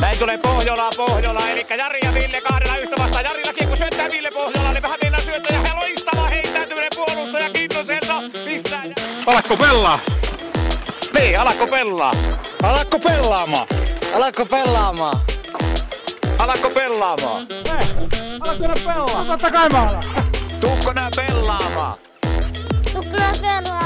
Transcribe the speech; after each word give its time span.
Näin 0.00 0.18
tulee 0.18 0.38
Pohjola, 0.38 0.90
Pohjola, 0.96 1.48
eli 1.48 1.66
Jari 1.78 1.98
ja 2.04 2.14
Ville 2.14 2.40
kahdella 2.40 2.76
yhtä 2.76 2.96
vastaan. 2.98 3.24
Jarillakin 3.24 3.68
kun 3.68 3.76
syöttää 3.76 4.10
Ville 4.10 4.30
Pohjola, 4.30 4.72
niin 4.72 4.82
vähän 4.82 4.98
mennään 5.02 5.24
syöttää 5.24 5.62
ja 5.64 5.76
loistava 5.80 6.28
heittäytyminen 6.28 6.90
puolustaja 6.94 7.50
Kintoselta. 7.50 8.22
Pistää. 8.44 8.82
Alakko 9.26 9.56
pelaa? 9.56 9.98
Niin, 11.18 11.40
alakko 11.40 11.66
pelaa? 11.66 12.12
Alakko 12.62 12.98
pelaamaan? 12.98 13.66
Alatko 14.14 14.44
pelaamaan? 14.44 15.20
Alakko 16.38 16.70
pelaamaan? 16.70 17.46
Totta 19.26 19.50
kai 19.50 19.68
mä 19.68 19.82
alan. 19.82 20.02
Tuukko 20.60 20.92
nää 20.92 21.10
pelaamaan? 21.16 21.98
Tukna 22.92 23.32
pelaamaan. 23.40 23.77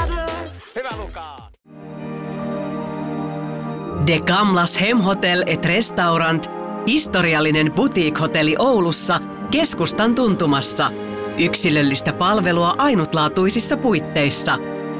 De 4.07 4.19
Gamlas 4.19 4.81
Hemhotel 4.81 5.43
et 5.45 5.65
Restaurant, 5.65 6.49
historiallinen 6.87 7.71
boutique-hotelli 7.71 8.55
Oulussa, 8.59 9.19
keskustan 9.51 10.15
tuntumassa. 10.15 10.91
Yksilöllistä 11.37 12.13
palvelua 12.13 12.75
ainutlaatuisissa 12.77 13.77
puitteissa. 13.77 14.57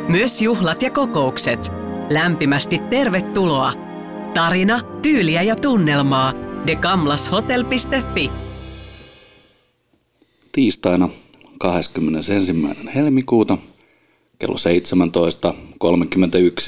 Myös 0.08 0.42
juhlat 0.42 0.82
ja 0.82 0.92
kokoukset. 0.92 1.72
Lämpimästi 2.10 2.80
tervetuloa. 2.90 3.74
Tarina, 4.34 4.82
tyyliä 5.02 5.42
ja 5.42 5.56
tunnelmaa. 5.56 6.34
degamlashotel.fi 6.68 8.32
tiistaina 10.52 11.10
21. 11.60 12.56
helmikuuta 12.96 13.58
kello 14.40 14.56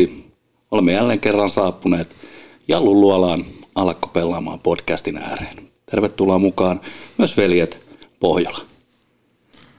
17.31 0.07 0.25
olemme 0.71 0.91
jälleen 0.91 1.19
kerran 1.19 1.49
saapuneet 1.49 2.15
Jallun 2.67 3.01
luolaan 3.01 3.45
Alakko 3.75 4.07
pelaamaan 4.07 4.59
podcastin 4.59 5.17
ääreen. 5.17 5.57
Tervetuloa 5.91 6.39
mukaan 6.39 6.81
myös 7.17 7.37
veljet 7.37 7.79
Pohjola. 8.19 8.59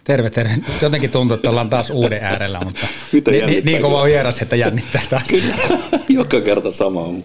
Terve, 0.05 0.31
terve. 0.31 0.55
Jotenkin 0.83 1.11
tuntuu, 1.11 1.35
että 1.35 1.51
ollaan 1.51 1.71
taas 1.71 1.91
uuden 1.91 2.25
äärellä, 2.25 2.61
mutta 2.65 2.87
Mitä 3.13 3.31
niin, 3.31 3.47
niin, 3.47 3.65
niin 3.65 3.83
kova 3.83 3.89
kyllä? 3.89 4.03
on 4.03 4.09
vieras, 4.09 4.43
että 4.43 4.57
jännittää 4.57 5.03
taas. 5.11 5.25
Joka 6.09 6.41
kerta 6.41 6.73
sama 6.73 7.01
on. 7.01 7.25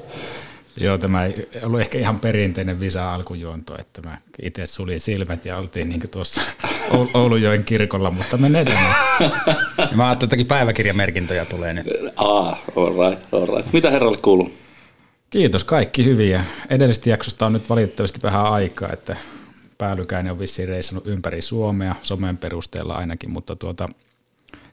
Joo, 0.77 0.97
tämä 0.97 1.25
ei 1.25 1.33
ollut 1.63 1.79
ehkä 1.79 1.97
ihan 1.97 2.19
perinteinen 2.19 2.79
visa 2.79 3.13
alkujuonto, 3.13 3.75
että 3.79 4.01
mä 4.01 4.17
itse 4.41 4.65
sulin 4.65 4.99
silmät 4.99 5.45
ja 5.45 5.57
oltiin 5.57 5.89
niin 5.89 6.09
tuossa 6.11 6.41
Oul- 6.91 7.09
Oulujoen 7.13 7.63
kirkolla, 7.63 8.11
mutta 8.11 8.37
menee 8.37 8.65
tämä. 8.65 8.95
Mä 9.95 10.07
ajattelin, 10.07 10.41
että 10.41 10.55
päiväkirjamerkintöjä 10.55 11.45
tulee 11.45 11.73
nyt. 11.73 11.87
Ah, 12.15 12.61
all 12.75 13.09
right, 13.09 13.33
all 13.33 13.57
right. 13.57 13.73
Mitä 13.73 13.91
herralle 13.91 14.17
kuuluu? 14.17 14.51
Kiitos, 15.31 15.63
kaikki 15.63 16.05
hyviä. 16.05 16.45
Edellisestä 16.69 17.09
jaksosta 17.09 17.45
on 17.45 17.53
nyt 17.53 17.69
valitettavasti 17.69 18.19
vähän 18.23 18.45
aikaa, 18.45 18.89
että 18.93 19.17
päällykäinen 19.77 20.31
on 20.31 20.39
vissiin 20.39 20.67
reissannut 20.67 21.07
ympäri 21.07 21.41
Suomea, 21.41 21.95
somen 22.01 22.37
perusteella 22.37 22.93
ainakin, 22.93 23.29
mutta 23.29 23.55
tuota, 23.55 23.89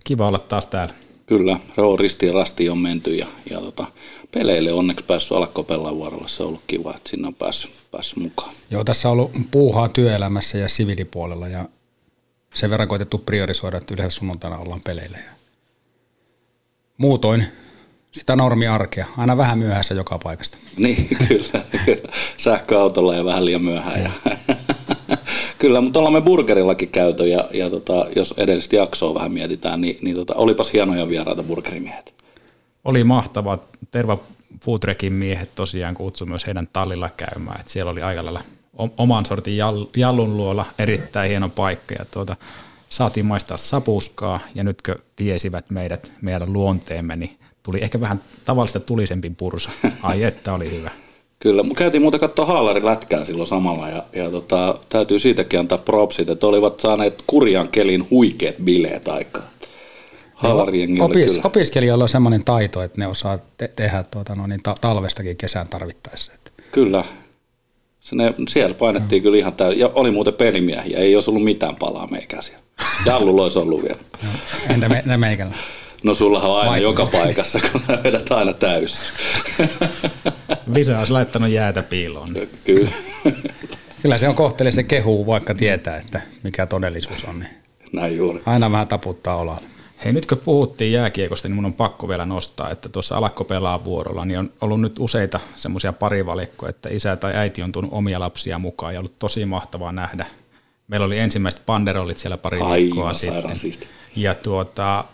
kiva 0.04 0.28
olla 0.28 0.38
taas 0.38 0.66
täällä. 0.66 0.94
Kyllä, 1.26 1.60
Roo 1.76 1.96
ristiin 1.96 2.34
rastiin 2.34 2.72
on 2.72 2.78
menty 2.78 3.14
ja, 3.14 3.26
ja 3.50 3.60
tota, 3.60 3.86
peleille 4.30 4.72
onneksi 4.72 5.04
päässyt 5.04 5.32
Alakko 5.32 5.62
pelaa 5.62 5.94
vuorolla. 5.94 6.28
Se 6.28 6.42
on 6.42 6.48
ollut 6.48 6.62
kiva, 6.66 6.94
että 6.96 7.10
sinne 7.10 7.26
on 7.26 7.34
päässyt, 7.34 7.74
päässyt 7.90 8.18
mukaan. 8.18 8.54
Joo, 8.70 8.84
tässä 8.84 9.08
on 9.08 9.12
ollut 9.12 9.32
puuhaa 9.50 9.88
työelämässä 9.88 10.58
ja 10.58 10.68
siviilipuolella 10.68 11.48
ja 11.48 11.64
sen 12.54 12.70
verran 12.70 12.88
koitettu 12.88 13.18
priorisoida, 13.18 13.76
että 13.76 13.94
yleensä 13.94 14.16
sunnuntaina 14.16 14.56
ollaan 14.58 14.80
peleillä. 14.84 15.18
Ja 15.18 15.30
muutoin 16.96 17.44
sitä 18.12 18.36
normiarkea, 18.36 19.06
aina 19.16 19.36
vähän 19.36 19.58
myöhässä 19.58 19.94
joka 19.94 20.18
paikasta. 20.18 20.56
Niin, 20.76 21.08
kyllä. 21.28 21.64
kyllä. 21.84 22.12
Sähköautolla 22.36 23.14
ja 23.14 23.24
vähän 23.24 23.44
liian 23.44 23.62
myöhään. 23.62 24.02
Ja 24.02 24.10
kyllä, 25.58 25.80
mutta 25.80 25.98
ollaan 25.98 26.12
me 26.12 26.20
burgerillakin 26.20 26.88
käyty 26.88 27.26
ja, 27.28 27.48
ja 27.52 27.70
tota, 27.70 28.06
jos 28.16 28.34
edellistä 28.36 28.76
jaksoa 28.76 29.14
vähän 29.14 29.32
mietitään, 29.32 29.80
niin, 29.80 29.98
niin 30.02 30.16
tota, 30.16 30.34
olipas 30.34 30.72
hienoja 30.72 31.08
vieraita 31.08 31.42
burgerimiehet. 31.42 32.14
Oli 32.84 33.04
mahtavaa. 33.04 33.58
Terva 33.90 34.18
Foodrekin 34.64 35.12
miehet 35.12 35.54
tosiaan 35.54 35.94
kutsu 35.94 36.26
myös 36.26 36.46
heidän 36.46 36.68
tallilla 36.72 37.10
käymään. 37.16 37.60
Et 37.60 37.68
siellä 37.68 37.90
oli 37.92 38.02
aika 38.02 38.24
lailla 38.24 38.42
oman 38.96 39.26
sortin 39.26 39.58
jall- 39.58 39.88
jallun 39.96 40.36
luola, 40.36 40.66
erittäin 40.78 41.30
hieno 41.30 41.48
paikka. 41.48 41.94
Ja 41.98 42.04
tuota, 42.04 42.36
saatiin 42.88 43.26
maistaa 43.26 43.56
sapuskaa 43.56 44.40
ja 44.54 44.64
nytkö 44.64 44.96
tiesivät 45.16 45.70
meidät, 45.70 46.12
meidän 46.22 46.52
luonteemme, 46.52 47.16
niin 47.16 47.37
tuli 47.68 47.78
ehkä 47.82 48.00
vähän 48.00 48.20
tavallista 48.44 48.80
tulisempi 48.80 49.32
pursa. 49.36 49.70
Ai 50.02 50.22
että 50.22 50.52
oli 50.54 50.70
hyvä. 50.70 50.90
Kyllä, 51.42 51.64
käytiin 51.76 52.02
muuten 52.02 52.20
katsoa 52.20 52.46
haalarilätkää 52.46 53.24
silloin 53.24 53.46
samalla 53.46 53.88
ja, 53.88 54.02
ja 54.12 54.30
tota, 54.30 54.78
täytyy 54.88 55.18
siitäkin 55.18 55.60
antaa 55.60 55.78
propsit, 55.78 56.28
että 56.28 56.46
olivat 56.46 56.80
saaneet 56.80 57.22
kurjan 57.26 57.68
kelin 57.68 58.10
huikeat 58.10 58.54
bileet 58.64 59.08
aikaan. 59.08 59.44
Haalarijengi 60.34 61.00
oli 61.00 61.10
Opis, 61.10 61.32
kyllä. 61.32 61.42
opiskelijoilla 61.44 62.04
on 62.04 62.08
semmoinen 62.08 62.44
taito, 62.44 62.82
että 62.82 63.00
ne 63.00 63.06
osaa 63.06 63.38
te- 63.56 63.72
tehdä 63.76 64.04
tuota, 64.10 64.34
no, 64.34 64.46
niin 64.46 64.62
ta- 64.62 64.74
talvestakin 64.80 65.36
kesään 65.36 65.68
tarvittaessa. 65.68 66.32
Että 66.34 66.50
Kyllä. 66.72 67.04
Se 68.00 68.16
ne, 68.16 68.34
siellä 68.48 68.74
painettiin 68.74 69.22
kyllä 69.22 69.38
ihan 69.38 69.52
täysin. 69.52 69.80
Ja 69.80 69.90
oli 69.94 70.10
muuten 70.10 70.34
pelimiehiä, 70.34 70.98
ei 70.98 71.14
olisi 71.14 71.30
ollut 71.30 71.44
mitään 71.44 71.76
palaa 71.76 72.06
meikäisiä. 72.06 72.58
Jallulla 73.06 73.42
olisi 73.42 73.58
ollut 73.58 73.82
vielä. 73.82 73.98
entä, 74.68 74.88
me, 74.88 75.16
meikällä? 75.16 75.54
No 76.02 76.14
sullahan 76.14 76.50
on 76.50 76.58
aina 76.58 76.70
Vaihtuu. 76.70 76.92
joka 76.92 77.06
paikassa, 77.06 77.60
kun 77.72 77.80
sä 77.86 77.98
vedät 78.04 78.32
aina 78.32 78.52
täysin. 78.52 79.06
Visa 80.74 80.98
olisi 80.98 81.12
laittanut 81.12 81.50
jäätä 81.50 81.82
piiloon. 81.82 82.28
Kyllä. 82.64 82.90
Kyllä 84.02 84.18
se 84.18 84.28
on 84.28 84.34
kohtelee 84.34 84.72
se 84.72 84.82
kehuu, 84.82 85.26
vaikka 85.26 85.54
tietää, 85.54 85.96
että 85.96 86.20
mikä 86.42 86.66
todellisuus 86.66 87.24
on. 87.24 87.38
Niin 87.40 87.50
Näin 87.92 88.16
juuri. 88.16 88.40
aina 88.46 88.72
vähän 88.72 88.88
taputtaa 88.88 89.36
olalle. 89.36 89.60
Hei, 90.04 90.12
nyt 90.12 90.26
kun 90.26 90.38
puhuttiin 90.38 90.92
jääkiekosta, 90.92 91.48
niin 91.48 91.56
mun 91.56 91.64
on 91.64 91.72
pakko 91.72 92.08
vielä 92.08 92.24
nostaa, 92.26 92.70
että 92.70 92.88
tuossa 92.88 93.16
alakko 93.16 93.44
pelaa 93.44 93.84
vuorolla, 93.84 94.24
niin 94.24 94.38
on 94.38 94.50
ollut 94.60 94.80
nyt 94.80 94.98
useita 94.98 95.40
semmoisia 95.56 95.92
parivalikkoja, 95.92 96.70
että 96.70 96.88
isä 96.88 97.16
tai 97.16 97.36
äiti 97.36 97.62
on 97.62 97.72
tuonut 97.72 97.92
omia 97.92 98.20
lapsia 98.20 98.58
mukaan 98.58 98.94
ja 98.94 99.00
ollut 99.00 99.18
tosi 99.18 99.46
mahtavaa 99.46 99.92
nähdä. 99.92 100.26
Meillä 100.88 101.06
oli 101.06 101.18
ensimmäiset 101.18 101.62
panderollit 101.66 102.18
siellä 102.18 102.36
pari 102.38 102.58
viikkoa 102.58 103.02
Aivan 103.04 103.14
sitten. 103.16 103.34
sairaan 103.34 103.58
siisti. 103.58 103.86
Ja 104.16 104.34
tuota, 104.34 105.04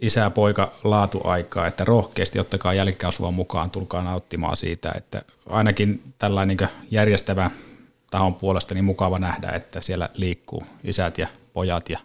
isä 0.00 0.20
ja 0.20 0.30
poika 0.30 0.72
laatuaikaa, 0.84 1.66
että 1.66 1.84
rohkeasti 1.84 2.38
ottakaa 2.38 2.74
jälkikausua 2.74 3.30
mukaan, 3.30 3.70
tulkaa 3.70 4.02
nauttimaan 4.02 4.56
siitä, 4.56 4.92
että 4.96 5.22
ainakin 5.48 6.02
tällainen 6.18 6.56
niin 6.56 6.68
järjestävä 6.90 7.50
tahon 8.10 8.34
puolesta 8.34 8.74
niin 8.74 8.84
mukava 8.84 9.18
nähdä, 9.18 9.50
että 9.50 9.80
siellä 9.80 10.08
liikkuu 10.14 10.62
isät 10.84 11.18
ja 11.18 11.26
pojat 11.52 11.90
ja 11.90 11.98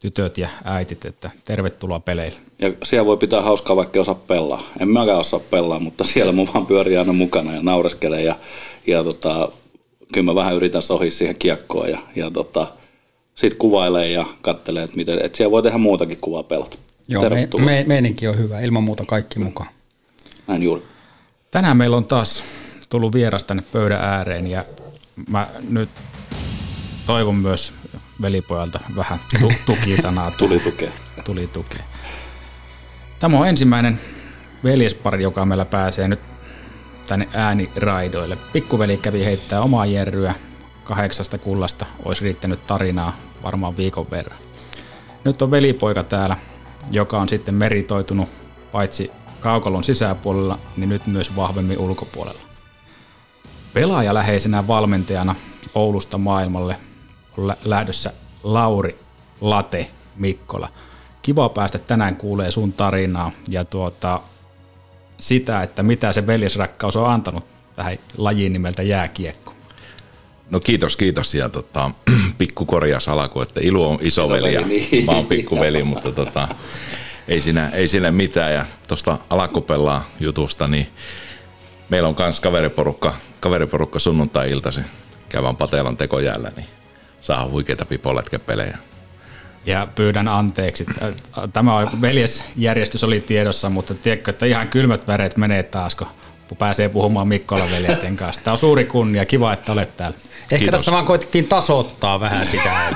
tytöt 0.00 0.38
ja 0.38 0.48
äitit, 0.64 1.04
että 1.04 1.30
tervetuloa 1.44 2.00
peleille. 2.00 2.38
Ja 2.58 2.72
siellä 2.82 3.06
voi 3.06 3.16
pitää 3.16 3.40
hauskaa, 3.42 3.76
vaikka 3.76 4.00
osaa 4.00 4.14
pelaa. 4.14 4.62
En 4.80 4.88
mäkään 4.88 5.18
osaa 5.18 5.40
pelaa, 5.40 5.78
mutta 5.78 6.04
siellä 6.04 6.32
mun 6.32 6.48
vaan 6.54 6.66
pyörii 6.66 6.96
aina 6.96 7.12
mukana 7.12 7.54
ja 7.54 7.62
naureskelee. 7.62 8.22
Ja, 8.22 8.36
ja 8.86 9.04
tota, 9.04 9.48
kyllä 10.12 10.24
mä 10.24 10.34
vähän 10.34 10.54
yritän 10.54 10.82
sohia 10.82 11.10
siihen 11.10 11.36
kiekkoon 11.38 11.90
ja, 11.90 11.98
ja 12.16 12.30
tota, 12.30 12.66
sit 13.34 13.54
kuvailee 13.54 14.10
ja 14.10 14.26
kattelee, 14.42 14.82
että 14.82 14.96
miten, 14.96 15.18
että 15.24 15.36
siellä 15.36 15.50
voi 15.50 15.62
tehdä 15.62 15.78
muutakin 15.78 16.18
kuvaa 16.20 16.42
pelata. 16.42 16.78
Joo, 17.08 17.30
me, 17.30 17.48
me, 17.64 17.84
meininki 17.86 18.28
on 18.28 18.38
hyvä, 18.38 18.60
ilman 18.60 18.82
muuta 18.82 19.04
kaikki 19.06 19.38
mukaan. 19.38 19.68
Näin 20.46 20.62
juuri. 20.62 20.82
Tänään 21.50 21.76
meillä 21.76 21.96
on 21.96 22.04
taas 22.04 22.44
tullut 22.88 23.14
vieras 23.14 23.44
tänne 23.44 23.62
pöydän 23.72 24.00
ääreen 24.00 24.46
ja 24.46 24.64
mä 25.28 25.48
nyt 25.68 25.88
toivon 27.06 27.34
myös 27.34 27.72
velipojalta 28.22 28.80
vähän 28.96 29.20
tu- 29.40 29.52
tukisanaa. 29.74 30.30
Tuli 30.30 30.60
tukea. 30.60 30.90
Tuli 31.24 31.46
tukea. 31.46 31.82
Tämä 33.18 33.38
on 33.38 33.48
ensimmäinen 33.48 34.00
veljespari, 34.64 35.22
joka 35.22 35.44
meillä 35.44 35.64
pääsee 35.64 36.08
nyt 36.08 36.20
tänne 37.08 37.28
ääniraidoille. 37.32 38.38
Pikkuveli 38.52 38.96
kävi 38.96 39.24
heittää 39.24 39.60
omaa 39.62 39.86
jerryä 39.86 40.34
kahdeksasta 40.84 41.38
kullasta, 41.38 41.86
olisi 42.04 42.24
riittänyt 42.24 42.66
tarinaa 42.66 43.16
varmaan 43.42 43.76
viikon 43.76 44.10
verran. 44.10 44.38
Nyt 45.24 45.42
on 45.42 45.50
velipoika 45.50 46.02
täällä, 46.02 46.36
joka 46.90 47.20
on 47.20 47.28
sitten 47.28 47.54
meritoitunut 47.54 48.28
paitsi 48.72 49.10
kaukalon 49.40 49.84
sisäpuolella, 49.84 50.58
niin 50.76 50.88
nyt 50.88 51.06
myös 51.06 51.36
vahvemmin 51.36 51.78
ulkopuolella. 51.78 52.40
Pelaajaläheisenä 53.74 54.66
valmentajana 54.66 55.34
Oulusta 55.74 56.18
maailmalle 56.18 56.76
on 57.38 57.48
lä- 57.48 57.56
lähdössä 57.64 58.12
Lauri 58.42 58.98
Late 59.40 59.90
Mikkola. 60.16 60.68
Kiva 61.22 61.48
päästä 61.48 61.78
tänään 61.78 62.16
kuulee 62.16 62.50
sun 62.50 62.72
tarinaa 62.72 63.30
ja 63.48 63.64
tuota, 63.64 64.20
sitä, 65.18 65.62
että 65.62 65.82
mitä 65.82 66.12
se 66.12 66.26
veljesrakkaus 66.26 66.96
on 66.96 67.10
antanut 67.10 67.46
tähän 67.76 67.98
lajiin 68.16 68.52
nimeltä 68.52 68.82
jääkiekko. 68.82 69.51
No 70.52 70.60
kiitos, 70.60 70.96
kiitos. 70.96 71.34
Ja 71.34 71.48
tota, 71.48 71.90
pikku 72.38 72.64
korjaus 72.64 73.08
alku, 73.08 73.40
että 73.40 73.60
Ilu 73.62 73.88
on 73.88 73.98
isoveli 74.02 74.54
ja 74.54 74.60
niin. 74.60 75.04
mä 75.06 75.12
oon 75.12 75.26
pikkuveli, 75.26 75.82
mutta 75.82 76.12
tota, 76.12 76.48
ei, 77.28 77.40
siinä, 77.40 77.68
ei 77.68 77.88
siinä 77.88 78.10
mitään. 78.10 78.52
Ja 78.52 78.66
tuosta 78.88 79.18
alakopellaa 79.30 80.10
jutusta, 80.20 80.68
niin 80.68 80.86
meillä 81.88 82.08
on 82.08 82.14
myös 82.18 82.40
kaveriporukka, 82.40 83.14
kaveriporukka 83.40 83.98
sunnuntai-iltaisin 83.98 84.84
käydään 85.28 85.56
Patelan 85.56 85.96
tekojäällä, 85.96 86.52
niin 86.56 86.66
saa 87.20 87.48
huikeita 87.48 87.84
pipoletkepelejä. 87.84 88.78
Ja 89.66 89.88
pyydän 89.94 90.28
anteeksi. 90.28 90.86
Tämä 91.52 91.72
veljesjärjestys 92.00 93.04
oli 93.04 93.20
tiedossa, 93.20 93.70
mutta 93.70 93.94
tiedätkö, 93.94 94.30
että 94.30 94.46
ihan 94.46 94.68
kylmät 94.68 95.06
väreet 95.06 95.36
menee 95.36 95.62
taas, 95.62 95.94
kun 95.94 96.06
pääsee 96.56 96.88
puhumaan 96.88 97.28
Mikkola 97.28 97.70
veljesten 97.70 98.16
kanssa. 98.16 98.42
Tämä 98.44 98.52
on 98.52 98.58
suuri 98.58 98.84
kunnia, 98.84 99.24
kiva, 99.24 99.52
että 99.52 99.72
olet 99.72 99.96
täällä. 99.96 100.16
Ehkä 100.16 100.58
Kiitos. 100.58 100.78
tässä 100.78 100.92
vaan 100.92 101.06
koitettiin 101.06 101.48
tasoittaa 101.48 102.20
vähän 102.20 102.46
sitä. 102.46 102.70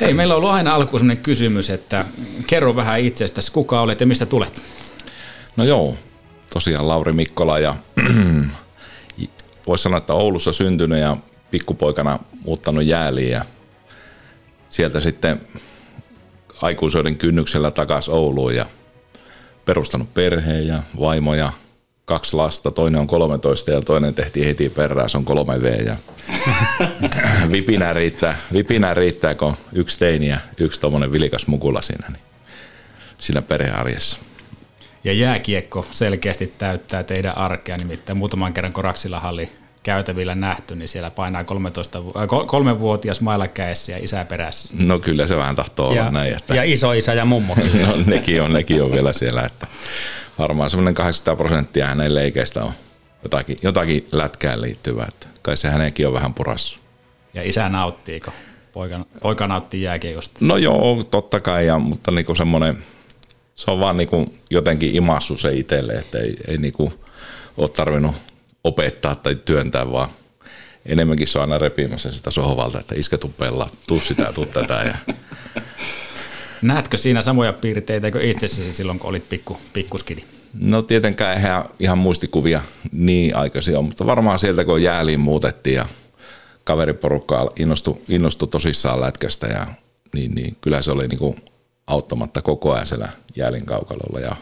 Hei, 0.00 0.14
meillä 0.14 0.34
on 0.34 0.38
ollut 0.38 0.50
aina 0.50 0.74
alkuun 0.74 1.00
sellainen 1.00 1.22
kysymys, 1.22 1.70
että 1.70 2.04
kerro 2.46 2.76
vähän 2.76 3.00
itsestäsi, 3.00 3.52
kuka 3.52 3.80
olet 3.80 4.00
ja 4.00 4.06
mistä 4.06 4.26
tulet? 4.26 4.62
No 5.56 5.64
joo, 5.64 5.96
tosiaan 6.52 6.88
Lauri 6.88 7.12
Mikkola 7.12 7.58
ja 7.58 7.74
voisi 9.66 9.82
sanoa, 9.82 9.98
että 9.98 10.12
Oulussa 10.12 10.52
syntynyt 10.52 10.98
ja 10.98 11.16
pikkupoikana 11.50 12.18
muuttanut 12.44 12.84
jääliin 12.84 13.30
ja 13.30 13.44
sieltä 14.70 15.00
sitten 15.00 15.40
aikuisuuden 16.62 17.16
kynnyksellä 17.16 17.70
takaisin 17.70 18.14
Ouluun 18.14 18.56
ja 18.56 18.66
perustanut 19.66 20.14
perheen 20.14 20.66
ja 20.66 20.82
vaimoja, 21.00 21.52
kaksi 22.04 22.36
lasta, 22.36 22.70
toinen 22.70 23.00
on 23.00 23.06
13 23.06 23.70
ja 23.70 23.80
toinen 23.80 24.14
tehtiin 24.14 24.46
heti 24.46 24.68
perään, 24.68 25.10
se 25.10 25.18
on 25.18 25.24
3V 25.24 25.86
ja 25.86 25.96
vipinä 27.52 27.92
riittää, 27.92 28.38
vipinä 28.52 28.94
riittää, 28.94 29.34
kun 29.34 29.56
yksi 29.72 29.98
teini 29.98 30.28
ja 30.28 30.38
yksi 30.58 30.80
tuommoinen 30.80 31.12
vilikas 31.12 31.46
mukula 31.46 31.82
siinä, 31.82 32.08
niin 32.08 32.22
siinä 33.18 33.42
perhearjessa. 33.42 34.18
Ja 35.04 35.12
jääkiekko 35.12 35.86
selkeästi 35.90 36.54
täyttää 36.58 37.02
teidän 37.02 37.38
arkea, 37.38 37.76
nimittäin 37.76 38.18
muutaman 38.18 38.52
kerran 38.52 38.72
Koraksilla 38.72 39.20
halli 39.20 39.50
käytävillä 39.86 40.34
nähty, 40.34 40.76
niin 40.76 40.88
siellä 40.88 41.10
painaa 41.10 41.44
13, 41.44 41.98
äh, 41.98 42.80
vuotias 42.80 43.20
mailla 43.20 43.48
käessä 43.48 43.92
ja 43.92 43.98
isä 43.98 44.24
perässä. 44.24 44.74
No 44.78 44.98
kyllä 44.98 45.26
se 45.26 45.36
vähän 45.36 45.56
tahtoo 45.56 45.94
ja, 45.94 46.02
olla 46.02 46.10
näin. 46.10 46.36
Että... 46.36 46.54
Ja 46.54 46.62
iso 46.62 46.92
isä 46.92 47.14
ja 47.14 47.24
mummo. 47.24 47.56
no, 47.86 47.96
nekin, 48.06 48.42
on, 48.42 48.52
nekin 48.52 48.82
on 48.82 48.92
vielä 48.92 49.12
siellä, 49.12 49.42
että 49.42 49.66
varmaan 50.38 50.70
semmoinen 50.70 50.94
800 50.94 51.36
prosenttia 51.36 51.86
hänen 51.86 52.14
leikeistä 52.14 52.64
on 52.64 52.72
jotakin, 53.22 53.56
jotakin 53.62 54.06
lätkään 54.12 54.60
liittyvää, 54.60 55.06
että 55.08 55.26
kai 55.42 55.56
se 55.56 55.68
hänenkin 55.68 56.06
on 56.06 56.14
vähän 56.14 56.34
purassu. 56.34 56.78
Ja 57.34 57.42
isä 57.42 57.68
nauttiiko? 57.68 58.30
Poika, 58.72 59.06
poika 59.22 59.46
nauttii 59.46 59.82
jääkiekosta? 59.82 60.38
No 60.40 60.56
joo, 60.56 61.04
totta 61.10 61.40
kai, 61.40 61.66
ja, 61.66 61.78
mutta 61.78 62.10
niinku 62.10 62.34
semmoinen, 62.34 62.78
se 63.54 63.70
on 63.70 63.80
vaan 63.80 63.96
niinku 63.96 64.26
jotenkin 64.50 64.96
imassu 64.96 65.38
se 65.38 65.52
itselle, 65.52 65.92
että 65.92 66.18
ei, 66.18 66.36
ei 66.48 66.58
niinku 66.58 66.92
ole 67.56 67.68
tarvinnut 67.68 68.16
opettaa 68.66 69.14
tai 69.14 69.34
työntää, 69.34 69.92
vaan 69.92 70.08
enemmänkin 70.86 71.26
se 71.26 71.38
on 71.38 71.42
aina 71.42 71.58
repimässä 71.58 72.12
sitä 72.12 72.30
sohvalta, 72.30 72.80
että 72.80 72.94
iskä 72.98 73.18
tuu 73.18 73.34
pelaa, 73.38 73.70
tuu 73.86 74.00
sitä 74.00 74.32
tuu 74.32 74.46
tätä. 74.46 74.74
Ja... 74.74 75.14
Näetkö 76.62 76.98
siinä 76.98 77.22
samoja 77.22 77.52
piirteitä 77.52 78.10
kuin 78.10 78.24
itsesi 78.24 78.74
silloin, 78.74 78.98
kun 78.98 79.10
olit 79.10 79.28
pikku, 79.28 79.58
pikkuskidi? 79.72 80.24
No 80.60 80.82
tietenkään 80.82 81.36
eihän 81.36 81.64
ihan 81.78 81.98
muistikuvia 81.98 82.62
niin 82.92 83.36
aikaisin 83.36 83.76
ole, 83.76 83.84
mutta 83.84 84.06
varmaan 84.06 84.38
sieltä 84.38 84.64
kun 84.64 84.82
jääliin 84.82 85.20
muutettiin 85.20 85.76
ja 85.76 85.86
kaveriporukka 86.64 87.50
innostui, 87.58 88.00
innostui 88.08 88.48
tosissaan 88.48 89.00
lätkästä 89.00 89.46
ja 89.46 89.66
niin, 90.14 90.34
niin 90.34 90.56
kyllä 90.60 90.82
se 90.82 90.90
oli 90.90 91.08
niin 91.08 91.18
kuin 91.18 91.36
auttamatta 91.86 92.42
koko 92.42 92.72
ajan 92.72 92.86
siellä 92.86 93.08
jäälin 93.36 93.66
kaukalolla 93.66 94.20
ja 94.20 94.36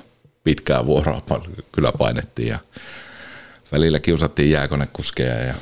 pitkää 0.45 0.87
vuoroa 0.87 1.23
kyllä 1.73 1.93
painettiin 1.93 2.49
ja 2.49 2.59
välillä 3.75 4.01
kiusattiin 4.01 4.51
jääkonekuskeja 4.51 5.45
ja 5.45 5.55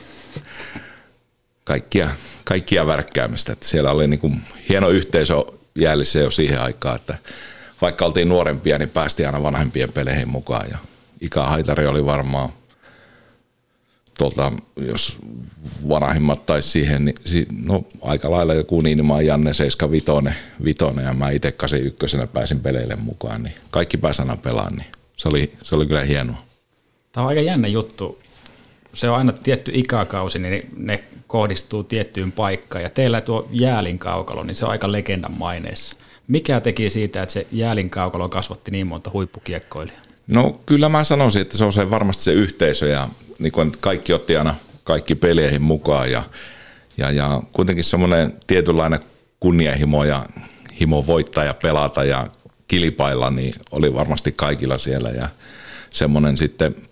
kaikkia, 1.65 2.11
kaikkia 2.45 2.87
värkkäämistä. 2.87 3.53
Että 3.53 3.69
siellä 3.69 3.91
oli 3.91 4.09
niin 4.09 4.21
kuin 4.21 4.43
hieno 4.69 4.89
yhteisö 4.89 5.35
jäljissä 5.75 6.19
jo 6.19 6.31
siihen 6.31 6.63
aikaan, 6.63 6.97
että 6.97 7.19
vaikka 7.81 8.05
oltiin 8.05 8.29
nuorempia, 8.29 8.79
niin 8.79 8.89
päästiin 8.89 9.27
aina 9.27 9.43
vanhempien 9.43 9.93
peleihin 9.93 10.29
mukaan. 10.29 10.67
Ja 10.71 10.79
Ika 11.21 11.47
Haitari 11.47 11.87
oli 11.87 12.07
varmaan 12.07 12.49
tuolta, 14.19 14.53
jos 14.77 15.19
vanhimmat 15.89 16.47
tai 16.47 16.63
siihen, 16.63 17.05
niin 17.05 17.47
no, 17.65 17.85
aika 18.03 18.31
lailla 18.31 18.55
joku 18.55 18.81
Niinimaan 18.81 19.27
Janne 19.27 19.55
75 19.55 20.41
vitonen, 20.65 21.05
ja 21.05 21.13
mä 21.13 21.31
itse 21.31 21.53
81 21.53 22.17
pääsin 22.33 22.61
peleille 22.61 22.97
mukaan, 22.97 23.43
niin 23.43 23.55
kaikki 23.71 23.97
pääsivät 23.97 24.31
aina 24.31 24.43
pelaamaan, 24.43 24.77
niin 24.77 24.93
se 25.17 25.29
oli, 25.29 25.53
se 25.63 25.75
oli 25.75 25.87
kyllä 25.87 26.05
hienoa. 26.05 26.52
Tämä 27.13 27.25
on 27.25 27.29
aika 27.29 27.41
jännä 27.41 27.69
juttu. 27.69 28.19
Se 28.95 29.11
on 29.11 29.17
aina 29.17 29.33
tietty 29.33 29.71
ikäkausi, 29.75 30.39
niin 30.39 30.69
ne 30.77 31.05
kohdistuu 31.27 31.85
tiettyyn 31.85 32.33
paikkaan. 32.33 32.83
Ja 32.83 32.91
teillä 32.91 33.21
tuo 33.21 33.49
jäälin 33.51 33.99
kaukalo, 33.99 34.43
niin 34.43 34.55
se 34.55 34.65
on 34.65 34.71
aika 34.71 34.93
legendan 34.93 35.33
maineessa. 35.39 35.97
Mikä 36.29 36.61
teki 36.61 36.91
siitä, 36.91 37.23
että 37.23 37.33
se 37.33 37.47
jäälin 37.53 37.91
kaukalo 37.91 38.29
kasvatti 38.29 38.71
niin 38.71 38.87
monta 38.87 39.11
huippukiekkoilijaa? 39.13 40.01
No 40.27 40.61
kyllä 40.67 40.89
mä 40.89 41.05
sanoisin, 41.05 41.43
että 41.43 41.59
se 41.59 41.65
on 41.65 41.73
se 41.73 41.91
varmasti 41.91 42.25
se 42.25 42.33
yhteisö 42.33 42.87
ja 42.87 43.09
niin 43.39 43.53
kuin 43.53 43.73
kaikki 43.81 44.13
otti 44.13 44.37
aina 44.37 44.55
kaikki 44.85 45.15
peleihin 45.15 45.63
mukaan 45.63 46.11
ja, 46.13 46.23
ja, 46.97 47.11
ja 47.11 47.43
kuitenkin 47.53 47.85
semmoinen 47.85 48.33
tietynlainen 48.47 49.01
kunnianhimo 49.41 50.05
ja 50.05 50.25
himo 50.81 51.07
voittaa 51.07 51.45
ja 51.45 51.55
pelata 51.55 52.05
ja 52.05 52.27
kilpailla, 52.69 53.31
niin 53.31 53.55
oli 53.71 53.95
varmasti 53.95 54.33
kaikilla 54.33 54.79
siellä 54.79 55.11
ja 55.11 55.29
semmoinen 55.91 56.37
sitten– 56.37 56.75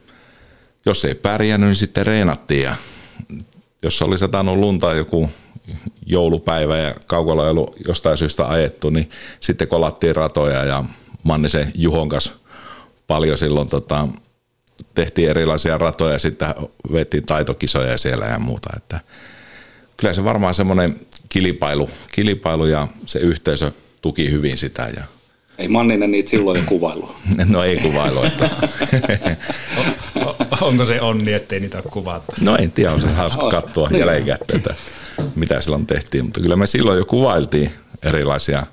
jos 0.87 1.05
ei 1.05 1.15
pärjännyt, 1.15 1.69
niin 1.69 1.77
sitten 1.77 2.07
reenattiin 2.07 2.63
ja 2.63 2.77
jos 3.83 4.03
oli 4.03 4.19
satanut 4.19 4.57
lunta 4.57 4.95
joku 4.95 5.31
joulupäivä 6.07 6.77
ja 6.77 6.95
kaukalla 7.07 7.45
ei 7.45 7.51
ollut 7.51 7.77
jostain 7.89 8.19
syystä 8.19 8.49
ajettu, 8.49 8.91
niin 8.91 9.11
sitten 9.41 9.69
kolattiin 9.69 10.17
ratoja 10.17 10.65
ja 10.65 10.85
Mannisen 11.23 11.73
Juhon 11.75 12.09
kanssa 12.09 12.33
paljon 13.07 13.39
silloin 13.39 13.69
tota, 13.69 14.09
tehtiin 14.95 15.31
erilaisia 15.31 15.79
ratoja 15.79 16.13
ja 16.13 16.19
sitten 16.19 16.55
vettiin 16.93 17.27
taitokisoja 17.27 17.99
siellä 17.99 18.27
ja 18.27 18.39
muuta. 18.39 18.71
Että 18.77 19.01
kyllä 19.97 20.15
se 20.15 20.25
varmaan 20.25 20.55
semmoinen 20.55 21.01
kilpailu, 21.29 21.91
kilpailu 22.13 22.67
ja 22.67 22.89
se 23.07 23.19
yhteisö 23.19 23.73
tuki 24.03 24.31
hyvin 24.31 24.59
sitä 24.59 24.91
ja 24.97 25.05
ei 25.61 25.69
Manninen 25.69 26.11
niitä 26.11 26.31
silloin 26.31 26.61
jo 26.61 26.65
kuvailu. 26.67 27.17
No 27.49 27.65
ei 27.65 27.77
kuvailu. 27.77 28.23
Että. 28.23 28.51
Onko 30.61 30.87
se 30.87 31.01
onni, 31.01 31.33
ettei 31.33 31.61
niitä 31.61 31.79
ole 31.79 31.85
kuvattu? 31.91 32.33
No 32.41 32.57
en 32.57 32.73
tiedä, 32.73 32.93
on 32.93 33.01
se 33.01 33.09
hauska 33.09 33.51
katsoa 33.51 33.91
jälkikäteen, 33.99 34.77
mitä 35.35 35.61
silloin 35.61 35.87
tehtiin. 35.87 36.25
Mutta 36.25 36.41
kyllä 36.41 36.57
me 36.57 36.67
silloin 36.67 36.99
jo 36.99 37.05
kuvailtiin 37.05 37.71
erilaisia 38.03 38.67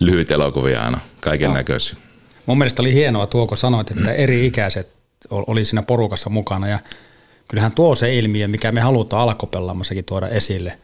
lyhyt 0.00 0.30
elokuvia 0.30 0.82
aina, 0.82 1.00
kaiken 1.20 1.52
näköisiä. 1.52 1.98
Mun 2.46 2.58
mielestä 2.58 2.82
oli 2.82 2.92
hienoa 2.92 3.26
tuo, 3.26 3.46
kun 3.46 3.58
sanoit, 3.58 3.90
että 3.90 4.12
eri 4.12 4.46
ikäiset 4.46 4.88
oli 5.30 5.64
siinä 5.64 5.82
porukassa 5.82 6.30
mukana 6.30 6.68
ja 6.68 6.78
kyllähän 7.48 7.72
tuo 7.72 7.94
se 7.94 8.14
ilmiö, 8.14 8.48
mikä 8.48 8.72
me 8.72 8.80
halutaan 8.80 9.22
alkopellaamassakin 9.22 10.04
tuoda 10.04 10.28
esille– 10.28 10.78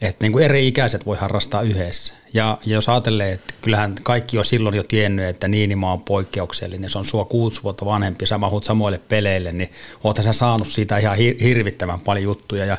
että 0.00 0.24
niin 0.24 0.32
kuin 0.32 0.44
eri 0.44 0.68
ikäiset 0.68 1.06
voi 1.06 1.16
harrastaa 1.16 1.62
yhdessä. 1.62 2.14
Ja, 2.34 2.58
ja 2.66 2.74
jos 2.74 2.88
ajattelee, 2.88 3.32
että 3.32 3.54
kyllähän 3.62 3.94
kaikki 4.02 4.38
on 4.38 4.44
silloin 4.44 4.74
jo 4.74 4.82
tiennyt, 4.82 5.26
että 5.26 5.48
Niinima 5.48 5.92
on 5.92 6.00
poikkeuksellinen, 6.00 6.90
se 6.90 6.98
on 6.98 7.04
sua 7.04 7.24
kuusi 7.24 7.62
vuotta 7.62 7.86
vanhempi, 7.86 8.26
sä 8.26 8.38
mahut 8.38 8.64
samoille 8.64 9.00
peleille, 9.08 9.52
niin 9.52 9.70
oothan 10.04 10.24
sä 10.24 10.32
saanut 10.32 10.68
siitä 10.68 10.98
ihan 10.98 11.16
hirvittävän 11.16 12.00
paljon 12.00 12.24
juttuja. 12.24 12.64
Ja 12.64 12.76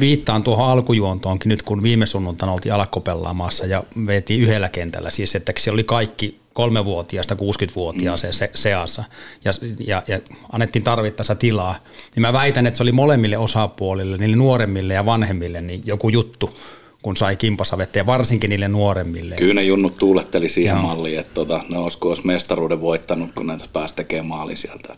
viittaan 0.00 0.42
tuohon 0.42 0.68
alkujuontoonkin 0.68 1.48
nyt, 1.48 1.62
kun 1.62 1.82
viime 1.82 2.06
sunnuntaina 2.06 2.52
oltiin 2.52 2.72
alkopelaamassa 2.72 3.66
ja 3.66 3.84
vetiin 4.06 4.40
yhdellä 4.40 4.68
kentällä, 4.68 5.10
siis 5.10 5.34
että 5.34 5.52
siellä 5.58 5.76
oli 5.76 5.84
kaikki 5.84 6.38
kolmevuotiaasta 6.58 7.34
60-vuotiaaseen 7.34 8.32
se, 8.32 8.50
seassa 8.54 9.04
ja, 9.44 9.52
ja, 9.86 10.02
ja 10.08 10.18
annettiin 10.52 10.82
tarvittaessa 10.82 11.34
tilaa, 11.34 11.74
niin 12.14 12.20
mä 12.20 12.32
väitän, 12.32 12.66
että 12.66 12.76
se 12.76 12.82
oli 12.82 12.92
molemmille 12.92 13.38
osapuolille, 13.38 14.16
niille 14.16 14.36
nuoremmille 14.36 14.94
ja 14.94 15.06
vanhemmille, 15.06 15.60
niin 15.60 15.82
joku 15.84 16.08
juttu, 16.08 16.58
kun 17.02 17.16
sai 17.16 17.36
kimpasavettä 17.36 17.98
ja 17.98 18.06
varsinkin 18.06 18.50
niille 18.50 18.68
nuoremmille. 18.68 19.34
Kyllä 19.34 19.54
ne 19.54 19.62
junnut 19.62 19.96
tuuletteli 19.96 20.48
siihen 20.48 20.74
Joo. 20.74 20.82
malliin, 20.82 21.18
että 21.18 21.34
tota, 21.34 21.60
ne 21.68 21.78
olisiko 21.78 22.08
olisi 22.08 22.26
mestaruuden 22.26 22.80
voittanut, 22.80 23.30
kun 23.34 23.46
ne 23.46 23.56
pääsi 23.72 23.94
tekemään 23.94 24.26
maalin 24.26 24.56
sieltä. 24.56 24.96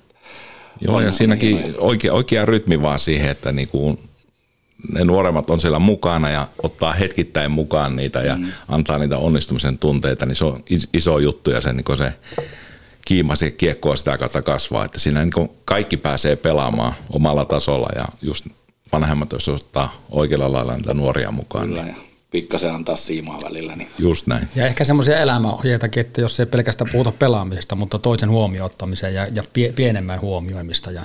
Joo, 0.80 1.00
ja 1.00 1.12
siinäkin 1.12 1.74
oikea, 1.78 2.12
oikea 2.12 2.46
rytmi 2.46 2.82
vaan 2.82 2.98
siihen, 2.98 3.30
että 3.30 3.52
niinku 3.52 3.98
ne 4.92 5.04
nuoremmat 5.04 5.50
on 5.50 5.60
siellä 5.60 5.78
mukana 5.78 6.30
ja 6.30 6.48
ottaa 6.62 6.92
hetkittäin 6.92 7.50
mukaan 7.50 7.96
niitä 7.96 8.20
ja 8.20 8.36
mm. 8.36 8.44
antaa 8.68 8.98
niitä 8.98 9.18
onnistumisen 9.18 9.78
tunteita, 9.78 10.26
niin 10.26 10.36
se 10.36 10.44
on 10.44 10.60
iso 10.92 11.18
juttu 11.18 11.50
ja 11.50 11.60
se, 11.60 11.72
niin 11.72 11.98
se 11.98 12.12
kiima 13.04 13.36
se 13.36 13.50
kiekkoa 13.50 13.96
sitä 13.96 14.18
kautta 14.18 14.42
kasvaa, 14.42 14.84
että 14.84 15.00
siinä 15.00 15.24
niin 15.24 15.50
kaikki 15.64 15.96
pääsee 15.96 16.36
pelaamaan 16.36 16.94
omalla 17.10 17.44
tasolla 17.44 17.88
ja 17.96 18.04
just 18.22 18.46
vanhemmat, 18.92 19.32
jos 19.32 19.48
ottaa 19.48 20.04
oikealla 20.10 20.52
lailla 20.52 20.76
niitä 20.76 20.94
nuoria 20.94 21.30
mukaan. 21.30 21.68
Kyllä, 21.68 21.82
niin 21.82 21.96
pikkasen 22.30 22.74
antaa 22.74 22.96
siimaa 22.96 23.38
välillä. 23.44 23.76
Niin. 23.76 23.90
Just 23.98 24.26
näin. 24.26 24.48
Ja 24.56 24.66
ehkä 24.66 24.84
semmoisia 24.84 25.18
elämäohjeitakin, 25.18 26.00
että 26.00 26.20
jos 26.20 26.40
ei 26.40 26.46
pelkästään 26.46 26.90
puhuta 26.92 27.12
pelaamisesta, 27.12 27.74
mutta 27.74 27.98
toisen 27.98 28.30
huomioon 28.30 28.66
ottamiseen 28.66 29.14
ja, 29.14 29.26
ja 29.34 29.42
pie, 29.52 29.72
pienemmän 29.72 30.20
huomioimista 30.20 30.90
ja 30.90 31.02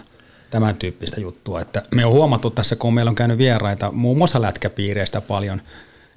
tämän 0.52 0.76
tyyppistä 0.76 1.22
juttua. 1.22 1.62
Että 1.62 1.82
me 1.96 2.06
on 2.06 2.14
huomattu 2.14 2.50
tässä, 2.50 2.76
kun 2.76 2.94
meillä 2.94 3.10
on 3.10 3.16
käynyt 3.16 3.38
vieraita 3.38 3.92
muun 3.92 4.18
muassa 4.18 4.42
lätkäpiireistä 4.42 5.22
paljon, 5.22 5.62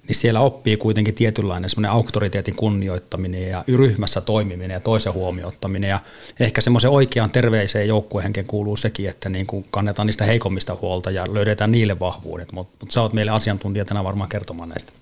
niin 0.09 0.17
siellä 0.17 0.41
oppii 0.41 0.77
kuitenkin 0.77 1.15
tietynlainen 1.15 1.71
semmoinen 1.71 1.91
auktoriteetin 1.91 2.55
kunnioittaminen 2.55 3.49
ja 3.49 3.65
ryhmässä 3.77 4.21
toimiminen 4.21 4.75
ja 4.75 4.81
toisen 4.81 5.13
huomioottaminen. 5.13 5.91
Ja 5.91 5.99
ehkä 6.41 6.61
semmoisen 6.61 6.91
oikean 6.91 7.31
terveiseen 7.31 7.89
joukkuehenken 7.89 8.45
kuuluu 8.45 8.77
sekin, 8.77 9.09
että 9.09 9.29
niin 9.29 9.47
kuin 9.47 9.67
kannetaan 9.71 10.07
niistä 10.07 10.25
heikommista 10.25 10.77
huolta 10.81 11.11
ja 11.11 11.35
löydetään 11.35 11.73
niille 11.73 12.01
vahvuudet. 12.01 12.53
Mutta 12.53 12.77
mut 12.81 12.91
sä 12.91 13.03
oot 13.03 13.13
meille 13.13 13.31
asiantuntijatena 13.31 14.05
varmaan 14.05 14.29
kertomaan 14.29 14.69
näistä. 14.69 14.93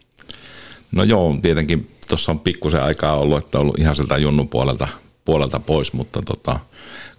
No 0.93 1.03
joo, 1.03 1.39
tietenkin 1.43 1.91
tuossa 2.09 2.33
on 2.33 2.41
pikkusen 2.41 2.83
aikaa 2.83 3.17
ollut, 3.17 3.39
että 3.45 3.59
on 3.59 3.63
ollut 3.63 3.79
ihan 3.79 3.97
sieltä 3.97 4.17
junnun 4.17 4.49
puolelta, 4.49 4.89
puolelta 5.27 5.61
pois, 5.61 5.93
mutta 5.93 6.21
tota, 6.27 6.61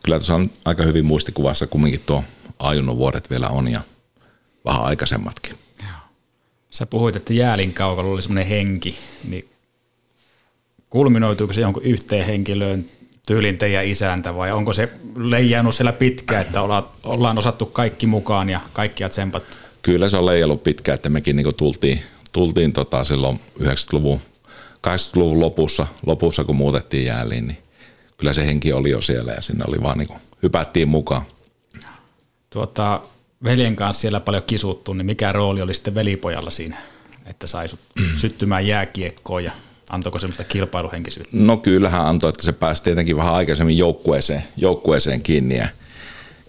kyllä 0.03 0.17
tuossa 0.17 0.35
on 0.35 0.49
aika 0.65 0.83
hyvin 0.83 1.05
muistikuvassa 1.05 1.67
kumminkin 1.67 2.03
tuo 2.05 2.23
ajunnon 2.59 2.97
vuodet 2.97 3.29
vielä 3.29 3.47
on 3.47 3.71
ja 3.71 3.81
vähän 4.65 4.83
aikaisemmatkin. 4.83 5.55
Sä 6.69 6.85
puhuit, 6.85 7.15
että 7.15 7.33
jäälin 7.33 7.73
kaukalla 7.73 8.11
oli 8.11 8.21
semmoinen 8.21 8.47
henki, 8.47 8.97
niin 9.27 9.49
kulminoituuko 10.89 11.53
se 11.53 11.61
jonkun 11.61 11.83
yhteen 11.83 12.25
henkilöön 12.25 12.85
tyylin 13.27 13.57
teidän 13.57 13.85
isäntä 13.85 14.35
vai 14.35 14.51
onko 14.51 14.73
se 14.73 14.89
leijannut 15.15 15.75
siellä 15.75 15.93
pitkään, 15.93 16.41
että 16.41 16.61
ollaan 17.03 17.37
osattu 17.37 17.65
kaikki 17.65 18.07
mukaan 18.07 18.49
ja 18.49 18.59
kaikkia 18.73 19.09
tsempattu? 19.09 19.57
Kyllä 19.81 20.09
se 20.09 20.17
on 20.17 20.25
leijallut 20.25 20.63
pitkään, 20.63 20.95
että 20.95 21.09
mekin 21.09 21.35
niin 21.35 21.55
tultiin, 21.57 21.99
tultiin 22.31 22.73
tota 22.73 23.03
silloin 23.03 23.39
90-luvun, 23.59 24.21
80-luvun 24.87 25.39
lopussa, 25.39 25.87
lopussa, 26.05 26.43
kun 26.43 26.55
muutettiin 26.55 27.05
jääliin, 27.05 27.47
niin 27.47 27.57
kyllä 28.17 28.33
se 28.33 28.45
henki 28.45 28.74
oli 28.74 28.89
jo 28.89 29.01
siellä 29.01 29.31
ja 29.31 29.41
sinne 29.41 29.65
oli 29.67 29.83
vaan 29.83 29.97
niin 29.97 30.07
kuin, 30.07 30.19
hypättiin 30.43 30.88
mukaan. 30.88 31.21
Tuota, 32.50 33.01
veljen 33.43 33.75
kanssa 33.75 34.01
siellä 34.01 34.19
paljon 34.19 34.43
kisuttu, 34.43 34.93
niin 34.93 35.05
mikä 35.05 35.31
rooli 35.31 35.62
oli 35.62 35.74
sitten 35.74 35.95
velipojalla 35.95 36.51
siinä, 36.51 36.77
että 37.25 37.47
sai 37.47 37.67
syttymään 38.21 38.67
jääkiekkoon 38.67 39.43
ja 39.43 39.51
antoiko 39.89 40.19
semmoista 40.19 40.43
kilpailuhenkisyyttä? 40.43 41.38
No 41.38 41.57
kyllähän 41.57 42.05
antoi, 42.05 42.29
että 42.29 42.43
se 42.43 42.51
pääsi 42.51 42.83
tietenkin 42.83 43.17
vähän 43.17 43.33
aikaisemmin 43.33 43.77
joukkueeseen, 43.77 44.43
joukkueeseen 44.57 45.21
kiinni 45.21 45.57
ja, 45.57 45.67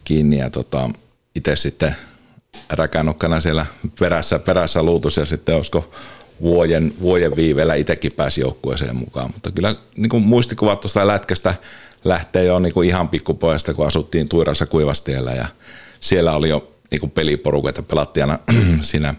kiinni 0.05 0.39
ja 0.39 0.51
tota, 0.51 0.91
itse 1.35 1.57
sitten 1.57 1.97
räkänukkana 2.71 3.41
siellä 3.41 3.67
perässä, 3.99 4.39
perässä 4.39 4.83
luutus 4.83 5.17
ja 5.17 5.27
sitten 5.27 5.57
olisiko 5.57 5.91
vuoden, 6.41 6.93
vuoden 7.01 7.37
viiveellä 7.37 7.75
itsekin 7.75 8.13
pääsi 8.13 8.41
joukkueeseen 8.41 8.97
mukaan. 8.97 9.31
Mutta 9.35 9.51
kyllä 9.51 9.75
niin 9.97 10.11
kuin 10.11 10.23
muistikuvat 10.23 10.81
tuosta 10.81 11.07
lätkästä 11.07 11.55
lähtee 12.05 12.45
jo 12.45 12.59
niin 12.59 12.73
kuin 12.73 12.89
ihan 12.89 13.09
pikkupojasta, 13.09 13.75
kun 13.75 13.87
asuttiin 13.87 14.29
Tuirassa 14.29 14.67
Kuivastiellä 14.67 15.31
ja 15.31 15.47
siellä 16.01 16.33
oli 16.33 16.49
jo 16.49 16.73
niin 16.91 17.01
kuin 17.01 17.11
peliporukat 17.11 17.89
pelattiin 17.89 18.25
aina 18.25 18.39
siinä 18.83 19.15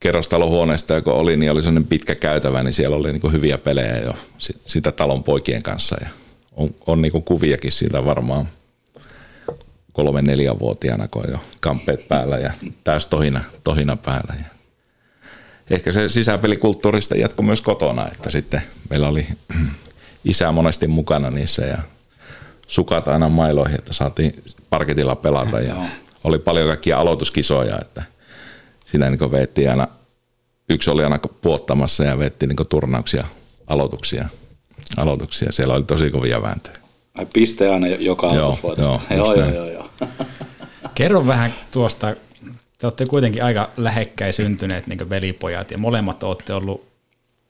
kerrostalohuoneesta, 0.00 0.94
joka 0.94 1.12
oli, 1.12 1.36
niin 1.36 1.52
oli 1.52 1.62
sellainen 1.62 1.88
pitkä 1.88 2.14
käytävä, 2.14 2.62
niin 2.62 2.72
siellä 2.72 2.96
oli 2.96 3.12
niin 3.12 3.32
hyviä 3.32 3.58
pelejä 3.58 3.98
jo 3.98 4.16
sitä 4.66 4.92
talon 4.92 5.24
poikien 5.24 5.62
kanssa 5.62 5.96
ja 6.00 6.08
on, 6.56 6.70
on 6.86 7.02
niin 7.02 7.22
kuviakin 7.24 7.72
siitä 7.72 8.04
varmaan 8.04 8.48
kolme 9.92 10.22
neljä 10.22 10.58
vuotiaana, 10.58 11.08
kun 11.08 11.22
on 11.26 11.32
jo 11.32 11.38
kampeet 11.60 12.08
päällä 12.08 12.38
ja 12.38 12.52
täys 12.84 13.06
tohina, 13.06 13.40
tohina 13.64 13.96
päällä. 13.96 14.34
Ja 14.38 14.55
ehkä 15.70 15.92
se 15.92 16.08
sisäpelikulttuurista 16.08 17.16
jatko 17.16 17.42
myös 17.42 17.60
kotona, 17.60 18.08
että 18.12 18.30
sitten 18.30 18.62
meillä 18.90 19.08
oli 19.08 19.26
isä 20.24 20.52
monesti 20.52 20.86
mukana 20.86 21.30
niissä 21.30 21.62
ja 21.62 21.78
sukat 22.66 23.08
aina 23.08 23.28
mailoihin, 23.28 23.78
että 23.78 23.92
saatiin 23.92 24.42
parketilla 24.70 25.16
pelata 25.16 25.60
ja 25.60 25.74
oli 26.24 26.38
paljon 26.38 26.66
kaikkia 26.66 26.98
aloituskisoja, 26.98 27.78
että 27.80 28.02
siinä 28.86 29.10
niin 29.10 29.30
veettiin 29.30 29.70
aina, 29.70 29.88
yksi 30.68 30.90
oli 30.90 31.04
aina 31.04 31.18
puottamassa 31.18 32.04
ja 32.04 32.18
veettiin 32.18 32.48
niin 32.48 32.66
turnauksia, 32.68 33.24
aloituksia, 33.70 34.28
aloituksia. 34.96 35.52
Siellä 35.52 35.74
oli 35.74 35.84
tosi 35.84 36.10
kovia 36.10 36.42
vääntöjä. 36.42 36.76
Ai 37.14 37.26
piste 37.32 37.68
aina 37.70 37.86
joka 37.86 38.26
joo, 38.26 38.58
joo, 38.78 39.00
joo, 39.10 39.34
joo, 39.34 39.50
joo, 39.50 39.70
joo. 39.70 39.90
Kerro 40.94 41.26
vähän 41.26 41.54
tuosta, 41.70 42.14
te 42.78 42.86
olette 42.86 43.06
kuitenkin 43.06 43.44
aika 43.44 43.70
lähekkäin 43.76 44.32
syntyneet 44.32 44.86
niin 44.86 45.10
velipojat 45.10 45.70
ja 45.70 45.78
molemmat 45.78 46.22
olette 46.22 46.54
ollut 46.54 46.86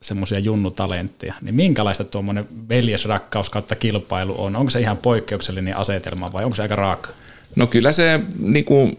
semmoisia 0.03 0.39
junnutalentteja, 0.39 1.35
niin 1.43 1.55
minkälaista 1.55 2.05
tuommoinen 2.05 2.49
veljesrakkaus 2.69 3.51
kautta 3.51 3.77
kilpailu 3.77 4.35
on? 4.39 4.57
Onko 4.57 4.71
se 4.71 4.81
ihan 4.81 4.97
poikkeuksellinen 4.97 5.77
asetelma 5.77 6.33
vai 6.33 6.45
onko 6.45 6.55
se 6.55 6.63
aika 6.63 6.77
raaka? 6.77 7.11
No 7.57 7.67
kyllä 7.67 7.93
se, 7.93 8.21
niinku, 8.39 8.91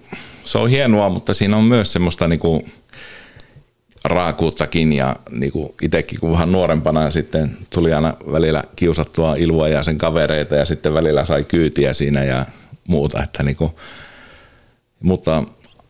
se 0.45 0.57
on 0.57 0.69
hienoa, 0.69 1.09
mutta 1.09 1.33
siinä 1.33 1.57
on 1.57 1.63
myös 1.63 1.93
semmoista 1.93 2.27
niinku, 2.27 2.65
raakuuttakin 4.03 4.93
ja 4.93 5.15
niinku, 5.31 5.75
itsekin 5.81 6.19
kun 6.19 6.31
vähän 6.31 6.51
nuorempana 6.51 7.11
sitten 7.11 7.57
tuli 7.69 7.93
aina 7.93 8.13
välillä 8.31 8.63
kiusattua 8.75 9.35
Ilua 9.35 9.67
ja 9.67 9.83
sen 9.83 9.97
kavereita 9.97 10.55
ja 10.55 10.65
sitten 10.65 10.93
välillä 10.93 11.25
sai 11.25 11.43
kyytiä 11.43 11.93
siinä 11.93 12.23
ja 12.23 12.45
muuta, 12.87 13.23
että 13.23 13.43
niinku, 13.43 13.79
mutta 15.03 15.43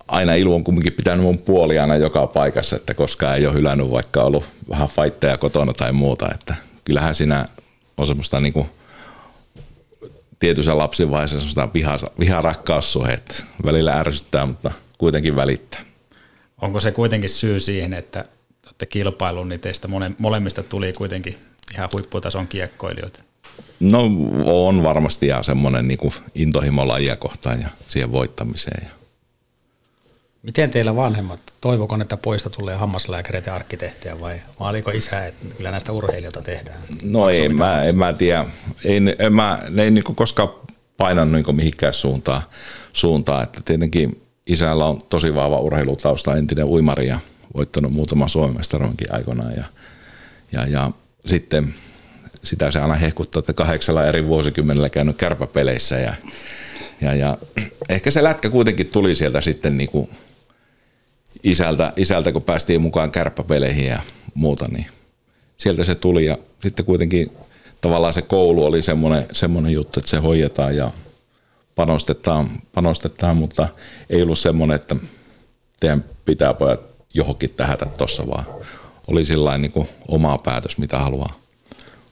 aina 0.08 0.34
Ilu 0.34 0.56
on 0.56 0.64
kumminkin 0.64 0.94
pitänyt 0.94 1.26
mun 1.26 1.38
puoliana 1.38 1.96
joka 1.96 2.28
paikassa, 2.28 2.76
että 2.76 2.94
koskaan 2.94 3.38
ei 3.38 3.46
ole 3.46 3.56
hylännyt 3.56 3.92
vaikka 3.92 4.24
ollut 4.24 4.44
vähän 4.70 4.88
faitteja 4.88 5.38
kotona 5.38 5.74
tai 5.74 5.92
muuta, 5.92 6.30
että 6.34 6.56
kyllähän 6.84 7.16
siinä 7.16 7.46
on 7.98 8.08
semmoista 8.08 8.40
niinku 8.40 8.68
tietyssä 10.40 10.78
lapsivaiheessa 10.78 11.38
semmoista 11.38 11.70
viha, 11.74 11.98
viharakkaussuhetta. 12.20 13.44
Välillä 13.66 13.92
ärsyttää, 13.92 14.46
mutta 14.46 14.72
kuitenkin 14.98 15.36
välittää. 15.36 15.82
Onko 16.62 16.80
se 16.80 16.92
kuitenkin 16.92 17.30
syy 17.30 17.60
siihen, 17.60 17.94
että 17.94 18.26
olette 18.66 18.86
kilpailun, 18.86 19.50
niin 19.50 19.60
teistä 19.60 19.88
molemmista 20.18 20.64
tuli 20.64 20.94
kuitenkin 20.98 21.38
ihan 21.74 21.90
huipputason 21.94 22.48
kiekkoilijoita? 22.48 23.20
No 23.80 24.10
on 24.46 24.84
varmasti 24.84 25.28
ja 25.28 25.44
semmoinen 25.44 25.88
niin 25.88 26.14
intohimo 26.36 26.88
lajia 26.88 27.16
kohtaan 27.16 27.62
ja 27.62 27.68
siihen 27.88 28.12
voittamiseen. 28.12 28.88
Miten 30.48 30.70
teillä 30.70 30.96
vanhemmat, 30.96 31.40
toivoko 31.62 31.98
että 32.02 32.18
poista 32.18 32.50
tulee 32.50 32.76
hammaslääkäreitä 32.76 33.50
ja 33.50 33.56
arkkitehtejä 33.56 34.22
vai, 34.22 34.42
vai 34.60 34.70
oliko 34.70 34.92
isä, 34.92 35.26
että 35.26 35.46
kyllä 35.58 35.72
näistä 35.72 35.92
urheilijoita 35.92 36.42
tehdään? 36.42 36.78
No 37.04 37.30
ei, 37.30 37.50
mä, 37.50 37.84
en 37.84 37.98
mä 37.98 38.14
tiedä. 38.14 38.46
Ei, 38.86 39.02
en 39.20 39.34
mä, 39.34 39.64
ne 39.70 39.84
ei 39.84 39.92
niin 39.92 40.04
koskaan 40.04 40.50
painanut 40.98 41.34
niin 41.34 41.56
mihinkään 41.56 41.94
suuntaan, 41.94 42.42
suuntaan, 42.94 43.44
että 43.44 43.62
tietenkin 43.66 44.22
isällä 44.48 44.86
on 44.86 45.02
tosi 45.10 45.36
vahva 45.36 45.60
urheilutausta, 45.60 46.36
entinen 46.36 46.66
uimari 46.66 47.08
ja 47.08 47.20
voittanut 47.56 47.94
muutaman 47.94 48.30
Suomen 48.30 48.58
mestaroinkin 48.58 49.14
aikoinaan 49.14 49.54
ja, 49.58 49.64
ja, 50.52 50.68
ja 50.68 50.92
sitten 51.26 51.74
sitä 52.44 52.72
se 52.72 52.80
aina 52.80 52.94
hehkuttaa, 52.94 53.40
että 53.40 53.54
kahdeksalla 53.54 54.06
eri 54.06 54.28
vuosikymmenellä 54.28 54.90
käynyt 54.90 55.18
kärpäpeleissä 55.18 55.98
ja, 55.98 56.14
ja, 57.02 57.14
ja 57.14 57.38
ehkä 57.90 58.12
se 58.12 58.24
lätkä 58.24 58.50
kuitenkin 58.50 58.90
tuli 58.90 59.16
sieltä 59.16 59.42
sitten 59.42 59.78
niin 59.78 59.90
kuin 59.90 60.10
isältä, 61.44 61.94
isältä, 61.96 62.32
kun 62.32 62.42
päästiin 62.42 62.82
mukaan 62.82 63.12
kärppäpeleihin 63.12 63.88
ja 63.88 64.00
muuta, 64.34 64.66
niin 64.68 64.86
sieltä 65.58 65.84
se 65.84 65.96
tuli 65.96 66.26
ja 66.26 66.38
sitten 66.62 66.86
kuitenkin 66.86 67.32
tavallaan 67.82 68.14
se 68.14 68.22
koulu 68.22 68.66
oli 68.66 68.82
semmoinen, 68.82 69.26
semmoinen 69.32 69.74
juttu, 69.74 70.00
että 70.00 70.10
se 70.10 70.18
hoidetaan 70.18 70.76
ja 70.76 70.92
panostetaan, 71.76 72.50
panostetaan, 72.74 73.38
mutta 73.38 73.68
ei 74.10 74.22
ollut 74.22 74.40
semmoinen, 74.40 74.76
että 74.76 74.96
teidän 75.80 76.06
pitää 76.26 76.54
pojat 76.54 76.80
johonkin 77.14 77.50
tähätä 77.50 77.86
tuossa, 77.86 78.28
vaan 78.28 78.46
oli 79.08 79.26
sillä 79.26 79.58
niin 79.58 79.88
oma 80.08 80.38
päätös, 80.38 80.78
mitä 80.78 81.00
haluaa 81.00 81.40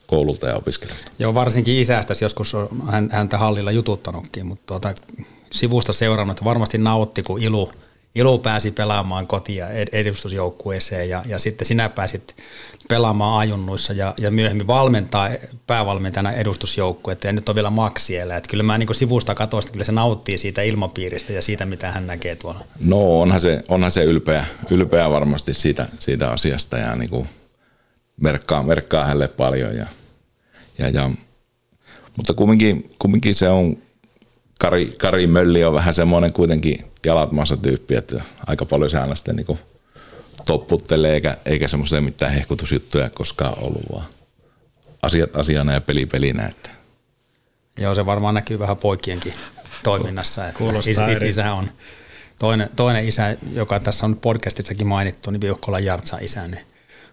koululta 0.06 0.46
ja 0.46 0.54
opiskelijalta. 0.54 1.10
Joo, 1.18 1.34
varsinkin 1.34 1.80
isästäsi 1.80 2.24
joskus 2.24 2.54
on 2.54 2.68
häntä 3.10 3.38
hallilla 3.38 3.70
jututtanutkin, 3.70 4.46
mutta 4.46 4.62
tuota, 4.66 4.94
sivusta 5.52 5.92
seurannut, 5.92 6.44
varmasti 6.44 6.78
nautti, 6.78 7.22
kun 7.22 7.42
Ilu– 7.42 7.72
Ilu 8.16 8.38
pääsi 8.38 8.70
pelaamaan 8.70 9.26
kotia 9.26 9.68
edustusjoukkueeseen 9.92 11.08
ja, 11.08 11.22
ja 11.26 11.38
sitten 11.38 11.66
sinä 11.66 11.88
pääsit 11.88 12.36
pelaamaan 12.88 13.38
ajunnuissa 13.38 13.92
ja, 13.92 14.14
ja 14.18 14.30
myöhemmin 14.30 14.66
valmentaa 14.66 15.30
päävalmentajana 15.66 16.32
edustusjoukkuetta 16.32 17.26
ja 17.26 17.32
nyt 17.32 17.48
on 17.48 17.54
vielä 17.54 17.70
Max 17.70 18.02
siellä. 18.02 18.36
Että 18.36 18.50
kyllä 18.50 18.62
mä 18.62 18.78
niin 18.78 18.94
sivusta 18.94 19.34
katsoin, 19.34 19.60
että 19.62 19.72
kyllä 19.72 19.84
se 19.84 19.92
nauttii 19.92 20.38
siitä 20.38 20.62
ilmapiiristä 20.62 21.32
ja 21.32 21.42
siitä, 21.42 21.66
mitä 21.66 21.90
hän 21.90 22.06
näkee 22.06 22.36
tuolla. 22.36 22.64
No 22.80 23.20
onhan 23.20 23.40
se, 23.40 23.64
onhan 23.68 23.90
se 23.90 24.04
ylpeä, 24.04 24.44
ylpeä 24.70 25.10
varmasti 25.10 25.54
siitä, 25.54 25.86
siitä 26.00 26.30
asiasta 26.30 26.78
ja 26.78 26.96
niin 26.96 27.10
kuin 27.10 27.28
merkkaa, 28.20 28.62
merkkaa 28.62 29.04
hänelle 29.04 29.28
paljon. 29.28 29.76
Ja, 29.76 29.86
ja, 30.78 30.88
ja, 30.88 31.10
mutta 32.16 32.34
kumminkin, 32.34 32.90
kumminkin 32.98 33.34
se 33.34 33.48
on 33.48 33.76
Kari, 34.58 34.94
Kari 34.98 35.26
Mölli 35.26 35.64
on 35.64 35.74
vähän 35.74 35.94
semmoinen 35.94 36.32
kuitenkin 36.32 36.84
jalat 37.06 37.32
maassa 37.32 37.56
tyyppi, 37.56 37.94
että 37.94 38.22
aika 38.46 38.64
paljon 38.64 38.90
se 38.90 38.98
aina 38.98 39.14
sitten 39.14 39.36
niin 39.36 39.58
topputtelee 40.46 41.14
eikä, 41.14 41.36
eikä 41.46 41.68
semmoisia 41.68 42.00
mitään 42.00 42.32
hehkutusjuttuja 42.32 43.10
koskaan 43.10 43.58
ollut, 43.58 43.82
vaan 43.92 44.06
asiat 45.02 45.36
asiana 45.36 45.72
ja 45.72 45.80
peli 45.80 46.06
pelinä. 46.06 46.46
Että. 46.46 46.70
Joo, 47.78 47.94
se 47.94 48.06
varmaan 48.06 48.34
näkyy 48.34 48.58
vähän 48.58 48.76
poikienkin 48.76 49.34
toiminnassa. 49.82 50.46
Että 50.46 50.58
Kuulostaa 50.58 51.08
is, 51.08 51.22
is, 51.22 51.28
isä 51.28 51.52
on 51.52 51.70
toinen, 52.38 52.70
toinen 52.76 53.08
isä, 53.08 53.36
joka 53.52 53.80
tässä 53.80 54.06
on 54.06 54.16
podcastissakin 54.16 54.86
mainittu, 54.86 55.30
niin 55.30 55.40
Viukkolan 55.40 55.84
Jartsa 55.84 56.18
isä, 56.18 56.48
niin 56.48 56.66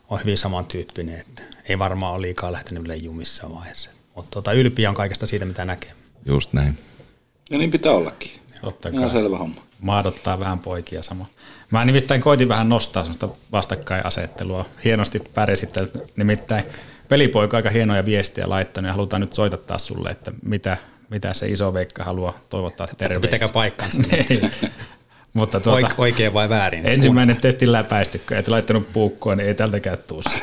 on 0.10 0.20
hyvin 0.20 0.38
samantyyppinen, 0.38 1.20
että 1.20 1.42
ei 1.70 1.80
varmaan 1.80 2.14
ole 2.14 2.22
liikaa 2.22 2.52
lähtenyt 2.52 2.84
missään 3.12 3.56
vaiheessa. 3.56 3.90
Mutta 4.16 4.32
tota, 4.32 4.54
ylpiä 4.54 4.90
on 4.90 4.96
kaikesta 4.96 5.28
siitä, 5.28 5.46
mitä 5.46 5.66
näkee. 5.66 5.92
Just 6.26 6.54
näin. 6.54 6.78
Ja 7.54 7.60
niin 7.60 7.72
pitää 7.72 7.92
ollakin. 7.92 8.32
Totta 8.62 8.90
Ihan 8.90 9.02
kai. 9.02 9.10
selvä 9.12 9.38
homma. 9.38 9.62
Maadottaa 9.80 10.40
vähän 10.40 10.60
poikia 10.60 11.04
sama. 11.04 11.26
Mä 11.72 11.86
nimittäin 11.86 12.22
koitin 12.22 12.48
vähän 12.50 12.70
nostaa 12.70 13.04
sellaista 13.04 13.30
vastakkainasettelua. 13.52 14.66
Hienosti 14.86 15.20
pärjäsitte. 15.34 15.88
Nimittäin 16.16 16.64
pelipoika 17.10 17.58
aika 17.58 17.70
hienoja 17.70 18.06
viestiä 18.06 18.50
laittanut 18.50 18.88
ja 18.88 18.94
halutaan 18.94 19.20
nyt 19.22 19.34
soitattaa 19.34 19.78
sulle, 19.78 20.10
että 20.10 20.32
mitä, 20.46 20.78
mitä 21.10 21.34
se 21.34 21.48
iso 21.48 21.74
veikka 21.74 22.04
haluaa 22.04 22.38
toivottaa 22.50 22.88
terveisiä. 22.98 23.22
Pitäkää 23.22 23.50
paikkansa. 23.50 24.02
Niin. 24.30 24.52
Mutta 25.34 25.60
tuota, 25.60 25.88
Oik- 25.88 25.94
oikein 25.98 26.34
vai 26.34 26.50
väärin? 26.50 26.88
ensimmäinen 26.88 27.36
testi 27.38 27.72
läpäisty, 27.72 28.20
kun 28.28 28.38
et 28.38 28.48
laittanut 28.48 28.94
puukkua, 28.94 29.36
niin 29.36 29.48
ei 29.48 29.54
tältäkään 29.56 29.98
tuu 30.08 30.22
se. 30.22 30.38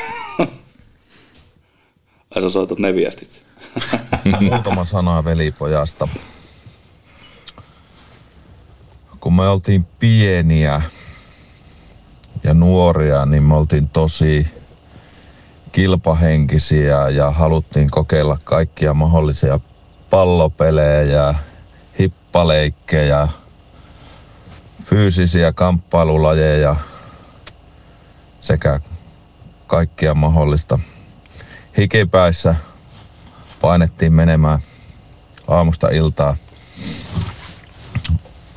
Ai 2.34 2.42
sä 2.42 2.50
soitat 2.50 2.78
ne 2.78 2.94
viestit. 2.94 3.42
Muutama 4.40 4.84
sana 4.84 5.24
velipojasta. 5.24 6.08
Kun 9.20 9.34
me 9.34 9.48
oltiin 9.48 9.84
pieniä 9.84 10.82
ja 12.44 12.54
nuoria, 12.54 13.26
niin 13.26 13.42
me 13.42 13.56
oltiin 13.56 13.88
tosi 13.88 14.46
kilpahenkisiä 15.72 17.08
ja 17.08 17.30
haluttiin 17.30 17.90
kokeilla 17.90 18.38
kaikkia 18.44 18.94
mahdollisia 18.94 19.60
pallopelejä, 20.10 21.34
hippaleikkejä, 21.98 23.28
fyysisiä 24.84 25.52
kamppailulajeja 25.52 26.76
sekä 28.40 28.80
kaikkia 29.66 30.14
mahdollista. 30.14 30.78
Hikipäissä 31.78 32.54
painettiin 33.60 34.12
menemään 34.12 34.58
aamusta 35.48 35.88
iltaa. 35.88 36.36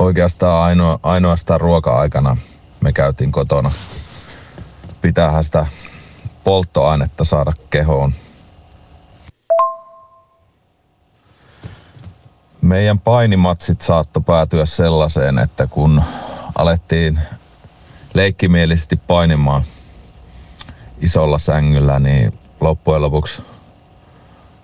Oikeastaan 0.04 0.64
ainoa, 0.64 1.00
ainoastaan 1.04 1.62
ruoka-aikana 1.62 2.38
me 2.82 2.94
käytiin 2.94 3.32
kotona. 3.32 3.72
Pitäähän 5.02 5.44
sitä 5.44 5.66
polttoainetta 6.44 7.24
saada 7.24 7.54
kehoon. 7.70 8.14
Meidän 12.62 13.00
painimatsit 13.00 13.82
saatto 13.82 14.22
päätyä 14.22 14.66
sellaiseen, 14.66 15.40
että 15.40 15.68
kun 15.68 16.02
alettiin 16.56 17.20
leikkimielisesti 18.14 18.96
painimaan 18.96 19.64
isolla 21.02 21.38
sängyllä, 21.38 22.00
niin 22.00 22.40
loppujen 22.62 23.02
lopuksi 23.02 23.44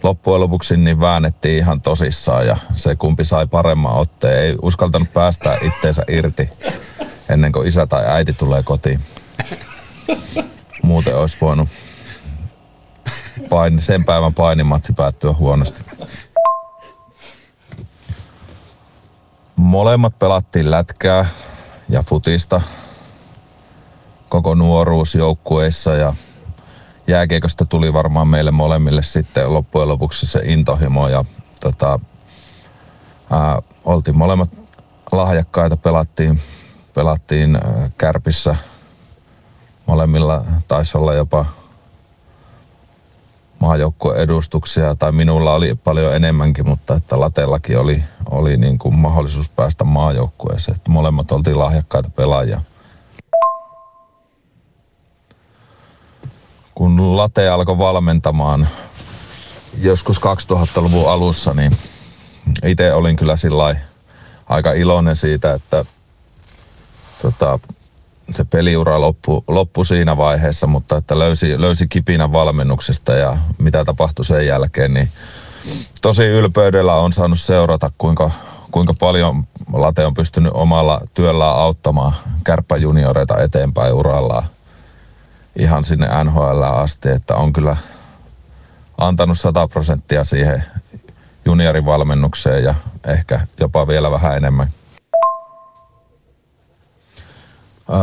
loppujen 0.03 0.41
lopuksi 0.41 0.77
niin 0.77 0.99
väännettiin 0.99 1.57
ihan 1.57 1.81
tosissaan 1.81 2.47
ja 2.47 2.57
se 2.73 2.95
kumpi 2.95 3.25
sai 3.25 3.47
paremman 3.47 3.93
otteen. 3.93 4.43
Ei 4.43 4.55
uskaltanut 4.61 5.13
päästää 5.13 5.57
itteensä 5.61 6.03
irti 6.07 6.49
ennen 7.29 7.51
kuin 7.51 7.67
isä 7.67 7.87
tai 7.87 8.05
äiti 8.07 8.33
tulee 8.33 8.63
kotiin. 8.63 8.99
Muuten 10.83 11.17
olisi 11.17 11.37
voinut 11.41 11.69
paini, 13.49 13.81
sen 13.81 14.05
päivän 14.05 14.33
painimatsi 14.33 14.93
päättyä 14.93 15.33
huonosti. 15.33 15.81
Molemmat 19.55 20.19
pelattiin 20.19 20.71
lätkää 20.71 21.25
ja 21.89 22.03
futista 22.03 22.61
koko 24.29 24.55
nuoruus 24.55 25.15
joukkueissa 25.15 25.95
ja 25.95 26.13
jääkiekosta 27.09 27.65
tuli 27.65 27.93
varmaan 27.93 28.27
meille 28.27 28.51
molemmille 28.51 29.03
sitten 29.03 29.53
loppujen 29.53 29.87
lopuksi 29.87 30.27
se 30.27 30.41
intohimo 30.43 31.07
ja 31.07 31.25
tota, 31.61 31.99
ää, 33.29 33.61
oltiin 33.85 34.17
molemmat 34.17 34.49
lahjakkaita, 35.11 35.77
pelattiin, 35.77 36.41
pelattiin 36.93 37.55
ää, 37.55 37.89
kärpissä. 37.97 38.55
Molemmilla 39.85 40.45
taisi 40.67 40.97
olla 40.97 41.13
jopa 41.13 41.45
maajoukkueen 43.59 44.19
edustuksia, 44.21 44.95
tai 44.95 45.11
minulla 45.11 45.53
oli 45.53 45.75
paljon 45.75 46.15
enemmänkin, 46.15 46.67
mutta 46.67 46.95
että 46.95 47.19
Latellakin 47.19 47.79
oli, 47.79 48.03
oli 48.29 48.57
niin 48.57 48.79
kuin 48.79 48.95
mahdollisuus 48.95 49.49
päästä 49.49 49.83
maajoukkueeseen. 49.83 50.75
Että 50.75 50.91
molemmat 50.91 51.31
oltiin 51.31 51.59
lahjakkaita 51.59 52.09
pelaajia. 52.09 52.61
Kun 56.79 57.17
Late 57.17 57.49
alkoi 57.49 57.77
valmentamaan 57.77 58.67
joskus 59.81 60.17
2000-luvun 60.17 61.11
alussa, 61.11 61.53
niin 61.53 61.77
itse 62.65 62.93
olin 62.93 63.15
kyllä 63.15 63.35
sillä 63.35 63.75
aika 64.49 64.73
iloinen 64.73 65.15
siitä, 65.15 65.53
että 65.53 65.85
tota, 67.21 67.59
se 68.35 68.45
peliura 68.45 69.01
loppui, 69.01 69.41
loppui 69.47 69.85
siinä 69.85 70.17
vaiheessa, 70.17 70.67
mutta 70.67 70.97
että 70.97 71.19
löysi, 71.19 71.61
löysi 71.61 71.87
kipinä 71.87 72.31
valmennuksesta 72.31 73.13
ja 73.13 73.37
mitä 73.57 73.85
tapahtui 73.85 74.25
sen 74.25 74.47
jälkeen, 74.47 74.93
niin 74.93 75.11
tosi 76.01 76.25
ylpeydellä 76.25 76.95
on 76.95 77.13
saanut 77.13 77.39
seurata, 77.39 77.91
kuinka, 77.97 78.31
kuinka 78.71 78.93
paljon 78.99 79.47
Late 79.73 80.05
on 80.05 80.13
pystynyt 80.13 80.51
omalla 80.53 81.01
työllään 81.13 81.55
auttamaan 81.55 82.13
kärppäjunioreita 82.43 83.41
eteenpäin 83.41 83.93
urallaan 83.93 84.58
ihan 85.59 85.83
sinne 85.83 86.07
NHL 86.23 86.63
asti, 86.63 87.09
että 87.09 87.35
on 87.35 87.53
kyllä 87.53 87.77
antanut 88.97 89.39
100 89.39 89.67
prosenttia 89.67 90.23
siihen 90.23 90.63
juniorivalmennukseen 91.45 92.63
ja 92.63 92.75
ehkä 93.07 93.47
jopa 93.59 93.87
vielä 93.87 94.11
vähän 94.11 94.37
enemmän. 94.37 94.69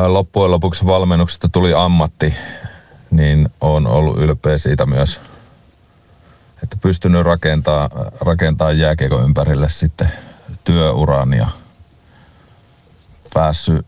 Loppujen 0.06 0.50
lopuksi 0.50 0.86
valmennuksesta 0.86 1.48
tuli 1.48 1.74
ammatti, 1.74 2.34
niin 3.10 3.48
on 3.60 3.86
ollut 3.86 4.18
ylpeä 4.18 4.58
siitä 4.58 4.86
myös, 4.86 5.20
että 6.62 6.76
pystynyt 6.80 7.22
rakentaa, 7.24 7.90
rakentaa 8.20 8.72
jääkiekon 8.72 9.24
ympärille 9.24 9.68
sitten 9.68 10.12
työuran 10.64 11.34
ja 11.34 11.46
päässyt 13.34 13.86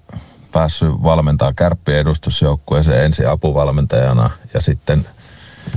päässyt 0.53 1.03
valmentaa 1.03 1.53
kärppien 1.53 1.99
edustusjoukkueeseen 1.99 3.05
ensin 3.05 3.29
apuvalmentajana 3.29 4.31
ja 4.55 4.61
sitten, 4.61 5.07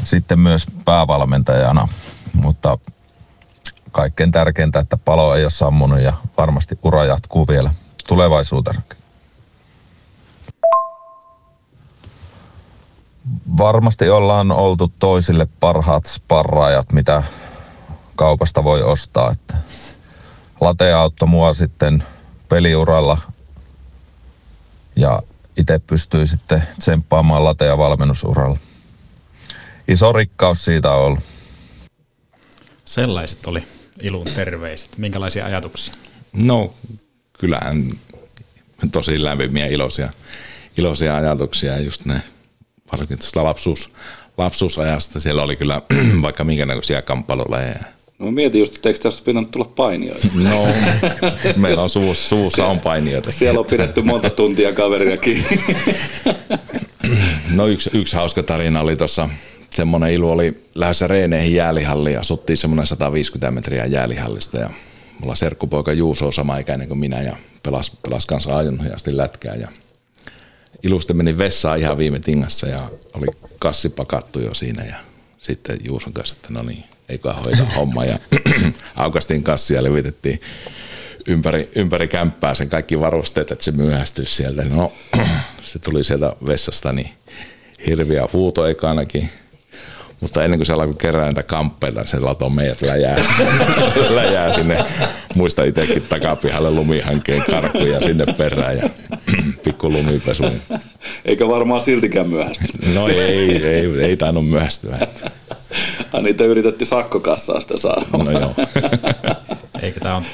sitten 0.04 0.40
myös 0.40 0.66
päävalmentajana. 0.86 1.88
Mutta 2.34 2.78
kaikkein 3.92 4.32
tärkeintä, 4.32 4.80
että 4.80 4.98
palo 4.98 5.36
ei 5.36 5.44
ole 5.44 5.50
sammunut 5.50 6.00
ja 6.00 6.14
varmasti 6.38 6.80
ura 6.84 7.06
jatkuu 7.06 7.48
vielä 7.48 7.74
tulevaisuuteen. 8.08 8.84
Varmasti 13.58 14.10
ollaan 14.10 14.52
oltu 14.52 14.92
toisille 15.00 15.48
parhaat 15.60 16.06
sparraajat, 16.06 16.92
mitä 16.92 17.24
kaupasta 18.16 18.64
voi 18.64 18.84
ostaa. 18.84 19.32
Että 19.32 19.58
Late 20.62 20.94
auttoi 20.94 21.28
mua 21.28 21.54
sitten 21.54 22.04
peliuralla 22.50 23.18
ja 25.02 25.22
itse 25.58 25.80
pystyy 25.80 26.28
sitten 26.28 26.64
tsemppaamaan 26.80 27.44
lateja 27.44 27.78
valmennusuralla. 27.78 28.58
Iso 29.88 30.14
rikkaus 30.14 30.66
siitä 30.66 30.92
on 30.92 31.06
ollut. 31.06 31.20
Sellaiset 32.86 33.46
oli 33.46 33.64
ilun 34.02 34.26
terveiset. 34.36 34.98
Minkälaisia 34.98 35.46
ajatuksia? 35.46 35.94
No, 36.34 36.74
kyllähän 37.40 37.92
tosi 38.92 39.24
lämpimiä 39.24 39.68
iloisia, 39.68 40.10
iloisia 40.78 41.16
ajatuksia 41.16 41.72
ja 41.72 41.80
just 41.80 42.06
ne, 42.06 42.22
varsinkin 42.92 43.20
tuosta 43.20 43.44
lapsuus, 43.44 43.90
lapsuusajasta. 44.38 45.20
Siellä 45.20 45.44
oli 45.44 45.56
kyllä 45.56 45.82
vaikka 46.22 46.44
minkä 46.44 46.66
näköisiä 46.66 47.02
kamppailuleja. 47.02 47.76
No 48.22 48.28
mä 48.28 48.32
mietin 48.32 48.60
just, 48.60 48.76
että 48.76 48.90
eikö 48.90 49.00
tästä 49.00 49.26
pitänyt 49.26 49.52
tulla 49.52 49.66
painijoita. 49.76 50.28
No, 50.34 50.68
meillä 51.56 51.84
on 51.84 51.90
suussa, 51.90 52.30
suussa 52.30 52.66
on 52.66 52.80
painijoita. 52.80 53.32
Siellä 53.32 53.60
on 53.60 53.66
pidetty 53.66 54.02
monta 54.02 54.30
tuntia 54.30 54.74
kaveria 54.74 55.18
kiinni. 55.18 55.60
No 57.52 57.68
yksi, 57.68 57.90
yksi 57.94 58.16
hauska 58.16 58.44
tarina 58.44 58.82
oli 58.82 58.96
tuossa, 58.96 59.30
semmoinen 59.70 60.12
ilu 60.12 60.32
oli 60.32 60.56
lähdössä 60.76 61.08
Reeneihin 61.08 61.56
jäälihalliin 61.56 62.14
ja 62.14 62.20
asuttiin 62.20 62.58
semmoinen 62.58 62.88
150 62.88 63.52
metriä 63.52 63.86
jäälihallista 63.86 64.58
ja 64.58 64.70
mulla 65.20 65.36
serkkupoika 65.36 65.94
Juuso 65.94 66.26
on 66.26 66.34
sama 66.34 66.58
ikäinen 66.58 66.88
kuin 66.88 67.00
minä 67.00 67.22
ja 67.22 67.36
pelas, 67.64 67.92
pelas 68.04 68.26
kanssa 68.26 68.58
ajonhajasti 68.58 69.18
lätkää 69.18 69.56
ja 69.56 69.68
Iluste 70.84 71.14
meni 71.14 71.38
vessaan 71.38 71.80
ihan 71.80 71.98
viime 71.98 72.20
tingassa 72.20 72.68
ja 72.68 72.90
oli 73.14 73.28
kassi 73.60 73.90
pakattu 73.90 74.40
jo 74.40 74.54
siinä 74.54 74.84
ja 74.84 74.96
sitten 75.42 75.78
Juuson 75.84 76.14
kanssa, 76.14 76.36
että 76.36 76.54
no 76.54 76.64
niin, 76.64 76.84
eikä 77.10 77.34
hoida 77.34 77.66
homma 77.76 78.06
ja 78.06 78.20
aukastiin 78.96 79.44
kassia 79.44 79.78
ja 79.78 79.84
levitettiin 79.84 80.42
ympäri, 81.28 81.72
ympäri 81.76 82.08
kämppää 82.08 82.56
sen 82.56 82.70
kaikki 82.70 83.00
varusteet, 83.00 83.52
että 83.52 83.64
se 83.64 83.72
myöhästyisi 83.72 84.36
sieltä. 84.36 84.64
No, 84.64 84.92
se 85.64 85.80
tuli 85.80 86.04
sieltä 86.04 86.34
vessasta 86.48 86.94
niin 86.94 87.10
hirviä 87.88 88.28
huuto 88.34 88.68
ekanakin. 88.68 89.30
Mutta 90.22 90.44
ennen 90.44 90.60
kuin 90.60 90.66
se 90.68 90.74
alkoi 90.74 90.94
kerää 90.94 91.28
niitä 91.28 91.44
kamppeita, 91.44 92.06
se 92.06 92.20
latoi 92.20 92.50
meidät 92.50 92.82
läjää, 92.82 93.18
läjää 94.20 94.54
sinne. 94.54 94.86
Muista 95.36 95.64
itsekin 95.64 96.04
takapihalle 96.04 96.72
lumihankkeen 96.72 97.44
karkuja 97.52 98.02
sinne 98.02 98.26
perään 98.38 98.78
ja 98.78 98.90
pikku 99.64 99.90
lumipesu. 99.90 100.44
Eikä 101.26 101.48
varmaan 101.48 101.82
siltikään 101.82 102.30
myöhästy. 102.30 102.66
No 102.94 103.08
ei, 103.08 103.66
ei, 103.66 104.02
ei 104.02 104.18
tainnut 104.18 104.50
myöhästyä. 104.50 105.08
Ai 106.14 106.24
niitä 106.24 106.44
yritettiin 106.44 106.88
sakkokassaa 106.88 107.60
sitä 107.60 107.78
saada. 107.78 108.06
No 108.24 108.32
joo. 108.32 108.54
Eikä 109.82 110.00
tämä 110.00 110.16
on 110.16 110.26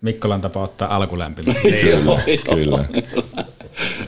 Mikkolan 0.00 0.40
tapa 0.40 0.62
ottaa 0.62 0.96
alkulämpimä. 0.96 1.54
kyllä, 1.54 2.22
kyllä. 2.54 2.84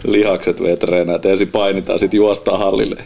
Lihakset 0.05 0.63
vee 0.63 0.77
treenaa, 0.77 1.19
ensin 1.25 1.49
painitaan, 1.49 1.99
sitten 1.99 2.19
juostaa 2.19 2.59
hallille. 2.59 3.05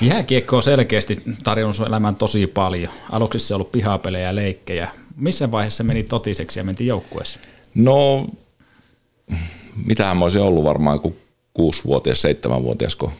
Jääkiekko 0.00 0.56
on 0.56 0.62
selkeästi 0.62 1.22
tarjonnut 1.44 1.76
sun 1.76 1.86
elämään 1.86 2.16
tosi 2.16 2.46
paljon. 2.46 2.92
Aluksi 3.10 3.38
se 3.38 3.54
on 3.54 3.56
ollut 3.56 3.72
pihapelejä 3.72 4.26
ja 4.26 4.34
leikkejä. 4.34 4.88
Missä 5.16 5.50
vaiheessa 5.50 5.84
meni 5.84 6.02
totiseksi 6.02 6.60
ja 6.60 6.64
mentiin 6.64 6.88
joukkueeseen? 6.88 7.44
No, 7.74 8.26
mitähän 9.86 10.16
mä 10.16 10.24
olisin 10.24 10.40
ollut 10.40 10.64
varmaan 10.64 11.00
kuin 11.00 11.16
kuusivuotias, 11.54 12.22
seitsemänvuotias, 12.22 12.96
kun 12.96 13.10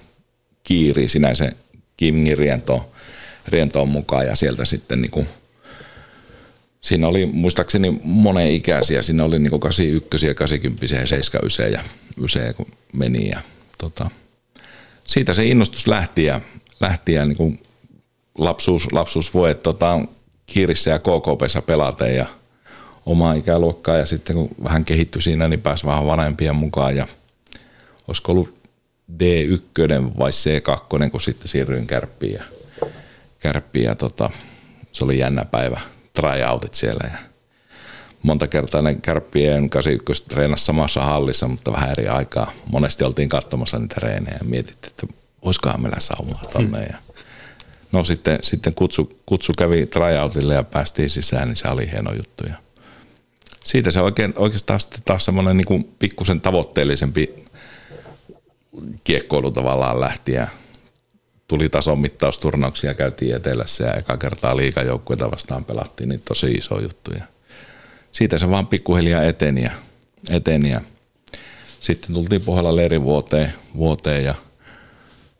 kiiri 0.62 1.08
sinänsä 1.08 1.52
Kimngin 1.96 2.38
rientoon, 2.38 2.80
rientoon 3.48 3.88
mukaan 3.88 4.26
ja 4.26 4.36
sieltä 4.36 4.64
sitten 4.64 5.02
niin 5.02 5.10
kuin, 5.10 5.28
siinä 6.80 7.08
oli 7.08 7.26
muistaakseni 7.26 8.00
monen 8.02 8.50
ikäisiä, 8.50 9.02
siinä 9.02 9.24
oli 9.24 9.38
niin 9.38 9.60
81 9.60 10.26
ja 10.26 10.34
80 10.34 10.84
ja 10.84 11.06
79 11.06 11.72
ja 11.72 11.82
ysejä 12.24 12.52
kun 12.52 12.66
meni 12.92 13.28
ja 13.28 13.40
tota, 13.78 14.10
siitä 15.04 15.34
se 15.34 15.44
innostus 15.44 15.86
lähti 15.86 16.24
ja, 16.24 16.40
lähti 16.80 17.12
ja 17.12 17.24
niin 17.24 17.36
kuin 17.36 17.60
lapsuus, 18.38 18.92
lapsuus 18.92 19.34
voi, 19.34 19.50
että 19.50 19.62
tota, 19.62 20.00
Kiirissä 20.46 20.90
ja 20.90 20.98
KKPssä 20.98 21.62
pelata 21.62 22.06
ja 22.06 22.26
omaa 23.06 23.34
ikäluokkaa 23.34 23.96
ja 23.96 24.06
sitten 24.06 24.36
kun 24.36 24.48
vähän 24.64 24.84
kehittyi 24.84 25.22
siinä, 25.22 25.48
niin 25.48 25.60
pääsi 25.60 25.86
vähän 25.86 26.06
vanhempien 26.06 26.56
mukaan 26.56 26.96
ja 26.96 27.06
olisiko 28.08 28.32
ollut 28.32 28.58
D1 29.12 30.18
vai 30.18 30.30
C2, 30.30 31.10
kun 31.10 31.20
sitten 31.20 31.48
siirryin 31.48 31.86
kärppiin 31.86 32.32
ja, 32.32 32.42
kärppiin 33.38 33.84
ja 33.84 33.94
tota, 33.94 34.30
se 34.92 35.04
oli 35.04 35.18
jännä 35.18 35.44
päivä, 35.44 35.80
tryoutit 36.12 36.74
siellä 36.74 37.10
ja 37.12 37.18
monta 38.22 38.46
kertaa 38.46 38.82
ne 38.82 38.94
kärppien 38.94 39.70
81 39.70 40.24
treenasi 40.28 40.64
samassa 40.64 41.00
hallissa, 41.00 41.48
mutta 41.48 41.72
vähän 41.72 41.90
eri 41.90 42.08
aikaa. 42.08 42.52
Monesti 42.70 43.04
oltiin 43.04 43.28
katsomassa 43.28 43.78
niitä 43.78 43.94
reenejä 43.98 44.36
ja 44.40 44.44
mietittiin, 44.44 44.90
että 44.90 45.06
olisikohan 45.42 45.82
meillä 45.82 46.00
saumaa 46.00 46.44
tonne. 46.52 46.82
Ja 46.82 46.96
no 47.92 48.04
sitten, 48.04 48.38
sitten 48.42 48.74
kutsu, 48.74 49.20
kutsu 49.26 49.52
kävi 49.58 49.86
tryoutille 49.86 50.54
ja 50.54 50.62
päästiin 50.62 51.10
sisään, 51.10 51.48
niin 51.48 51.56
se 51.56 51.68
oli 51.68 51.90
hieno 51.90 52.12
juttu. 52.12 52.44
Ja 52.46 52.54
siitä 53.64 53.90
se 53.90 54.00
oikein, 54.00 54.32
oikeastaan 54.36 54.80
sitten 54.80 55.00
taas 55.04 55.24
semmoinen 55.24 55.56
niin 55.56 55.94
pikkusen 55.98 56.40
tavoitteellisempi 56.40 57.44
kiekkoilu 59.04 59.50
tavallaan 59.50 60.00
lähti 60.00 60.32
ja 60.32 60.46
tuli 61.48 61.68
tason 61.68 61.98
mittausturnauksia, 61.98 62.94
käytiin 62.94 63.36
etelässä 63.36 63.84
ja 63.84 63.94
eka 63.94 64.16
kertaa 64.16 64.56
liikajoukkueita 64.56 65.30
vastaan 65.30 65.64
pelattiin, 65.64 66.08
niin 66.08 66.22
tosi 66.28 66.50
iso 66.50 66.80
juttu. 66.80 67.10
Ja 67.10 67.24
siitä 68.12 68.38
se 68.38 68.50
vaan 68.50 68.66
pikkuhiljaa 68.66 69.22
eteni 69.22 69.62
ja, 69.62 69.70
eteni 70.30 70.70
ja 70.70 70.80
sitten 71.80 72.14
tultiin 72.14 72.42
Pohjolan 72.42 72.76
leirin 72.76 73.04
vuoteen, 73.04 73.52
vuoteen 73.76 74.24
ja 74.24 74.34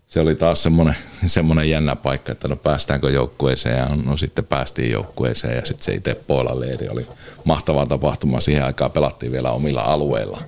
se 0.08 0.20
oli 0.20 0.34
taas 0.34 0.62
semmoinen, 0.62 0.96
semmoinen 1.26 1.70
jännä 1.70 1.96
paikka, 1.96 2.32
että 2.32 2.48
no 2.48 2.56
päästäänkö 2.56 3.10
joukkueeseen 3.10 3.78
ja 3.78 3.88
no 4.04 4.16
sitten 4.16 4.44
päästiin 4.44 4.90
joukkueeseen 4.90 5.56
ja 5.56 5.66
sitten 5.66 5.84
se 5.84 5.92
itse 5.92 6.14
Pohjolan 6.14 6.60
leiri 6.60 6.88
oli 6.88 7.06
mahtava 7.44 7.86
tapahtuma. 7.86 8.40
Siihen 8.40 8.64
aikaan 8.64 8.90
pelattiin 8.90 9.32
vielä 9.32 9.50
omilla 9.50 9.80
alueilla, 9.80 10.42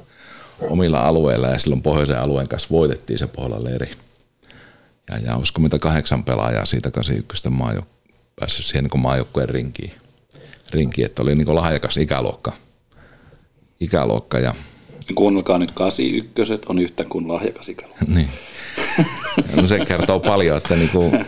omilla 0.61 1.01
alueilla 1.01 1.49
ja 1.49 1.59
silloin 1.59 1.83
pohjoisen 1.83 2.21
alueen 2.21 2.49
kanssa 2.49 2.69
voitettiin 2.71 3.19
se 3.19 3.27
Pohjolan 3.27 3.65
leiri. 3.65 3.91
Ja, 5.11 5.19
ja 5.19 5.37
olisiko 5.37 5.61
mitä 5.61 5.79
kahdeksan 5.79 6.25
pelaajaa 6.25 6.65
siitä 6.65 6.91
81 6.91 7.49
maajo, 7.49 7.83
päässyt 8.41 8.67
siihen 8.67 8.85
niin 8.85 9.03
maajoukkueen 9.03 9.49
rinkiin 9.49 9.93
rinki, 10.71 11.05
että 11.05 11.23
oli 11.23 11.35
niin 11.35 11.55
lahjakas 11.55 11.97
ikäluokka. 11.97 12.53
ikäluokka 13.81 14.39
ja 14.39 14.55
Kuunnelkaa 15.15 15.59
nyt 15.59 15.71
81 15.71 16.55
on 16.67 16.79
yhtä 16.79 17.05
kuin 17.05 17.29
lahjakas 17.29 17.69
ikäluokka. 17.69 18.05
niin. 18.09 18.29
No 19.57 19.67
se 19.67 19.85
kertoo 19.85 20.21
paljon, 20.21 20.57
että 20.57 20.77
niin 20.77 20.89
kuin 20.91 21.27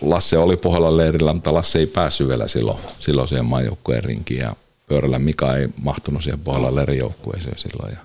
Lasse 0.00 0.38
oli 0.38 0.56
pohjalla 0.56 0.96
leirillä, 0.96 1.32
mutta 1.32 1.54
Lasse 1.54 1.78
ei 1.78 1.86
päässyt 1.86 2.28
vielä 2.28 2.48
silloin, 2.48 2.78
silloin 3.00 3.28
siihen 3.28 3.44
maajoukkueen 3.44 4.04
rinkiin 4.04 4.40
ja 4.40 4.56
Pyörällä 4.86 5.18
Mika 5.18 5.56
ei 5.56 5.68
mahtunut 5.82 6.22
siihen 6.22 6.40
pohjalla 6.40 6.74
leirin 6.74 6.98
joukkueeseen 6.98 7.58
silloin. 7.58 7.92
Ja 7.92 7.98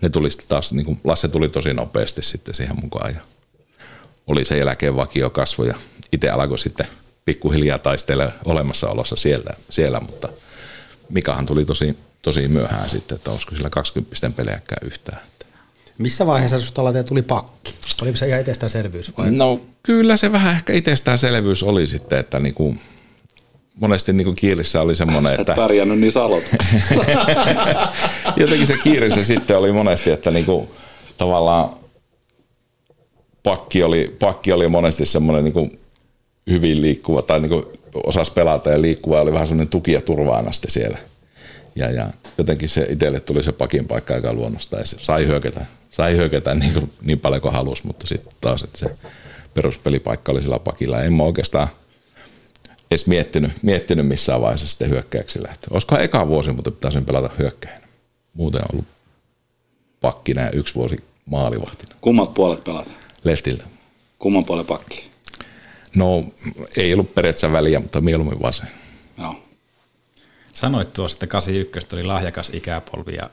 ne 0.00 0.08
tuli 0.08 0.28
taas, 0.48 0.72
niin 0.72 0.86
kuin 0.86 1.00
Lasse 1.04 1.28
tuli 1.28 1.48
tosi 1.48 1.74
nopeasti 1.74 2.22
sitten 2.22 2.54
siihen 2.54 2.80
mukaan 2.80 3.14
ja 3.14 3.20
oli 4.26 4.44
sen 4.44 4.58
jälkeen 4.58 4.96
vakio 4.96 5.30
kasvo 5.30 5.64
ja 5.64 5.74
itse 6.12 6.30
alkoi 6.30 6.58
sitten– 6.58 6.86
pikkuhiljaa 7.26 7.78
taistele 7.78 8.32
olemassaolossa 8.44 9.16
siellä, 9.16 9.50
siellä, 9.70 10.00
mutta 10.00 10.28
Mikahan 11.08 11.46
tuli 11.46 11.64
tosi, 11.64 11.96
tosi 12.22 12.48
myöhään 12.48 12.90
sitten, 12.90 13.16
että 13.16 13.30
olisiko 13.30 13.56
sillä 13.56 13.70
20 13.70 14.30
pelejäkään 14.30 14.86
yhtään. 14.86 15.20
Missä 15.98 16.26
vaiheessa 16.26 16.60
susta 16.60 16.84
Late 16.84 17.02
tuli 17.02 17.22
pakki? 17.22 17.74
Oliko 18.02 18.16
se 18.16 18.28
ihan 18.28 18.40
itsestäänselvyys? 18.40 19.18
Vai? 19.18 19.30
No 19.30 19.60
kyllä 19.82 20.16
se 20.16 20.32
vähän 20.32 20.56
ehkä 20.56 20.72
itsestäänselvyys 20.72 21.62
oli 21.62 21.86
sitten, 21.86 22.18
että 22.18 22.40
niinku, 22.40 22.76
monesti 23.74 24.12
niinku 24.12 24.32
kiirissä 24.32 24.82
oli 24.82 24.96
semmoinen, 24.96 25.40
että... 25.40 25.52
Et 25.52 25.56
pärjännyt 25.66 26.00
niissä 26.00 26.20
Jotenkin 28.36 28.66
se 28.66 28.76
kiirissä 28.76 29.24
sitten 29.24 29.58
oli 29.58 29.72
monesti, 29.72 30.10
että 30.10 30.30
niinku, 30.30 30.70
tavallaan 31.18 31.70
pakki 33.46 33.82
oli, 33.82 34.16
pakki 34.18 34.52
oli 34.52 34.68
monesti 34.68 35.06
semmoinen 35.06 35.44
niinku 35.44 35.70
hyvin 36.50 36.82
liikkuva 36.82 37.22
tai 37.22 37.40
niin 37.40 37.62
osasi 38.04 38.32
pelata 38.32 38.70
ja 38.70 38.82
liikkua 38.82 39.20
oli 39.20 39.32
vähän 39.32 39.46
semmoinen 39.46 39.68
tuki 39.68 39.92
ja 39.92 40.00
turvaanaste 40.00 40.70
siellä. 40.70 40.98
Ja, 41.76 41.90
ja 41.90 42.06
jotenkin 42.38 42.68
se 42.68 42.86
itselle 42.90 43.20
tuli 43.20 43.42
se 43.42 43.52
pakin 43.52 43.88
paikka 43.88 44.14
aika 44.14 44.32
luonnosta 44.32 44.78
ja 44.78 44.86
se 44.86 44.96
sai 45.00 45.26
hyökätä, 45.26 45.66
sai 45.90 46.16
hyökätä 46.16 46.54
niin, 46.54 46.72
kuin, 46.72 46.92
niin 47.02 47.20
paljon 47.20 47.42
kuin 47.42 47.52
halusi, 47.52 47.86
mutta 47.86 48.06
sitten 48.06 48.32
taas, 48.40 48.62
että 48.62 48.78
se 48.78 48.86
peruspelipaikka 49.54 50.32
oli 50.32 50.42
sillä 50.42 50.58
pakilla. 50.58 51.02
En 51.02 51.12
mä 51.12 51.22
oikeastaan 51.22 51.68
edes 52.90 53.06
miettinyt, 53.06 53.52
miettinyt 53.62 54.06
missään 54.06 54.40
vaiheessa 54.40 54.68
sitten 54.68 54.90
hyökkäyksi 54.90 55.42
lähtö. 55.42 55.66
Olisikohan 55.70 56.04
eka 56.04 56.28
vuosi, 56.28 56.52
mutta 56.52 56.70
pitäisi 56.70 57.00
pelata 57.00 57.30
hyökkäin. 57.38 57.82
Muuten 58.34 58.62
on 58.62 58.68
ollut 58.72 58.86
pakkina 60.00 60.42
ja 60.42 60.50
yksi 60.50 60.74
vuosi 60.74 60.96
maalivahtina. 61.26 61.94
Kummat 62.00 62.34
puolet 62.34 62.64
pelata? 62.64 62.90
Leftiltä. 63.26 63.64
Kumman 64.18 64.44
puolen 64.44 64.66
pakki? 64.66 65.10
No 65.96 66.24
ei 66.76 66.92
ollut 66.92 67.14
periaatteessa 67.14 67.52
väliä, 67.52 67.80
mutta 67.80 68.00
mieluummin 68.00 68.42
vasen. 68.42 68.68
Joo. 69.18 69.42
Sanoit 70.52 70.92
tuossa, 70.92 71.16
että 71.16 71.26
81 71.26 71.88
oli 71.92 72.02
lahjakas 72.02 72.50
ikäpolvi 72.54 73.14
ja 73.14 73.30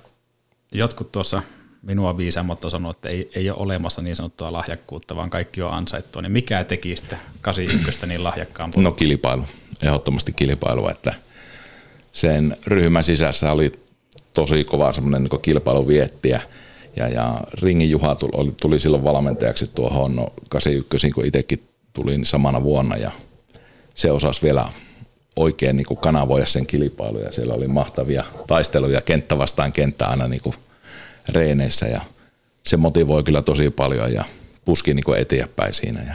jotkut 0.72 1.12
tuossa 1.12 1.44
minua 1.82 2.18
viisaammat 2.18 2.66
on 2.66 2.72
sanonut, 2.72 2.98
että 2.98 3.10
ei, 3.10 3.30
ei 3.36 3.50
ole 3.50 3.58
olemassa 3.60 4.02
niin 4.02 4.16
sanottua 4.16 4.54
lahjakkuutta, 4.54 5.16
vaan 5.16 5.30
kaikki 5.30 5.62
on 5.62 5.74
ansaittua. 5.74 6.22
Niin 6.22 6.32
mikä 6.32 6.64
teki 6.64 6.96
sitä 6.96 7.18
81 7.42 8.08
niin 8.08 8.24
lahjakkaan 8.24 8.72
polvi? 8.72 8.84
No 8.84 8.92
kilpailu, 8.92 9.44
ehdottomasti 9.84 10.34
kilpailu, 10.34 10.88
että 10.88 11.14
sen 12.12 12.58
ryhmän 12.68 13.04
sisässä 13.04 13.52
oli 13.52 13.72
tosi 14.34 14.64
kova 14.64 14.92
semmoinen 14.92 15.24
niin 15.24 15.42
kilpailuvietti 15.42 16.30
ja, 16.30 16.40
ja 16.96 17.42
Ringin 17.62 17.90
Juha 17.90 18.16
tuli, 18.16 18.54
tuli 18.62 18.80
silloin 18.80 19.04
valmentajaksi 19.04 19.68
tuohon 19.76 20.16
no, 20.16 20.28
81, 20.50 21.12
kun 21.12 21.26
itsekin 21.26 21.64
tulin 21.94 22.26
samana 22.26 22.64
vuonna 22.64 22.98
ja 22.98 23.12
se 23.96 24.12
osasi 24.12 24.42
vielä 24.42 24.66
oikein 25.36 25.76
niin 25.76 25.98
kanavoida 26.02 26.46
sen 26.46 26.68
kilpailun 26.68 27.22
ja 27.22 27.32
siellä 27.32 27.54
oli 27.54 27.68
mahtavia 27.68 28.24
taisteluja 28.48 29.02
kenttä 29.02 29.38
vastaan 29.38 29.72
kenttä 29.72 30.06
aina 30.06 30.28
niin 30.28 30.42
kuin 30.42 30.56
reeneissä 31.30 31.86
ja 31.86 32.02
se 32.68 32.78
motivoi 32.78 33.24
kyllä 33.24 33.42
tosi 33.42 33.70
paljon 33.70 34.14
ja 34.14 34.24
puski 34.66 34.94
niin 34.94 35.04
kuin 35.04 35.20
eteenpäin 35.20 35.74
siinä 35.74 36.02
ja 36.08 36.14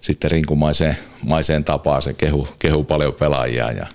sitten 0.00 0.30
rinkumaiseen 0.30 0.96
maiseen 1.24 1.64
tapaan 1.64 2.02
se 2.02 2.12
kehu, 2.12 2.48
kehu 2.58 2.84
paljon 2.84 3.14
pelaajia 3.14 3.72
ja 3.72 3.86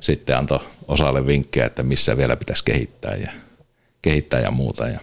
sitten 0.00 0.36
antoi 0.36 0.60
osalle 0.88 1.26
vinkkejä, 1.26 1.66
että 1.66 1.82
missä 1.82 2.16
vielä 2.16 2.36
pitäisi 2.36 2.64
kehittää 2.64 3.14
ja, 3.14 3.30
kehittää 4.02 4.40
ja 4.40 4.50
muuta 4.50 4.88
ja 4.88 5.00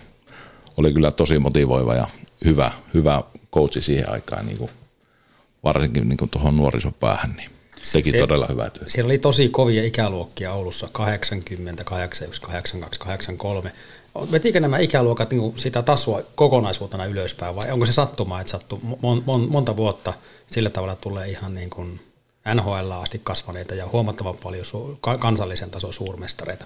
oli 0.78 0.94
kyllä 0.94 1.12
tosi 1.12 1.40
motivoiva 1.40 1.96
ja 1.96 2.08
hyvä, 2.46 2.72
hyvä 2.94 3.24
coachi 3.54 3.82
siihen 3.82 4.10
aikaan, 4.10 4.46
niin 4.46 4.58
kuin, 4.58 4.72
varsinkin 5.64 6.10
niin 6.10 6.18
kuin 6.18 6.30
tuohon 6.30 6.58
nuorisopäähän, 6.58 7.34
niin 7.38 7.50
teki 7.92 8.12
se, 8.12 8.18
todella 8.18 8.46
hyvää 8.50 8.70
työtä. 8.70 8.90
Siellä 8.90 9.08
oli 9.08 9.18
tosi 9.18 9.50
kovia 9.50 9.84
ikäluokkia 9.84 10.54
Oulussa, 10.54 10.90
80, 10.92 11.84
81, 11.84 12.42
82, 12.42 13.00
83. 13.00 13.72
Vetikö 14.32 14.60
nämä 14.60 14.78
ikäluokat 14.78 15.32
niin 15.32 15.54
sitä 15.56 15.82
tasoa 15.82 16.22
kokonaisuutena 16.36 17.06
ylöspäin 17.06 17.56
vai 17.56 17.72
onko 17.72 17.86
se 17.86 17.92
sattumaa, 17.92 18.42
että 18.42 18.52
sattuu 18.52 18.80
mon, 19.02 19.24
mon, 19.26 19.52
monta 19.52 19.78
vuotta 19.78 20.14
sillä 20.52 20.70
tavalla 20.70 20.96
tulee 20.96 21.28
ihan 21.28 21.54
niin 21.54 21.70
kuin 21.70 22.00
NHL 22.54 22.92
asti 22.92 23.22
kasvaneita 23.24 23.76
ja 23.76 23.88
huomattavan 23.92 24.38
paljon 24.44 24.66
su- 24.66 25.18
kansallisen 25.20 25.72
tason 25.72 25.94
suurmestareita? 25.94 26.66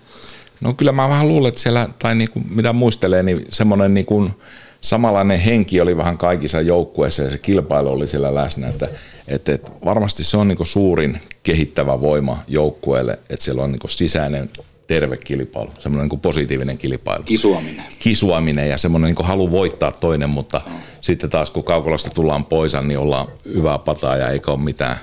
No 0.61 0.73
kyllä 0.73 0.91
mä 0.91 1.09
vähän 1.09 1.27
luulen, 1.27 1.49
että 1.49 1.61
siellä, 1.61 1.89
tai 1.99 2.15
niin 2.15 2.29
kuin, 2.31 2.45
mitä 2.49 2.73
muistelee, 2.73 3.23
niin 3.23 3.45
semmoinen 3.49 3.93
niin 3.93 4.05
kuin 4.05 4.33
samanlainen 4.81 5.39
henki 5.39 5.81
oli 5.81 5.97
vähän 5.97 6.17
kaikissa 6.17 6.61
joukkueissa 6.61 7.23
ja 7.23 7.31
se 7.31 7.37
kilpailu 7.37 7.89
oli 7.89 8.07
siellä 8.07 8.35
läsnä, 8.35 8.67
että, 8.67 8.87
että, 9.27 9.53
että 9.53 9.71
varmasti 9.85 10.23
se 10.23 10.37
on 10.37 10.47
niin 10.47 10.57
kuin 10.57 10.67
suurin 10.67 11.21
kehittävä 11.43 12.01
voima 12.01 12.43
joukkueelle, 12.47 13.19
että 13.29 13.45
siellä 13.45 13.63
on 13.63 13.71
niin 13.71 13.79
kuin 13.79 13.91
sisäinen 13.91 14.49
terve 14.87 15.17
kilpailu, 15.17 15.71
semmoinen 15.79 16.03
niin 16.03 16.09
kuin 16.09 16.19
positiivinen 16.19 16.77
kilpailu. 16.77 17.23
Kisuaminen. 17.23 17.85
Kisuaminen 17.99 18.69
ja 18.69 18.77
semmoinen 18.77 19.07
niin 19.07 19.15
kuin 19.15 19.27
halu 19.27 19.51
voittaa 19.51 19.91
toinen, 19.91 20.29
mutta 20.29 20.61
no. 20.65 20.73
sitten 21.01 21.29
taas 21.29 21.51
kun 21.51 21.63
kaukolasta 21.63 22.09
tullaan 22.09 22.45
pois, 22.45 22.73
niin 22.83 22.99
ollaan 22.99 23.27
hyvää 23.45 23.77
pataa 23.77 24.17
ja 24.17 24.29
eikä 24.29 24.51
ole 24.51 24.59
mitään, 24.59 24.95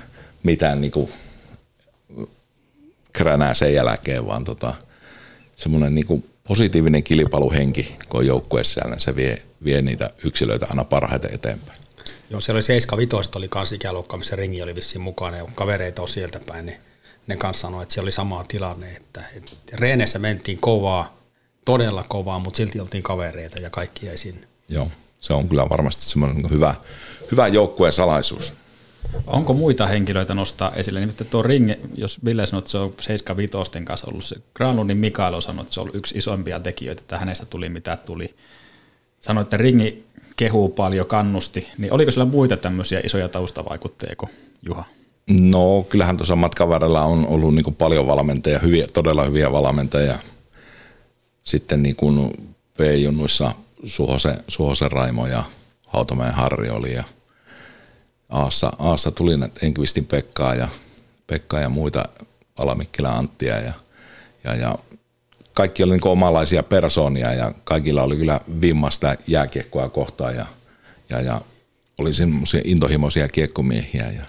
mitään 0.43 0.81
niin 0.81 0.91
kuin 0.91 1.09
kränää 3.13 3.53
sen 3.53 3.73
jälkeen, 3.73 4.27
vaan 4.27 4.43
tota, 4.43 4.73
semmoinen 5.57 5.95
niin 5.95 6.05
kuin 6.05 6.25
positiivinen 6.47 7.03
kilpailuhenki, 7.03 7.95
kun 8.09 8.19
on 8.19 8.27
joukkueessa 8.27 8.81
niin 8.89 8.99
se 8.99 9.15
vie, 9.15 9.41
vie 9.63 9.81
niitä 9.81 10.09
yksilöitä 10.23 10.65
aina 10.69 10.83
parhaiten 10.83 11.33
eteenpäin. 11.33 11.79
Joo, 12.29 12.41
siellä 12.41 12.57
oli 12.57 12.63
75 12.63 13.29
oli 13.35 13.47
kans 13.47 13.71
ikäluokka, 13.71 14.17
missä 14.17 14.35
ringi 14.35 14.61
oli 14.61 14.75
vissiin 14.75 15.01
mukana 15.01 15.37
ja 15.37 15.45
kavereita 15.55 16.01
on 16.01 16.07
sieltä 16.07 16.39
päin, 16.39 16.65
niin 16.65 16.77
ne 17.27 17.35
kanssa 17.35 17.61
sanoi, 17.61 17.83
että 17.83 17.93
siellä 17.93 18.05
oli 18.05 18.11
sama 18.11 18.43
tilanne, 18.43 18.91
että, 18.91 19.23
että 19.35 19.51
reenessä 19.73 20.19
mentiin 20.19 20.57
kovaa, 20.57 21.17
todella 21.65 22.05
kovaa, 22.09 22.39
mutta 22.39 22.57
silti 22.57 22.79
oltiin 22.79 23.03
kavereita 23.03 23.59
ja 23.59 23.69
kaikki 23.69 24.05
jäi 24.05 24.17
sinne. 24.17 24.47
Joo, 24.69 24.91
se 25.19 25.33
on 25.33 25.49
kyllä 25.49 25.69
varmasti 25.69 26.05
semmoinen 26.05 26.37
niin 26.37 26.49
hyvä, 26.49 26.75
hyvä 27.31 27.47
joukkueen 27.47 27.93
salaisuus. 27.93 28.53
Onko 29.27 29.53
muita 29.53 29.87
henkilöitä 29.87 30.33
nostaa 30.33 30.75
esille? 30.75 30.99
Nimittäin 30.99 31.29
tuo 31.29 31.43
ringe, 31.43 31.79
jos 31.95 32.25
Ville 32.25 32.45
sanoi, 32.45 32.59
että 32.59 32.71
se 32.71 32.77
on 32.77 32.93
75 33.01 33.61
kanssa 33.83 34.07
ollut 34.07 34.25
se, 34.25 34.35
Granlundin 34.53 34.97
Mikael 34.97 35.33
on 35.33 35.41
sanonut, 35.41 35.63
että 35.63 35.73
se 35.73 35.81
on 35.81 35.89
yksi 35.93 36.17
isompia 36.17 36.59
tekijöitä, 36.59 37.01
että 37.01 37.17
hänestä 37.17 37.45
tuli 37.45 37.69
mitä 37.69 37.97
tuli. 37.97 38.35
Sanoi, 39.19 39.41
että 39.41 39.57
ringi 39.57 40.03
kehuu 40.37 40.69
paljon, 40.69 41.07
kannusti. 41.07 41.67
Niin 41.77 41.93
oliko 41.93 42.11
sillä 42.11 42.25
muita 42.25 42.57
tämmöisiä 42.57 43.01
isoja 43.03 43.29
taustavaikutteja 43.29 44.15
kuin 44.15 44.29
Juha? 44.61 44.83
No 45.29 45.85
kyllähän 45.89 46.17
tuossa 46.17 46.35
matkan 46.35 46.69
varrella 46.69 47.01
on 47.01 47.27
ollut 47.27 47.55
niin 47.55 47.75
paljon 47.77 48.07
valmentajia, 48.07 48.59
hyviä, 48.59 48.87
todella 48.93 49.23
hyviä 49.23 49.51
valmentajia. 49.51 50.19
Sitten 51.43 51.83
niin 51.83 51.95
kuin 51.95 52.31
P-junnuissa 52.77 53.51
Suhosen, 53.85 54.37
Suhosen 54.47 54.91
Raimo 54.91 55.27
ja 55.27 55.43
Hautamäen 55.87 56.33
Harri 56.33 56.69
oli 56.69 56.93
ja 56.93 57.03
Aassa, 58.29 58.71
Aassa 58.79 59.11
tuli 59.11 59.31
Enkvistin 59.61 60.05
Pekkaa 60.05 60.55
ja, 60.55 60.67
Pekkaa 61.27 61.59
ja 61.59 61.69
muita 61.69 62.05
Alamikkilä 62.57 63.09
Anttia 63.09 63.59
ja, 63.59 63.73
ja, 64.43 64.55
ja 64.55 64.75
kaikki 65.53 65.83
oli 65.83 65.91
niin 65.91 66.07
omalaisia 66.07 66.63
persoonia 66.63 67.33
ja 67.33 67.51
kaikilla 67.63 68.03
oli 68.03 68.17
kyllä 68.17 68.39
vimmasta 68.61 69.15
jääkiekkoa 69.27 69.89
kohtaan 69.89 70.35
ja, 70.35 70.45
ja, 71.09 71.21
ja 71.21 71.41
oli 71.97 72.13
semmoisia 72.13 72.61
intohimoisia 72.63 73.27
kiekkomiehiä 73.27 74.11
ja 74.17 74.25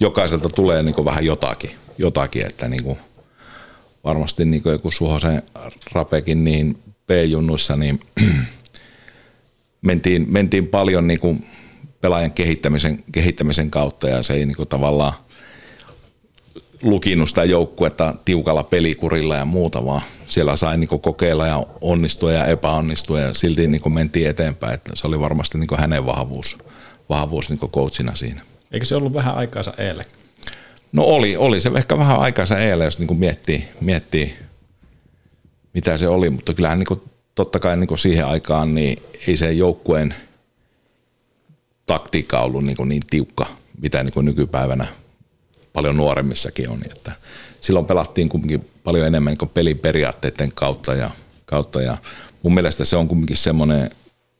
jokaiselta 0.00 0.48
tulee 0.48 0.82
niin 0.82 1.04
vähän 1.04 1.24
jotakin, 1.24 1.70
jotakin 1.98 2.46
että 2.46 2.68
niin 2.68 2.84
kuin 2.84 2.98
varmasti 4.04 4.44
niin 4.44 4.62
kuin 4.62 4.72
joku 4.72 4.90
Suhosen 4.90 5.42
Rapekin 5.92 6.44
niin 6.44 6.78
P-junnuissa 7.06 7.76
niin 7.76 8.00
mentiin, 9.82 10.26
mentiin 10.28 10.66
paljon 10.66 11.06
niin 11.06 11.20
kuin 11.20 11.46
pelaajan 12.00 12.32
kehittämisen, 12.32 13.04
kehittämisen 13.12 13.70
kautta 13.70 14.08
ja 14.08 14.22
se 14.22 14.34
ei 14.34 14.46
niin 14.46 14.56
kuin 14.56 14.68
tavallaan 14.68 15.12
lukinut 16.82 17.28
sitä 17.28 17.44
joukkuetta 17.44 18.14
tiukalla 18.24 18.62
pelikurilla 18.62 19.36
ja 19.36 19.44
muuta, 19.44 19.84
vaan 19.84 20.02
siellä 20.26 20.56
sai 20.56 20.78
niin 20.78 21.00
kokeilla 21.00 21.46
ja 21.46 21.66
onnistua 21.80 22.32
ja 22.32 22.46
epäonnistua 22.46 23.20
ja 23.20 23.34
silti 23.34 23.68
niin 23.68 23.92
mentiin 23.92 24.28
eteenpäin. 24.28 24.74
Että 24.74 24.92
se 24.94 25.06
oli 25.06 25.20
varmasti 25.20 25.58
niin 25.58 25.68
hänen 25.78 26.06
vahvuus, 26.06 26.58
vahvuus 27.08 27.50
niin 27.50 27.58
coachina 27.58 28.16
siinä. 28.16 28.42
Eikö 28.72 28.86
se 28.86 28.96
ollut 28.96 29.14
vähän 29.14 29.34
aikaansa 29.34 29.74
eilen? 29.78 30.04
No 30.92 31.02
oli, 31.02 31.36
oli 31.36 31.60
se 31.60 31.70
ehkä 31.76 31.98
vähän 31.98 32.20
aikaansa 32.20 32.58
eilen, 32.58 32.84
jos 32.84 32.98
niin 32.98 33.18
miettii, 33.18 33.68
miettii, 33.80 34.34
mitä 35.74 35.98
se 35.98 36.08
oli, 36.08 36.30
mutta 36.30 36.54
kyllähän 36.54 36.78
niin 36.78 37.00
totta 37.34 37.58
kai 37.58 37.76
niin 37.76 37.98
siihen 37.98 38.26
aikaan 38.26 38.74
niin 38.74 39.02
ei 39.26 39.36
se 39.36 39.52
joukkueen 39.52 40.14
taktiikka 41.90 42.40
ollut 42.40 42.64
niin, 42.64 42.76
niin 42.84 43.02
tiukka, 43.10 43.46
mitä 43.80 44.04
niin 44.04 44.24
nykypäivänä 44.24 44.86
paljon 45.72 45.96
nuoremmissakin 45.96 46.70
on. 46.70 46.80
Että 46.84 47.12
silloin 47.60 47.86
pelattiin 47.86 48.28
kuitenkin 48.28 48.70
paljon 48.84 49.06
enemmän 49.06 49.36
niin 49.40 49.50
pelin 49.50 49.78
periaatteiden 49.78 50.52
kautta 50.54 50.94
ja, 50.94 51.10
kautta 51.44 51.82
ja 51.82 51.96
mun 52.42 52.54
mielestä 52.54 52.84
se 52.84 52.96
on 52.96 53.08
kuitenkin 53.08 53.36
semmoinen 53.36 53.90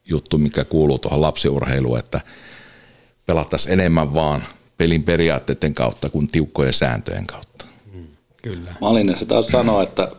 juttu, 0.05 0.39
mikä 0.39 0.65
kuuluu 0.65 0.99
tuohon 0.99 1.21
lapsiurheiluun, 1.21 1.99
että 1.99 2.21
pelattaisiin 3.27 3.73
enemmän 3.73 4.15
vaan 4.15 4.45
pelin 4.79 5.03
periaatteiden 5.03 5.75
kautta 5.75 6.11
kuin 6.11 6.29
tiukkojen 6.29 6.75
sääntöjen 6.75 7.27
kautta. 7.27 7.67
Mm, 7.93 8.07
kyllä. 8.43 8.75
Malinen 8.81 9.19
se 9.19 9.27
taas 9.27 9.47
sanoo, 9.47 9.83
että 9.83 10.13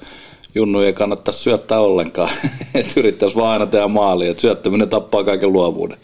Junnu 0.55 0.79
ei 0.79 0.93
kannattaisi 0.93 1.39
syöttää 1.39 1.79
ollenkaan, 1.79 2.29
että 2.73 2.93
yrittäisi 2.99 3.35
vaan 3.35 3.51
aina 3.51 3.65
tehdä 3.65 3.87
maali, 3.87 4.27
että 4.27 4.41
syöttäminen 4.41 4.89
tappaa 4.89 5.23
kaiken 5.23 5.53
luovuuden. 5.53 5.97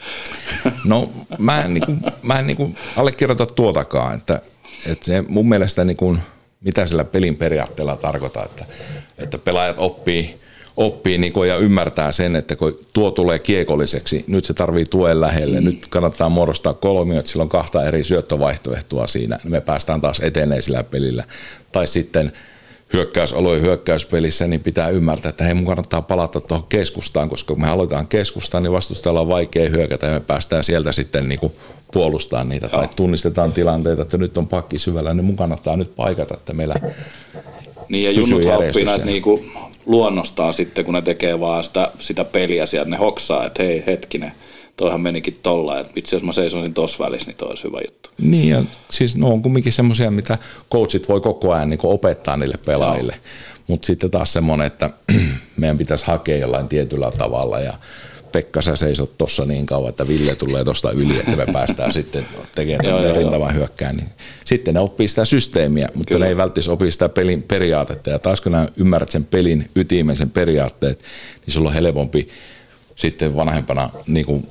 No 0.86 1.10
mä 1.38 1.62
en, 1.62 1.74
niin 1.74 1.86
kuin, 1.86 2.00
mä 2.24 2.40
en 2.40 2.48
niin 2.48 2.58
kuin 2.58 2.78
allekirjoita 2.96 3.46
tuotakaan, 3.46 4.16
että, 4.16 4.42
että 4.86 5.06
se 5.06 5.24
mun 5.28 5.50
mielestä 5.50 5.84
niin 5.84 5.98
kuin, 5.98 6.20
mitä 6.62 6.88
sillä 6.88 7.04
pelin 7.04 7.36
periaatteella 7.36 7.96
tarkoittaa, 7.96 8.46
että, 8.46 8.66
että 9.18 9.38
pelaajat 9.38 9.76
oppii, 9.80 10.36
oppii 10.78 11.18
niin 11.18 11.34
ja 11.48 11.58
ymmärtää 11.58 12.12
sen, 12.12 12.36
että 12.36 12.56
kun 12.56 12.80
tuo 12.94 13.12
tulee 13.12 13.40
kiekolliseksi, 13.40 14.24
nyt 14.28 14.46
se 14.46 14.54
tarvii 14.54 14.86
tuen 14.86 15.22
lähelle, 15.22 15.62
nyt 15.62 15.88
kannattaa 15.90 16.30
muodostaa 16.30 16.74
kolmio, 16.74 17.20
että 17.20 17.32
sillä 17.32 17.44
on 17.44 17.50
kahta 17.50 17.86
eri 17.86 18.04
syöttövaihtoehtoa 18.04 19.08
siinä, 19.08 19.38
niin 19.44 19.52
me 19.52 19.62
päästään 19.62 20.02
taas 20.02 20.20
eteneen 20.20 20.64
sillä 20.64 20.84
pelillä. 20.84 21.24
Tai 21.72 21.88
sitten 21.88 22.32
hyökkäysalojen 22.94 23.62
hyökkäyspelissä, 23.62 24.48
niin 24.48 24.62
pitää 24.62 24.90
ymmärtää, 24.90 25.30
että 25.30 25.44
hei 25.44 25.54
mun 25.54 25.66
kannattaa 25.66 26.02
palata 26.02 26.42
tuohon 26.42 26.68
keskustaan, 26.70 27.30
koska 27.30 27.54
kun 27.54 27.62
me 27.62 27.70
aloitetaan 27.70 28.08
keskustaan, 28.08 28.64
niin 28.64 28.72
vastustajalla 28.72 29.22
on 29.22 29.28
vaikea 29.28 29.70
hyökätä 29.70 30.08
ja 30.08 30.14
me 30.14 30.20
päästään 30.20 30.64
sieltä 30.64 30.92
sitten 30.92 31.30
niin 31.30 31.40
kuin 31.40 31.54
puolustaa 31.94 32.44
niitä 32.44 32.70
Joo. 32.72 32.80
tai 32.80 32.90
tunnistetaan 32.96 33.54
tilanteita, 33.54 34.02
että 34.02 34.18
nyt 34.18 34.38
on 34.38 34.48
pakki 34.48 34.78
syvällä, 34.78 35.14
niin 35.14 35.26
mun 35.26 35.36
kannattaa 35.36 35.78
nyt 35.78 35.96
paikata, 35.96 36.34
että 36.34 36.54
meillä 36.54 36.76
Niin 37.90 38.04
ja 38.06 38.12
junnut 38.12 38.42
oppii 38.46 38.86
näitä 38.86 39.06
niin 39.06 39.22
kuin 39.22 39.52
luonnostaan 39.86 40.54
sitten, 40.54 40.86
kun 40.86 40.94
ne 40.94 41.02
tekee 41.02 41.40
vaan 41.40 41.64
sitä, 41.64 41.92
sitä 42.00 42.26
peliä 42.26 42.66
sieltä, 42.66 42.90
ne 42.90 42.98
hoksaa, 42.98 43.46
että 43.46 43.64
hei 43.64 43.84
hetkinen, 43.88 44.32
toihan 44.78 45.02
menikin 45.02 45.40
tolla, 45.44 45.80
että 45.80 45.94
itse 45.96 46.16
jos 46.16 46.24
mä 46.24 46.32
seisoisin 46.32 46.74
tuossa 46.74 47.06
välissä, 47.06 47.28
niin 47.28 47.38
toi 47.38 47.50
olisi 47.50 47.64
hyvä 47.64 47.82
juttu. 47.88 48.10
Niin 48.22 48.50
ja 48.50 48.64
siis 48.92 49.16
ne 49.16 49.26
on 49.26 49.42
kumminkin 49.42 49.74
semmoisia, 49.74 50.12
mitä 50.12 50.38
coachit 50.72 51.10
voi 51.10 51.22
koko 51.22 51.54
ajan 51.54 51.70
niin 51.70 51.80
opettaa 51.84 52.38
niille 52.38 52.58
pelaajille. 52.66 53.16
Mutta 53.68 53.86
sitten 53.86 54.10
taas 54.10 54.34
semmoinen, 54.34 54.68
että 54.68 54.90
meidän 55.58 55.78
pitäisi 55.78 56.06
hakea 56.06 56.38
jollain 56.38 56.68
tietyllä 56.68 57.12
tavalla 57.18 57.60
ja 57.60 57.74
Pekka, 58.32 58.62
sä 58.62 58.76
seisot 58.76 59.18
tuossa 59.18 59.46
niin 59.46 59.66
kauan, 59.66 59.90
että 59.90 60.08
Ville 60.08 60.36
tulee 60.36 60.64
tuosta 60.64 60.92
yli, 60.92 61.20
että 61.20 61.36
me 61.36 61.46
päästään 61.54 61.94
sitten 61.94 62.28
tekemään 62.56 63.16
rintavan 63.16 63.56
hyökkään. 63.56 63.96
Niin 63.96 64.10
sitten 64.46 64.74
ne 64.74 64.80
oppii 64.80 65.08
sitä 65.08 65.26
systeemiä, 65.26 65.90
mutta 65.94 66.14
Kyllä. 66.14 66.26
ne 66.26 66.30
ei 66.30 66.38
välttämättä 66.38 66.72
opi 66.72 66.92
sitä 66.92 67.10
pelin 67.10 67.44
periaatetta. 67.44 68.10
Ja 68.10 68.20
taas 68.20 68.42
kun 68.42 68.52
nämä 68.52 68.68
ymmärrät 68.78 69.10
sen 69.10 69.26
pelin 69.26 69.70
ytimen, 69.76 70.16
sen 70.16 70.30
periaatteet, 70.30 71.04
niin 71.46 71.54
sulla 71.54 71.70
on 71.70 71.76
helpompi 71.76 72.30
sitten 72.96 73.36
vanhempana 73.36 73.90
niin 74.08 74.26
kuin 74.26 74.48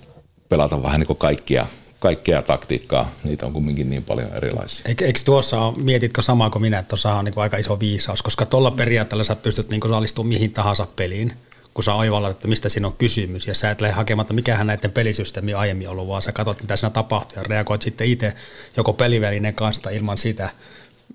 pelata 0.48 0.82
vähän 0.82 1.00
niin 1.00 1.06
kuin 1.06 1.18
kaikkia, 1.18 1.66
kaikkea 1.98 2.42
taktiikkaa. 2.42 3.10
Niitä 3.24 3.46
on 3.46 3.52
kumminkin 3.52 3.90
niin 3.90 4.02
paljon 4.02 4.34
erilaisia. 4.34 4.84
Eikö, 4.84 5.12
tuossa 5.24 5.60
ole, 5.60 5.74
mietitkö 5.76 6.22
samaa 6.22 6.50
kuin 6.50 6.62
minä, 6.62 6.78
että 6.78 6.88
tuossa 6.88 7.14
on 7.14 7.24
niin 7.24 7.34
aika 7.36 7.56
iso 7.56 7.80
viisaus, 7.80 8.22
koska 8.22 8.46
tuolla 8.46 8.70
periaatteella 8.70 9.24
sä 9.24 9.36
pystyt 9.36 9.70
niin 9.70 9.94
alistumaan 9.94 10.28
mihin 10.28 10.52
tahansa 10.52 10.86
peliin, 10.96 11.32
kun 11.74 11.84
sä 11.84 11.94
oivallat, 11.94 12.30
että 12.30 12.48
mistä 12.48 12.68
siinä 12.68 12.86
on 12.86 12.96
kysymys, 12.96 13.46
ja 13.46 13.54
sä 13.54 13.70
et 13.70 13.80
lähde 13.80 13.94
hakemaan, 13.94 14.24
että 14.24 14.34
mikähän 14.34 14.66
näiden 14.66 14.92
pelisysteemi 14.92 15.54
aiemmin 15.54 15.88
ollut, 15.88 16.08
vaan 16.08 16.22
sä 16.22 16.32
katsot, 16.32 16.60
mitä 16.60 16.76
siinä 16.76 16.90
tapahtuu, 16.90 17.38
ja 17.38 17.42
reagoit 17.42 17.82
sitten 17.82 18.06
itse 18.06 18.34
joko 18.76 18.92
pelivälineen 18.92 19.54
kanssa 19.54 19.90
ilman 19.90 20.18
sitä 20.18 20.50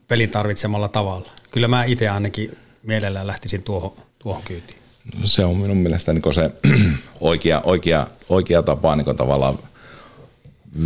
pelin 0.07 0.29
tarvitsemalla 0.29 0.87
tavalla. 0.87 1.29
Kyllä 1.51 1.67
mä 1.67 1.83
itse 1.83 2.09
ainakin 2.09 2.57
mielellään 2.83 3.27
lähtisin 3.27 3.63
tuohon, 3.63 3.93
tuohon 4.19 4.43
kyytiin. 4.43 4.80
Se 5.25 5.45
on 5.45 5.57
minun 5.57 5.77
mielestä 5.77 6.13
niin 6.13 6.33
se 6.33 6.51
oikea, 7.19 7.61
oikea, 7.65 8.07
oikea 8.29 8.63
tapa 8.63 8.95
niin 8.95 9.15
tavallaan 9.17 9.59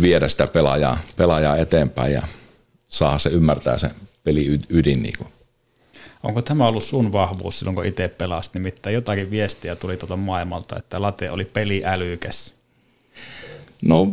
viedä 0.00 0.28
sitä 0.28 0.46
pelaajaa, 0.46 0.98
pelaajaa 1.16 1.56
eteenpäin 1.56 2.12
ja 2.12 2.22
saa 2.88 3.18
se 3.18 3.28
ymmärtää 3.28 3.78
se 3.78 3.90
peli 4.24 4.60
ydin. 4.68 5.02
Niin 5.02 5.14
kuin. 5.18 5.28
Onko 6.22 6.42
tämä 6.42 6.68
ollut 6.68 6.84
sun 6.84 7.12
vahvuus 7.12 7.58
silloin, 7.58 7.74
kun 7.74 7.86
itse 7.86 8.08
pelasit? 8.08 8.54
Nimittäin 8.54 8.94
jotakin 8.94 9.30
viestiä 9.30 9.76
tuli 9.76 9.96
tuolta 9.96 10.16
maailmalta, 10.16 10.76
että 10.78 11.02
late 11.02 11.30
oli 11.30 11.44
peliälykäs. 11.44 12.54
No, 13.82 14.08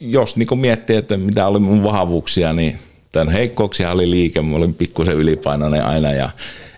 jos 0.00 0.36
niin 0.36 0.58
miettii, 0.58 0.96
että 0.96 1.16
mitä 1.16 1.46
oli 1.46 1.58
mun 1.58 1.82
vahvuuksia, 1.82 2.52
niin 2.52 2.78
tämän 3.12 3.28
heikkouksia 3.28 3.90
oli 3.90 4.10
liike. 4.10 4.42
Mä 4.42 4.56
olin 4.56 4.74
pikkusen 4.74 5.16
ylipainoinen 5.16 5.84
aina 5.84 6.12
ja 6.12 6.30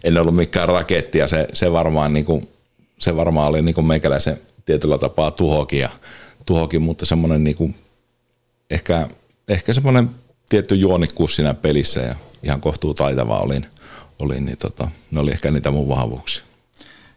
en 0.04 0.18
ollut 0.18 0.36
mikään 0.36 0.68
raketti 0.68 1.18
ja 1.18 1.28
se, 1.28 1.48
se 1.52 1.72
varmaan, 1.72 2.12
niin 2.12 2.24
kuin, 2.24 2.48
se 2.98 3.16
varmaan 3.16 3.48
oli 3.48 3.62
niin 3.62 3.86
meikäläisen 3.86 4.40
tietyllä 4.64 4.98
tapaa 4.98 5.30
tuhokin, 5.30 5.80
ja, 5.80 5.88
tuhokin 6.46 6.82
mutta 6.82 7.06
semmoinen 7.06 7.44
niin 7.44 7.56
kuin, 7.56 7.74
ehkä, 8.70 9.08
ehkä 9.48 9.72
semmoinen 9.72 10.10
tietty 10.48 10.74
juonikkuus 10.74 11.36
siinä 11.36 11.54
pelissä 11.54 12.00
ja 12.00 12.14
ihan 12.42 12.60
kohtuu 12.60 12.94
taitava 12.94 13.38
olin, 13.38 13.66
olin 14.18 14.44
niin 14.44 14.58
tota, 14.58 14.88
ne 15.10 15.20
oli 15.20 15.30
ehkä 15.30 15.50
niitä 15.50 15.70
mun 15.70 15.88
vahvuuksia. 15.88 16.42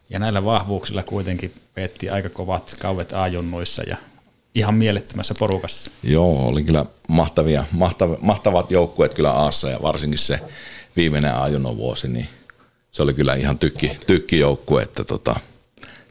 Ja 0.09 0.19
näillä 0.19 0.45
vahvuuksilla 0.45 1.03
kuitenkin 1.03 1.53
veetti 1.75 2.09
aika 2.09 2.29
kovat 2.29 2.75
kauet 2.79 3.13
ajunnuissa 3.13 3.83
ja 3.83 3.97
ihan 4.55 4.75
mielettömässä 4.75 5.33
porukassa. 5.39 5.91
Joo, 6.03 6.47
oli 6.47 6.63
kyllä 6.63 6.85
mahtavia, 7.07 7.65
mahtav, 7.71 8.13
mahtavat 8.21 8.71
joukkueet 8.71 9.13
kyllä 9.13 9.31
Aassa 9.31 9.69
ja 9.69 9.81
varsinkin 9.81 10.19
se 10.19 10.39
viimeinen 10.95 11.35
ajunnon 11.35 11.77
vuosi, 11.77 12.07
niin 12.07 12.29
se 12.95 13.03
oli 13.03 13.13
kyllä 13.13 13.35
ihan 13.35 13.59
tykki, 13.59 13.91
tykkijoukkue, 14.07 14.81
että 14.81 15.03
tota, 15.03 15.35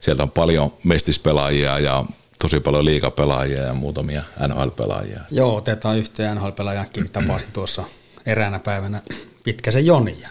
sieltä 0.01 0.23
on 0.23 0.31
paljon 0.31 0.73
mestispelaajia 0.85 1.79
ja 1.79 2.05
tosi 2.39 2.61
paljon 2.61 2.85
liikapelaajia 2.85 3.63
ja 3.63 3.75
muutamia 3.75 4.23
NHL-pelaajia. 4.49 5.21
Joo, 5.31 5.57
otetaan 5.57 5.99
yhteen 5.99 6.37
NHL-pelaajankin. 6.37 7.11
Tapasin 7.13 7.53
tuossa 7.53 7.85
eräänä 8.27 8.59
päivänä 8.59 9.01
Pitkäsen 9.45 9.87
Jonia 9.87 10.29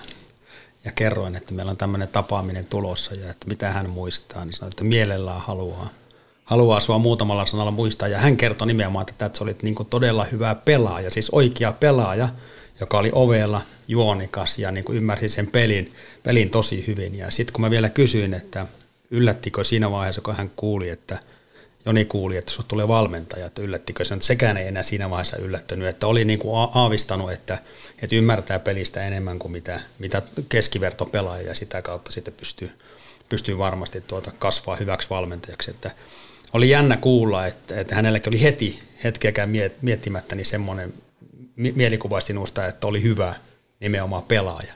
ja 0.86 0.92
kerroin, 0.92 1.36
että 1.36 1.54
meillä 1.54 1.70
on 1.70 1.78
tämmöinen 1.78 2.08
tapaaminen 2.08 2.66
tulossa 2.66 3.16
ja 3.16 3.30
että 3.30 3.48
mitä 3.48 3.70
hän 3.70 3.90
muistaa, 3.90 4.46
niin 4.46 4.54
sanoi, 4.54 4.70
että 4.70 4.84
mielellään 4.84 5.42
haluaa, 5.42 5.90
haluaa 6.46 6.80
sua 6.80 6.98
muutamalla 6.98 7.46
sanalla 7.46 7.72
muistaa. 7.72 8.08
Ja 8.08 8.18
hän 8.18 8.38
kertoi 8.38 8.68
nimenomaan, 8.68 9.06
että, 9.10 9.26
että 9.26 9.38
sä 9.38 9.44
olit 9.44 9.64
niin 9.64 9.76
todella 9.90 10.24
hyvä 10.24 10.56
pelaaja, 10.56 11.12
siis 11.12 11.30
oikea 11.30 11.72
pelaaja, 11.72 12.30
joka 12.84 13.00
oli 13.00 13.10
ovella 13.14 13.62
juonikas 13.88 14.60
ja 14.60 14.72
niin 14.72 14.86
ymmärsi 14.92 15.30
sen 15.30 15.48
pelin, 15.48 15.94
pelin 16.24 16.50
tosi 16.50 16.88
hyvin. 16.88 17.16
Ja 17.16 17.32
sitten 17.32 17.54
kun 17.54 17.62
mä 17.62 17.70
vielä 17.70 17.90
kysyin, 17.90 18.34
että 18.34 18.66
yllättikö 19.12 19.64
siinä 19.64 19.92
vaiheessa, 19.92 20.22
kun 20.22 20.36
hän 20.36 20.52
kuuli, 20.56 20.90
että– 20.90 21.20
Joni 21.86 22.06
kuuli, 22.06 22.38
että 22.38 22.52
sinulle 22.52 22.68
tulee 22.68 22.88
valmentaja, 22.88 23.46
että 23.46 23.62
yllättikö 23.62 24.06
se, 24.06 24.16
sekään 24.20 24.58
ei 24.58 24.68
enää 24.68 24.84
siinä 24.84 25.10
vaiheessa 25.10 25.38
yllättynyt, 25.38 25.88
että 25.88 26.08
oli 26.08 26.26
niin 26.26 26.40
kuin 26.40 26.70
aavistanut, 26.74 27.32
että, 27.32 27.58
että 28.02 28.16
ymmärtää 28.16 28.60
pelistä 28.60 29.08
enemmän 29.08 29.40
kuin 29.40 29.52
mitä, 29.52 29.80
mitä 30.00 30.22
keskiverto 30.50 31.06
pelaa 31.06 31.42
ja 31.42 31.56
sitä 31.56 31.82
kautta 31.82 32.12
sitten 32.12 32.34
pystyy, 32.34 32.72
pystyy 33.30 33.58
varmasti 33.58 34.02
tuota 34.02 34.32
kasvaa 34.40 34.76
hyväksi 34.76 35.10
valmentajaksi, 35.10 35.72
että 35.72 35.92
oli 36.54 36.70
jännä 36.70 36.98
kuulla, 36.98 37.48
että, 37.48 37.80
että 37.80 37.96
hänelläkin 37.96 38.30
oli 38.30 38.42
heti 38.42 38.84
hetkeäkään 39.04 39.50
miettimättä 39.82 40.36
niin 40.36 40.46
semmoinen 40.46 40.94
mielikuva 41.56 42.22
sinusta, 42.22 42.68
että 42.68 42.88
oli 42.88 43.02
hyvä 43.02 43.36
nimenomaan 43.80 44.24
pelaaja. 44.24 44.74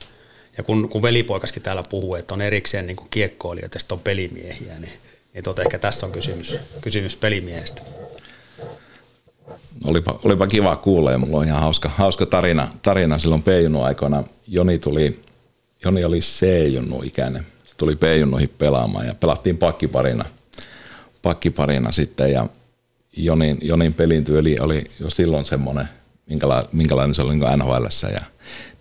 Ja 0.57 0.63
kun, 0.63 0.89
kun 0.89 1.01
velipoikaskin 1.01 1.63
täällä 1.63 1.83
puhuu, 1.89 2.15
että 2.15 2.33
on 2.33 2.41
erikseen 2.41 2.87
niin 2.87 2.97
kiekkoilijoita 3.09 3.75
ja 3.75 3.79
sitten 3.79 3.95
on 3.95 4.01
pelimiehiä, 4.03 4.79
niin 4.79 4.93
niin 5.37 5.43
tuota, 5.43 5.61
ehkä 5.61 5.79
tässä 5.79 6.05
on 6.05 6.11
kysymys, 6.11 6.57
kysymys 6.81 7.15
pelimiehestä. 7.15 7.81
Olipa, 9.83 10.19
olipa 10.23 10.47
kiva 10.47 10.75
kuulla 10.75 11.11
ja 11.11 11.17
mulla 11.17 11.37
on 11.37 11.45
ihan 11.45 11.61
hauska, 11.61 11.89
hauska 11.89 12.25
tarina, 12.25 12.67
tarina 12.81 13.19
silloin 13.19 13.43
P-junnu 13.43 13.83
aikoina. 13.83 14.23
Joni, 14.47 14.79
tuli, 14.79 15.19
Joni 15.85 16.03
oli 16.03 16.19
C-junnu 16.19 17.01
ikäinen. 17.05 17.45
Se 17.63 17.73
tuli 17.77 17.95
P-junnuihin 17.95 18.49
pelaamaan 18.57 19.07
ja 19.07 19.15
pelattiin 19.15 19.57
pakkiparina, 19.57 20.25
pakkiparina 21.21 21.91
sitten 21.91 22.31
ja 22.31 22.47
Jonin, 23.17 23.57
Jonin 23.61 23.93
pelin 23.93 24.25
työli 24.25 24.59
oli 24.59 24.83
jo 24.99 25.09
silloin 25.09 25.45
semmoinen, 25.45 25.89
minkälainen, 26.27 26.69
minkälainen 26.71 27.15
se 27.15 27.21
oli 27.21 27.35
niin 27.35 27.57
nhl 27.57 27.85
ja 28.13 28.21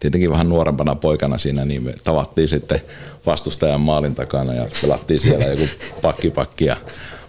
tietenkin 0.01 0.31
vähän 0.31 0.49
nuorempana 0.49 0.95
poikana 0.95 1.39
siinä, 1.39 1.65
niin 1.65 1.85
me 1.85 1.95
tavattiin 2.05 2.49
sitten 2.49 2.81
vastustajan 3.27 3.81
maalin 3.81 4.15
takana 4.15 4.55
ja 4.55 4.67
pelattiin 4.83 5.21
siellä 5.21 5.45
joku 5.45 5.69
pakkipakki 6.03 6.65
ja 6.65 6.77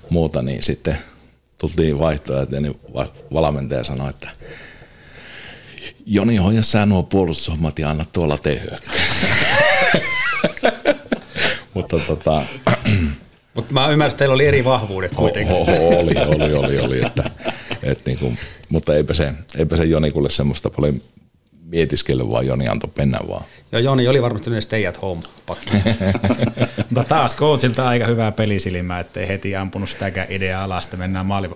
muuta, 0.09 0.41
niin 0.41 0.63
sitten 0.63 0.97
tultiin 1.57 1.99
vaihtoa, 1.99 2.41
että 2.41 2.59
niin 2.59 2.79
valmentaja 3.33 3.83
sanoi, 3.83 4.09
että 4.09 4.29
Joni, 6.05 6.35
hoida 6.35 6.61
sä 6.61 6.85
nuo 6.85 7.03
puolustushommat 7.03 7.79
ja 7.79 7.89
anna 7.89 8.05
tuolla 8.13 8.37
tehyä. 8.37 8.77
Mutta 11.73 11.99
tota... 11.99 12.43
Mutta 13.53 13.73
mä 13.73 13.89
ymmärrän, 13.89 14.11
että 14.11 14.17
teillä 14.17 14.33
oli 14.33 14.45
eri 14.45 14.65
vahvuudet 14.65 15.15
kuitenkin. 15.15 15.55
Oli, 15.55 16.15
oli, 16.17 16.53
oli, 16.53 16.79
oli. 16.79 17.05
Että, 17.05 17.29
et 17.91 18.05
niinku, 18.05 18.33
mutta 18.69 18.95
eipä 18.95 19.13
se, 19.13 19.33
eipä 19.57 19.77
se 19.77 19.85
Jonikulle 19.85 20.29
semmoista 20.29 20.69
paljon 20.69 21.01
mietiskellä, 21.67 22.29
vaan 22.29 22.47
Joni 22.47 22.67
antoi 22.67 22.89
mennä 22.97 23.19
vaan. 23.27 23.45
Joo, 23.71 23.81
Joni 23.81 24.07
oli 24.07 24.21
varmasti 24.21 24.49
myös 24.49 24.63
stay 24.63 24.87
at 24.87 25.01
home 25.01 25.21
pakki. 25.45 25.71
Mutta 26.89 27.03
taas 27.03 27.35
coachilta 27.35 27.87
aika 27.87 28.05
hyvää 28.05 28.31
pelisilmää, 28.31 28.99
ettei 28.99 29.27
heti 29.27 29.55
ampunut 29.55 29.89
sitäkään 29.89 30.27
ideaa 30.29 30.63
alas, 30.63 30.85
että 30.85 30.97
mennään 30.97 31.25
maali, 31.25 31.49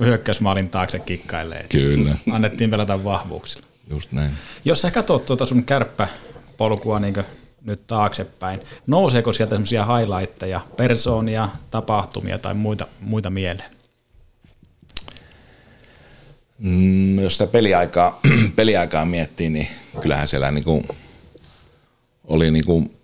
hyökkäysmaalin 0.00 0.68
taakse 0.68 0.98
kikkaille. 0.98 1.66
Kyllä. 1.68 2.16
Annettiin 2.30 2.70
pelata 2.70 3.04
vahvuuksilla. 3.04 3.66
Just 3.90 4.12
näin. 4.12 4.30
Jos 4.64 4.80
sä 4.80 4.90
katsot 4.90 5.26
tuota 5.26 5.46
sun 5.46 5.64
kärppäpolkua 5.64 7.00
niin 7.00 7.14
nyt 7.64 7.86
taaksepäin, 7.86 8.60
nouseeko 8.86 9.32
sieltä 9.32 9.54
semmoisia 9.54 9.86
highlightteja, 9.86 10.60
persoonia, 10.76 11.48
tapahtumia 11.70 12.38
tai 12.38 12.54
muita, 12.54 12.86
muita 13.00 13.30
mieleen? 13.30 13.73
Mm, 16.64 17.18
jos 17.18 17.32
sitä 17.32 17.46
peliaikaa, 17.46 18.20
peliaikaa 18.56 19.04
miettii, 19.04 19.50
niin 19.50 19.68
kyllähän 20.00 20.28
siellä 20.28 20.50
niin 20.50 20.64
kuin 20.64 20.88
oli 22.26 22.50
niin 22.50 22.64
kuin 22.64 22.96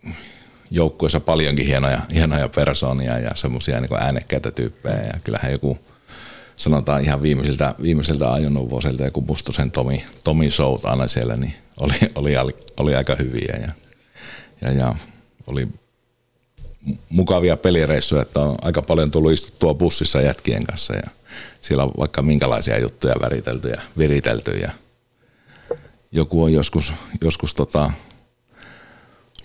joukkueessa 0.70 1.20
paljonkin 1.20 1.66
hienoja, 1.66 2.00
hienoja 2.14 2.48
persoonia 2.48 3.18
ja 3.18 3.30
semmoisia 3.34 3.80
niin 3.80 4.02
äänekkäitä 4.02 4.50
tyyppejä. 4.50 4.96
Ja 4.96 5.12
kyllähän 5.24 5.52
joku, 5.52 5.78
sanotaan 6.56 7.04
ihan 7.04 7.22
viimeisiltä, 7.22 7.74
viimeisiltä 7.82 8.32
ajonut 8.32 8.70
vuosilta, 8.70 9.04
joku 9.04 9.20
Mustosen 9.20 9.70
Tomi, 9.70 10.04
Tomi 10.24 10.50
Shout 10.50 10.84
aina 10.84 11.08
siellä, 11.08 11.36
niin 11.36 11.54
oli, 11.80 11.94
oli, 12.14 12.56
oli 12.76 12.94
aika 12.94 13.14
hyviä. 13.14 13.58
Ja, 13.62 13.72
ja, 14.62 14.72
ja 14.72 14.94
oli 15.46 15.68
mukavia 17.08 17.56
pelireissuja, 17.56 18.22
että 18.22 18.40
on 18.40 18.56
aika 18.62 18.82
paljon 18.82 19.10
tullut 19.10 19.32
istuttua 19.32 19.74
bussissa 19.74 20.20
jätkien 20.20 20.64
kanssa 20.64 20.94
ja 20.94 21.10
siellä 21.60 21.84
on 21.84 21.92
vaikka 21.98 22.22
minkälaisia 22.22 22.78
juttuja 22.78 23.14
väritelty 23.20 23.68
ja 23.68 23.80
viritelty 23.98 24.50
ja 24.50 24.70
joku 26.12 26.42
on 26.42 26.52
joskus, 26.52 26.92
joskus 27.20 27.54
tota, 27.54 27.90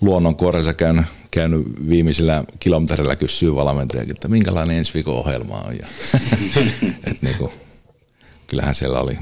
luonnonkuoressa 0.00 0.74
käynyt, 0.74 1.06
käynyt 1.30 1.88
viimeisillä 1.88 2.44
kilometrillä 2.58 3.16
kysyy 3.16 3.54
valmentajakin, 3.54 4.14
että 4.14 4.28
minkälainen 4.28 4.76
ensi 4.76 4.94
viikon 4.94 5.14
ohjelma 5.14 5.54
on. 5.54 5.78
Ja, 5.78 5.86
et 7.10 7.22
niinku, 7.22 7.52
kyllähän 8.46 8.74
siellä 8.74 9.00
oli, 9.00 9.18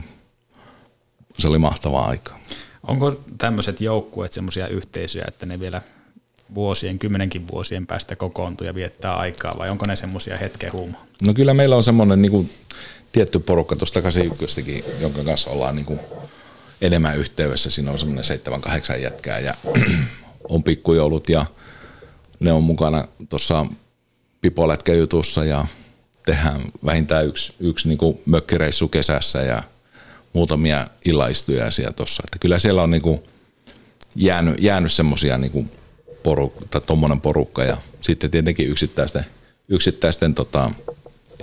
se 1.38 1.48
oli 1.48 1.58
mahtavaa 1.58 2.06
aikaa. 2.06 2.38
Onko 2.86 3.20
tämmöiset 3.38 3.80
joukkueet 3.80 4.32
semmoisia 4.32 4.68
yhteisöjä, 4.68 5.24
että 5.28 5.46
ne 5.46 5.60
vielä 5.60 5.82
vuosien, 6.54 6.98
kymmenenkin 6.98 7.48
vuosien 7.48 7.86
päästä 7.86 8.16
kokoontuu 8.16 8.66
ja 8.66 8.74
viettää 8.74 9.16
aikaa, 9.16 9.54
vai 9.58 9.70
onko 9.70 9.86
ne 9.86 9.96
semmoisia 9.96 10.38
hetken 10.38 10.72
huuma? 10.72 10.98
No 11.26 11.34
kyllä 11.34 11.54
meillä 11.54 11.76
on 11.76 11.82
semmoinen 11.82 12.22
niin 12.22 12.32
kuin, 12.32 12.50
tietty 13.12 13.38
porukka 13.38 13.76
tuosta 13.76 14.02
81 14.02 14.84
jonka 15.00 15.24
kanssa 15.24 15.50
ollaan 15.50 15.76
niin 15.76 15.86
kuin, 15.86 16.00
enemmän 16.80 17.18
yhteydessä. 17.18 17.70
Siinä 17.70 17.90
on 17.90 17.98
semmoinen 17.98 18.24
7-8 18.94 18.98
jätkää 18.98 19.38
ja 19.38 19.54
on 20.48 20.62
pikkujoulut 20.62 21.28
ja 21.28 21.46
ne 22.40 22.52
on 22.52 22.62
mukana 22.62 23.04
tuossa 23.28 23.66
pipoletkejutussa 24.40 25.44
ja 25.44 25.66
tehdään 26.26 26.60
vähintään 26.84 27.26
yksi, 27.26 27.54
yksi 27.60 27.88
niin 27.88 27.98
kuin 27.98 28.22
mökkireissu 28.26 28.88
kesässä 28.88 29.38
ja 29.38 29.62
muutamia 30.32 30.86
illaistujaisia 31.04 31.92
tuossa. 31.92 32.22
Kyllä 32.40 32.58
siellä 32.58 32.82
on 32.82 32.90
niin 32.90 33.02
kuin 33.02 33.22
jäänyt, 34.16 34.62
jäänyt 34.62 34.92
semmoisia 34.92 35.38
niin 35.38 35.70
porukka, 36.24 36.80
tuommoinen 36.80 37.20
porukka 37.20 37.64
ja 37.64 37.76
sitten 38.00 38.30
tietenkin 38.30 38.68
yksittäisten, 38.68 39.26
yksittäisten 39.68 40.34
tota, 40.34 40.70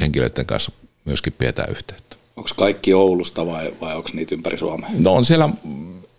henkilöiden 0.01 0.45
kanssa 0.45 0.71
myöskin 1.05 1.33
pidetään 1.33 1.69
yhteyttä. 1.71 2.15
Onko 2.35 2.49
kaikki 2.57 2.93
Oulusta 2.93 3.45
vai, 3.45 3.73
vai 3.81 3.95
onko 3.95 4.09
niitä 4.13 4.35
ympäri 4.35 4.57
Suomea? 4.57 4.89
No 4.99 5.13
on 5.13 5.25
siellä 5.25 5.49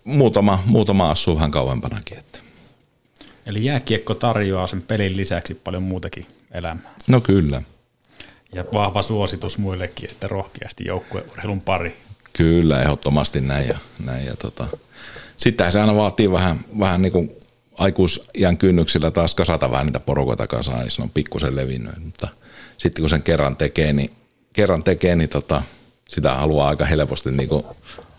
muutama, 0.03 0.63
muutama 0.65 1.11
asuu 1.11 1.35
vähän 1.35 1.51
kauempanakin. 1.51 2.17
Että. 2.17 2.39
Eli 3.45 3.65
jääkiekko 3.65 4.13
tarjoaa 4.13 4.67
sen 4.67 4.81
pelin 4.81 5.17
lisäksi 5.17 5.53
paljon 5.53 5.83
muutakin 5.83 6.25
elämää. 6.51 6.95
No 7.07 7.21
kyllä. 7.21 7.61
Ja 8.55 8.65
vahva 8.73 9.01
suositus 9.01 9.57
muillekin, 9.57 10.11
että 10.11 10.27
rohkeasti 10.27 10.83
joukkueurheilun 10.87 11.61
pari. 11.61 11.97
Kyllä, 12.33 12.81
ehdottomasti 12.81 13.41
näin. 13.41 13.67
Ja, 13.67 13.77
näin 14.05 14.25
ja 14.25 14.35
tota. 14.35 14.67
Sittenhän 15.37 15.71
se 15.71 15.81
aina 15.81 15.95
vaatii 15.95 16.31
vähän, 16.31 16.59
vähän 16.79 17.01
niin 17.01 17.11
kuin 17.11 17.31
aikuisiän 17.77 18.57
kynnyksillä 18.57 19.11
taas 19.11 19.35
kasata 19.35 19.71
vähän 19.71 19.85
niitä 19.85 19.99
porukoita 19.99 20.47
kasaan, 20.47 20.79
niin 20.79 20.91
se 20.91 21.01
on 21.01 21.09
pikkusen 21.09 21.55
levinnyt. 21.55 22.03
Mutta 22.03 22.27
sitten 22.77 23.01
kun 23.01 23.09
sen 23.09 23.23
kerran 23.23 23.55
tekee, 23.55 23.93
niin, 23.93 24.11
kerran 24.53 24.83
tekee, 24.83 25.15
niin 25.15 25.29
tota, 25.29 25.63
sitä 26.09 26.33
haluaa 26.33 26.69
aika 26.69 26.85
helposti 26.85 27.31
niin 27.31 27.49
kuin 27.49 27.63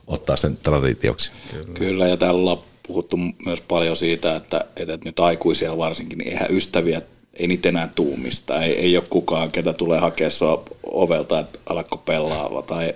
ottaa 0.07 0.37
sen 0.37 0.57
traditioksi. 0.57 1.33
Kyllä. 1.51 1.75
Kyllä, 1.75 2.09
ja 2.09 2.17
täällä 2.17 2.41
ollaan 2.41 2.59
puhuttu 2.87 3.17
myös 3.47 3.61
paljon 3.61 3.97
siitä, 3.97 4.37
että, 4.37 4.65
että 4.77 4.99
nyt 5.05 5.21
aikuisia 5.21 5.79
varsinkin, 5.79 6.19
niin 6.19 6.29
eihän 6.29 6.57
ystäviä 6.57 7.03
ei 7.37 7.47
niitä 7.47 7.69
enää 7.69 7.89
tuumista. 7.95 8.63
Ei, 8.63 8.73
ei 8.73 8.97
ole 8.97 9.05
kukaan, 9.11 9.51
ketä 9.51 9.73
tulee 9.73 9.99
hakea 9.99 10.31
sua 10.31 10.65
ovelta, 10.83 11.39
että 11.39 11.59
alakko 11.67 11.97
pelaava. 11.97 12.63
Tai, 12.63 12.95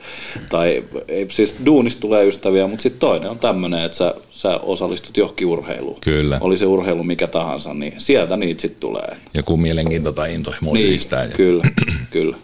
tai 0.49 0.85
ei, 1.09 1.27
siis 1.31 1.57
duunista 1.67 2.01
tulee 2.01 2.27
ystäviä, 2.27 2.67
mutta 2.67 2.83
sitten 2.83 3.01
toinen 3.01 3.31
on 3.31 3.39
tämmöinen, 3.39 3.83
että 3.83 3.99
sä, 3.99 4.15
sä 4.31 4.59
osallistut 4.59 5.17
johonkin 5.17 5.47
urheiluun. 5.47 6.01
Kyllä. 6.01 6.39
Oli 6.41 6.59
se 6.59 6.67
urheilu 6.67 7.05
mikä 7.05 7.27
tahansa, 7.27 7.75
niin 7.75 7.95
sieltä 7.99 8.37
niitä 8.37 8.63
sitten 8.63 8.81
tulee. 8.81 9.17
Joku 9.35 9.57
mielenkiinto 9.57 10.13
tai 10.13 10.35
intohimo 10.35 10.73
niin, 10.73 10.87
yhdistää. 10.87 11.25
Ja... 11.25 11.31
Kyllä, 11.31 11.65
kyllä. 12.11 12.37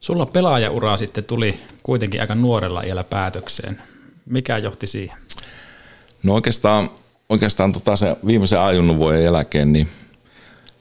Sulla 0.00 0.26
pelaajaura 0.26 0.96
sitten 0.96 1.24
tuli 1.24 1.54
kuitenkin 1.82 2.20
aika 2.20 2.34
nuorella 2.34 2.82
iällä 2.82 3.04
päätökseen. 3.04 3.78
Mikä 4.26 4.58
johti 4.58 4.86
siihen? 4.86 5.16
No 6.22 6.34
oikeastaan, 6.34 6.90
oikeastaan 7.28 7.72
tota 7.72 7.96
se 7.96 8.16
viimeisen 8.26 8.60
ajunnut 8.60 8.96
vuoden 8.96 9.24
jälkeen, 9.24 9.72
niin 9.72 9.88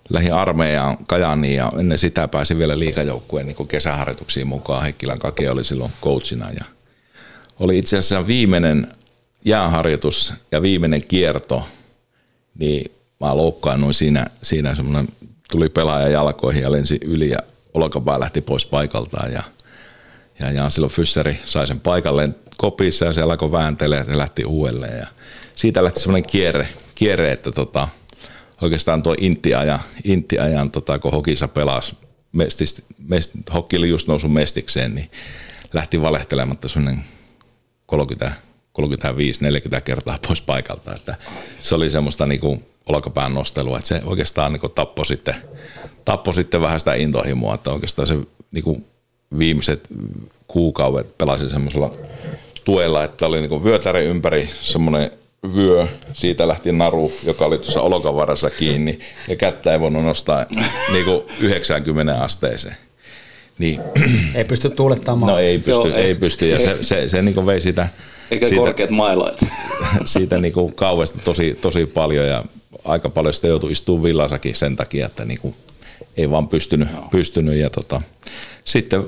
lähin 0.10 0.34
armeijaan 0.34 0.97
Kajaniin 1.06 1.56
ja 1.56 1.72
ennen 1.80 1.97
sitä 1.97 2.28
pääsin 2.28 2.58
vielä 2.58 2.80
liikajoukkueen 2.80 3.47
niin 3.47 3.68
kesäharjoituksiin 3.68 4.47
mukaan. 4.47 4.84
Heikkilän 4.84 5.20
Kake 5.20 5.49
oli 5.49 5.64
silloin 5.64 5.91
coachina 6.01 6.51
ja 6.51 6.66
oli 7.60 7.78
itse 7.78 7.97
asiassa 7.97 8.28
viimeinen 8.28 8.88
jääharjoitus 9.45 10.34
ja 10.51 10.62
viimeinen 10.62 11.08
kierto, 11.08 11.66
niin 12.60 12.91
mä 13.20 13.38
loukkaannuin 13.38 13.93
siinä, 13.93 14.26
siinä 14.41 14.76
semmoinen, 14.76 15.08
tuli 15.51 15.70
pelaaja 15.70 16.08
jalkoihin 16.08 16.62
ja 16.62 16.72
lensi 16.72 16.99
yli 17.01 17.30
ja 17.30 17.39
olkapää 17.74 18.20
lähti 18.20 18.41
pois 18.41 18.66
paikaltaan 18.66 19.32
ja, 19.34 19.43
ja, 20.39 20.51
ja 20.51 20.70
silloin 20.70 20.93
Fysseri 20.93 21.39
sai 21.45 21.68
sen 21.68 21.80
paikalleen 21.80 22.36
kopissa 22.58 23.06
ja 23.06 23.14
se 23.14 23.22
alkoi 23.22 23.51
vääntelee 23.51 23.99
ja 23.99 24.06
se 24.06 24.18
lähti 24.18 24.45
uudelleen 24.45 24.99
ja 24.99 25.08
siitä 25.56 25.84
lähti 25.84 25.99
semmoinen 25.99 26.30
kierre, 26.30 26.70
kierre 26.95 27.32
että 27.32 27.51
tota, 27.51 27.88
oikeastaan 28.62 29.03
tuo 29.03 29.16
Intiajan, 29.20 29.80
Intiajan 30.03 30.72
tota, 30.72 30.99
kun 30.99 31.12
Hokissa 31.12 31.47
pelasi, 31.47 31.97
mestist, 32.32 32.80
mest, 33.08 33.32
Hokki 33.53 33.78
oli 33.78 33.89
just 33.89 34.08
noussut 34.08 34.34
mestikseen, 34.34 34.95
niin 34.95 35.10
lähti 35.74 36.01
valehtelematta 36.01 36.68
semmoinen 36.68 37.03
30, 37.86 38.36
35-40 39.78 39.82
kertaa 39.82 40.20
pois 40.28 40.41
paikalta. 40.41 40.95
Että 40.95 41.16
se 41.60 41.76
oli 41.76 41.89
semmoista 41.89 42.26
niinku 42.26 42.64
olkapään 42.88 43.34
nostelua, 43.34 43.78
että 43.78 43.88
se 43.88 44.01
oikeastaan 44.06 44.51
niinku 44.51 44.70
tappoi, 44.70 45.06
sitten, 45.06 45.36
tappoi 46.06 46.34
sitten 46.34 46.62
vähän 46.62 46.80
sitä 46.80 46.93
intohimoa, 46.93 47.56
että 47.56 47.72
oikeastaan 47.72 48.08
se 48.08 48.18
niinku 48.51 48.84
viimeiset 49.38 49.88
kuukaudet 50.47 51.18
pelasin 51.18 51.49
semmoisella 51.49 51.93
tuella, 52.64 53.03
että 53.03 53.26
oli 53.26 53.39
niinku 53.39 53.64
vyötäri 53.64 54.06
ympäri 54.06 54.49
semmoinen 54.62 55.12
vyö, 55.55 55.87
siitä 56.13 56.47
lähti 56.47 56.71
naru, 56.71 57.11
joka 57.23 57.45
oli 57.45 57.57
tuossa 57.57 57.81
olokavarassa 57.81 58.49
kiinni, 58.49 58.99
ja 59.27 59.35
kättä 59.35 59.73
ei 59.73 59.79
voinut 59.79 60.03
nostaa 60.03 60.45
niin 60.91 61.05
kuin 61.05 61.21
90 61.39 62.23
asteeseen. 62.23 62.77
Niin, 63.59 63.81
ei 64.35 64.45
pysty 64.45 64.69
tuulettamaan. 64.69 65.31
No 65.31 65.39
ei 65.39 65.57
pysty, 65.57 65.71
Joo, 65.71 65.85
ei, 65.85 66.03
ei 66.05 66.15
pysty, 66.15 66.49
ja 66.49 66.59
se, 66.59 66.83
se, 66.83 67.09
se 67.09 67.21
niin 67.21 67.35
kuin 67.35 67.45
vei 67.45 67.61
sitä... 67.61 67.87
Eikä 68.31 68.47
siitä, 68.47 68.61
korkeat 68.61 68.89
mailoit. 68.89 69.39
siitä 70.05 70.37
niin 70.37 70.53
kuin 70.53 70.73
kauheasti 70.73 71.19
tosi, 71.23 71.57
tosi 71.61 71.85
paljon, 71.85 72.27
ja 72.27 72.43
aika 72.85 73.09
paljon 73.09 73.33
sitä 73.33 73.47
joutui 73.47 73.71
istumaan 73.71 74.03
villassakin 74.03 74.55
sen 74.55 74.75
takia, 74.75 75.05
että 75.05 75.25
niin 75.25 75.39
kuin 75.39 75.55
ei 76.17 76.29
vaan 76.29 76.47
pystynyt, 76.47 76.87
pystynyt. 77.11 77.55
Ja 77.55 77.69
tota, 77.69 78.01
sitten 78.65 79.03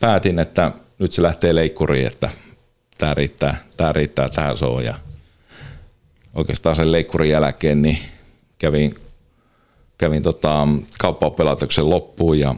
päätin, 0.00 0.38
että 0.38 0.72
nyt 0.98 1.12
se 1.12 1.22
lähtee 1.22 1.54
leikkuriin, 1.54 2.06
että 2.06 2.28
tämä 2.98 3.14
riittää, 3.14 3.56
tämä 3.76 3.92
riittää 3.92 4.28
tähän 4.28 4.56
soon 4.56 4.84
ja 4.84 4.94
oikeastaan 6.34 6.76
sen 6.76 6.92
leikkurin 6.92 7.30
jälkeen 7.30 7.82
niin 7.82 7.98
kävin, 8.58 8.94
kävin 9.98 10.22
tota, 10.22 10.68
kauppaoppilaitoksen 10.98 11.90
loppuun 11.90 12.38
ja 12.38 12.54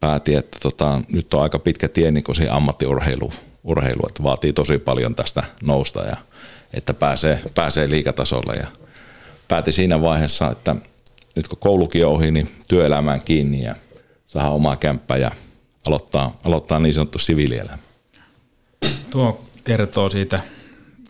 päätin, 0.00 0.38
että 0.38 0.58
tota, 0.62 1.00
nyt 1.12 1.34
on 1.34 1.42
aika 1.42 1.58
pitkä 1.58 1.88
tie 1.88 2.10
niin 2.10 2.24
siihen 2.32 2.52
ammattiurheiluun, 2.52 3.32
urheilu, 3.64 4.02
että 4.08 4.22
vaatii 4.22 4.52
tosi 4.52 4.78
paljon 4.78 5.14
tästä 5.14 5.42
nousta 5.62 6.00
ja 6.00 6.16
että 6.74 6.94
pääsee, 6.94 7.40
pääsee 7.54 7.90
liikatasolle 7.90 8.54
ja 8.54 8.66
päätin 9.48 9.72
siinä 9.72 10.02
vaiheessa, 10.02 10.50
että 10.50 10.76
nyt 11.36 11.48
kun 11.48 11.58
koulukin 11.58 12.06
on 12.06 12.12
ohi, 12.12 12.30
niin 12.30 12.50
työelämään 12.68 13.20
kiinni 13.24 13.62
ja 13.62 13.74
saa 14.26 14.50
omaa 14.50 14.76
kämppää 14.76 15.16
ja 15.16 15.30
aloittaa, 15.86 16.38
aloittaa 16.44 16.78
niin 16.78 16.94
sanottu 16.94 17.18
siviilielämä. 17.18 17.78
Tuo 19.10 19.44
kertoo 19.64 20.08
siitä 20.08 20.40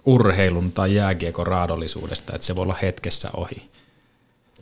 urheilun 0.04 0.72
tai 0.72 0.94
jääkiekon 0.94 1.46
raadollisuudesta, 1.46 2.32
että 2.34 2.46
se 2.46 2.56
voi 2.56 2.62
olla 2.62 2.76
hetkessä 2.82 3.30
ohi. 3.36 3.70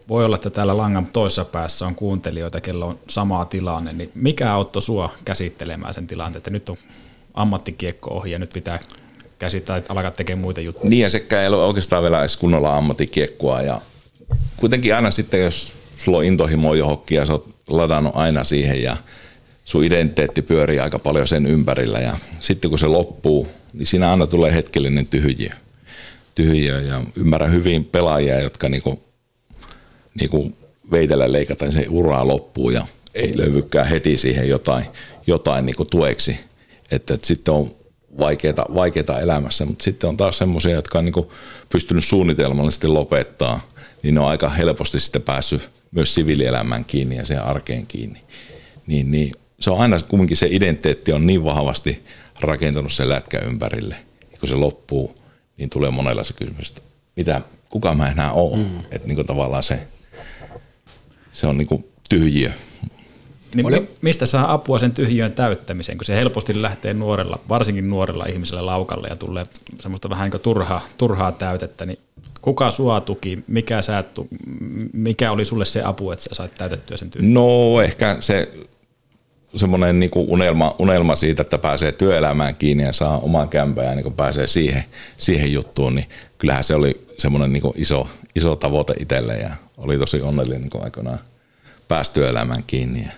Voi 0.08 0.24
olla, 0.24 0.36
että 0.36 0.50
täällä 0.50 0.76
langan 0.76 1.06
toisessa 1.06 1.44
päässä 1.44 1.86
on 1.86 1.94
kuuntelijoita, 1.94 2.60
kello 2.60 2.86
on 2.86 2.98
samaa 3.08 3.44
tilanne, 3.44 3.92
niin 3.92 4.10
mikä 4.14 4.52
auttoi 4.52 4.82
sua 4.82 5.12
käsittelemään 5.24 5.94
sen 5.94 6.06
tilanteen, 6.06 6.38
että 6.38 6.50
nyt 6.50 6.68
on 6.68 6.76
ammattikiekko 7.34 8.10
ohi 8.10 8.30
ja 8.30 8.38
nyt 8.38 8.50
pitää 8.54 8.78
käsittää, 9.38 9.76
että 9.76 9.92
alkaa 9.92 10.10
tekemään 10.10 10.42
muita 10.42 10.60
juttuja? 10.60 10.90
Niin 10.90 11.02
ja 11.02 11.10
sekä 11.10 11.42
ei 11.42 11.48
ole 11.48 11.56
oikeastaan 11.56 12.02
vielä 12.02 12.20
edes 12.20 12.36
kunnolla 12.36 12.76
ammattikiekkoa 12.76 13.62
ja 13.62 13.80
kuitenkin 14.56 14.94
aina 14.94 15.10
sitten, 15.10 15.42
jos 15.42 15.74
sulla 15.96 16.18
on 16.18 16.24
intohimo 16.24 16.74
johonkin 16.74 17.16
ja 17.16 17.26
sä 17.26 17.32
oot 17.32 17.48
ladannut 17.68 18.16
aina 18.16 18.44
siihen 18.44 18.82
ja 18.82 18.96
sun 19.68 19.84
identiteetti 19.84 20.42
pyörii 20.42 20.80
aika 20.80 20.98
paljon 20.98 21.28
sen 21.28 21.46
ympärillä 21.46 21.98
ja 21.98 22.18
sitten 22.40 22.70
kun 22.70 22.78
se 22.78 22.86
loppuu, 22.86 23.48
niin 23.72 23.86
siinä 23.86 24.10
aina 24.10 24.26
tulee 24.26 24.54
hetkellinen 24.54 25.06
tyhjiö. 25.06 25.50
tyhjiö 26.34 26.80
ja 26.80 27.02
ymmärrän 27.16 27.52
hyvin 27.52 27.84
pelaajia, 27.84 28.40
jotka 28.40 28.68
niinku, 28.68 29.02
niinku 30.20 30.52
veitellä 30.90 31.32
leikataan 31.32 31.72
se 31.72 31.86
uraa 31.88 32.26
loppuu 32.26 32.70
ja 32.70 32.86
ei 33.14 33.38
löydykään 33.38 33.86
heti 33.86 34.16
siihen 34.16 34.48
jotain, 34.48 34.84
jotain 35.26 35.66
niinku 35.66 35.84
tueksi. 35.84 36.38
Että, 36.90 37.14
että 37.14 37.26
sitten 37.26 37.54
on 37.54 37.70
vaikeita, 38.18 38.64
vaikeita 38.74 39.20
elämässä, 39.20 39.64
mutta 39.64 39.84
sitten 39.84 40.08
on 40.08 40.16
taas 40.16 40.38
semmoisia, 40.38 40.72
jotka 40.72 40.98
on 40.98 41.04
niinku 41.04 41.32
pystynyt 41.68 42.04
suunnitelmallisesti 42.04 42.86
lopettaa, 42.86 43.60
niin 44.02 44.14
ne 44.14 44.20
on 44.20 44.28
aika 44.28 44.48
helposti 44.48 45.00
sitten 45.00 45.22
päässyt 45.22 45.70
myös 45.90 46.14
siviilielämään 46.14 46.84
kiinni 46.84 47.16
ja 47.16 47.26
siihen 47.26 47.44
arkeen 47.44 47.86
kiinni. 47.86 48.20
Niin, 48.86 49.10
niin 49.10 49.32
se 49.60 49.70
on 49.70 49.80
aina 49.80 49.96
kumminkin 50.08 50.36
se 50.36 50.48
identiteetti 50.50 51.12
on 51.12 51.26
niin 51.26 51.44
vahvasti 51.44 52.04
rakentunut 52.40 52.92
sen 52.92 53.08
lätkä 53.08 53.38
ympärille. 53.38 53.96
Ja 54.32 54.38
kun 54.40 54.48
se 54.48 54.54
loppuu, 54.54 55.14
niin 55.56 55.70
tulee 55.70 55.90
monella 55.90 56.24
se 56.24 56.32
kysymys, 56.32 56.68
että 56.68 56.82
mitä, 57.16 57.40
kuka 57.70 57.94
mä 57.94 58.08
enää 58.08 58.32
oon. 58.32 58.58
Mm. 58.58 58.80
Että 58.90 59.08
niin 59.08 59.26
tavallaan 59.26 59.62
se, 59.62 59.80
se 61.32 61.46
on 61.46 61.58
niin 61.58 61.84
tyhjiö. 62.08 62.50
Niin 63.54 63.66
Oli... 63.66 63.88
Mistä 64.00 64.26
saa 64.26 64.52
apua 64.52 64.78
sen 64.78 64.92
tyhjiön 64.92 65.32
täyttämiseen, 65.32 65.98
kun 65.98 66.04
se 66.04 66.16
helposti 66.16 66.62
lähtee 66.62 66.94
nuorella, 66.94 67.40
varsinkin 67.48 67.90
nuorella 67.90 68.24
ihmisellä 68.24 68.66
laukalle 68.66 69.08
ja 69.08 69.16
tulee 69.16 69.46
semmoista 69.80 70.10
vähän 70.10 70.30
niin 70.30 70.40
turhaa, 70.40 70.86
turhaa 70.98 71.32
täytettä, 71.32 71.86
niin 71.86 71.98
kuka 72.42 72.70
sua 72.70 73.00
tuki, 73.00 73.38
mikä, 73.46 73.82
sä, 73.82 74.04
mikä 74.92 75.32
oli 75.32 75.44
sulle 75.44 75.64
se 75.64 75.82
apu, 75.82 76.10
että 76.10 76.24
sä 76.24 76.34
sait 76.34 76.54
täytettyä 76.54 76.96
sen 76.96 77.10
tyhjiön? 77.10 77.34
No 77.34 77.80
ehkä 77.82 78.16
se 78.20 78.48
semmoinen 79.56 80.00
niin 80.00 80.10
unelma, 80.14 80.74
unelma 80.78 81.16
siitä, 81.16 81.42
että 81.42 81.58
pääsee 81.58 81.92
työelämään 81.92 82.54
kiinni 82.54 82.84
ja 82.84 82.92
saa 82.92 83.18
oman 83.18 83.48
kämpän 83.48 83.84
ja 83.84 83.94
niin 83.94 84.12
pääsee 84.12 84.46
siihen, 84.46 84.84
siihen 85.16 85.52
juttuun, 85.52 85.94
niin 85.94 86.06
kyllähän 86.38 86.64
se 86.64 86.74
oli 86.74 87.06
semmoinen 87.18 87.52
niin 87.52 87.62
iso, 87.74 88.08
iso 88.34 88.56
tavoite 88.56 88.94
itselle 89.00 89.36
ja 89.36 89.50
oli 89.76 89.98
tosi 89.98 90.20
onnellinen 90.20 90.62
niin 90.62 90.84
aikoinaan 90.84 91.18
pääsi 91.88 92.12
työelämään 92.12 92.64
kiinni 92.66 93.02
ja 93.02 93.12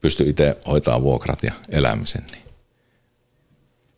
pystyi 0.00 0.28
itse 0.28 0.56
hoitaa 0.66 1.02
vuokrat 1.02 1.42
ja 1.42 1.52
elämisen. 1.68 2.24
Niin. 2.32 2.44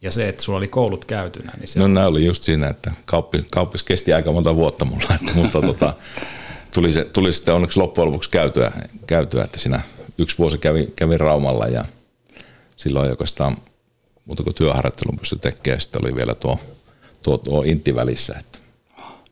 Ja 0.03 0.13
se, 0.13 0.29
että 0.29 0.43
sulla 0.43 0.59
oli 0.59 0.69
koulut 0.69 1.05
käytynä. 1.05 1.53
Niin 1.59 1.69
se 1.69 1.79
no 1.79 1.89
nämä 1.89 2.07
oli 2.07 2.25
just 2.25 2.43
siinä, 2.43 2.69
että 2.69 2.93
kauppi, 3.05 3.47
kauppis 3.51 3.83
kesti 3.83 4.13
aika 4.13 4.33
monta 4.33 4.57
vuotta 4.57 4.85
mulla, 4.85 5.07
että, 5.21 5.33
mutta 5.35 5.61
tota, 5.61 5.95
tuli, 6.75 6.93
se, 6.93 7.05
tuli 7.05 7.33
sitten 7.33 7.55
onneksi 7.55 7.81
loppujen 7.81 8.07
lopuksi 8.07 8.31
käytyä, 8.31 8.73
käytyä 9.07 9.45
että 9.45 9.59
siinä 9.59 9.81
yksi 10.19 10.39
vuosi 10.39 10.59
kävin, 10.59 10.93
kävin 10.97 11.21
Raumalla 11.21 11.67
ja 11.67 11.85
silloin 12.77 13.11
oikeastaan 13.11 13.57
muuta 14.25 14.43
kuin 14.43 14.55
työharjoittelun 14.55 15.19
pystyi 15.19 15.39
tekemään. 15.39 15.81
Sitten 15.81 16.05
oli 16.05 16.15
vielä 16.15 16.35
tuo, 16.35 16.59
tuo, 17.23 17.39
tuo 17.39 17.63
intti 17.63 17.95
välissä, 17.95 18.35
että 18.41 18.59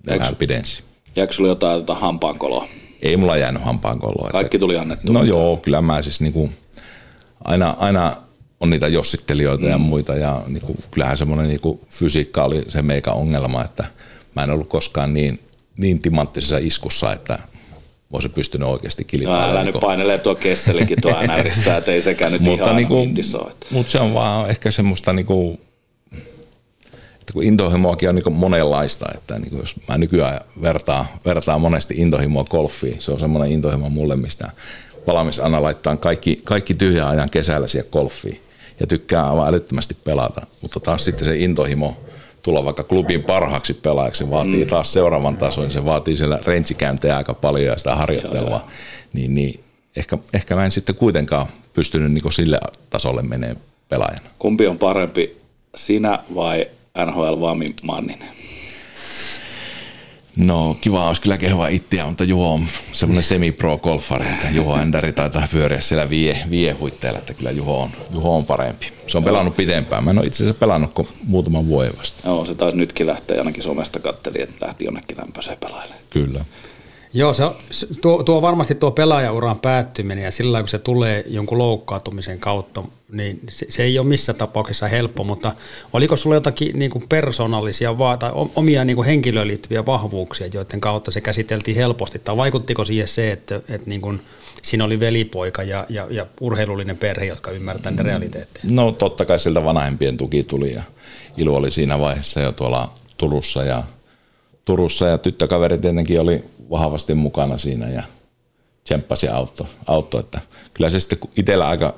ne 0.06 0.18
vähän 0.18 0.36
pidensi. 0.36 0.82
Jääkö 1.16 1.32
sulla 1.32 1.48
jotain 1.48 1.80
tota 1.80 1.94
hampaankoloa? 1.94 2.68
Ei 3.02 3.16
mulla 3.16 3.36
jäänyt 3.36 3.62
hampaankoloa. 3.62 4.30
Kaikki 4.30 4.58
tuli 4.58 4.78
annettu. 4.78 5.12
No 5.12 5.22
joo, 5.22 5.56
kyllä 5.56 5.82
mä 5.82 6.02
siis 6.02 6.20
niinku, 6.20 6.50
aina, 7.44 7.76
aina 7.78 8.16
on 8.60 8.70
niitä 8.70 8.88
jossittelijoita 8.88 9.64
mm. 9.64 9.70
ja 9.70 9.78
muita 9.78 10.14
ja 10.14 10.42
niinku, 10.46 10.76
kyllähän 10.90 11.16
semmoinen 11.16 11.48
niinku 11.48 11.80
fysiikka 11.88 12.44
oli 12.44 12.62
se 12.68 12.82
meikä 12.82 13.12
ongelma, 13.12 13.64
että 13.64 13.84
mä 14.36 14.42
en 14.42 14.50
ollut 14.50 14.68
koskaan 14.68 15.14
niin, 15.14 15.40
niin 15.76 16.00
timanttisessa 16.00 16.58
iskussa, 16.58 17.12
että 17.12 17.38
olisi 18.14 18.28
pystynyt 18.28 18.68
oikeasti 18.68 19.02
No, 19.02 19.06
kilpailemaan. 19.06 19.50
älä 19.50 19.64
nyt 19.64 19.76
painelee 19.80 20.18
tuo 20.18 20.34
kesselikin 20.34 21.00
tuo 21.02 21.12
NRissä, 21.38 21.76
että 21.76 21.92
ei 21.92 22.02
sekään 22.02 22.32
nyt 22.32 22.40
mutta 22.42 22.64
ihan 22.64 22.76
niinku, 22.76 22.94
niinku, 23.04 23.38
ole. 23.38 23.52
mut 23.70 23.88
se 23.88 23.98
on 23.98 24.14
vaan 24.14 24.50
ehkä 24.50 24.70
semmoista 24.70 25.12
niinku, 25.12 25.60
että 27.20 27.32
kun 27.32 27.42
intohimoakin 27.42 28.08
on 28.08 28.14
niinku 28.14 28.30
monenlaista, 28.30 29.06
että 29.14 29.38
niinku 29.38 29.56
jos 29.56 29.76
mä 29.88 29.98
nykyään 29.98 30.40
vertaan, 30.62 31.04
vertaan 31.24 31.60
monesti 31.60 31.94
intohimoa 31.96 32.44
golfiin, 32.44 33.00
se 33.00 33.12
on 33.12 33.20
semmoinen 33.20 33.52
intohimo 33.52 33.88
mulle, 33.88 34.16
mistä 34.16 34.50
valmis 35.06 35.38
aina 35.38 35.62
laittaa 35.62 35.96
kaikki, 35.96 36.40
kaikki 36.44 36.74
tyhjän 36.74 37.08
ajan 37.08 37.30
kesällä 37.30 37.68
siihen 37.68 37.88
golfiin 37.92 38.40
ja 38.80 38.86
tykkää 38.86 39.30
aivan 39.30 39.48
älyttömästi 39.48 39.96
pelata, 40.04 40.46
mutta 40.62 40.80
taas 40.80 41.04
sitten 41.04 41.24
se 41.24 41.36
intohimo 41.38 41.96
tulla 42.44 42.64
vaikka 42.64 42.82
klubin 42.82 43.22
parhaaksi 43.22 43.74
pelaajaksi, 43.74 44.24
se 44.24 44.30
vaatii 44.30 44.64
mm. 44.64 44.68
taas 44.68 44.92
seuraavan 44.92 45.36
tason, 45.36 45.70
se 45.70 45.84
vaatii 45.84 46.16
siellä 46.16 46.40
rentsikäyntejä 46.46 47.16
aika 47.16 47.34
paljon 47.34 47.72
ja 47.72 47.78
sitä 47.78 47.94
harjoittelua, 47.94 48.66
niin, 49.12 49.34
niin 49.34 49.60
ehkä, 49.96 50.18
ehkä 50.34 50.54
mä 50.54 50.64
en 50.64 50.70
sitten 50.70 50.94
kuitenkaan 50.94 51.46
pystynyt 51.72 52.12
niin 52.12 52.32
sille 52.32 52.58
tasolle 52.90 53.22
menee 53.22 53.56
pelaajana. 53.88 54.30
Kumpi 54.38 54.66
on 54.66 54.78
parempi, 54.78 55.36
sinä 55.74 56.18
vai 56.34 56.66
NHL 57.06 57.40
Vami 57.40 57.74
Manninen? 57.82 58.28
No 60.36 60.76
kiva 60.80 61.08
olisi 61.08 61.22
kyllä 61.22 61.36
kehua 61.36 61.68
itseä, 61.68 62.04
mutta 62.04 62.24
Juho 62.24 62.54
on 62.54 62.66
semmoinen 62.92 63.24
semi-pro-golfari, 63.24 64.26
että 64.26 64.48
Juho 64.54 64.76
Ändäri 64.76 65.12
taitaa 65.12 65.48
pyöriä 65.50 65.80
siellä 65.80 66.10
vie, 66.10 66.38
viehuitteella, 66.50 67.18
että 67.18 67.34
kyllä 67.34 67.50
Juho 67.50 67.82
on, 67.82 67.90
Juho 68.12 68.36
on 68.36 68.44
parempi. 68.44 68.92
Se 69.06 69.18
on 69.18 69.24
pelannut 69.24 69.56
pitempään. 69.56 70.04
Mä 70.04 70.10
en 70.10 70.18
ole 70.18 70.26
itse 70.26 70.44
asiassa 70.44 70.58
pelannut 70.60 70.94
kuin 70.94 71.08
muutaman 71.26 71.66
vuoden 71.66 71.98
vasta. 71.98 72.28
Joo, 72.28 72.46
se 72.46 72.54
taisi 72.54 72.76
nytkin 72.76 73.06
lähteä, 73.06 73.38
ainakin 73.38 73.62
somesta 73.62 73.98
katteli, 73.98 74.42
että 74.42 74.66
lähti 74.66 74.84
jonnekin 74.84 75.16
lämpöiseen 75.16 75.58
pelailemaan. 75.58 76.00
Kyllä. 76.10 76.44
Joo, 77.14 77.34
se, 77.34 77.44
on- 77.44 77.54
tuo, 78.00 78.22
tuo 78.22 78.42
varmasti 78.42 78.74
tuo 78.74 78.90
pelaajauran 78.90 79.58
päättyminen 79.60 80.24
ja 80.24 80.30
sillä 80.30 80.60
kun 80.60 80.68
se 80.68 80.78
tulee 80.78 81.24
jonkun 81.26 81.58
loukkaantumisen 81.58 82.38
kautta, 82.38 82.82
niin 83.12 83.40
se, 83.50 83.66
se 83.68 83.82
ei 83.82 83.98
ole 83.98 84.06
missään 84.06 84.38
tapauksessa 84.38 84.88
helppo, 84.88 85.24
mutta 85.24 85.52
oliko 85.92 86.16
sulla 86.16 86.36
jotakin 86.36 86.78
niin 86.78 86.90
kuin 86.90 87.04
persoonallisia 87.08 87.94
tai 88.18 88.30
omia 88.56 88.84
niin 88.84 88.96
kuin 88.96 89.06
henkilöön 89.06 89.48
liittyviä 89.48 89.86
vahvuuksia, 89.86 90.46
joiden 90.52 90.80
kautta 90.80 91.10
se 91.10 91.20
käsiteltiin 91.20 91.76
helposti, 91.76 92.18
tai 92.18 92.36
vaikuttiko 92.36 92.84
siihen 92.84 93.08
se, 93.08 93.32
että, 93.32 93.56
että 93.56 93.88
niin 93.88 94.00
kuin 94.00 94.20
siinä 94.62 94.84
oli 94.84 95.00
velipoika 95.00 95.62
ja, 95.62 95.86
ja, 95.88 96.06
ja 96.10 96.26
urheilullinen 96.40 96.96
perhe, 96.96 97.26
jotka 97.26 97.50
ymmärtää 97.50 97.92
niitä 97.92 98.02
realiteetteja? 98.02 98.64
No 98.70 98.92
totta 98.92 99.24
kai 99.24 99.38
sieltä 99.38 99.64
vanhempien 99.64 100.16
tuki 100.16 100.44
tuli 100.44 100.72
ja 100.72 100.82
Ilu 101.36 101.54
oli 101.54 101.70
siinä 101.70 102.00
vaiheessa 102.00 102.40
jo 102.40 102.52
tuolla 102.52 102.92
Turussa 103.16 103.64
ja, 103.64 103.82
Turussa 104.64 105.06
ja 105.06 105.18
tyttökaveri 105.18 105.78
tietenkin 105.78 106.20
oli 106.20 106.44
vahvasti 106.70 107.14
mukana 107.14 107.58
siinä 107.58 107.88
ja 107.88 108.02
tsemppasi 108.84 109.26
ja 109.26 109.36
auttoi, 109.36 109.66
auttoi, 109.86 110.20
että 110.20 110.40
kyllä 110.74 110.90
se 110.90 111.00
sitten 111.00 111.18
itsellä 111.36 111.68
aika 111.68 111.94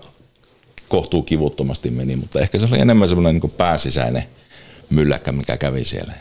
kohtuu 0.88 1.22
kivuttomasti 1.22 1.90
meni, 1.90 2.16
mutta 2.16 2.40
ehkä 2.40 2.58
se 2.58 2.64
oli 2.64 2.80
enemmän 2.80 3.08
semmoinen 3.08 3.40
niin 3.42 3.50
pääsisäinen 3.50 4.24
mylläkkä, 4.90 5.32
mikä 5.32 5.56
kävi 5.56 5.84
siellä. 5.84 6.12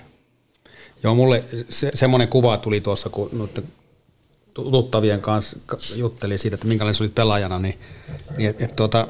Joo, 1.03 1.15
mulle 1.15 1.43
se, 1.69 1.91
semmoinen 1.93 2.27
kuva 2.27 2.57
tuli 2.57 2.81
tuossa, 2.81 3.09
kun 3.09 3.29
noiden 3.31 3.63
tuttavien 4.53 5.21
kanssa 5.21 5.57
juttelin 5.95 6.39
siitä, 6.39 6.55
että 6.55 6.67
minkälainen 6.67 6.93
sä 6.95 7.03
olit 7.03 7.15
pelaajana, 7.15 7.59
niin, 7.59 7.79
niin 8.37 8.49
että 8.49 8.65
et, 8.65 8.75
tuota, 8.75 9.07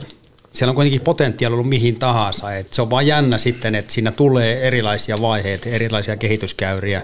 siellä 0.51 0.71
on 0.71 0.75
kuitenkin 0.75 1.01
potentiaali 1.01 1.53
ollut 1.53 1.69
mihin 1.69 1.95
tahansa. 1.95 2.55
Et 2.55 2.73
se 2.73 2.81
on 2.81 2.89
vaan 2.89 3.07
jännä 3.07 3.38
sitten, 3.38 3.75
että 3.75 3.93
siinä 3.93 4.11
tulee 4.11 4.67
erilaisia 4.67 5.21
vaiheita, 5.21 5.69
erilaisia 5.69 6.17
kehityskäyriä, 6.17 7.01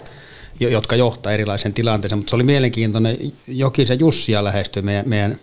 jotka 0.60 0.96
johtaa 0.96 1.32
erilaiseen 1.32 1.74
tilanteeseen. 1.74 2.20
Mutta 2.20 2.30
se 2.30 2.36
oli 2.36 2.44
mielenkiintoinen. 2.44 3.18
Jokisen 3.48 4.00
Jussia 4.00 4.44
lähestyi 4.44 4.82
meidän, 4.82 5.10
meidän 5.10 5.40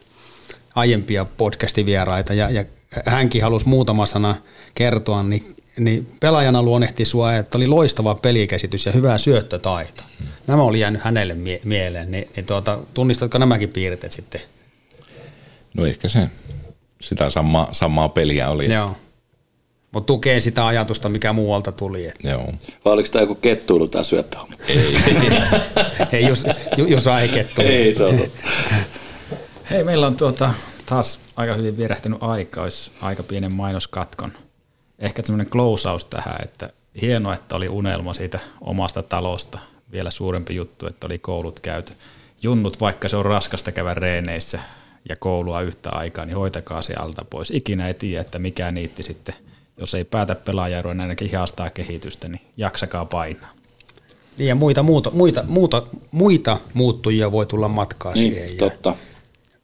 aiempia 0.75 1.25
podcastivieraita 1.25 2.35
ja, 2.35 2.51
ja 2.51 2.65
hänkin 3.07 3.43
halusi 3.43 3.69
muutama 3.69 4.07
sana 4.07 4.35
kertoa, 4.75 5.23
niin, 5.23 5.57
niin 5.79 6.13
pelaajana 6.21 6.63
luonnehti 6.63 7.05
sua, 7.05 7.35
että 7.35 7.59
oli 7.59 7.67
loistava 7.67 8.15
pelikäsitys 8.15 8.87
ja 8.87 8.93
hyvä 8.93 9.19
syöttötaito. 9.19 10.03
Nämä 10.47 10.63
oli 10.63 10.81
jäänyt 10.81 11.03
hänelle 11.03 11.35
mie- 11.35 11.61
mieleen, 11.65 12.11
niin, 12.11 12.29
niin 12.37 12.47
tuota, 12.47 12.79
tunnistatko 12.95 13.39
nämäkin 13.39 13.69
piirteet 13.69 14.13
sitten? 14.13 14.41
No 15.75 15.87
ehkä 15.87 16.09
se 16.09 16.29
sitä 17.01 17.31
samaa, 17.31 17.69
samaa 17.73 18.09
peliä 18.09 18.49
oli. 18.49 18.73
Joo. 18.73 18.97
Mutta 19.93 20.07
tukee 20.07 20.41
sitä 20.41 20.67
ajatusta, 20.67 21.09
mikä 21.09 21.33
muualta 21.33 21.73
tuli. 21.73 22.13
Joo. 22.25 22.53
Vai 22.85 22.93
oliko 22.93 23.09
tämä 23.13 23.23
joku 23.23 23.35
kettuilu 23.35 23.89
tämä 23.89 24.05
syöttöhomma? 24.05 24.57
Ei, 26.13 26.23
jos, 26.29 26.45
jos 26.77 27.07
ei 27.07 27.29
kettu. 27.29 27.63
Ei 27.63 27.95
se 27.95 28.05
on. 28.05 28.21
Hei, 29.71 29.85
meillä 29.85 30.07
on 30.07 30.17
tuota, 30.17 30.55
taas 30.87 31.21
aika 31.37 31.55
hyvin 31.55 31.77
vierähtynyt 31.77 32.19
aika, 32.23 32.63
olisi 32.63 32.91
aika 33.01 33.23
pienen 33.23 33.55
mainoskatkon. 33.55 34.33
Ehkä 34.99 35.23
semmoinen 35.23 35.51
closeaus 35.51 36.05
tähän, 36.05 36.37
että 36.43 36.71
hienoa, 37.03 37.35
että 37.35 37.57
oli 37.57 37.69
unelma 37.69 38.15
siitä 38.15 38.39
omasta 38.61 39.03
talosta. 39.03 39.59
Vielä 39.93 40.11
suurempi 40.11 40.55
juttu, 40.55 40.87
että 40.87 41.07
oli 41.07 41.19
koulut 41.19 41.61
käyty. 41.61 41.93
Junnut, 42.43 42.81
vaikka 42.81 43.09
se 43.09 43.17
on 43.17 43.25
raskasta 43.25 43.73
käydä 43.73 43.95
reeneissä 43.95 44.61
ja 45.09 45.17
koulua 45.17 45.61
yhtä 45.61 45.91
aikaa, 45.91 46.25
niin 46.25 46.37
hoitakaa 46.37 46.83
se 46.83 46.95
alta 46.95 47.25
pois. 47.31 47.51
Ikinä 47.51 47.89
ei 47.89 47.95
tiedä, 47.95 48.21
että 48.21 48.39
mikä 48.39 48.71
niitti 48.71 49.03
sitten, 49.03 49.35
jos 49.79 49.95
ei 49.95 50.05
päätä 50.05 50.35
pelaajaroa, 50.35 50.95
niin 50.95 51.01
ainakin 51.01 51.29
hihastaa 51.31 51.71
kehitystä, 51.71 52.29
niin 52.29 52.41
jaksakaa 52.57 53.05
painaa. 53.05 53.51
Niin 54.39 54.49
ja 54.49 54.55
muita, 54.55 54.83
muuta, 54.83 55.11
muita, 55.11 55.45
muuta, 55.49 55.83
muita 56.11 56.59
muuttujia 56.75 57.33
voi 57.33 57.47
tulla 57.47 57.69
matkaa 57.69 58.13
Niin, 58.13 58.33
siihen. 58.33 58.49
Ja, 58.51 58.57
totta. 58.59 58.95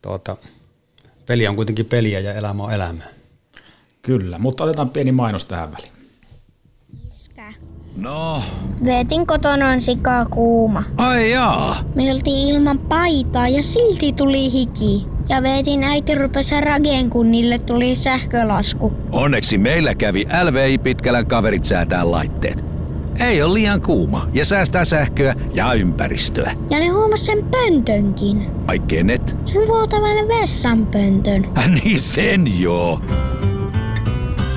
tuota, 0.02 0.36
peli 1.26 1.46
on 1.48 1.56
kuitenkin 1.56 1.86
peliä 1.86 2.20
ja 2.20 2.34
elämä 2.34 2.62
on 2.64 2.72
elämää. 2.72 3.08
Kyllä, 4.02 4.38
mutta 4.38 4.64
otetaan 4.64 4.90
pieni 4.90 5.12
mainos 5.12 5.44
tähän 5.44 5.72
väliin. 5.72 5.92
No, 7.96 8.42
Veetin 8.84 9.26
kotona 9.26 9.68
on 9.68 9.80
sikaa 9.80 10.24
kuuma. 10.26 10.82
ai 10.96 11.30
jaa. 11.30 11.76
Me 11.94 12.12
oltiin 12.12 12.48
ilman 12.48 12.78
paitaa 12.78 13.48
ja 13.48 13.62
silti 13.62 14.12
tuli 14.12 14.52
hiki. 14.52 15.06
Ja 15.28 15.42
Veetin 15.42 15.84
äiti 15.84 16.14
rupesi 16.14 16.60
rageen, 16.60 17.10
kun 17.10 17.30
niille 17.30 17.58
tuli 17.58 17.96
sähkölasku. 17.96 18.92
Onneksi 19.12 19.58
meillä 19.58 19.94
kävi 19.94 20.24
LVI 20.44 20.78
Pitkälän 20.78 21.26
kaverit 21.26 21.64
säätää 21.64 22.10
laitteet. 22.10 22.64
Ei 23.20 23.42
ole 23.42 23.54
liian 23.54 23.80
kuuma 23.80 24.28
ja 24.32 24.44
säästää 24.44 24.84
sähköä 24.84 25.34
ja 25.54 25.72
ympäristöä. 25.72 26.52
Ja 26.70 26.78
ne 26.78 26.88
huomas 26.88 27.26
sen 27.26 27.44
pöntönkin. 27.50 28.50
Ai 28.66 28.78
kenet? 28.78 29.36
Sen 29.44 29.68
vuotavan 29.68 30.28
vessanpöntön. 30.28 31.48
Niin 31.84 31.98
sen 31.98 32.60
joo. 32.60 33.00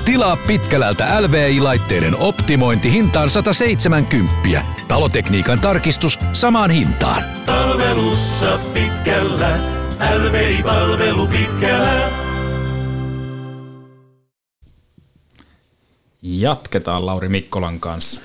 Tilaa 0.08 0.36
Pitkälältä 0.46 1.22
LVI-laitteiden 1.22 2.16
optimointi 2.16 2.92
hintaan 2.92 3.30
170. 3.30 4.64
Talotekniikan 4.88 5.60
tarkistus 5.60 6.18
samaan 6.32 6.70
hintaan. 6.70 7.22
Palvelussa 7.46 8.58
pitkällä, 8.74 9.58
LVI-palvelu 10.18 11.26
pitkällä. 11.26 12.10
Jatketaan 16.22 17.06
Lauri 17.06 17.28
Mikkolan 17.28 17.80
kanssa 17.80 18.20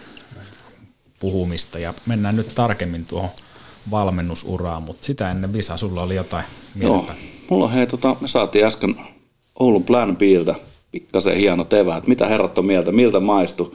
puhumista 1.19 1.79
ja 1.79 1.93
mennään 2.05 2.35
nyt 2.35 2.55
tarkemmin 2.55 3.05
tuohon 3.05 3.29
valmennusuraan, 3.91 4.83
mutta 4.83 5.05
sitä 5.05 5.31
ennen 5.31 5.53
Visa, 5.53 5.77
sulla 5.77 6.03
oli 6.03 6.15
jotain 6.15 6.45
Joo, 6.75 6.97
mieltä. 6.97 7.13
mulla 7.49 7.65
on 7.65 7.71
hei, 7.71 7.87
tota, 7.87 8.15
me 8.21 8.27
saatiin 8.27 8.65
äsken 8.65 8.95
Oulun 9.59 9.83
Plan 9.83 10.17
Biltä 10.17 10.55
pikkasen 10.93 11.37
hieno 11.37 11.67
eväät. 11.79 12.07
Mitä 12.07 12.27
herrat 12.27 12.57
on 12.57 12.65
mieltä, 12.65 12.91
miltä 12.91 13.19
maistui? 13.19 13.71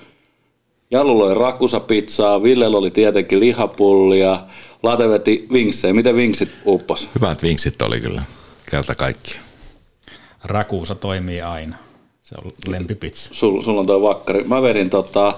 Jallulla 0.91 1.25
oli 1.25 1.35
rakusapizzaa, 1.35 2.43
Villellä 2.43 2.79
oli 2.79 2.91
tietenkin 2.91 3.41
lihapullia, 3.41 4.41
Late 4.83 5.09
veti 5.09 5.47
vinksejä. 5.53 5.95
Miten 5.95 6.17
vinksit 6.17 6.53
uppos? 6.67 7.09
Hyvät 7.15 7.43
vinksit 7.43 7.83
oli 7.83 8.01
kyllä, 8.01 8.23
kerta 8.71 8.95
kaikki. 8.95 9.39
Rakuusa 10.45 10.95
toimii 10.95 11.41
aina. 11.41 11.77
Se 12.23 12.35
on 12.45 12.51
lempipizza. 12.67 13.35
Sul, 13.35 13.63
sulla 13.63 13.81
on 13.81 13.87
toi 13.87 14.03
vakkari. 14.03 14.45
Mä 14.45 14.63
vedin 14.63 14.91
tota, 14.91 15.35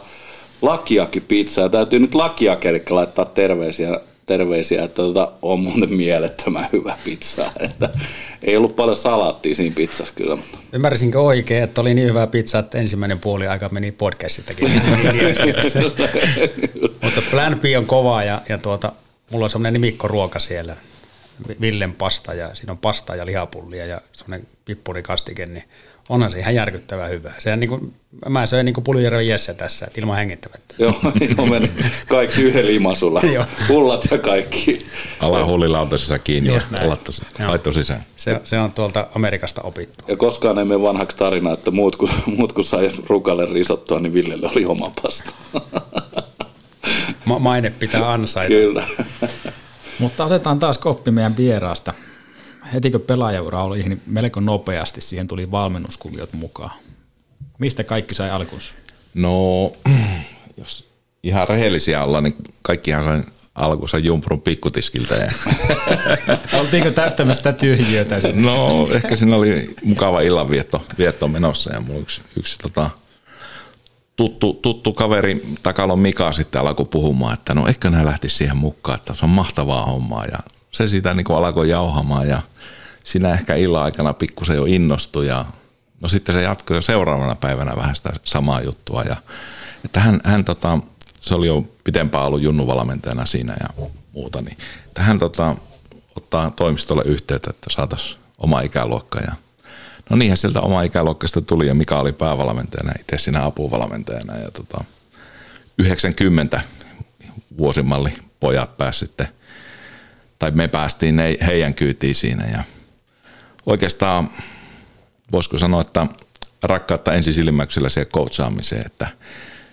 lakiakin 0.62 1.22
pizzaa. 1.28 1.68
Täytyy 1.68 1.98
nyt 1.98 2.14
lakiakerikka 2.14 2.94
laittaa 2.94 3.24
terveisiä, 3.24 4.00
terveisiä 4.30 4.84
että 4.84 5.02
tota, 5.02 5.32
on 5.42 5.60
muuten 5.60 5.94
mielettömän 5.94 6.68
hyvä 6.72 6.98
pizza. 7.04 7.52
Että 7.60 7.90
ei 8.42 8.56
ollut 8.56 8.76
paljon 8.76 8.96
salaattia 8.96 9.54
siinä 9.54 9.74
pizzassa 9.74 10.14
kyllä. 10.16 10.36
Mutta. 10.36 10.58
Ymmärsinkö 10.72 11.20
oikein, 11.20 11.64
että 11.64 11.80
oli 11.80 11.94
niin 11.94 12.08
hyvä 12.08 12.26
pizza, 12.26 12.58
että 12.58 12.78
ensimmäinen 12.78 13.18
puoli 13.18 13.48
aika 13.48 13.68
meni 13.68 13.92
podcastittakin. 13.92 14.68
Mutta 17.02 17.22
Plan 17.30 17.60
B 17.60 17.62
on 17.78 17.86
kova 17.86 18.24
ja, 18.24 18.42
ja 18.48 18.58
tuota, 18.58 18.92
mulla 19.30 19.44
on 19.44 19.50
semmoinen 19.50 19.72
nimikkoruoka 19.72 20.38
siellä, 20.38 20.76
Villen 21.60 21.92
pasta 21.92 22.34
ja 22.34 22.54
siinä 22.54 22.72
on 22.72 22.78
pasta 22.78 23.16
ja 23.16 23.26
lihapullia 23.26 23.86
ja 23.86 24.00
semmoinen 24.12 24.46
pippurikastike, 24.64 25.46
niin 25.46 25.64
onhan 26.08 26.30
se 26.30 26.38
ihan 26.38 26.54
järkyttävän 26.54 27.10
hyvä. 27.10 27.32
Sehän 27.38 27.60
niin 27.60 27.70
kuin, 27.70 27.94
mä 28.28 28.46
söin 28.46 28.64
niin 28.64 28.74
kuin 28.74 28.84
Puljärven 28.84 29.28
Jesse 29.28 29.54
tässä, 29.54 29.86
että 29.86 30.00
ilman 30.00 30.16
hengittämättä. 30.16 30.74
Joo, 30.78 30.94
joo 31.36 31.46
meni 31.46 31.70
kaikki 32.08 32.42
yhden 32.42 32.66
limasulla. 32.66 33.20
Joo. 33.20 33.44
Pullat 33.68 34.08
ja 34.10 34.18
kaikki. 34.18 34.86
Alahuulilautasessa 35.20 36.18
kiinni 36.18 36.54
Just 36.54 36.68
ja 37.38 37.48
laitto 37.48 37.72
sisään. 37.72 38.04
Se, 38.16 38.40
se 38.44 38.58
on 38.58 38.72
tuolta 38.72 39.06
Amerikasta 39.14 39.60
opittu. 39.62 40.04
Ja 40.08 40.16
koskaan 40.16 40.58
ei 40.58 40.64
mene 40.64 40.82
vanhaksi 40.82 41.16
tarina, 41.16 41.52
että 41.52 41.70
muut 41.70 41.96
kun, 41.96 42.10
muut 42.36 42.52
kun 42.52 42.64
sai 42.64 42.90
rukalle 43.08 43.46
risottua, 43.46 44.00
niin 44.00 44.14
Villelle 44.14 44.48
oli 44.52 44.64
oma 44.64 44.92
pasta. 45.02 45.30
Ma- 47.24 47.38
maine 47.38 47.70
pitää 47.70 48.12
ansaita. 48.12 48.48
Kyllä. 48.48 48.84
Mutta 49.98 50.24
otetaan 50.24 50.58
taas 50.58 50.78
koppi 50.78 51.10
meidän 51.10 51.36
vieraasta. 51.36 51.94
Heti 52.72 52.90
kun 52.90 53.00
pelaajaura 53.00 53.62
oli, 53.62 53.82
niin 53.82 54.02
melko 54.06 54.40
nopeasti 54.40 55.00
siihen 55.00 55.28
tuli 55.28 55.50
valmennuskuviot 55.50 56.32
mukaan. 56.32 56.78
Mistä 57.58 57.84
kaikki 57.84 58.14
sai 58.14 58.30
alkunsa? 58.30 58.72
No, 59.14 59.72
jos 60.56 60.90
ihan 61.22 61.48
rehellisiä 61.48 62.04
ollaan, 62.04 62.24
niin 62.24 62.36
kaikkihan 62.62 63.04
sai 63.04 63.22
alkunsa 63.54 63.98
Jumprun 63.98 64.42
pikkutiskiltä. 64.42 65.14
Ja 65.14 65.32
Oltiinko 66.60 66.90
täyttämässä 66.90 67.40
sitä 67.40 67.52
tyhjiötä 67.52 68.20
sitten? 68.20 68.42
no, 68.42 68.88
ehkä 68.92 69.16
siinä 69.16 69.36
oli 69.36 69.74
mukava 69.84 70.20
illanvietto 70.20 70.84
vietto 70.98 71.28
menossa 71.28 71.72
ja 71.72 71.80
mulla 71.80 72.00
yksi, 72.00 72.22
yksi 72.36 72.58
tota, 72.58 72.90
tuttu, 74.16 74.54
tuttu 74.54 74.92
kaveri 74.92 75.42
Takalon 75.62 75.98
Mika 75.98 76.32
sitten 76.32 76.60
alkoi 76.60 76.86
puhumaan, 76.86 77.34
että 77.34 77.54
no 77.54 77.66
ehkä 77.66 77.90
nämä 77.90 78.04
lähti 78.04 78.28
siihen 78.28 78.56
mukaan, 78.56 78.98
että 78.98 79.14
se 79.14 79.24
on 79.24 79.30
mahtavaa 79.30 79.86
hommaa 79.86 80.24
ja 80.24 80.38
se 80.72 80.88
siitä 80.88 81.14
niin 81.14 81.30
alkoi 81.30 81.68
jauhamaan 81.68 82.28
ja 82.28 82.42
siinä 83.04 83.32
ehkä 83.32 83.54
illan 83.54 83.82
aikana 83.82 84.12
pikkusen 84.12 84.56
jo 84.56 84.64
innostui 84.64 85.26
ja 85.26 85.44
no 86.02 86.08
sitten 86.08 86.34
se 86.34 86.42
jatkoi 86.42 86.76
jo 86.76 86.82
seuraavana 86.82 87.34
päivänä 87.34 87.76
vähän 87.76 87.96
sitä 87.96 88.10
samaa 88.22 88.60
juttua 88.60 89.02
ja 89.02 89.16
että 89.84 90.00
hän, 90.00 90.20
hän 90.24 90.44
tota, 90.44 90.78
se 91.20 91.34
oli 91.34 91.46
jo 91.46 91.64
pitempään 91.84 92.24
ollut 92.24 92.42
junnuvalmentajana 92.42 93.26
siinä 93.26 93.56
ja 93.60 93.86
muuta, 94.12 94.42
niin 94.42 94.56
että 94.86 95.02
hän 95.02 95.18
tota, 95.18 95.56
ottaa 96.16 96.50
toimistolle 96.50 97.02
yhteyttä, 97.06 97.50
että 97.50 97.66
saataisiin 97.70 98.20
oma 98.38 98.60
ikäluokka 98.60 99.20
ja 99.20 99.32
No 100.10 100.16
niinhän 100.16 100.36
sieltä 100.36 100.60
oma 100.60 100.82
ikäluokkasta 100.82 101.40
tuli 101.40 101.66
ja 101.66 101.74
Mika 101.74 102.00
oli 102.00 102.12
päävalmentajana, 102.12 102.92
itse 103.00 103.18
siinä 103.18 103.44
apuvalmentajana 103.44 104.36
ja 104.36 104.50
tota, 104.50 104.84
90 105.78 106.60
vuosimalli 107.58 108.12
pojat 108.40 108.76
pääsi 108.76 108.98
sitten, 108.98 109.28
tai 110.38 110.50
me 110.50 110.68
päästiin 110.68 111.16
ne, 111.16 111.36
heidän 111.46 111.74
kyytiin 111.74 112.14
siinä 112.14 112.44
ja 112.52 112.64
oikeastaan 113.66 114.30
voisiko 115.32 115.58
sanoa, 115.58 115.80
että 115.80 116.06
rakkautta 116.62 117.12
ensisilmäyksellä 117.14 117.88
siihen 117.88 118.12
coachaamiseen, 118.12 118.86
että 118.86 119.06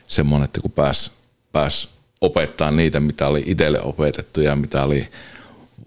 semmoinen, 0.08 0.46
että 0.46 0.62
kun 0.62 0.72
pääs, 0.72 1.12
pääs 1.52 1.90
opettaa 2.22 2.72
niitä, 2.72 3.00
mitä 3.00 3.28
oli 3.28 3.44
itselle 3.46 3.82
opetettu 3.82 4.42
ja 4.42 4.56
mitä 4.56 4.84
oli 4.84 5.08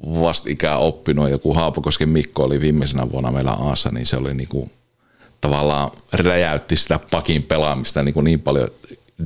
vastikään 0.05 0.81
oppinut. 0.81 1.31
Joku 1.31 1.55
Haapakosken 1.55 2.09
Mikko 2.09 2.45
oli 2.45 2.61
viimeisenä 2.61 3.13
vuonna 3.13 3.33
meillä 3.33 3.51
Aassa, 3.51 3.91
niin 3.91 4.07
se 4.07 4.17
oli 4.17 4.35
niinku, 4.35 4.71
tavallaan 5.41 5.91
räjäytti 6.13 6.77
sitä 6.77 7.01
pakin 7.11 7.43
pelaamista 7.43 8.03
niin, 8.03 8.15
kuin 8.15 8.25
niin 8.25 8.41
paljon 8.41 8.71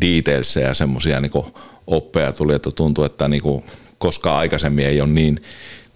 detailsia 0.01 0.67
ja 0.67 0.75
semmoisia 0.75 1.21
niinku 1.21 1.55
oppeja 1.87 2.33
tuli, 2.33 2.55
että 2.55 2.71
tuntui, 2.71 3.07
että 3.07 3.29
niinku, 3.29 3.65
koskaan 3.99 4.39
aikaisemmin 4.39 4.87
ei 4.87 5.01
ole 5.01 5.09
niin, 5.09 5.43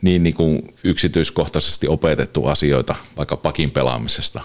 niin 0.03 0.23
niinku 0.23 0.75
yksityiskohtaisesti 0.85 1.89
opetettu 1.89 2.47
asioita 2.47 2.95
vaikka 3.17 3.37
pakin 3.37 3.71
pelaamisesta, 3.71 4.41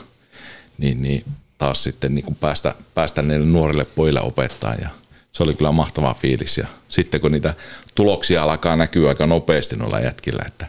niin, 0.77 1.03
niin 1.03 1.23
taas 1.57 1.83
sitten 1.83 2.15
niinku 2.15 2.33
päästä, 2.33 2.75
päästä 2.93 3.21
niille 3.21 3.45
nuorille 3.45 3.85
pojille 3.85 4.21
opettaa 4.21 4.75
ja 4.75 4.89
se 5.31 5.43
oli 5.43 5.53
kyllä 5.53 5.71
mahtava 5.71 6.13
fiilis. 6.13 6.57
Ja 6.57 6.67
sitten 6.89 7.21
kun 7.21 7.31
niitä 7.31 7.53
tuloksia 7.95 8.43
alkaa 8.43 8.75
näkyä 8.75 9.09
aika 9.09 9.27
nopeasti 9.27 9.75
noilla 9.75 9.99
jätkillä, 9.99 10.43
että 10.47 10.67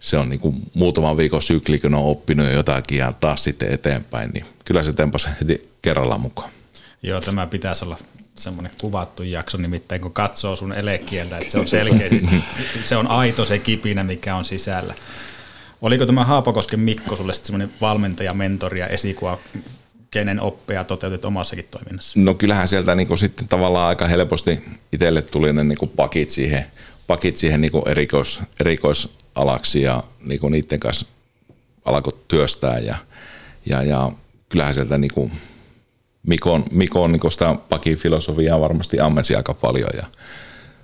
se 0.00 0.18
on 0.18 0.28
niin 0.28 0.40
kuin 0.40 0.56
muutaman 0.74 1.16
viikon 1.16 1.42
sykli, 1.42 1.78
kun 1.78 1.94
on 1.94 2.04
oppinut 2.04 2.46
jo 2.46 2.52
jotakin 2.52 2.98
ja 2.98 3.12
taas 3.12 3.44
sitten 3.44 3.72
eteenpäin, 3.72 4.30
niin 4.30 4.46
kyllä 4.64 4.82
se 4.82 4.92
tempasi 4.92 5.28
heti 5.40 5.70
kerralla 5.82 6.18
mukaan. 6.18 6.50
Joo, 7.02 7.20
tämä 7.20 7.46
pitäisi 7.46 7.84
olla 7.84 7.98
semmoinen 8.36 8.72
kuvattu 8.80 9.22
jakso, 9.22 9.58
nimittäin 9.58 10.00
kun 10.00 10.12
katsoo 10.12 10.56
sun 10.56 10.72
elekieltä, 10.72 11.38
että 11.38 11.52
se 11.52 11.58
on 11.58 11.68
selkeä, 11.68 12.08
se 12.84 12.96
on 12.96 13.06
aito 13.06 13.44
se 13.44 13.58
kipinä, 13.58 14.04
mikä 14.04 14.36
on 14.36 14.44
sisällä. 14.44 14.94
Oliko 15.82 16.06
tämä 16.06 16.24
Haapakosken 16.24 16.80
Mikko 16.80 17.16
sulle 17.16 17.32
semmoinen 17.34 17.72
valmentaja, 17.80 18.34
mentori 18.34 18.80
ja 18.80 18.86
esikuva, 18.86 19.38
kenen 20.10 20.40
oppeja 20.40 20.84
toteutit 20.84 21.24
omassakin 21.24 21.68
toiminnassa? 21.70 22.20
No 22.20 22.34
kyllähän 22.34 22.68
sieltä 22.68 22.94
niin 22.94 23.18
sitten 23.18 23.48
tavallaan 23.48 23.88
aika 23.88 24.06
helposti 24.06 24.64
itselle 24.92 25.22
tuli 25.22 25.52
ne 25.52 25.64
niin 25.64 25.92
pakit 25.96 26.30
siihen, 26.30 26.64
pakit 27.06 27.36
siihen 27.36 27.60
niin 27.60 27.72
erikois, 27.86 28.40
erikoisalaksi 28.60 29.82
ja 29.82 30.02
niin 30.24 30.40
niiden 30.50 30.80
kanssa 30.80 31.06
alkoi 31.84 32.18
työstää 32.28 32.78
ja, 32.78 32.96
ja, 33.66 33.82
ja 33.82 34.12
kyllähän 34.48 34.74
sieltä 34.74 34.98
niin 34.98 35.32
Mikon, 36.26 36.64
Mikon 36.70 37.12
niin 37.12 37.32
sitä 37.32 37.54
pakin 37.68 37.98
filosofiaa 37.98 38.60
varmasti 38.60 39.00
ammensi 39.00 39.36
aika 39.36 39.54
paljon 39.54 39.90
ja 39.96 40.02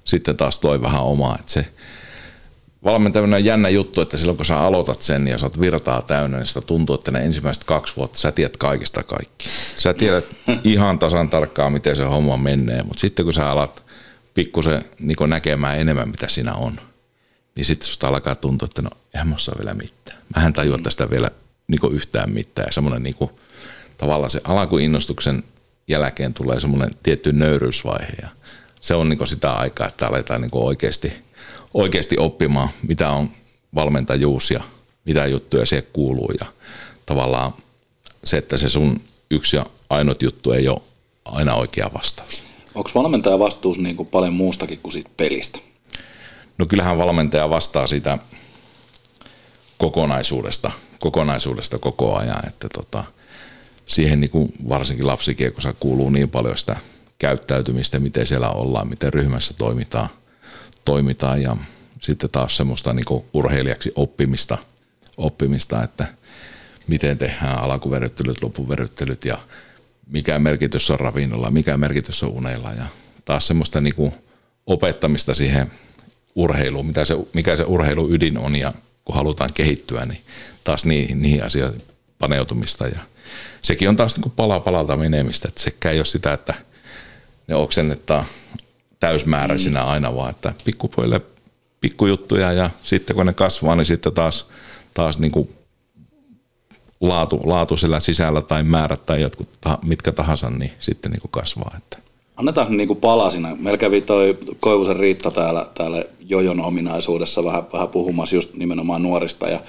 sitten 0.05 0.37
taas 0.37 0.59
toi 0.59 0.83
vähän 0.83 1.03
omaa, 1.03 1.37
että 1.41 1.53
se 1.53 1.67
valmentaminen 2.85 3.37
on 3.37 3.45
jännä 3.45 3.69
juttu, 3.69 4.01
että 4.01 4.17
silloin 4.17 4.37
kun 4.37 4.47
sä 4.47 4.59
aloitat 4.59 5.03
sen 5.03 5.29
ja 5.29 5.37
oot 5.43 5.61
virtaa 5.61 6.03
täynnä, 6.03 6.37
niin 6.37 6.47
sitä 6.47 6.61
tuntuu, 6.61 6.95
että 6.95 7.11
ne 7.11 7.25
ensimmäiset 7.25 7.65
kaksi 7.65 7.97
vuotta 7.97 8.19
sä 8.19 8.33
tiedät 8.33 8.57
kaikista 8.57 9.03
kaikki. 9.03 9.49
Sä 9.77 9.95
tiedät 9.95 10.25
ihan 10.65 10.99
tasan 10.99 11.31
tarkkaan, 11.31 11.73
miten 11.73 11.97
se 11.97 12.05
homma 12.05 12.37
menee, 12.37 12.83
mutta 12.83 13.01
sitten 13.01 13.25
kun 13.25 13.35
sä 13.35 13.51
alat 13.51 13.83
pikkusen 14.35 14.85
niin 14.99 15.17
näkemään 15.27 15.79
enemmän, 15.79 16.09
mitä 16.09 16.29
siinä 16.29 16.55
on, 16.55 16.81
niin 17.55 17.65
sitten 17.65 17.89
susta 17.89 18.09
alkaa 18.09 18.35
tuntua, 18.35 18.67
että 18.67 18.83
no 18.83 18.91
eihän 19.15 19.29
mä 19.29 19.35
osaa 19.35 19.55
vielä 19.59 19.75
mitään. 19.75 20.19
Mä 20.37 20.47
en 20.47 20.53
tajua 20.53 20.79
tästä 20.79 21.11
vielä 21.11 21.31
niin 21.69 21.93
yhtään 21.93 22.31
mitään. 22.31 22.67
Ja 22.67 22.73
semmoinen 22.73 23.03
niin 23.03 23.15
kuin, 23.15 23.31
tavallaan 24.01 24.31
se 24.31 24.41
alkuinnostuksen 24.45 25.45
jälkeen 25.89 26.35
tulee 26.35 26.61
semmoinen 26.61 26.91
tietty 27.03 27.33
nöyryysvaihe 27.33 28.13
ja 28.23 28.29
se 28.81 28.95
on 28.95 29.09
niin 29.09 29.27
sitä 29.27 29.53
aikaa, 29.53 29.87
että 29.87 30.07
aletaan 30.07 30.41
niin 30.41 30.51
oikeasti, 30.53 31.13
oikeasti 31.75 32.17
oppimaan, 32.19 32.69
mitä 32.89 33.11
on 33.11 33.31
valmentajuus 33.75 34.51
ja 34.51 34.61
mitä 35.05 35.27
juttuja 35.27 35.67
siihen 35.67 35.87
kuuluu 35.93 36.33
ja 36.41 36.47
tavallaan 37.07 37.53
se, 38.25 38.37
että 38.37 38.57
se 38.57 38.69
sun 38.69 39.01
yksi 39.31 39.57
ja 39.57 39.67
ainut 39.91 40.23
juttu 40.23 40.53
ei 40.53 40.69
ole 40.69 40.81
aina 41.25 41.55
oikea 41.55 41.91
vastaus. 41.95 42.43
Onko 42.75 42.91
valmentaja 42.95 43.39
vastuus 43.39 43.79
niin 43.79 43.97
kuin 43.97 44.09
paljon 44.09 44.35
muustakin 44.35 44.79
kuin 44.79 44.93
siitä 44.93 45.11
pelistä? 45.17 45.59
No 46.59 46.67
kyllähän 46.67 46.99
valmentaja 46.99 47.51
vastaa 47.51 47.87
siitä 47.87 48.19
kokonaisuudesta, 49.79 50.71
kokonaisuudesta 51.01 51.79
koko 51.79 52.17
ajan, 52.17 52.47
että 52.47 52.69
tota, 52.69 53.05
siihen 53.91 54.21
niin 54.21 54.31
kuin 54.31 54.53
varsinkin 54.69 55.07
lapsikiekossa 55.07 55.73
kuuluu 55.73 56.11
niin 56.11 56.31
paljon 56.31 56.59
sitä 56.59 56.77
käyttäytymistä, 57.19 58.01
miten 58.01 58.27
siellä 58.27 58.51
ollaan, 58.51 58.89
miten 58.89 59.13
ryhmässä 59.13 59.55
toimitaan, 59.55 60.09
toimitaan 60.85 61.43
ja 61.43 61.57
sitten 62.01 62.31
taas 62.31 62.57
semmoista 62.57 62.95
niin 62.95 63.05
kuin 63.05 63.25
urheilijaksi 63.35 63.93
oppimista, 63.95 64.59
oppimista, 65.17 65.83
että 65.83 66.07
miten 66.87 67.19
tehdään 67.19 67.59
alkuverryttelyt, 67.59 68.43
loppuverryttelyt 68.43 69.25
ja 69.25 69.39
mikä 70.07 70.39
merkitys 70.39 70.91
on 70.91 71.01
ravinnolla, 71.01 71.51
mikä 71.51 71.77
merkitys 71.77 72.23
on 72.23 72.31
unella 72.31 72.73
ja 72.73 72.85
taas 73.25 73.47
semmoista 73.47 73.81
niin 73.81 73.95
kuin 73.95 74.13
opettamista 74.67 75.35
siihen 75.35 75.71
urheiluun, 76.35 76.87
mitä 76.87 77.05
se, 77.05 77.15
mikä 77.33 77.57
se 77.57 77.63
urheilu 77.63 78.13
ydin 78.13 78.39
on 78.39 78.57
ja 78.57 78.73
kun 79.05 79.15
halutaan 79.15 79.53
kehittyä, 79.53 80.07
niin 80.07 80.21
taas 80.65 80.85
niihin, 80.85 81.23
niihin 81.23 81.45
asioihin 81.45 81.83
paneutumista 82.19 82.87
ja 82.87 82.99
sekin 83.63 83.89
on 83.89 83.97
taas 83.97 84.15
niin 84.15 84.23
kuin 84.23 84.33
pala 84.37 84.61
palalta 84.61 84.97
menemistä, 84.97 85.49
että 85.49 85.63
sekä 85.63 85.91
ei 85.91 85.99
ole 85.99 86.05
sitä, 86.05 86.33
että 86.33 86.55
ne 87.49 87.55
oksennettaan 87.55 88.25
täysmääräisinä 89.01 89.85
aina, 89.85 90.17
vaan 90.17 90.31
että 90.31 90.53
pikkupojille 90.65 91.21
pikkujuttuja 91.81 92.53
ja 92.53 92.71
sitten 92.83 93.17
kun 93.17 93.27
ne 93.27 93.33
kasvaa, 93.33 93.77
niin 93.77 93.87
sitten 93.87 94.13
taas, 94.13 94.47
taas 94.95 95.19
niin 95.19 95.33
kuin 95.33 95.49
laatu, 97.01 97.41
laatu 97.45 97.77
sillä 97.77 98.01
sisällä 98.01 98.41
tai 98.41 98.63
määrät 98.63 99.07
tai 99.07 99.21
jotkut 99.21 99.49
mitkä 99.85 100.13
tahansa, 100.13 100.51
niin 100.51 100.73
sitten 100.81 101.11
niin 101.11 101.21
kuin 101.21 101.31
kasvaa. 101.31 101.75
Että. 101.77 101.99
Annetaan 102.37 102.77
niin 102.77 102.87
kuin 102.87 103.01
palasina. 103.01 103.57
Meillä 103.61 103.79
kävi 103.79 104.01
toi 104.01 104.39
Koivusen 104.61 104.97
Riitta 104.97 105.31
täällä, 105.31 105.67
täällä 105.75 106.05
Jojon 106.21 106.61
ominaisuudessa 106.61 107.45
vähän, 107.45 107.65
vähän 107.73 107.89
puhumassa 107.89 108.37
just 108.37 108.55
nimenomaan 108.55 109.03
nuorista 109.03 109.49
ja 109.49 109.61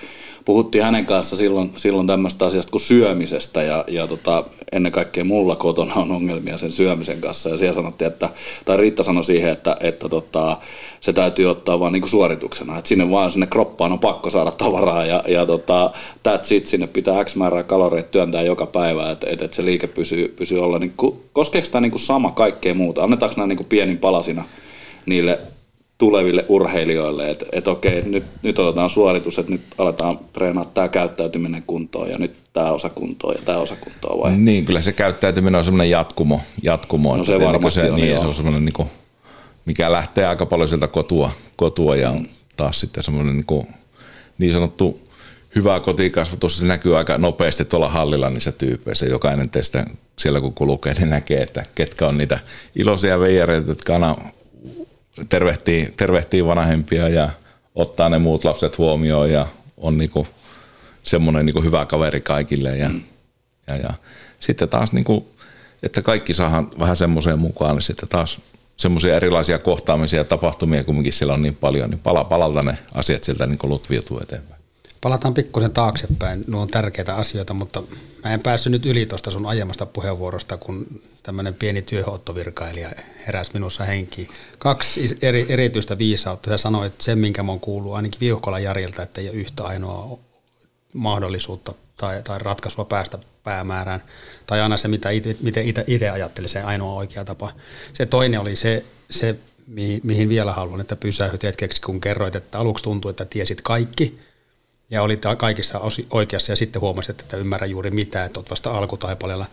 puhuttiin 0.45 0.83
hänen 0.83 1.05
kanssa 1.05 1.35
silloin, 1.35 1.73
silloin 1.77 2.07
tämmöistä 2.07 2.45
asiasta 2.45 2.71
kuin 2.71 2.81
syömisestä 2.81 3.63
ja, 3.63 3.85
ja 3.87 4.07
tota, 4.07 4.43
ennen 4.71 4.91
kaikkea 4.91 5.23
mulla 5.23 5.55
kotona 5.55 5.93
on 5.95 6.11
ongelmia 6.11 6.57
sen 6.57 6.71
syömisen 6.71 7.21
kanssa. 7.21 7.49
Ja 7.49 7.57
siellä 7.57 7.75
sanottiin, 7.75 8.07
että, 8.07 8.29
tai 8.65 8.77
Riitta 8.77 9.03
sanoi 9.03 9.23
siihen, 9.23 9.51
että, 9.51 9.77
että 9.79 10.09
tota, 10.09 10.57
se 11.01 11.13
täytyy 11.13 11.45
ottaa 11.45 11.79
vaan 11.79 11.93
niin 11.93 12.01
kuin 12.01 12.09
suorituksena, 12.09 12.77
että 12.77 12.89
sinne 12.89 13.11
vaan 13.11 13.31
sinne 13.31 13.47
kroppaan 13.47 13.91
on 13.91 13.99
pakko 13.99 14.29
saada 14.29 14.51
tavaraa 14.51 15.05
ja, 15.05 15.23
ja 15.27 15.45
tota, 15.45 15.91
that's 16.27 16.53
it, 16.53 16.67
sinne 16.67 16.87
pitää 16.87 17.25
X 17.25 17.35
määrää 17.35 17.63
kaloreita 17.63 18.09
työntää 18.09 18.41
joka 18.41 18.65
päivä, 18.65 19.11
että, 19.11 19.27
että, 19.29 19.45
että 19.45 19.55
se 19.55 19.65
liike 19.65 19.87
pysyy, 19.87 20.27
pysyy 20.27 20.63
olla, 20.63 20.79
niin 20.79 20.93
kuin, 20.97 21.23
koskeeko 21.33 21.67
tämä 21.71 21.81
niin 21.81 21.91
kuin 21.91 22.01
sama 22.01 22.31
kaikkea 22.31 22.73
muuta, 22.73 23.03
annetaanko 23.03 23.35
nämä 23.37 23.47
niin 23.47 23.57
kuin 23.57 23.67
pienin 23.67 23.97
palasina 23.97 24.43
niille 25.05 25.39
tuleville 26.01 26.45
urheilijoille, 26.47 27.29
että 27.29 27.45
et 27.51 27.67
okei, 27.67 28.01
nyt, 28.01 28.23
nyt 28.41 28.59
otetaan 28.59 28.89
suoritus, 28.89 29.39
että 29.39 29.51
nyt 29.51 29.61
aletaan 29.77 30.19
treenaa 30.33 30.65
tämä 30.65 30.87
käyttäytyminen 30.87 31.63
kuntoon 31.67 32.09
ja 32.09 32.17
nyt 32.17 32.33
tämä 32.53 32.71
osa 32.71 32.89
kuntoon 32.89 33.35
ja 33.35 33.41
tämä 33.45 33.57
osa 33.57 33.75
kuntoon 33.75 34.19
vai? 34.19 34.37
Niin, 34.37 34.65
kyllä 34.65 34.81
se 34.81 34.93
käyttäytyminen 34.93 35.59
on 35.59 35.65
semmoinen 35.65 35.89
jatkumo. 35.89 36.41
jatkumo 36.63 37.17
No 37.17 37.25
se 37.25 37.35
että 37.35 37.47
varmasti 37.47 37.79
se, 37.79 37.91
on, 37.91 37.95
niin, 37.95 38.09
joo. 38.09 38.21
se 38.21 38.27
on 38.27 38.35
semmoinen, 38.35 38.65
niin 38.65 38.73
kuin, 38.73 38.89
mikä 39.65 39.91
lähtee 39.91 40.25
aika 40.27 40.45
paljon 40.45 40.69
sieltä 40.69 40.87
kotua, 40.87 41.31
kotua 41.55 41.95
ja 41.95 42.11
Mm. 42.11 42.25
taas 42.57 42.79
sitten 42.79 43.03
semmoinen 43.03 43.35
niin, 43.35 43.45
kuin, 43.45 43.67
niin 44.37 44.53
sanottu 44.53 45.07
hyvä 45.55 45.79
kotikasvatus, 45.79 46.57
se 46.57 46.65
näkyy 46.65 46.97
aika 46.97 47.17
nopeasti 47.17 47.65
tuolla 47.65 47.89
hallilla 47.89 48.29
niissä 48.29 48.51
tyypeissä. 48.51 49.05
Jokainen 49.05 49.49
teistä 49.49 49.85
siellä 50.19 50.41
kun 50.41 50.53
kulkee, 50.53 50.93
niin 50.93 51.09
näkee, 51.09 51.41
että 51.41 51.63
ketkä 51.75 52.07
on 52.07 52.17
niitä 52.17 52.39
iloisia 52.75 53.19
veijareita, 53.19 53.71
jotka 53.71 53.93
aina 53.93 54.15
tervehtii, 55.29 55.93
tervehtii 55.97 56.45
vanhempia 56.45 57.09
ja 57.09 57.29
ottaa 57.75 58.09
ne 58.09 58.19
muut 58.19 58.43
lapset 58.43 58.77
huomioon 58.77 59.31
ja 59.31 59.47
on 59.77 59.97
niinku 59.97 60.27
semmoinen 61.03 61.45
niinku 61.45 61.61
hyvä 61.61 61.85
kaveri 61.85 62.21
kaikille. 62.21 62.77
Ja, 62.77 62.89
ja, 63.67 63.75
ja 63.75 63.93
sitten 64.39 64.69
taas, 64.69 64.91
niinku, 64.91 65.27
että 65.83 66.01
kaikki 66.01 66.33
saadaan 66.33 66.71
vähän 66.79 66.97
semmoiseen 66.97 67.39
mukaan, 67.39 67.75
niin 67.75 67.83
sitten 67.83 68.09
taas 68.09 68.39
semmoisia 68.77 69.15
erilaisia 69.15 69.59
kohtaamisia 69.59 70.19
ja 70.19 70.23
tapahtumia 70.23 70.83
kumminkin 70.83 71.13
siellä 71.13 71.33
on 71.33 71.41
niin 71.41 71.55
paljon, 71.55 71.89
niin 71.89 71.99
pala 71.99 72.23
palalta 72.23 72.63
ne 72.63 72.77
asiat 72.93 73.23
sieltä 73.23 73.45
niinku 73.45 73.69
lutviutuu 73.69 74.19
eteenpäin. 74.19 74.61
Palataan 75.01 75.33
pikkusen 75.33 75.71
taaksepäin. 75.71 76.43
Nuo 76.47 76.61
on 76.61 76.67
tärkeitä 76.67 77.15
asioita, 77.15 77.53
mutta 77.53 77.83
mä 78.23 78.33
en 78.33 78.39
päässyt 78.39 78.71
nyt 78.71 78.85
yli 78.85 79.05
tuosta 79.05 79.31
sun 79.31 79.45
aiemmasta 79.45 79.85
puheenvuorosta, 79.85 80.57
kun 80.57 81.01
tämmöinen 81.23 81.53
pieni 81.53 81.81
työhottovirkailija 81.81 82.89
heräsi 83.27 83.51
minussa 83.53 83.83
henkiin. 83.83 84.29
Kaksi 84.59 85.17
eri, 85.21 85.45
erityistä 85.49 85.97
viisautta. 85.97 86.49
Sä 86.49 86.57
sanoit 86.57 87.01
sen, 87.01 87.17
minkä 87.17 87.43
mä 87.43 87.51
oon 87.51 87.59
kuullut 87.59 87.93
ainakin 87.93 88.19
Viuhkolan 88.19 88.63
Jarilta, 88.63 89.03
että 89.03 89.21
ei 89.21 89.29
ole 89.29 89.37
yhtä 89.37 89.63
ainoa 89.63 90.19
mahdollisuutta 90.93 91.73
tai, 91.97 92.23
tai 92.23 92.39
ratkaisua 92.39 92.85
päästä 92.85 93.17
päämäärään. 93.43 94.03
Tai 94.45 94.61
aina 94.61 94.77
se, 94.77 94.87
mitä 94.87 95.09
ite, 95.09 95.35
miten 95.41 95.65
itse 95.87 96.09
ajattelee, 96.09 96.47
se 96.47 96.61
ainoa 96.61 96.93
oikea 96.93 97.25
tapa. 97.25 97.51
Se 97.93 98.05
toinen 98.05 98.39
oli 98.39 98.55
se, 98.55 98.85
se 99.09 99.35
mihin, 99.67 100.01
mihin 100.03 100.29
vielä 100.29 100.53
haluan, 100.53 100.81
että 100.81 100.95
pysähdyt 100.95 101.43
hetkeksi, 101.43 101.81
kun 101.81 102.01
kerroit, 102.01 102.35
että 102.35 102.59
aluksi 102.59 102.83
tuntui, 102.83 103.09
että 103.09 103.25
tiesit 103.25 103.61
kaikki, 103.61 104.19
ja 104.91 105.01
olit 105.01 105.21
kaikissa 105.37 105.81
oikeassa 106.09 106.51
ja 106.51 106.55
sitten 106.55 106.81
huomasit, 106.81 107.21
että 107.21 107.37
et 107.37 107.41
ymmärrä 107.41 107.67
juuri 107.67 107.91
mitään, 107.91 108.25
että 108.25 108.39
olet 108.39 108.49
vasta 108.51 108.71
alkutaipaleella. 108.71 109.45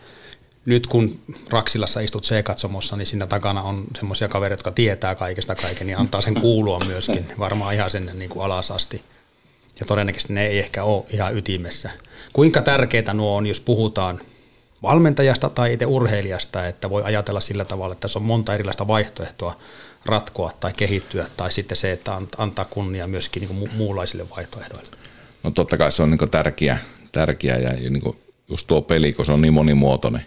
Nyt 0.69 0.87
kun 0.87 1.19
Raksilassa 1.49 1.99
istut 1.99 2.23
C-katsomossa, 2.23 2.95
niin 2.95 3.05
siinä 3.05 3.27
takana 3.27 3.61
on 3.61 3.83
semmoisia 3.95 4.27
kavereita, 4.27 4.59
jotka 4.59 4.71
tietää 4.71 5.15
kaikesta 5.15 5.55
kaiken, 5.55 5.87
niin 5.87 5.97
antaa 5.97 6.21
sen 6.21 6.33
kuulua 6.33 6.79
myöskin, 6.79 7.25
varmaan 7.39 7.73
ihan 7.73 7.91
sinne 7.91 8.13
niin 8.13 8.29
kuin 8.29 8.45
alas 8.45 8.71
asti. 8.71 9.01
Ja 9.79 9.85
todennäköisesti 9.85 10.33
ne 10.33 10.47
ei 10.47 10.59
ehkä 10.59 10.83
ole 10.83 11.05
ihan 11.09 11.37
ytimessä. 11.37 11.89
Kuinka 12.33 12.61
tärkeää 12.61 13.13
nuo 13.13 13.35
on, 13.35 13.47
jos 13.47 13.59
puhutaan 13.59 14.19
valmentajasta 14.83 15.49
tai 15.49 15.73
itse 15.73 15.85
urheilijasta, 15.85 16.67
että 16.67 16.89
voi 16.89 17.03
ajatella 17.03 17.39
sillä 17.39 17.65
tavalla, 17.65 17.91
että 17.91 18.01
tässä 18.01 18.19
on 18.19 18.25
monta 18.25 18.53
erilaista 18.53 18.87
vaihtoehtoa 18.87 19.57
ratkoa 20.05 20.51
tai 20.59 20.71
kehittyä, 20.77 21.27
tai 21.37 21.51
sitten 21.51 21.77
se, 21.77 21.91
että 21.91 22.19
ant- 22.19 22.35
antaa 22.37 22.65
kunnia 22.65 23.07
myöskin 23.07 23.41
niin 23.41 23.57
kuin 23.57 23.69
mu- 23.69 23.75
muunlaisille 23.75 24.29
vaihtoehdoille. 24.29 24.89
No 25.43 25.51
totta 25.51 25.77
kai 25.77 25.91
se 25.91 26.03
on 26.03 26.11
niin 26.11 26.31
tärkeä, 26.31 26.77
tärkeä 27.11 27.57
ja 27.57 27.69
niin 27.69 28.15
just 28.49 28.67
tuo 28.67 28.81
peli, 28.81 29.13
kun 29.13 29.25
se 29.25 29.31
on 29.31 29.41
niin 29.41 29.53
monimuotoinen, 29.53 30.25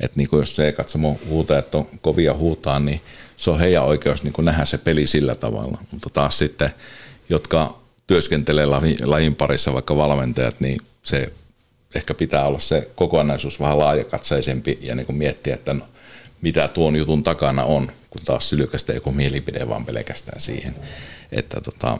että 0.00 0.16
niin 0.16 0.28
jos 0.32 0.56
se 0.56 0.72
katsomo 0.72 1.18
huutajat 1.28 1.74
on 1.74 1.86
kovia 2.00 2.34
huutaa, 2.34 2.80
niin 2.80 3.00
se 3.36 3.50
on 3.50 3.60
heidän 3.60 3.84
oikeus 3.84 4.22
niin 4.22 4.34
nähdä 4.42 4.64
se 4.64 4.78
peli 4.78 5.06
sillä 5.06 5.34
tavalla. 5.34 5.78
Mutta 5.90 6.10
taas 6.10 6.38
sitten, 6.38 6.70
jotka 7.28 7.78
työskentelee 8.06 8.66
laji- 8.66 9.06
lajin 9.06 9.34
parissa, 9.34 9.72
vaikka 9.72 9.96
valmentajat, 9.96 10.60
niin 10.60 10.80
se 11.02 11.32
ehkä 11.94 12.14
pitää 12.14 12.46
olla 12.46 12.58
se 12.58 12.88
kokonaisuus 12.94 13.60
vähän 13.60 13.78
laajakatseisempi 13.78 14.78
ja 14.82 14.94
niin 14.94 15.06
miettiä, 15.16 15.54
että 15.54 15.74
no, 15.74 15.86
mitä 16.40 16.68
tuon 16.68 16.96
jutun 16.96 17.22
takana 17.22 17.64
on, 17.64 17.90
kun 18.10 18.22
taas 18.24 18.50
sylkästä 18.50 18.92
joku 18.92 19.12
mielipide 19.12 19.68
vaan 19.68 19.84
pelkästään 19.84 20.40
siihen. 20.40 20.74
Että 21.32 21.60
tota, 21.60 21.98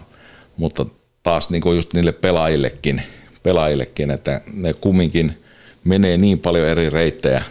mutta 0.56 0.86
taas 1.22 1.50
niin 1.50 1.62
kuin 1.62 1.76
just 1.76 1.92
niille 1.92 2.12
pelaajillekin, 2.12 3.02
pelaajillekin, 3.42 4.10
että 4.10 4.40
ne 4.52 4.72
kumminkin 4.72 5.42
menee 5.84 6.16
niin 6.16 6.38
paljon 6.38 6.68
eri 6.68 6.90
reittejä. 6.90 7.44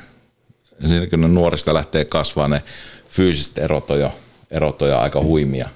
Siinä 0.87 1.07
kun 1.07 1.21
ne 1.21 1.27
nuorista 1.27 1.73
lähtee 1.73 2.05
kasvaa, 2.05 2.47
ne 2.47 2.61
fyysiset 3.09 3.57
erot 3.57 3.91
on 3.91 3.99
jo, 3.99 4.11
erot 4.51 4.81
on 4.81 4.89
jo 4.89 4.99
aika 4.99 5.21
huimia. 5.21 5.69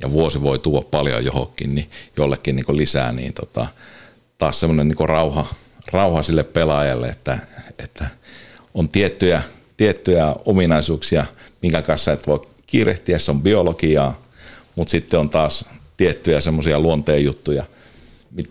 Ja 0.00 0.10
vuosi 0.10 0.42
voi 0.42 0.58
tuoda 0.58 0.86
paljon 0.90 1.24
johonkin, 1.24 1.74
niin 1.74 1.90
jollekin 2.16 2.56
niin 2.56 2.76
lisää, 2.76 3.12
niin 3.12 3.32
tota, 3.32 3.66
taas 4.38 4.60
semmoinen 4.60 4.88
niin 4.88 5.08
rauha, 5.08 5.46
rauha 5.92 6.22
sille 6.22 6.42
pelaajalle, 6.42 7.08
että, 7.08 7.38
että 7.78 8.06
on 8.74 8.88
tiettyjä, 8.88 9.42
tiettyjä 9.76 10.34
ominaisuuksia, 10.44 11.24
minkä 11.62 11.82
kanssa 11.82 12.12
et 12.12 12.26
voi 12.26 12.40
kiirehtiä, 12.66 13.18
se 13.18 13.30
on 13.30 13.42
biologiaa, 13.42 14.22
mutta 14.76 14.90
sitten 14.90 15.20
on 15.20 15.30
taas 15.30 15.64
tiettyjä 15.96 16.40
semmoisia 16.40 16.80
luonteen 16.80 17.24
juttuja, 17.24 17.64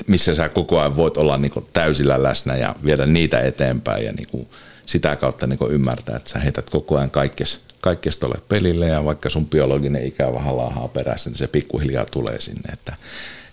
missä 0.07 0.35
sä 0.35 0.49
koko 0.49 0.79
ajan 0.79 0.95
voit 0.95 1.17
olla 1.17 1.37
niin 1.37 1.51
täysillä 1.73 2.23
läsnä 2.23 2.55
ja 2.55 2.75
viedä 2.85 3.05
niitä 3.05 3.39
eteenpäin 3.39 4.05
ja 4.05 4.13
niin 4.13 4.47
sitä 4.85 5.15
kautta 5.15 5.47
niin 5.47 5.59
ymmärtää, 5.69 6.15
että 6.17 6.29
sä 6.29 6.39
heität 6.39 6.69
koko 6.69 6.97
ajan 6.97 7.11
kaikkes, 7.11 7.59
kaikkes 7.81 8.17
tolle 8.17 8.37
pelille 8.49 8.87
ja 8.87 9.05
vaikka 9.05 9.29
sun 9.29 9.45
biologinen 9.45 10.05
ikä 10.05 10.33
vähän 10.33 10.57
laahaa 10.57 10.87
perässä, 10.87 11.29
niin 11.29 11.37
se 11.37 11.47
pikkuhiljaa 11.47 12.05
tulee 12.05 12.41
sinne. 12.41 12.73
Että, 12.73 12.95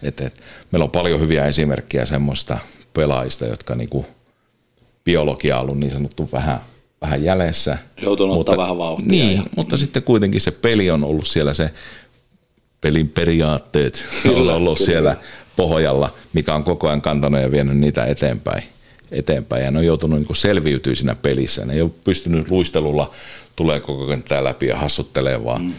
et, 0.02 0.20
et, 0.20 0.40
meillä 0.72 0.84
on 0.84 0.90
paljon 0.90 1.20
hyviä 1.20 1.46
esimerkkejä 1.46 2.06
semmoista 2.06 2.58
pelaajista, 2.92 3.46
jotka 3.46 3.74
niin 3.74 4.06
biologia 5.04 5.56
on 5.56 5.62
ollut 5.62 5.78
niin 5.78 5.92
sanottu 5.92 6.28
vähän, 6.32 6.60
vähän 7.00 7.24
jäljessä. 7.24 7.78
Joutunut 8.02 8.38
ottaa 8.38 8.56
vähän 8.56 8.78
vauhtia. 8.78 9.08
Niin, 9.08 9.36
ja- 9.36 9.42
mutta 9.56 9.76
sitten 9.76 10.02
kuitenkin 10.02 10.40
se 10.40 10.50
peli 10.50 10.90
on 10.90 11.04
ollut 11.04 11.26
siellä 11.26 11.54
se 11.54 11.70
pelin 12.80 13.08
periaatteet 13.08 14.04
Kyllä, 14.22 14.52
on 14.52 14.56
ollut 14.56 14.78
kyllä. 14.78 14.90
siellä 14.90 15.16
pohjalla, 15.56 16.14
mikä 16.32 16.54
on 16.54 16.64
koko 16.64 16.86
ajan 16.88 17.02
kantanut 17.02 17.40
ja 17.40 17.50
vienyt 17.50 17.78
niitä 17.78 18.04
eteenpäin. 18.04 18.62
Eteenpäin. 19.11 19.64
Ja 19.64 19.70
ne 19.70 19.78
on 19.78 19.86
joutunut 19.86 20.18
niin 20.18 20.36
selviytyä 20.36 20.94
siinä 20.94 21.14
pelissä. 21.14 21.64
Ne 21.64 21.74
ei 21.74 21.82
ole 21.82 21.90
pystynyt 22.04 22.50
luistelulla 22.50 23.11
tulee 23.56 23.80
koko 23.80 24.06
ajan 24.06 24.22
tää 24.22 24.44
läpi 24.44 24.66
ja 24.66 24.76
hassuttelee, 24.76 25.44
vaan 25.44 25.62
mm. 25.62 25.72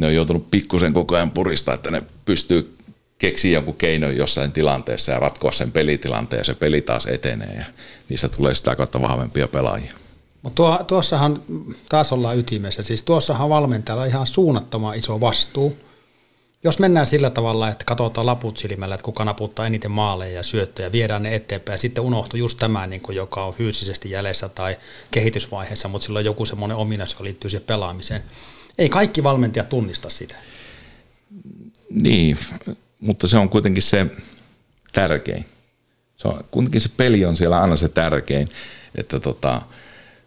ne 0.00 0.06
on 0.06 0.14
joutunut 0.14 0.50
pikkusen 0.50 0.92
koko 0.92 1.14
ajan 1.14 1.30
purista, 1.30 1.74
että 1.74 1.90
ne 1.90 2.02
pystyy 2.24 2.76
keksiä 3.18 3.52
jonkun 3.52 3.74
keinon 3.74 4.16
jossain 4.16 4.52
tilanteessa 4.52 5.12
ja 5.12 5.18
ratkoa 5.18 5.52
sen 5.52 5.72
pelitilanteen 5.72 6.40
ja 6.40 6.44
se 6.44 6.54
peli 6.54 6.80
taas 6.80 7.06
etenee 7.06 7.54
ja 7.58 7.64
niistä 8.08 8.28
tulee 8.28 8.54
sitä 8.54 8.76
kautta 8.76 9.02
vahvempia 9.02 9.48
pelaajia. 9.48 9.92
Mutta 10.42 10.56
tuo, 10.56 10.84
tuossahan 10.86 11.42
taas 11.88 12.12
ollaan 12.12 12.38
ytimessä. 12.38 12.82
Siis 12.82 13.02
tuossahan 13.02 13.48
valmentajalla 13.48 14.02
on 14.02 14.08
ihan 14.08 14.26
suunnattoman 14.26 14.94
iso 14.94 15.20
vastuu. 15.20 15.76
Jos 16.64 16.78
mennään 16.78 17.06
sillä 17.06 17.30
tavalla, 17.30 17.68
että 17.68 17.84
katsotaan 17.84 18.26
laput 18.26 18.56
silmällä, 18.56 18.94
että 18.94 19.04
kuka 19.04 19.24
naputtaa 19.24 19.66
eniten 19.66 19.90
maaleja 19.90 20.34
ja 20.34 20.42
syöttöjä, 20.42 20.92
viedään 20.92 21.22
ne 21.22 21.34
eteenpäin, 21.34 21.74
ja 21.74 21.80
sitten 21.80 22.04
unohtuu 22.04 22.38
just 22.38 22.58
tämä, 22.58 22.86
niin 22.86 23.00
kuin, 23.00 23.16
joka 23.16 23.44
on 23.44 23.54
fyysisesti 23.54 24.10
jäljessä 24.10 24.48
tai 24.48 24.76
kehitysvaiheessa, 25.10 25.88
mutta 25.88 26.04
sillä 26.04 26.18
on 26.18 26.24
joku 26.24 26.46
semmoinen 26.46 26.76
ominaisuus, 26.76 27.14
joka 27.14 27.24
liittyy 27.24 27.50
siihen 27.50 27.66
pelaamiseen. 27.66 28.22
Ei 28.78 28.88
kaikki 28.88 29.22
valmentajat 29.22 29.68
tunnista 29.68 30.10
sitä. 30.10 30.36
Niin, 31.90 32.38
mutta 33.00 33.28
se 33.28 33.36
on 33.36 33.48
kuitenkin 33.48 33.82
se 33.82 34.06
tärkein. 34.92 35.44
Se 36.16 36.28
on, 36.28 36.44
kuitenkin 36.50 36.80
se 36.80 36.90
peli 36.96 37.24
on 37.24 37.36
siellä 37.36 37.60
aina 37.60 37.76
se 37.76 37.88
tärkein, 37.88 38.48
että 38.94 39.20
tota, 39.20 39.62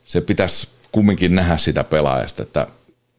se 0.06 0.22
pitäisi 0.22 0.68
kumminkin 0.92 1.36
nähdä 1.36 1.58
sitä 1.58 1.84
pelaajasta, 1.84 2.44
että 2.44 2.68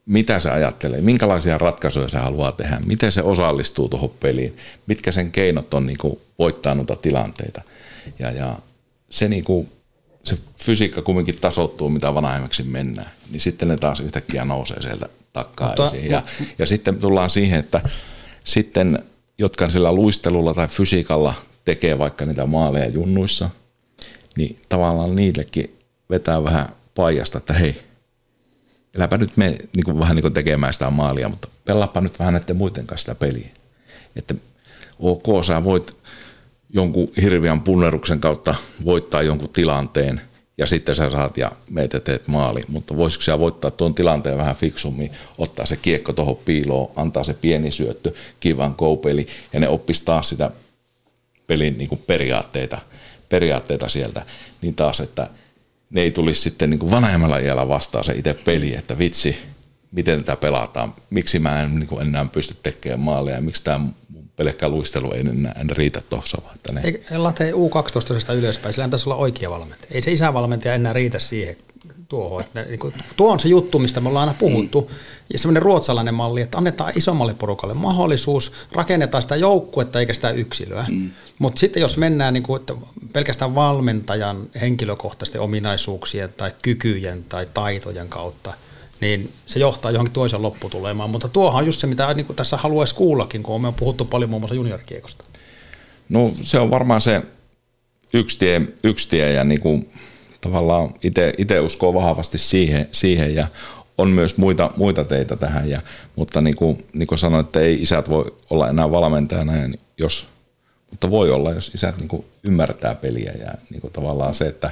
mitä 0.09 0.41
se 0.41 0.51
ajattelee, 0.51 1.01
minkälaisia 1.01 1.59
ratkaisuja 1.59 2.09
se 2.09 2.19
haluaa 2.19 2.53
tehdä, 2.53 2.81
miten 2.87 3.13
se 3.13 3.23
osallistuu 3.23 3.89
tuohon 3.89 4.11
peliin, 4.21 4.57
mitkä 4.87 5.13
sen 5.13 5.33
keinot 5.33 5.75
on 5.75 5.87
niin 5.87 5.99
kuin 5.99 6.19
voittaa 6.39 6.75
noita 6.75 6.97
tilanteita. 6.97 7.63
Ja, 8.19 8.31
ja 8.31 8.57
se, 9.11 9.29
niin 9.29 9.45
kuin, 9.45 9.69
se 10.25 10.39
fysiikka 10.65 11.03
kumminkin 11.03 11.39
tasoittuu, 11.41 11.91
mitä 11.91 12.15
vanhemmaksi 12.15 12.63
mennään, 12.63 13.11
niin 13.31 13.41
sitten 13.41 13.69
ne 13.69 13.77
taas 13.77 14.01
yhtäkkiä 14.01 14.45
nousee 14.45 14.83
sieltä 14.83 15.09
takkaa 15.33 15.69
Mutta- 15.69 15.87
esiin. 15.87 16.11
Ja, 16.11 16.23
ja 16.59 16.67
sitten 16.67 16.99
tullaan 16.99 17.31
siihen, 17.31 17.61
että 17.61 17.81
sitten, 18.45 18.99
jotka 19.39 19.71
sillä 19.71 19.93
luistelulla 19.93 20.55
tai 20.55 20.69
fysiikalla 20.69 21.35
tekee 21.65 21.99
vaikka 21.99 22.27
niitä 22.27 22.47
maaleja 22.47 22.89
junnuissa, 22.89 23.51
niin 24.37 24.59
tavallaan 24.69 25.17
niillekin 25.17 25.79
vetää 26.11 26.45
vähän 26.45 26.69
paijasta, 26.95 27.39
että 27.39 27.55
hei, 27.55 27.81
eläpä 28.99 29.17
nyt 29.17 29.37
me 29.37 29.49
niin 29.49 29.85
kuin, 29.85 29.99
vähän 29.99 30.17
niin 30.17 30.23
kuin 30.23 30.35
tekemään 30.35 30.73
sitä 30.73 30.91
maalia, 30.91 31.29
mutta 31.29 31.49
pelaapa 31.65 32.01
nyt 32.01 32.19
vähän 32.19 32.35
näiden 32.35 32.57
muiden 32.57 32.87
kanssa 32.87 33.13
sitä 33.13 33.15
peliä. 33.15 33.49
Että 34.17 34.35
ok, 34.99 35.45
sä 35.47 35.65
voit 35.65 35.97
jonkun 36.71 37.09
hirveän 37.23 37.61
punneruksen 37.61 38.21
kautta 38.21 38.55
voittaa 38.85 39.23
jonkun 39.23 39.49
tilanteen 39.49 40.21
ja 40.59 40.67
sitten 40.67 40.97
sä 40.97 41.11
saat 41.11 41.37
ja 41.37 41.53
meitä 41.71 42.01
teet 42.01 42.29
maali, 42.29 42.65
mutta 42.69 42.97
voisiko 42.97 43.23
sä 43.23 43.39
voittaa 43.39 43.71
tuon 43.71 43.95
tilanteen 43.95 44.39
vähän 44.39 44.57
fiksummin, 44.57 45.11
ottaa 45.39 45.67
se 45.67 45.77
kiekko 45.77 46.13
tuohon 46.13 46.37
piiloon, 46.37 46.91
antaa 46.97 47.25
se 47.25 47.35
pieni 47.35 47.71
syöttö, 47.71 48.13
kivan 48.41 48.75
koupeli 48.75 49.27
ja 49.53 49.61
ne 49.61 49.69
oppisi 49.69 50.05
taas 50.05 50.29
sitä 50.29 50.51
pelin 51.47 51.79
niin 51.79 51.89
kuin 51.89 52.03
periaatteita, 52.07 52.79
periaatteita 53.29 53.89
sieltä, 53.89 54.23
niin 54.63 54.75
taas, 54.75 55.01
että 55.01 55.29
ne 55.91 56.01
ei 56.01 56.11
tulisi 56.11 56.41
sitten 56.41 56.71
niin 56.71 56.79
kuin 56.79 56.91
vanhemmalla 56.91 57.39
iällä 57.39 57.69
vastaan 57.69 58.05
se 58.05 58.13
itse 58.13 58.35
peli, 58.35 58.75
että 58.75 58.99
vitsi, 58.99 59.37
miten 59.93 60.25
tätä 60.25 60.37
pelataan, 60.37 60.95
miksi 61.11 61.39
mä 61.39 61.63
en 61.63 61.75
niin 61.75 61.89
kuin 61.89 62.03
enää 62.03 62.25
pysty 62.25 62.57
tekemään 62.63 63.01
maaleja, 63.01 63.41
miksi 63.41 63.65
tämä 63.65 63.87
pelkkä 64.37 64.69
luistelu 64.69 65.13
ei 65.13 65.21
enää 65.21 65.55
en 65.61 65.71
riitä 65.71 66.03
tuossa. 66.11 66.43
Että 66.55 66.73
ne... 66.73 66.81
Ei, 66.85 67.19
late 67.19 67.53
U12 67.53 68.35
ylöspäin, 68.35 68.75
sillä 68.75 68.89
pitäisi 68.89 69.09
olla 69.09 69.17
oikea 69.17 69.51
valmentaja. 69.51 69.91
Ei 69.91 70.03
se 70.03 70.13
isävalmentaja 70.13 70.75
enää 70.75 70.93
riitä 70.93 71.19
siihen 71.19 71.57
tuohon. 72.09 72.41
Että 72.41 72.63
niin 72.63 72.79
kuin, 72.79 72.95
tuo 73.17 73.33
on 73.33 73.41
se 73.41 73.49
juttu, 73.49 73.79
mistä 73.79 74.01
me 74.01 74.09
ollaan 74.09 74.29
aina 74.29 74.39
puhuttu. 74.39 74.81
Mm. 74.81 74.97
Ja 75.33 75.39
semmoinen 75.39 75.63
ruotsalainen 75.63 76.15
malli, 76.15 76.41
että 76.41 76.59
annetaan 76.59 76.93
isommalle 76.97 77.35
porukalle 77.35 77.75
mahdollisuus, 77.75 78.53
rakennetaan 78.73 79.23
sitä 79.23 79.37
joukkuetta 79.37 80.01
eikä 80.01 80.15
sitä 80.15 80.31
yksilöä. 80.31 80.85
Mm. 80.89 81.11
Mutta 81.39 81.61
sitten 81.61 81.81
jos 81.81 81.97
mennään 81.97 82.35
niin 82.35 82.43
kuin, 82.43 82.61
että 82.61 82.75
pelkästään 83.13 83.55
valmentajan 83.55 84.49
henkilökohtaisten 84.61 85.41
ominaisuuksien 85.41 86.33
tai 86.37 86.53
kykyjen 86.63 87.25
tai 87.25 87.47
taitojen 87.55 88.09
kautta– 88.09 88.55
niin 89.01 89.33
se 89.47 89.61
johtaa 89.61 89.91
johonkin 89.91 90.13
toisen 90.13 90.43
lopputulemaan. 90.43 91.11
Mutta 91.11 91.29
tuohan 91.29 91.59
on 91.63 91.67
just 91.67 91.81
se, 91.81 91.87
mitä 91.87 92.15
niin 92.15 92.27
kuin 92.27 92.37
tässä 92.37 92.57
haluaisi 92.57 92.95
kuullakin, 92.95 93.43
kun 93.43 93.61
me 93.61 93.69
on 93.69 93.75
puhuttu 93.75 94.05
paljon 94.05 94.31
muun 94.31 94.43
muassa 94.43 94.55
juniorikiekosta. 94.55 95.25
No 96.09 96.33
se 96.43 96.59
on 96.59 96.71
varmaan 96.71 97.01
se 97.01 97.23
yksi 98.13 98.39
tie, 98.39 98.63
yksi 98.85 99.09
tie 99.09 99.33
ja 99.33 99.45
niin 99.45 99.61
kuin, 99.61 99.91
tavallaan 100.49 100.95
itse 101.39 101.61
uskoo 101.61 101.95
vahvasti 101.95 102.39
siihen, 102.39 102.89
siihen 102.93 103.35
ja 103.35 103.47
on 103.99 104.11
myös 104.11 104.37
muita, 104.37 104.71
muita 104.77 105.05
teitä 105.05 105.37
tähän, 105.37 105.71
ja, 105.71 105.81
mutta 106.17 106.41
niin 106.41 106.57
kuin, 106.57 106.87
niin 106.93 107.07
kuin 107.07 107.19
sanoin, 107.19 107.45
että 107.45 107.61
ei 107.61 107.83
isät 107.83 108.09
voi 108.09 108.37
olla 108.51 108.69
enää 108.69 108.91
valmentajana, 108.91 109.53
niin 109.53 109.81
jos, 109.99 110.27
mutta 110.91 111.11
voi 111.11 111.31
olla, 111.31 111.53
jos 111.53 111.71
isät 111.75 111.99
niin 111.99 112.09
kuin 112.09 112.25
ymmärtää 112.45 112.95
peliä 112.95 113.33
ja 113.41 113.53
niin 113.71 113.81
kuin 113.81 113.93
tavallaan 113.93 114.35
se, 114.35 114.47
että 114.47 114.71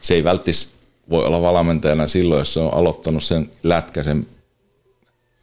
se 0.00 0.14
ei 0.14 0.24
välttis 0.24 0.74
voi 1.10 1.24
olla 1.24 1.42
valmentajana 1.42 2.06
silloin, 2.06 2.38
jos 2.38 2.54
se 2.54 2.60
on 2.60 2.74
aloittanut 2.74 3.24
sen 3.24 3.50
lätkäsen 3.62 4.26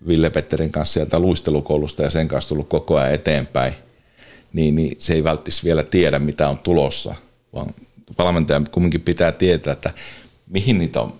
Ville 0.07 0.29
Petterin 0.29 0.71
kanssa 0.71 0.93
sieltä 0.93 1.19
luistelukoulusta 1.19 2.03
ja 2.03 2.09
sen 2.09 2.27
kanssa 2.27 2.49
tullut 2.49 2.69
koko 2.69 2.97
ajan 2.97 3.13
eteenpäin, 3.13 3.73
niin, 4.53 4.75
niin 4.75 4.95
se 4.99 5.13
ei 5.13 5.23
välttis 5.23 5.63
vielä 5.63 5.83
tiedä, 5.83 6.19
mitä 6.19 6.49
on 6.49 6.57
tulossa, 6.57 7.15
vaan 7.53 7.73
valmentajan 8.17 8.67
kumminkin 8.71 9.01
pitää 9.01 9.31
tietää, 9.31 9.73
että 9.73 9.93
mihin 10.49 10.77
niitä 10.77 11.01
on 11.01 11.13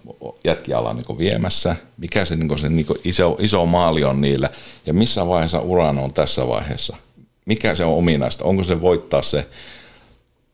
jätkiä 0.43 0.79
ollaan 0.79 0.95
niin 0.95 1.17
viemässä, 1.17 1.75
mikä 1.97 2.25
se, 2.25 2.35
niin 2.35 2.59
se 2.59 2.69
niin 2.69 2.85
iso, 3.03 3.37
iso 3.39 3.65
maali 3.65 4.03
on 4.03 4.21
niillä 4.21 4.49
ja 4.85 4.93
missä 4.93 5.27
vaiheessa 5.27 5.59
uran 5.59 5.99
on 5.99 6.13
tässä 6.13 6.47
vaiheessa. 6.47 6.97
Mikä 7.45 7.75
se 7.75 7.85
on 7.85 7.97
ominaista, 7.97 8.45
onko 8.45 8.63
se 8.63 8.81
voittaa 8.81 9.21
se 9.21 9.47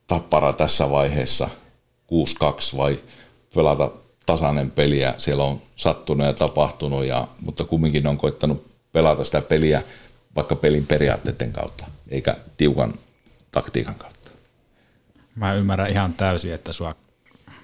tappara 0.07 0.53
tässä 0.53 0.89
vaiheessa 0.89 1.49
6-2 2.73 2.77
vai 2.77 2.99
pelata 3.55 3.91
tasainen 4.25 4.71
peliä. 4.71 5.13
Siellä 5.17 5.43
on 5.43 5.61
sattunut 5.75 6.27
ja 6.27 6.33
tapahtunut, 6.33 7.05
ja, 7.05 7.27
mutta 7.41 7.63
kumminkin 7.63 8.07
on 8.07 8.17
koittanut 8.17 8.65
pelata 8.91 9.23
sitä 9.23 9.41
peliä 9.41 9.83
vaikka 10.35 10.55
pelin 10.55 10.87
periaatteiden 10.87 11.53
kautta, 11.53 11.85
eikä 12.09 12.35
tiukan 12.57 12.93
taktiikan 13.51 13.95
kautta. 13.95 14.14
Mä 15.35 15.53
ymmärrän 15.53 15.89
ihan 15.89 16.13
täysin, 16.13 16.53
että 16.53 16.71
sua 16.71 16.95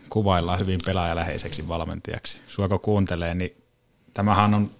kuvaillaan 0.09 0.59
hyvin 0.59 0.80
pelaajaläheiseksi 0.86 1.67
valmentajaksi. 1.67 2.41
Sua 2.47 2.67
kun 2.67 2.80
kuuntelee, 2.80 3.34
niin 3.34 3.63
tämähän 4.13 4.53
on 4.53 4.72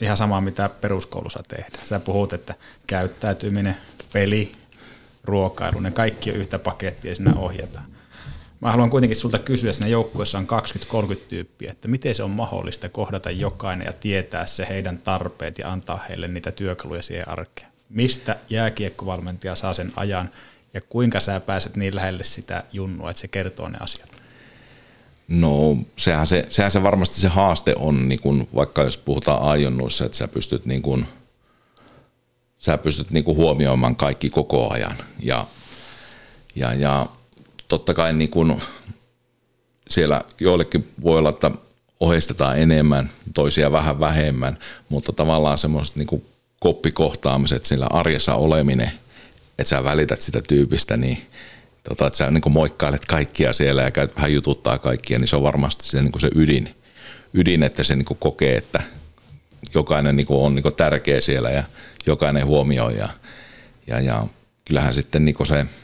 ihan 0.00 0.16
sama, 0.16 0.40
mitä 0.40 0.68
peruskoulussa 0.68 1.42
tehdään. 1.48 1.86
Sä 1.86 2.00
puhut, 2.00 2.32
että 2.32 2.54
käyttäytyminen, 2.86 3.76
peli, 4.12 4.52
ruokailu, 5.24 5.80
ne 5.80 5.90
kaikki 5.90 6.30
on 6.30 6.36
yhtä 6.36 6.58
pakettia 6.58 7.10
ja 7.10 7.16
siinä 7.16 7.34
ohjataan. 7.36 7.84
Mä 8.60 8.70
haluan 8.70 8.90
kuitenkin 8.90 9.16
sulta 9.16 9.38
kysyä, 9.38 9.72
siinä 9.72 9.88
joukkueessa 9.88 10.38
on 10.38 10.46
20-30 11.14 11.16
tyyppiä, 11.28 11.70
että 11.70 11.88
miten 11.88 12.14
se 12.14 12.22
on 12.22 12.30
mahdollista 12.30 12.88
kohdata 12.88 13.30
jokainen 13.30 13.86
ja 13.86 13.92
tietää 13.92 14.46
se 14.46 14.66
heidän 14.68 14.98
tarpeet 14.98 15.58
ja 15.58 15.72
antaa 15.72 16.04
heille 16.08 16.28
niitä 16.28 16.52
työkaluja 16.52 17.02
siihen 17.02 17.28
arkeen. 17.28 17.68
Mistä 17.88 18.36
jääkiekkovalmentaja 18.50 19.54
saa 19.54 19.74
sen 19.74 19.92
ajan 19.96 20.30
ja 20.74 20.80
kuinka 20.80 21.20
sä 21.20 21.40
pääset 21.40 21.76
niin 21.76 21.94
lähelle 21.94 22.24
sitä 22.24 22.64
junnua, 22.72 23.10
että 23.10 23.20
se 23.20 23.28
kertoo 23.28 23.68
ne 23.68 23.78
asiat? 23.80 24.22
No 25.28 25.76
sehän 25.96 26.26
se, 26.26 26.46
sehän 26.50 26.70
se 26.70 26.82
varmasti 26.82 27.20
se 27.20 27.28
haaste 27.28 27.74
on, 27.78 28.08
niin 28.08 28.20
kun, 28.20 28.48
vaikka 28.54 28.82
jos 28.82 28.96
puhutaan 28.96 29.42
ajonnuissa, 29.42 30.04
että 30.04 30.18
sä 30.18 30.28
pystyt, 30.28 30.66
niin 30.66 30.82
kun, 30.82 31.06
sä 32.58 32.78
pystyt 32.78 33.10
niin 33.10 33.24
kun 33.24 33.36
huomioimaan 33.36 33.96
kaikki 33.96 34.30
koko 34.30 34.72
ajan. 34.72 34.96
Ja, 35.22 35.46
ja, 36.54 36.74
ja 36.74 37.06
totta 37.68 37.94
kai 37.94 38.12
niin 38.12 38.30
kuin 38.30 38.62
siellä 39.88 40.22
joillekin 40.40 40.88
voi 41.02 41.18
olla, 41.18 41.28
että 41.28 41.50
ohjeistetaan 42.00 42.58
enemmän, 42.58 43.10
toisia 43.34 43.72
vähän 43.72 44.00
vähemmän, 44.00 44.58
mutta 44.88 45.12
tavallaan 45.12 45.58
semmoiset 45.58 45.96
niin 45.96 46.24
koppikohtaamiset, 46.60 47.64
sillä 47.64 47.86
arjessa 47.90 48.34
oleminen, 48.34 48.92
että 49.62 49.68
sä 49.68 49.84
välität 49.84 50.20
sitä 50.20 50.42
tyypistä, 50.42 50.96
niin 50.96 51.18
tota, 51.88 52.06
että 52.06 52.16
sä 52.16 52.30
niin 52.30 52.42
kuin 52.42 52.52
moikkailet 52.52 53.04
kaikkia 53.04 53.52
siellä 53.52 53.82
ja 53.82 53.90
käyt 53.90 54.16
vähän 54.16 54.32
jututtaa 54.32 54.78
kaikkia, 54.78 55.18
niin 55.18 55.28
se 55.28 55.36
on 55.36 55.42
varmasti 55.42 55.86
se, 55.86 56.02
niin 56.02 56.12
kuin 56.12 56.22
se 56.22 56.30
ydin, 56.34 56.74
ydin, 57.34 57.62
että 57.62 57.82
se 57.82 57.96
niin 57.96 58.04
kuin 58.04 58.18
kokee, 58.18 58.56
että 58.56 58.82
jokainen 59.74 60.16
niin 60.16 60.26
kuin 60.26 60.40
on 60.40 60.54
niin 60.54 60.62
kuin 60.62 60.74
tärkeä 60.74 61.20
siellä 61.20 61.50
ja 61.50 61.64
jokainen 62.06 62.46
huomioi 62.46 62.96
ja, 62.96 63.08
ja, 63.86 64.00
ja 64.00 64.26
kyllähän 64.64 64.94
sitten 64.94 65.24
niin 65.24 65.34
kuin 65.34 65.46
se– 65.46 65.66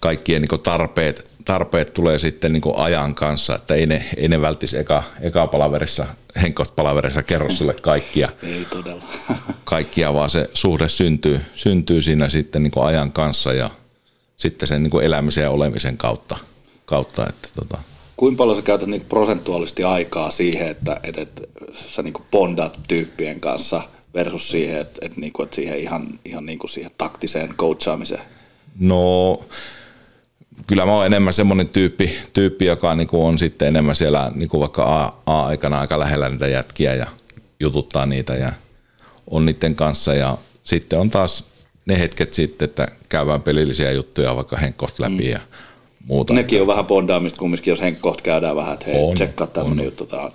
kaikkien 0.00 0.42
niin 0.42 0.60
tarpeet, 0.62 1.30
tarpeet 1.48 1.92
tulee 1.92 2.18
sitten 2.18 2.52
niin 2.52 2.62
ajan 2.76 3.14
kanssa, 3.14 3.54
että 3.54 3.74
ei 3.74 3.86
ne, 3.86 4.04
ei 4.16 4.28
ne 4.28 4.40
välttis 4.40 4.74
eka, 4.74 5.02
eka 5.20 5.46
palaverissa, 5.46 6.06
henkot 6.42 6.76
palaverissa 6.76 7.22
kerro 7.22 7.52
sille 7.52 7.74
kaikkia. 7.74 8.28
Ei 8.42 8.66
todella. 8.70 9.02
kaikkia, 9.64 10.14
vaan 10.14 10.30
se 10.30 10.50
suhde 10.54 10.88
syntyy, 10.88 11.40
syntyy 11.54 12.02
siinä 12.02 12.28
sitten 12.28 12.62
niin 12.62 12.72
ajan 12.80 13.12
kanssa 13.12 13.52
ja 13.52 13.70
sitten 14.36 14.68
sen 14.68 14.82
niin 14.82 15.02
elämisen 15.02 15.42
ja 15.42 15.50
olemisen 15.50 15.96
kautta. 15.96 16.38
kautta 16.84 17.26
että 17.28 17.48
tota. 17.54 17.78
Kuinka 18.16 18.38
paljon 18.38 18.56
sä 18.56 18.62
käytät 18.62 18.88
niin 18.88 19.06
prosentuaalisesti 19.08 19.84
aikaa 19.84 20.30
siihen, 20.30 20.68
että, 20.68 21.00
että, 21.02 21.20
että 21.20 21.42
sä 21.72 22.02
niin 22.02 22.14
bondat 22.30 22.78
tyyppien 22.88 23.40
kanssa 23.40 23.82
versus 24.14 24.50
siihen, 24.50 24.80
että, 24.80 24.98
että, 25.02 25.20
niin 25.20 25.32
kuin, 25.32 25.44
että 25.44 25.56
siihen 25.56 25.78
ihan, 25.78 26.08
ihan 26.24 26.46
niin 26.46 26.58
kuin 26.58 26.70
siihen 26.70 26.90
taktiseen 26.98 27.54
coachaamiseen? 27.56 28.22
No 28.78 29.40
kyllä 30.66 30.86
mä 30.86 30.92
oon 30.92 31.06
enemmän 31.06 31.32
semmoinen 31.32 31.68
tyyppi, 31.68 32.18
tyyppi 32.32 32.66
joka 32.66 32.94
niin 32.94 33.08
kuin 33.08 33.22
on 33.22 33.38
sitten 33.38 33.68
enemmän 33.68 33.96
siellä 33.96 34.32
niin 34.34 34.48
kuin 34.48 34.60
vaikka 34.60 35.14
A-aikana 35.26 35.80
aika 35.80 35.98
lähellä 35.98 36.28
niitä 36.28 36.46
jätkiä 36.46 36.94
ja 36.94 37.06
jututtaa 37.60 38.06
niitä 38.06 38.34
ja 38.34 38.52
on 39.30 39.46
niiden 39.46 39.74
kanssa 39.74 40.14
ja 40.14 40.38
sitten 40.64 40.98
on 40.98 41.10
taas 41.10 41.44
ne 41.86 41.98
hetket 41.98 42.32
sitten, 42.32 42.68
että 42.68 42.88
käydään 43.08 43.42
pelillisiä 43.42 43.92
juttuja 43.92 44.36
vaikka 44.36 44.56
Henkkoht 44.56 44.98
läpi 44.98 45.24
mm. 45.24 45.30
ja 45.30 45.40
muuta. 46.04 46.34
Nekin 46.34 46.60
on 46.60 46.66
vähän 46.66 46.86
bondaamista 46.86 47.38
kumminkin, 47.38 47.70
jos 47.70 47.80
Henkkoht 47.80 48.20
käydään 48.20 48.56
vähän, 48.56 48.74
että 48.74 48.86
hei, 48.86 49.02
on, 49.02 49.14
tsekkaa 49.14 49.46
tämmöinen 49.46 49.84
juttu 49.84 50.06
tää 50.06 50.30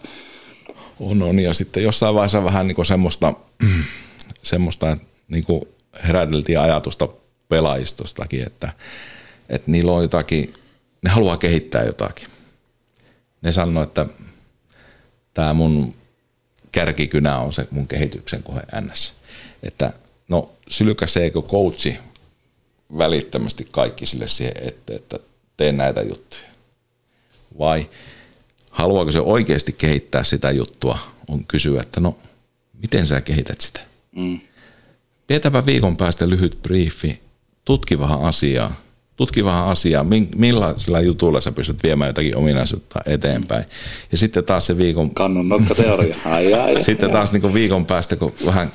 on. 0.99 1.23
On, 1.23 1.39
ja 1.39 1.53
sitten 1.53 1.83
jossain 1.83 2.15
vaiheessa 2.15 2.43
vähän 2.43 2.67
niin 2.67 2.75
kuin 2.75 2.85
semmoista, 2.85 3.33
semmoista 4.43 4.97
niin 5.27 5.43
kuin 5.43 5.61
heräteltiin 6.07 6.59
ajatusta 6.59 7.07
pelaajistostakin, 7.49 8.43
että 8.43 8.71
että 9.55 9.71
niillä 9.71 9.91
on 9.91 10.01
jotakin, 10.01 10.53
ne 11.01 11.09
haluaa 11.09 11.37
kehittää 11.37 11.83
jotakin. 11.83 12.27
Ne 13.41 13.51
sanoo, 13.51 13.83
että 13.83 14.05
tämä 15.33 15.53
mun 15.53 15.95
kärkikynä 16.71 17.37
on 17.39 17.53
se 17.53 17.67
mun 17.71 17.87
kehityksen 17.87 18.43
kohe 18.43 18.61
ns. 18.81 19.13
Että 19.63 19.93
no 20.27 20.51
sylkäseekö 20.69 21.41
coachi 21.41 21.97
välittömästi 22.97 23.67
kaikki 23.71 24.05
sille 24.05 24.27
siihen, 24.27 24.53
että, 24.61 24.95
että 24.95 25.19
teen 25.57 25.77
näitä 25.77 26.01
juttuja. 26.01 26.43
Vai 27.59 27.89
haluaako 28.69 29.11
se 29.11 29.19
oikeasti 29.19 29.73
kehittää 29.73 30.23
sitä 30.23 30.51
juttua, 30.51 30.99
on 31.27 31.45
kysyä, 31.45 31.81
että 31.81 31.99
no 31.99 32.17
miten 32.81 33.07
sä 33.07 33.21
kehität 33.21 33.61
sitä. 33.61 33.81
Mm. 34.15 34.39
Pidetäänpä 35.27 35.65
viikon 35.65 35.97
päästä 35.97 36.29
lyhyt 36.29 36.59
briefi 36.61 37.21
tutki 37.65 37.99
vähän 37.99 38.21
asiaa. 38.21 38.75
Tutki 39.15 39.45
vähän 39.45 39.65
asiaa, 39.65 40.05
millaisilla 40.35 41.01
jutuilla 41.01 41.41
sä 41.41 41.51
pystyt 41.51 41.83
viemään 41.83 42.09
jotakin 42.09 42.37
ominaisuutta 42.37 42.99
eteenpäin. 43.05 43.65
Ja 44.11 44.17
sitten 44.17 44.43
taas 44.43 44.65
se 44.65 44.77
viikon... 44.77 45.13
Kannun 45.13 45.49
nokkateoria. 45.49 46.15
Ai, 46.25 46.53
ai, 46.53 46.83
sitten 46.83 47.09
ai. 47.09 47.13
taas 47.13 47.31
niin 47.31 47.53
viikon 47.53 47.85
päästä, 47.85 48.15
kun 48.15 48.33
vähän 48.45 48.71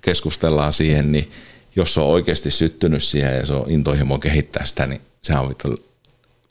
keskustellaan 0.00 0.72
siihen, 0.72 1.12
niin 1.12 1.30
jos 1.76 1.94
se 1.94 2.00
on 2.00 2.06
oikeasti 2.06 2.50
syttynyt 2.50 3.02
siihen 3.02 3.36
ja 3.36 3.46
se 3.46 3.52
on 3.52 3.70
intohimo 3.70 4.18
kehittää 4.18 4.64
sitä, 4.64 4.86
niin 4.86 5.00
sehän 5.22 5.42
on 5.42 5.48
vittu, 5.48 5.74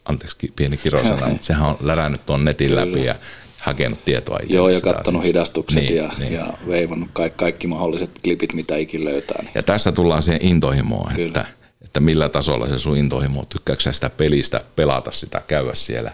anteeksi 0.05 0.53
pieni 0.55 0.77
kirosana, 0.77 1.27
mutta 1.29 1.45
sehän 1.45 1.69
on 1.69 1.77
lärännyt 1.81 2.25
tuon 2.25 2.45
netin 2.45 2.67
Kyllä. 2.67 2.85
läpi 2.85 3.05
ja 3.05 3.15
hakenut 3.59 4.05
tietoa 4.05 4.39
itse 4.43 4.55
Joo, 4.55 4.69
ja 4.69 4.77
asiasta. 4.77 5.21
hidastukset 5.21 5.83
Niin, 5.83 5.95
ja, 5.95 6.11
niin. 6.17 6.33
ja 6.33 6.53
veivannut 6.67 7.09
kaikki, 7.13 7.37
kaikki 7.37 7.67
mahdolliset 7.67 8.09
klipit, 8.23 8.53
mitä 8.53 8.75
ikin 8.77 9.05
löytää. 9.05 9.41
Niin. 9.41 9.51
Ja 9.55 9.63
tässä 9.63 9.91
tullaan 9.91 10.23
siihen 10.23 10.45
intohimoon, 10.45 11.13
Kyllä. 11.15 11.27
että, 11.27 11.45
että 11.81 11.99
millä 11.99 12.29
tasolla 12.29 12.67
se 12.67 12.79
sun 12.79 12.97
intohimo, 12.97 13.39
on. 13.39 13.47
tykkääkö 13.47 13.81
sä 13.81 13.91
sitä 13.91 14.09
pelistä, 14.09 14.61
pelata 14.75 15.11
sitä, 15.11 15.41
käydä 15.47 15.73
siellä 15.73 16.11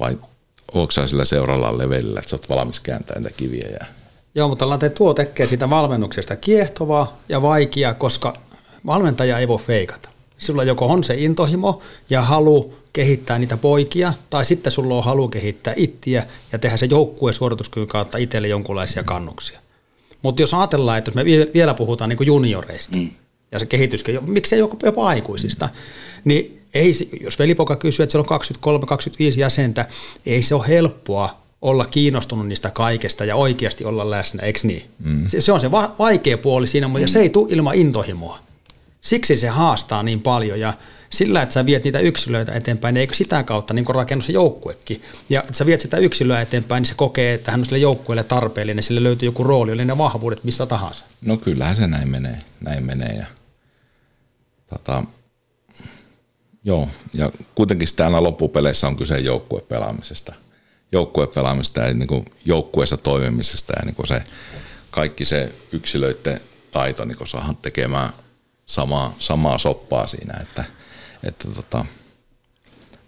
vai 0.00 0.18
onko 0.74 0.92
sillä 1.06 1.24
seuraavalla 1.24 1.78
levelillä, 1.78 2.18
että 2.18 2.30
sä 2.30 2.36
oot 2.36 2.48
valmis 2.48 2.80
kääntämään 2.80 3.22
niitä 3.22 3.36
kiviä 3.36 3.68
ja 3.80 3.86
Joo, 4.34 4.48
mutta 4.48 4.68
Lante, 4.68 4.90
tuo 4.90 5.14
tekee 5.14 5.46
siitä 5.46 5.70
valmennuksesta 5.70 6.36
kiehtovaa 6.36 7.18
ja 7.28 7.42
vaikeaa, 7.42 7.94
koska 7.94 8.34
valmentaja 8.86 9.38
ei 9.38 9.48
voi 9.48 9.58
feikata. 9.58 10.08
Sulla 10.38 10.64
joko 10.64 10.86
on 10.86 11.04
se 11.04 11.14
intohimo 11.14 11.82
ja 12.10 12.22
halu 12.22 12.74
kehittää 12.92 13.38
niitä 13.38 13.56
poikia, 13.56 14.12
tai 14.30 14.44
sitten 14.44 14.72
sulla 14.72 14.94
on 14.94 15.04
halu 15.04 15.28
kehittää 15.28 15.74
ittiä 15.76 16.26
ja 16.52 16.58
tehdä 16.58 16.76
se 16.76 16.86
joukkueen 16.86 17.34
suorituskyvyn 17.34 17.88
kautta 17.88 18.18
itselle 18.18 18.48
jonkunlaisia 18.48 19.02
kannuksia. 19.02 19.60
Mutta 20.22 20.42
jos 20.42 20.54
ajatellaan, 20.54 20.98
että 20.98 21.08
jos 21.08 21.14
me 21.14 21.24
vie- 21.24 21.50
vielä 21.54 21.74
puhutaan 21.74 22.08
niin 22.10 22.26
junioreista 22.26 22.96
mm. 22.96 23.10
Ja 23.54 23.58
se 23.58 23.66
kehityskin, 23.66 24.30
miksei 24.30 24.58
jopa, 24.58 24.76
jopa 24.82 25.06
aikuisista, 25.06 25.68
niin 26.24 26.60
ei, 26.74 26.92
jos 27.20 27.38
velipoka 27.38 27.76
kysyy, 27.76 28.04
että 28.04 28.12
siellä 28.12 28.26
on 28.64 28.80
23-25 29.34 29.38
jäsentä, 29.38 29.86
ei 30.26 30.42
se 30.42 30.54
ole 30.54 30.68
helppoa 30.68 31.44
olla 31.62 31.84
kiinnostunut 31.84 32.46
niistä 32.46 32.70
kaikesta 32.70 33.24
ja 33.24 33.36
oikeasti 33.36 33.84
olla 33.84 34.10
läsnä, 34.10 34.42
eikö 34.42 34.60
niin? 34.62 34.82
Mm. 35.04 35.26
Se, 35.26 35.40
se 35.40 35.52
on 35.52 35.60
se 35.60 35.70
va- 35.70 35.94
vaikea 35.98 36.38
puoli 36.38 36.66
siinä, 36.66 36.88
mutta 36.88 37.06
mm. 37.06 37.10
se 37.10 37.20
ei 37.20 37.30
tule 37.30 37.52
ilman 37.52 37.74
intohimoa. 37.74 38.38
Siksi 39.00 39.36
se 39.36 39.48
haastaa 39.48 40.02
niin 40.02 40.22
paljon 40.22 40.60
ja 40.60 40.72
sillä, 41.10 41.42
että 41.42 41.52
sä 41.52 41.66
viet 41.66 41.84
niitä 41.84 41.98
yksilöitä 41.98 42.52
eteenpäin, 42.52 42.94
niin 42.94 43.00
eikö 43.00 43.14
sitä 43.14 43.42
kautta 43.42 43.74
niin 43.74 43.86
rakennus 43.88 44.26
se 44.26 44.32
joukkuekin. 44.32 45.02
Ja 45.28 45.40
että 45.40 45.54
sä 45.54 45.66
viet 45.66 45.80
sitä 45.80 45.96
yksilöä 45.96 46.40
eteenpäin, 46.40 46.80
niin 46.80 46.88
se 46.88 46.94
kokee, 46.94 47.34
että 47.34 47.50
hän 47.50 47.60
on 47.60 47.64
sille 47.64 47.78
joukkueelle 47.78 48.24
tarpeellinen, 48.24 48.82
sille 48.82 49.02
löytyy 49.02 49.26
joku 49.26 49.44
rooli, 49.44 49.72
oli 49.72 49.84
ne 49.84 49.98
vahvuudet 49.98 50.44
missä 50.44 50.66
tahansa. 50.66 51.04
No 51.20 51.36
kyllähän 51.36 51.76
se 51.76 51.86
näin 51.86 52.08
menee, 52.08 52.38
näin 52.60 52.84
menee 52.84 53.16
ja 53.16 53.26
tota, 54.78 55.04
joo, 56.64 56.88
ja 57.14 57.30
kuitenkin 57.54 57.88
aina 58.04 58.22
loppupeleissä 58.22 58.86
on 58.86 58.96
kyse 58.96 59.18
joukkuepelaamisesta. 59.18 60.34
Joukkuepelaamisesta 60.92 61.80
ja 61.80 61.94
niin 61.94 62.08
kuin 62.08 62.24
joukkueessa 62.44 62.96
toimimisesta 62.96 63.72
ja 63.76 63.84
niin 63.84 63.94
kuin 63.94 64.06
se, 64.06 64.22
kaikki 64.90 65.24
se 65.24 65.52
yksilöiden 65.72 66.40
taito 66.70 67.04
niin 67.04 67.18
kuin 67.18 67.28
saadaan 67.28 67.56
tekemään 67.56 68.10
samaa, 68.66 69.14
samaa 69.18 69.58
soppaa 69.58 70.06
siinä, 70.06 70.34
että, 70.42 70.64
että 71.24 71.48
tota, 71.48 71.84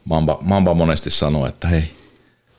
Mamba, 0.04 0.38
Mamba 0.40 0.74
monesti 0.74 1.10
sanoo, 1.10 1.46
että 1.46 1.68
hei, 1.68 1.82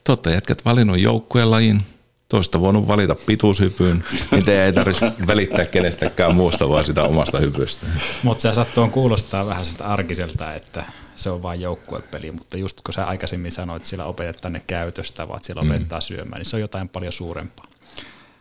te 0.03 0.11
olette 0.11 0.31
jätkät 0.31 0.65
valinnut 0.65 0.99
joukkueen 0.99 1.51
lajin, 1.51 1.81
toista 2.29 2.59
voinut 2.61 2.87
valita 2.87 3.15
pituushypyn, 3.25 4.03
niin 4.31 4.45
teidän 4.45 4.65
ei 4.65 4.73
tarvitse 4.73 5.11
välittää 5.27 5.65
kenestäkään 5.65 6.35
muusta, 6.35 6.69
vaan 6.69 6.85
sitä 6.85 7.03
omasta 7.03 7.39
hypystä. 7.39 7.87
Mutta 8.23 8.41
se 8.41 8.53
sattuu 8.53 8.87
kuulostaa 8.87 9.45
vähän 9.45 9.65
siltä 9.65 9.85
arkiselta, 9.85 10.53
että 10.53 10.83
se 11.15 11.29
on 11.29 11.43
vain 11.43 11.61
joukkuepeli, 11.61 12.31
mutta 12.31 12.57
just 12.57 12.81
kun 12.81 12.93
sä 12.93 13.07
aikaisemmin 13.07 13.51
sanoit, 13.51 13.81
että 13.81 13.89
siellä 13.89 14.05
opetetaan 14.05 14.53
ne 14.53 14.61
käytöstä, 14.67 15.27
vaan 15.27 15.43
siellä 15.43 15.61
opetetaan 15.61 16.01
syömään, 16.01 16.39
niin 16.39 16.45
se 16.45 16.55
on 16.55 16.61
jotain 16.61 16.89
paljon 16.89 17.13
suurempaa. 17.13 17.65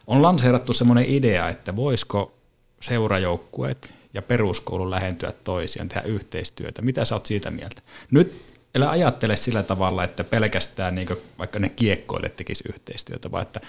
On 0.07 0.22
lanseerattu 0.22 0.72
semmoinen 0.72 1.05
idea, 1.09 1.49
että 1.49 1.76
voisiko 1.76 2.34
seurajoukkueet 2.80 3.91
ja 4.14 4.22
peruskoulu 4.22 4.91
lähentyä 4.91 5.32
toisiaan, 5.45 5.89
tehdä 5.89 6.03
yhteistyötä. 6.03 6.82
Mitä 6.82 7.05
sä 7.05 7.14
oot 7.14 7.26
siitä 7.26 7.51
mieltä? 7.51 7.82
Nyt 8.11 8.56
älä 8.77 8.91
ajattele 8.91 9.37
sillä 9.37 9.62
tavalla, 9.62 10.05
että 10.05 10.24
pelkästään 10.24 10.95
niin 10.95 11.09
vaikka 11.39 11.59
ne 11.59 11.68
kiekkoille 11.68 12.29
tekisi 12.29 12.64
yhteistyötä, 12.68 13.31
vaan 13.31 13.43
että 13.43 13.61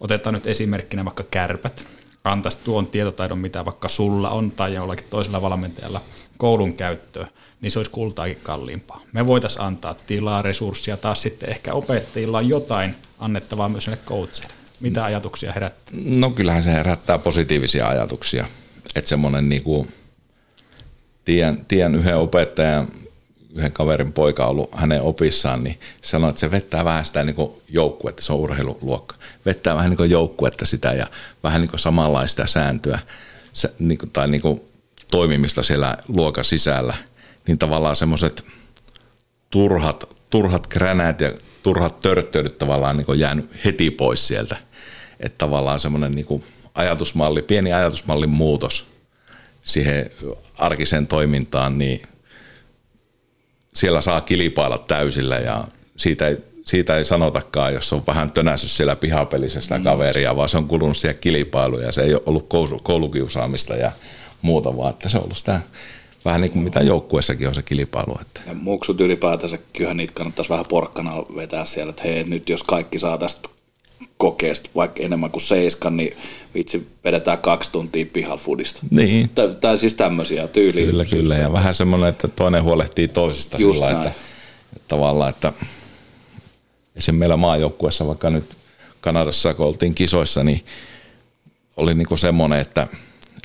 otetaan 0.00 0.34
nyt 0.34 0.46
esimerkkinä 0.46 1.04
vaikka 1.04 1.24
kärpät, 1.30 1.86
antaisi 2.24 2.58
tuon 2.64 2.86
tietotaidon, 2.86 3.38
mitä 3.38 3.64
vaikka 3.64 3.88
sulla 3.88 4.30
on 4.30 4.50
tai 4.50 4.74
jollakin 4.74 5.06
toisella 5.10 5.42
valmentajalla 5.42 6.00
koulun 6.36 6.74
käyttöön, 6.74 7.28
niin 7.60 7.70
se 7.70 7.78
olisi 7.78 7.90
kultaakin 7.90 8.38
kalliimpaa. 8.42 9.00
Me 9.12 9.26
voitaisiin 9.26 9.62
antaa 9.62 9.94
tilaa, 10.06 10.42
resurssia, 10.42 10.96
taas 10.96 11.22
sitten 11.22 11.50
ehkä 11.50 11.72
opettajilla 11.72 12.38
on 12.38 12.48
jotain 12.48 12.94
annettavaa 13.18 13.68
myös 13.68 13.86
näille 13.86 14.02
coachille. 14.06 14.52
Mitä 14.80 15.04
ajatuksia 15.04 15.52
herättää? 15.52 15.94
No 16.16 16.30
kyllähän 16.30 16.62
se 16.62 16.72
herättää 16.72 17.18
positiivisia 17.18 17.88
ajatuksia. 17.88 18.46
Että 18.94 19.08
semmoinen 19.08 19.48
niinku, 19.48 19.86
tien, 21.24 21.64
tien 21.68 21.94
yhden 21.94 22.16
opettajan, 22.16 22.88
yhden 23.56 23.72
kaverin 23.72 24.12
poika 24.12 24.46
ollut 24.46 24.70
hänen 24.74 25.02
opissaan, 25.02 25.64
niin 25.64 25.80
sanoi, 26.02 26.30
että 26.30 26.40
se 26.40 26.50
vettää 26.50 26.84
vähän 26.84 27.04
sitä 27.04 27.24
niin 27.24 27.36
joukkuetta, 27.68 28.22
se 28.22 28.32
on 28.32 28.38
urheiluluokka, 28.38 29.16
vettää 29.46 29.74
vähän 29.74 29.90
niin 29.90 30.10
joukkuetta 30.10 30.66
sitä 30.66 30.92
ja 30.92 31.06
vähän 31.42 31.60
niin 31.60 31.78
samanlaista 31.78 32.46
sääntöä 32.46 32.98
niin 33.78 33.98
kuin, 33.98 34.10
tai 34.10 34.28
niin 34.28 34.40
kuin 34.40 34.60
toimimista 35.10 35.62
siellä 35.62 35.96
luokan 36.08 36.44
sisällä, 36.44 36.94
niin 37.46 37.58
tavallaan 37.58 37.96
semmoiset 37.96 38.44
turhat, 39.50 40.04
turhat 40.30 40.66
kränät 40.66 41.20
ja 41.20 41.32
turhat 41.62 42.00
törttöydyt 42.00 42.58
tavallaan 42.58 42.96
niin 42.96 43.18
jäänyt 43.18 43.64
heti 43.64 43.90
pois 43.90 44.28
sieltä. 44.28 44.56
Että 45.20 45.38
tavallaan 45.38 45.80
semmoinen 45.80 46.14
niin 46.14 46.44
ajatusmalli, 46.74 47.42
pieni 47.42 47.72
ajatusmallin 47.72 48.30
muutos 48.30 48.86
siihen 49.62 50.10
arkiseen 50.58 51.06
toimintaan, 51.06 51.78
niin 51.78 52.02
siellä 53.76 54.00
saa 54.00 54.20
kilpailla 54.20 54.78
täysillä 54.78 55.38
ja 55.38 55.64
siitä 55.96 56.26
ei, 56.26 56.36
siitä 56.64 56.96
ei 56.96 57.04
sanotakaan, 57.04 57.74
jos 57.74 57.92
on 57.92 58.02
vähän 58.06 58.30
tönässyt 58.30 58.70
siellä 58.70 58.96
pihapelissä 58.96 59.60
sitä 59.60 59.78
kaveria, 59.78 60.36
vaan 60.36 60.48
se 60.48 60.58
on 60.58 60.68
kulunut 60.68 60.96
siihen 60.96 61.18
kilpailuun 61.20 61.82
ja 61.82 61.92
se 61.92 62.02
ei 62.02 62.14
ole 62.14 62.22
ollut 62.26 62.46
koulu- 62.48 62.80
koulukiusaamista 62.82 63.74
ja 63.74 63.92
muuta, 64.42 64.76
vaan 64.76 64.90
että 64.90 65.08
se 65.08 65.16
on 65.16 65.24
ollut 65.24 65.38
sitä 65.38 65.60
vähän 66.24 66.40
niin 66.40 66.52
kuin 66.52 66.62
mitä 66.62 66.80
joukkueessakin 66.80 67.48
on 67.48 67.54
se 67.54 67.62
kilpailu. 67.62 68.18
Että. 68.20 68.40
Ja 68.46 68.54
muksut 68.54 69.00
ylipäätänsä, 69.00 69.58
kyllähän 69.72 69.96
niitä 69.96 70.12
kannattaisi 70.12 70.50
vähän 70.50 70.64
porkkana 70.68 71.12
vetää 71.36 71.64
siellä, 71.64 71.90
että 71.90 72.02
hei, 72.02 72.24
nyt 72.24 72.48
jos 72.48 72.62
kaikki 72.62 72.98
saa 72.98 73.18
tästä 73.18 73.48
kokeesta 74.16 74.70
vaikka 74.74 75.02
enemmän 75.02 75.30
kuin 75.30 75.42
seiskan, 75.42 75.96
niin 75.96 76.16
vitsi 76.54 76.88
vedetään 77.04 77.38
kaksi 77.38 77.72
tuntia 77.72 78.06
pihalfudista. 78.12 78.80
Niin. 78.90 79.28
Tai, 79.28 79.56
tai 79.60 79.78
siis 79.78 79.94
tämmöisiä 79.94 80.48
tyyliä. 80.48 80.86
Kyllä, 80.86 81.04
kyllä. 81.04 81.36
Ja 81.36 81.52
vähän 81.52 81.74
semmoinen, 81.74 82.08
että 82.08 82.28
toinen 82.28 82.62
huolehtii 82.62 83.08
toisista 83.08 83.58
Just 83.58 83.78
sillä, 83.78 83.92
näin. 83.92 84.06
että, 84.06 84.20
että 84.76 84.88
tavallaan, 84.88 85.30
että 85.30 85.52
esim. 86.96 87.14
meillä 87.14 87.36
maajoukkuessa, 87.36 88.06
vaikka 88.06 88.30
nyt 88.30 88.56
Kanadassa, 89.00 89.54
kun 89.54 89.66
oltiin 89.66 89.94
kisoissa, 89.94 90.44
niin 90.44 90.64
oli 91.76 91.94
niinku 91.94 92.16
semmoinen, 92.16 92.60
että, 92.60 92.86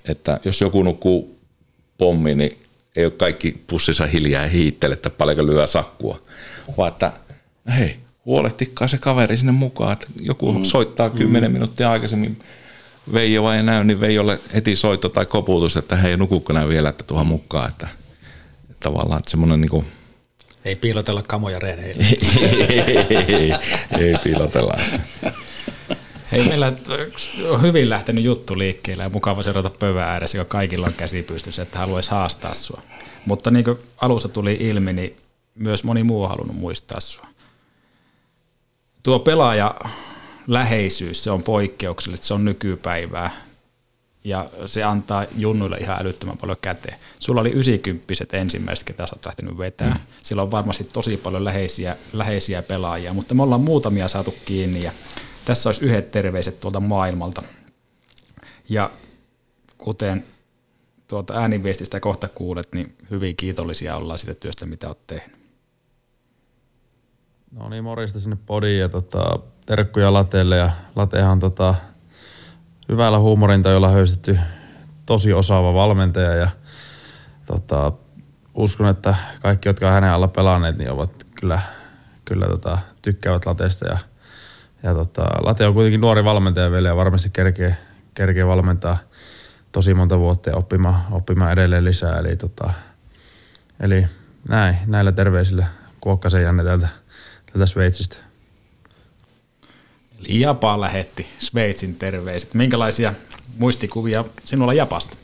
että 0.06 0.39
jos 0.45 0.62
joku 0.62 0.84
nukkuu 0.84 1.38
pommi, 1.97 2.36
niin 2.36 2.58
ei 2.95 3.06
ole 3.06 3.14
kaikki 3.18 3.62
pussissa 3.68 4.06
hiljaa 4.06 4.43
ja 4.43 4.49
hiittele, 4.49 4.93
että 4.93 5.10
paljonko 5.10 5.45
lyö 5.45 5.68
sakkua, 5.68 6.22
vaan 6.78 6.91
että 6.91 7.12
hei, 7.78 7.95
huolehtikaa 8.26 8.88
se 8.88 8.97
kaveri 8.97 9.38
sinne 9.38 9.51
mukaan, 9.51 9.93
että 9.93 10.07
joku 10.22 10.53
mm. 10.53 10.63
soittaa 10.63 11.09
kymmenen 11.09 11.51
mm. 11.51 11.53
minuuttia 11.53 11.91
aikaisemmin 11.91 12.39
Veijo 13.13 13.51
ei 13.51 13.63
näy, 13.63 13.84
niin 13.84 13.99
Veijolle 13.99 14.39
heti 14.53 14.76
soitto 14.76 15.09
tai 15.09 15.26
koputus, 15.26 15.78
että 15.78 15.95
hei, 15.95 16.17
nukukko 16.17 16.53
näin 16.53 16.69
vielä, 16.69 16.89
että 16.89 17.03
tuohon 17.03 17.28
mukaan, 17.28 17.69
että, 17.69 17.88
että 18.61 18.76
tavallaan 18.80 19.19
että 19.19 19.32
semmoinen 19.32 19.61
niinku, 19.61 19.86
Ei 20.65 20.76
piilotella 20.76 21.22
kamoja 21.22 21.59
reeneillä. 21.59 22.03
ei, 23.28 23.53
ei 23.99 24.15
piilotella. 24.24 24.74
Hei, 26.32 26.47
meillä 26.47 26.74
on 27.49 27.61
hyvin 27.61 27.89
lähtenyt 27.89 28.24
juttu 28.24 28.57
liikkeelle 28.57 29.03
ja 29.03 29.09
mukava 29.09 29.43
seurata 29.43 29.69
pöydän 29.69 30.03
ääressä, 30.03 30.38
joka 30.38 30.49
kaikilla 30.49 30.88
on 30.88 30.93
käsi 30.93 31.24
pystyssä, 31.24 31.61
että 31.61 31.80
haluaisi 31.80 32.11
haastaa 32.11 32.53
sua. 32.53 32.82
Mutta 33.26 33.51
niin 33.51 33.65
kuin 33.65 33.78
alussa 33.97 34.30
tuli 34.30 34.57
ilmi, 34.59 34.93
niin 34.93 35.15
myös 35.55 35.84
moni 35.84 36.03
muu 36.03 36.24
on 36.24 36.30
halunnut 36.30 36.57
muistaa 36.57 36.99
sua. 36.99 37.30
Tuo 39.04 39.20
pelaaja 39.20 39.76
läheisyys, 40.47 41.24
se 41.24 41.32
on 41.32 41.43
poikkeuksellista, 41.43 42.28
se 42.28 42.34
on 42.34 42.45
nykypäivää 42.45 43.32
ja 44.24 44.49
se 44.66 44.84
antaa 44.84 45.26
junnuille 45.36 45.78
ihan 45.78 46.02
älyttömän 46.02 46.38
paljon 46.38 46.58
käteen. 46.62 46.97
Sulla 47.20 47.41
oli 47.41 47.49
90 47.49 48.38
ensimmäiset, 48.38 48.86
ketä 48.88 49.08
sä 49.08 49.16
oot 49.16 49.26
lähtenyt 49.26 49.58
vetää. 49.58 49.89
Mm. 49.89 49.99
Sillä 50.22 50.41
on 50.41 50.52
varmasti 50.52 50.84
tosi 50.84 51.18
paljon 51.18 51.45
läheisiä, 51.45 51.97
läheisiä 52.14 52.62
pelaajia, 52.62 53.14
mutta 53.14 53.36
me 53.36 53.43
ollaan 53.43 53.62
muutamia 53.62 54.08
saatu 54.08 54.36
kiinni 54.45 54.84
ja 54.84 54.91
tässä 55.45 55.70
olisi 55.70 55.86
yhdet 55.86 56.12
terveiset 56.12 56.60
tuolta 56.60 56.80
maailmalta. 56.80 57.43
Ja 58.70 58.91
kuten 59.78 60.26
tuota 61.08 61.34
ääniviestistä 61.34 61.99
kohta 61.99 62.28
kuulet, 62.28 62.74
niin 62.74 62.95
hyvin 63.12 63.36
kiitollisia 63.36 63.95
ollaan 63.95 64.20
siitä 64.20 64.34
työstä, 64.34 64.66
mitä 64.66 64.88
olet 64.88 65.08
tehnyt. 65.08 65.41
No 67.52 67.70
niin, 67.70 67.84
morjesta 67.84 68.20
sinne 68.20 68.38
podiin 68.45 68.80
ja 68.80 68.89
tota, 68.89 69.39
terkkuja 69.66 70.14
Lateelle 70.14 70.58
ja 70.58 70.72
Latehan 70.95 71.39
tota, 71.39 71.76
hyvällä 72.89 73.20
huumorintajolla 73.20 73.89
höystetty 73.89 74.39
tosi 75.06 75.34
osaava 75.34 75.74
valmentaja 75.74 76.36
ja 76.36 76.49
tota, 77.45 77.91
uskon, 78.54 78.88
että 78.88 79.16
kaikki, 79.41 79.70
jotka 79.70 79.88
on 79.88 79.93
hänen 79.93 80.10
alla 80.10 80.28
pelanneet, 80.28 80.78
niin 80.78 80.91
ovat 80.91 81.28
kyllä, 81.39 81.60
kyllä 82.26 82.47
tota, 82.47 82.78
tykkäävät 83.02 83.45
Lateesta 83.45 83.88
ja, 83.88 83.97
ja 84.84 84.93
tota, 84.93 85.22
Late 85.22 85.68
on 85.68 85.74
kuitenkin 85.74 86.02
nuori 86.02 86.24
valmentaja 86.24 86.72
vielä 86.72 86.88
ja 86.88 86.95
varmasti 86.95 87.30
kerkee, 87.34 87.78
kerkee 88.14 88.47
valmentaa 88.47 88.97
tosi 89.72 89.93
monta 89.93 90.20
vuotta 90.20 90.49
ja 90.49 90.56
oppimaan, 90.56 91.02
oppimaan 91.12 91.52
edelleen 91.52 91.86
lisää. 91.86 92.20
Eli, 92.20 92.36
tota, 92.36 92.74
eli 93.80 94.08
näin, 94.47 94.78
näillä 94.88 95.12
terveisillä 95.12 95.66
Kuokkasen 96.02 96.43
Janne 96.43 96.64
täältä, 96.64 96.88
täältä 97.54 97.66
Sveitsistä. 97.66 98.18
Eli 100.20 100.39
Japa 100.39 100.82
lähetti 100.82 101.26
Sveitsin 101.39 101.95
terveiset. 101.95 102.54
Minkälaisia 102.54 103.14
muistikuvia 103.58 104.26
sinulla 104.45 104.74
Japasta? 104.74 105.18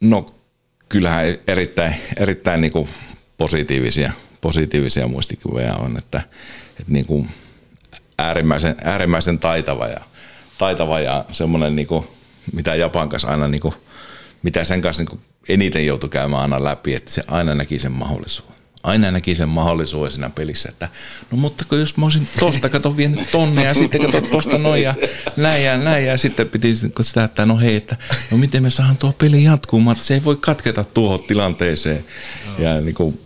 No 0.00 0.26
kyllähän 0.88 1.24
erittäin, 1.46 1.94
erittäin 2.16 2.60
niin 2.60 2.72
kuin 2.72 2.88
positiivisia, 3.38 4.12
positiivisia 4.40 5.08
muistikuvia 5.08 5.74
on, 5.74 5.96
että, 5.98 6.22
että 6.70 6.92
niin 6.92 7.06
kuin 7.06 7.30
äärimmäisen, 8.18 8.74
äärimmäisen 8.84 9.38
taitava 9.38 9.86
ja, 9.86 10.00
taitava 10.58 11.00
ja 11.00 11.24
semmoinen, 11.32 11.76
niin 11.76 11.86
kuin, 11.86 12.06
mitä 12.52 12.74
Japan 12.74 13.08
kanssa 13.08 13.28
aina, 13.28 13.48
niin 13.48 13.60
kuin, 13.60 13.74
mitä 14.42 14.64
sen 14.64 14.82
kanssa 14.82 15.00
niin 15.00 15.10
kuin 15.10 15.20
eniten 15.48 15.86
joutui 15.86 16.10
käymään 16.10 16.42
aina 16.42 16.64
läpi, 16.64 16.94
että 16.94 17.10
se 17.10 17.22
aina 17.28 17.54
näki 17.54 17.78
sen 17.78 17.92
mahdollisuuden 17.92 18.59
aina 18.82 19.10
näki 19.10 19.34
sen 19.34 19.48
mahdollisuuden 19.48 20.12
siinä 20.12 20.30
pelissä, 20.30 20.68
että 20.68 20.88
no 21.30 21.36
mutta 21.36 21.64
kun 21.64 21.80
jos 21.80 21.96
mä 21.96 22.06
olisin 22.06 22.28
tosta, 22.40 22.68
kato 22.68 22.96
vienyt 22.96 23.30
tonne 23.30 23.64
ja 23.64 23.74
sitten 23.74 24.00
kato 24.06 24.20
tosta 24.20 24.58
noin 24.58 24.82
ja 24.82 24.94
näin 25.36 25.64
ja 25.64 25.76
näin 25.76 26.06
ja 26.06 26.18
sitten 26.18 26.48
piti 26.48 26.74
sitä, 27.00 27.24
että 27.24 27.46
no 27.46 27.58
hei, 27.58 27.76
että 27.76 27.96
no 28.30 28.36
miten 28.36 28.62
me 28.62 28.70
saadaan 28.70 28.96
tuo 28.96 29.12
peli 29.18 29.44
jatkumaan, 29.44 29.96
että 29.96 30.06
se 30.06 30.14
ei 30.14 30.24
voi 30.24 30.36
katketa 30.36 30.84
tuohon 30.84 31.22
tilanteeseen. 31.22 32.04
Ja 32.58 32.80
niin 32.80 32.94
kuin, 32.94 33.20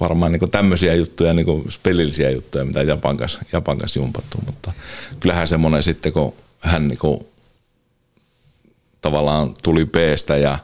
varmaan 0.00 0.32
niin 0.32 0.40
kuin 0.40 0.50
tämmöisiä 0.50 0.94
juttuja, 0.94 1.34
niin 1.34 1.46
kuin 1.46 1.64
pelillisiä 1.82 2.30
juttuja, 2.30 2.64
mitä 2.64 2.82
Japan 2.82 3.16
kanssa, 3.16 3.40
Japan 3.52 3.78
kanssa 3.78 3.98
jumpattu, 3.98 4.38
mutta 4.46 4.72
kyllähän 5.20 5.48
semmoinen 5.48 5.82
sitten, 5.82 6.12
kun 6.12 6.34
hän 6.60 6.88
niin 6.88 6.98
kuin, 6.98 7.26
tavallaan 9.00 9.54
tuli 9.62 9.86
peestä 9.86 10.36
ja, 10.36 10.58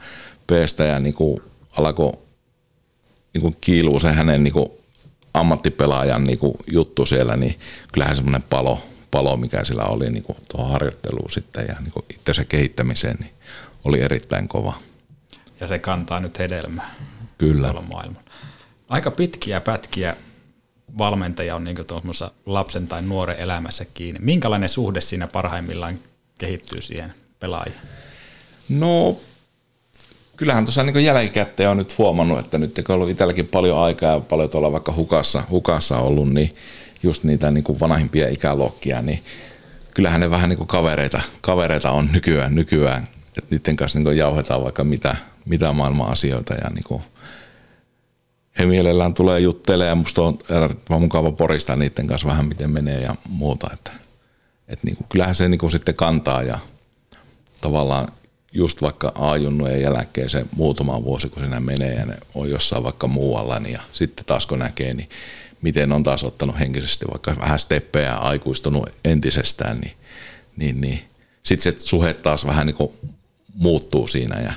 peestä 0.46 0.84
ja 0.84 1.00
niin 1.00 1.14
kuin 1.14 1.40
alkoi 1.78 2.23
niin 3.34 3.42
kuin 3.42 3.56
kiiluu 3.60 4.00
se 4.00 4.12
hänen 4.12 4.44
niin 4.44 4.52
kuin 4.52 4.68
ammattipelaajan 5.34 6.24
niin 6.24 6.38
kuin 6.38 6.54
juttu 6.72 7.06
siellä, 7.06 7.36
niin 7.36 7.58
kyllähän 7.92 8.16
semmoinen 8.16 8.42
palo, 8.42 8.82
palo, 9.10 9.36
mikä 9.36 9.64
sillä 9.64 9.82
oli 9.82 10.10
niin 10.10 10.22
kuin 10.22 10.38
tuohon 10.48 10.72
harjoitteluun 10.72 11.30
sitten 11.30 11.64
ja 11.68 11.74
niin 11.80 11.92
kuin 11.92 12.04
itsensä 12.10 12.44
kehittämiseen, 12.44 13.16
niin 13.20 13.32
oli 13.84 14.00
erittäin 14.00 14.48
kova. 14.48 14.74
Ja 15.60 15.66
se 15.66 15.78
kantaa 15.78 16.20
nyt 16.20 16.38
hedelmää. 16.38 16.94
Kyllä. 17.38 17.72
Maailmalla. 17.72 18.30
Aika 18.88 19.10
pitkiä 19.10 19.60
pätkiä 19.60 20.16
valmentaja 20.98 21.56
on 21.56 21.64
niin 21.64 21.76
lapsen 22.46 22.88
tai 22.88 23.02
nuoren 23.02 23.38
elämässä 23.38 23.84
kiinni. 23.84 24.20
Minkälainen 24.22 24.68
suhde 24.68 25.00
siinä 25.00 25.26
parhaimmillaan 25.26 25.98
kehittyy 26.38 26.80
siihen 26.80 27.14
pelaajaan? 27.40 27.86
No 28.68 29.20
kyllähän 30.36 30.64
tuossa 30.64 30.82
niin 30.82 31.04
jälkikäteen 31.04 31.70
on 31.70 31.76
nyt 31.76 31.98
huomannut, 31.98 32.38
että 32.38 32.58
nyt 32.58 32.74
kun 32.74 32.84
on 32.88 32.94
ollut 32.94 33.10
itselläkin 33.10 33.48
paljon 33.48 33.78
aikaa 33.78 34.12
ja 34.12 34.20
paljon 34.20 34.50
tuolla 34.50 34.72
vaikka 34.72 34.92
hukassa, 34.92 35.42
hukassa 35.50 35.98
ollut, 35.98 36.32
niin 36.32 36.54
just 37.02 37.24
niitä 37.24 37.50
niin 37.50 37.64
kuin 37.64 37.80
vanhimpia 37.80 38.28
ikäluokkia, 38.28 39.02
niin 39.02 39.22
kyllähän 39.94 40.20
ne 40.20 40.30
vähän 40.30 40.48
niin 40.48 40.58
kuin 40.58 40.68
kavereita, 40.68 41.20
kavereita 41.40 41.90
on 41.90 42.08
nykyään, 42.12 42.54
nykyään. 42.54 43.08
Että 43.38 43.54
niiden 43.54 43.76
kanssa 43.76 43.98
niin 43.98 44.16
jauhetaan 44.16 44.64
vaikka 44.64 44.84
mitä, 44.84 45.16
mitä 45.44 45.72
maailman 45.72 46.10
asioita 46.10 46.54
ja 46.54 46.70
niin 46.70 46.84
kuin 46.84 47.02
he 48.58 48.66
mielellään 48.66 49.14
tulee 49.14 49.40
juttelemaan 49.40 49.88
ja 49.88 49.94
musta 49.94 50.22
on 50.22 50.38
mukava 51.00 51.32
poristaa 51.32 51.76
niiden 51.76 52.06
kanssa 52.06 52.28
vähän 52.28 52.46
miten 52.46 52.70
menee 52.70 53.00
ja 53.00 53.14
muuta, 53.28 53.70
että, 53.72 53.90
että 54.68 54.86
niin 54.86 54.96
kuin, 54.96 55.06
kyllähän 55.08 55.34
se 55.34 55.48
niin 55.48 55.58
kuin 55.58 55.70
sitten 55.70 55.94
kantaa 55.94 56.42
ja 56.42 56.58
tavallaan 57.60 58.08
just 58.54 58.82
vaikka 58.82 59.12
A-junnujen 59.14 59.80
jälkeen 59.80 60.30
se 60.30 60.46
muutama 60.56 61.04
vuosi, 61.04 61.28
kun 61.28 61.42
sinä 61.42 61.60
menee 61.60 61.94
ja 61.94 62.06
ne 62.06 62.16
on 62.34 62.50
jossain 62.50 62.84
vaikka 62.84 63.06
muualla, 63.06 63.58
niin 63.58 63.72
ja 63.72 63.82
sitten 63.92 64.24
taas 64.24 64.46
kun 64.46 64.58
näkee, 64.58 64.94
niin 64.94 65.08
miten 65.62 65.92
on 65.92 66.02
taas 66.02 66.24
ottanut 66.24 66.58
henkisesti 66.58 67.06
vaikka 67.10 67.36
vähän 67.40 67.58
steppejä 67.58 68.06
ja 68.06 68.16
aikuistunut 68.16 68.88
entisestään, 69.04 69.80
niin, 69.80 69.92
niin, 70.56 70.80
niin. 70.80 71.04
sitten 71.42 71.72
se 71.72 71.78
suhe 71.86 72.14
taas 72.14 72.46
vähän 72.46 72.66
niin 72.66 72.76
kuin 72.76 72.92
muuttuu 73.54 74.08
siinä 74.08 74.40
ja 74.40 74.52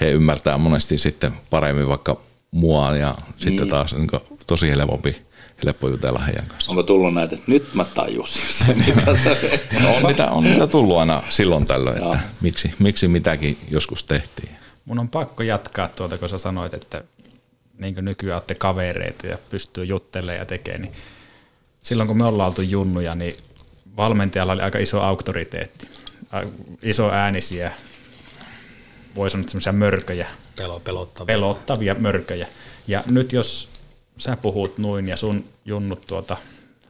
he 0.00 0.10
ymmärtää 0.10 0.58
monesti 0.58 0.98
sitten 0.98 1.32
paremmin 1.50 1.88
vaikka 1.88 2.20
mua 2.50 2.96
ja 2.96 3.14
sitten 3.36 3.66
mm. 3.66 3.70
taas 3.70 3.94
niin 3.94 4.08
tosi 4.46 4.70
helpompi 4.70 5.27
helppo 5.64 5.88
jutella 5.88 6.18
heidän 6.18 6.46
kanssa. 6.46 6.72
Onko 6.72 6.82
tullut 6.82 7.14
näitä, 7.14 7.34
että 7.34 7.50
nyt 7.50 7.74
mä 7.74 7.84
tajusin 7.84 8.42
sen, 8.48 8.84
mitä 8.86 9.16
se... 9.16 9.60
no, 9.80 9.96
on, 9.96 10.02
niitä, 10.02 10.30
on 10.30 10.44
niitä 10.44 10.66
tullut 10.66 10.98
aina 10.98 11.22
silloin 11.28 11.66
tällöin, 11.66 12.02
että 12.02 12.18
miksi, 12.40 12.74
miksi 12.78 13.08
mitäkin 13.08 13.58
joskus 13.70 14.04
tehtiin. 14.04 14.48
Mun 14.84 14.98
on 14.98 15.08
pakko 15.08 15.42
jatkaa 15.42 15.88
tuota, 15.88 16.18
kun 16.18 16.28
sä 16.28 16.38
sanoit, 16.38 16.74
että 16.74 17.04
niin 17.78 17.94
kuin 17.94 18.04
nykyään 18.04 18.36
olette 18.36 18.54
kavereita 18.54 19.26
ja 19.26 19.38
pystyy 19.50 19.84
juttelemaan 19.84 20.38
ja 20.38 20.44
tekemään, 20.46 20.82
niin 20.82 20.92
silloin 21.80 22.06
kun 22.06 22.16
me 22.16 22.24
ollaan 22.24 22.46
oltu 22.46 22.62
junnuja, 22.62 23.14
niin 23.14 23.36
valmentajalla 23.96 24.52
oli 24.52 24.62
aika 24.62 24.78
iso 24.78 25.00
auktoriteetti, 25.00 25.88
iso 26.82 27.10
äänisiä, 27.10 27.72
voi 29.14 29.30
sanoa 29.30 29.48
semmoisia 29.48 29.72
mörköjä. 29.72 30.26
Pelo, 30.56 30.80
pelottavia. 30.80 31.26
Pelottavia 31.26 31.94
mörköjä. 31.94 32.46
Ja 32.86 33.04
nyt 33.10 33.32
jos 33.32 33.68
sä 34.18 34.36
puhut 34.36 34.78
noin 34.78 35.08
ja 35.08 35.16
sun 35.16 35.44
junnut 35.64 36.06
tuota 36.06 36.36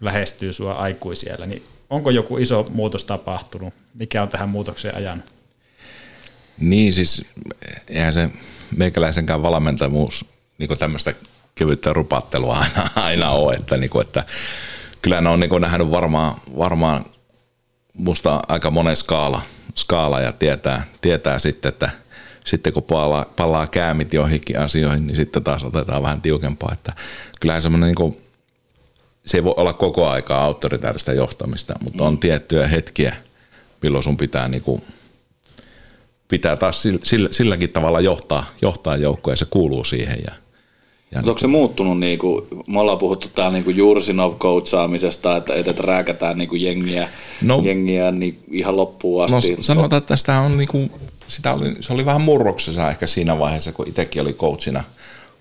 lähestyy 0.01 0.53
sua 0.53 0.73
aikuisiellä, 0.73 1.47
niin 1.47 1.63
onko 1.91 2.11
joku 2.11 2.39
iso 2.39 2.65
muutos 2.73 3.05
tapahtunut? 3.05 3.75
Mikä 3.95 4.23
on 4.23 4.29
tähän 4.29 4.49
muutokseen 4.49 4.97
ajan? 4.97 5.23
Niin 6.59 6.93
siis, 6.93 7.25
eihän 7.89 8.13
se 8.13 8.31
meikäläisenkään 8.77 9.43
valmentamuus 9.43 10.25
niin 10.59 10.79
tämmöistä 10.79 11.15
kevyttä 11.55 11.93
rupattelua 11.93 12.59
aina, 12.59 12.91
aina 12.95 13.31
ole, 13.31 13.55
että, 13.55 13.77
niin 13.77 13.91
kuin, 13.91 14.07
että 14.07 14.25
kyllä 15.03 15.21
ne 15.21 15.29
on 15.29 15.41
niin 15.41 15.61
nähnyt 15.61 15.91
varmaan, 15.91 16.35
varmaan 16.59 17.05
musta 17.95 18.41
aika 18.49 18.71
monen 18.71 18.97
skaala, 18.97 19.43
skaala 19.77 20.21
ja 20.21 20.33
tietää, 20.33 20.85
tietää 21.01 21.39
sitten, 21.39 21.69
että– 21.69 21.91
sitten 22.49 22.73
kun 22.73 22.83
palaa, 22.83 23.27
palaa 23.37 23.67
käämit 23.67 24.15
joihinkin 24.15 24.59
asioihin, 24.59 25.07
niin 25.07 25.17
sitten 25.17 25.45
taas 25.45 25.65
otetaan 25.65 26.03
vähän 26.03 26.23
tiukempaa. 26.23 26.71
Että 26.73 26.93
kyllähän 27.41 27.63
semmoinen 27.63 27.87
niin 27.87 27.95
kuin, 27.95 28.17
se 29.27 29.39
ei 29.39 29.45
voi 29.45 29.55
olla 29.57 29.73
koko 29.73 30.09
aikaa 30.09 30.45
autoritaarista 30.45 31.13
johtamista, 31.13 31.75
mutta 31.85 32.05
on 32.05 32.19
tiettyjä 32.19 32.67
hetkiä, 32.67 33.17
milloin 33.83 34.05
sun 34.05 34.17
pitää 34.17 34.49
niin 34.49 34.63
kuin, 34.63 34.83
pitää 36.29 36.57
taas 36.57 36.83
sillä, 36.83 37.29
silläkin 37.31 37.71
tavalla 37.71 38.01
johtaa, 38.01 38.47
johtaa 38.63 38.97
joukkoa 38.97 39.33
ja 39.33 39.37
se 39.37 39.47
kuuluu 39.51 39.85
siihen. 39.85 40.19
Ja, 40.27 40.33
ja 41.11 41.19
onko 41.19 41.39
se 41.39 41.47
muuttunut, 41.47 42.01
niin 42.01 42.19
kuin, 42.19 42.47
me 42.67 42.81
ollaan 42.81 42.99
puhuttu 42.99 43.29
täällä 43.35 43.59
niin 43.59 43.77
Jursinov 43.77 44.35
coachaamisesta, 44.35 45.37
että, 45.37 45.55
että 45.55 45.83
rääkätään 45.83 46.39
niin 46.39 46.49
kuin 46.49 46.63
jengiä, 46.63 47.09
no, 47.43 47.63
jengiä 47.65 48.11
niin 48.11 48.39
ihan 48.51 48.77
loppuun 48.77 49.25
asti. 49.25 49.57
No 49.57 49.63
sanotaan, 49.63 49.99
että 49.99 50.09
tästä 50.09 50.41
on 50.41 50.57
niin 50.57 50.69
kuin 50.69 50.91
sitä 51.29 51.53
oli, 51.53 51.75
se 51.81 51.93
oli 51.93 52.07
vähän 52.07 52.21
murroksessa 52.21 52.91
ehkä 52.91 53.07
siinä 53.07 53.39
vaiheessa, 53.39 53.73
kun 53.73 53.89
itsekin 53.89 54.23
oli 54.23 54.33
coachina, 54.33 54.85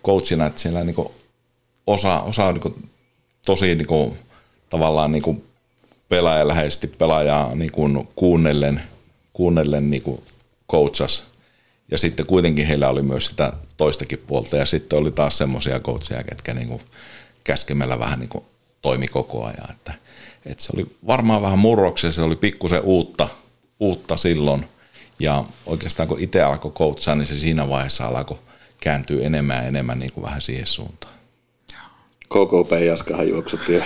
coachina 0.06 0.46
että 0.46 0.62
siellä 0.62 0.84
niinku 0.84 1.16
osa, 1.88 2.22
osa 2.22 2.52
niinku 2.52 2.76
tosi 3.46 3.76
niinku, 3.76 4.18
tavallaan 4.70 5.12
niinku 5.12 5.44
pelaajaläheisesti 6.10 6.88
pelaajaa 6.88 7.56
niinku 7.56 8.08
kuunnellen, 8.16 8.82
kuunnellen 9.34 9.92
niinku 9.92 10.24
coachas. 10.72 11.24
Ja 11.92 11.98
sitten 11.98 12.26
kuitenkin 12.26 12.68
heillä 12.68 12.90
oli 12.90 13.02
myös 13.02 13.28
sitä 13.28 13.54
toistakin 13.78 14.24
puolta. 14.28 14.58
Ja 14.58 14.66
sitten 14.66 15.00
oli 15.00 15.12
taas 15.12 15.38
semmoisia 15.38 15.80
coacheja, 15.80 16.24
ketkä 16.24 16.54
niinku 16.54 16.82
käskemällä 17.44 18.00
vähän 18.00 18.20
niinku 18.20 18.46
toimi 18.82 19.08
koko 19.08 19.46
ajan. 19.46 19.72
Että, 19.72 19.94
että 20.46 20.64
se 20.64 20.72
oli 20.76 20.86
varmaan 21.08 21.42
vähän 21.42 21.60
murroksessa, 21.60 22.16
se 22.16 22.26
oli 22.26 22.36
pikkusen 22.36 22.82
uutta, 22.82 23.28
uutta 23.80 24.18
silloin– 24.18 24.66
ja 25.20 25.44
oikeastaan 25.66 26.10
kun 26.10 26.20
itse 26.20 26.42
alkoi 26.42 26.72
coachaa, 26.72 27.16
niin 27.16 27.28
se 27.28 27.40
siinä 27.40 27.70
vaiheessa 27.70 28.06
alkoi 28.06 28.38
kääntyä 28.80 29.26
enemmän 29.26 29.58
ja 29.58 29.64
enemmän 29.64 30.00
niin 30.00 30.12
kuin 30.12 30.24
vähän 30.24 30.42
siihen 30.42 30.68
suuntaan. 30.68 31.18
KKP 32.28 32.72
Jaskahan 32.86 33.30
juoksutti 33.30 33.74
ja, 33.74 33.84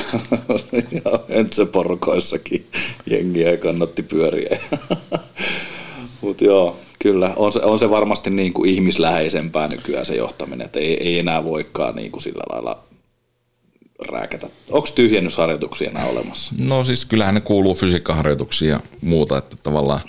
ja 0.92 1.12
Entse 1.30 1.66
porukoissakin 1.66 2.68
jengiä 3.06 3.52
ja 3.52 3.58
kannatti 3.58 4.04
pyöriä. 4.04 4.60
Mutta 6.22 6.46
joo, 6.46 6.78
kyllä. 7.04 7.34
On 7.36 7.54
se, 7.54 7.60
on 7.60 7.80
se 7.80 7.90
varmasti 7.90 8.30
niin 8.30 8.54
kuin 8.54 8.70
ihmisläheisempää 8.70 9.68
nykyään 9.68 10.06
se 10.06 10.16
johtaminen, 10.16 10.66
että 10.66 10.80
ei, 10.80 11.04
ei 11.04 11.20
enää 11.20 11.44
voikaan 11.44 11.96
niin 11.96 12.12
kuin 12.12 12.22
sillä 12.22 12.44
lailla 12.50 12.84
rääkätä. 14.10 14.48
Onko 14.70 14.88
tyhjennysharjoituksia 14.96 15.90
enää 15.90 16.06
olemassa? 16.06 16.54
No 16.58 16.84
siis 16.84 17.06
kyllähän 17.06 17.36
ne 17.36 17.42
kuuluu 17.42 17.74
fysiikkaharjoituksiin 17.74 18.72
ja 18.72 18.80
muuta, 19.02 19.38
että 19.38 19.56
tavallaan 19.64 20.02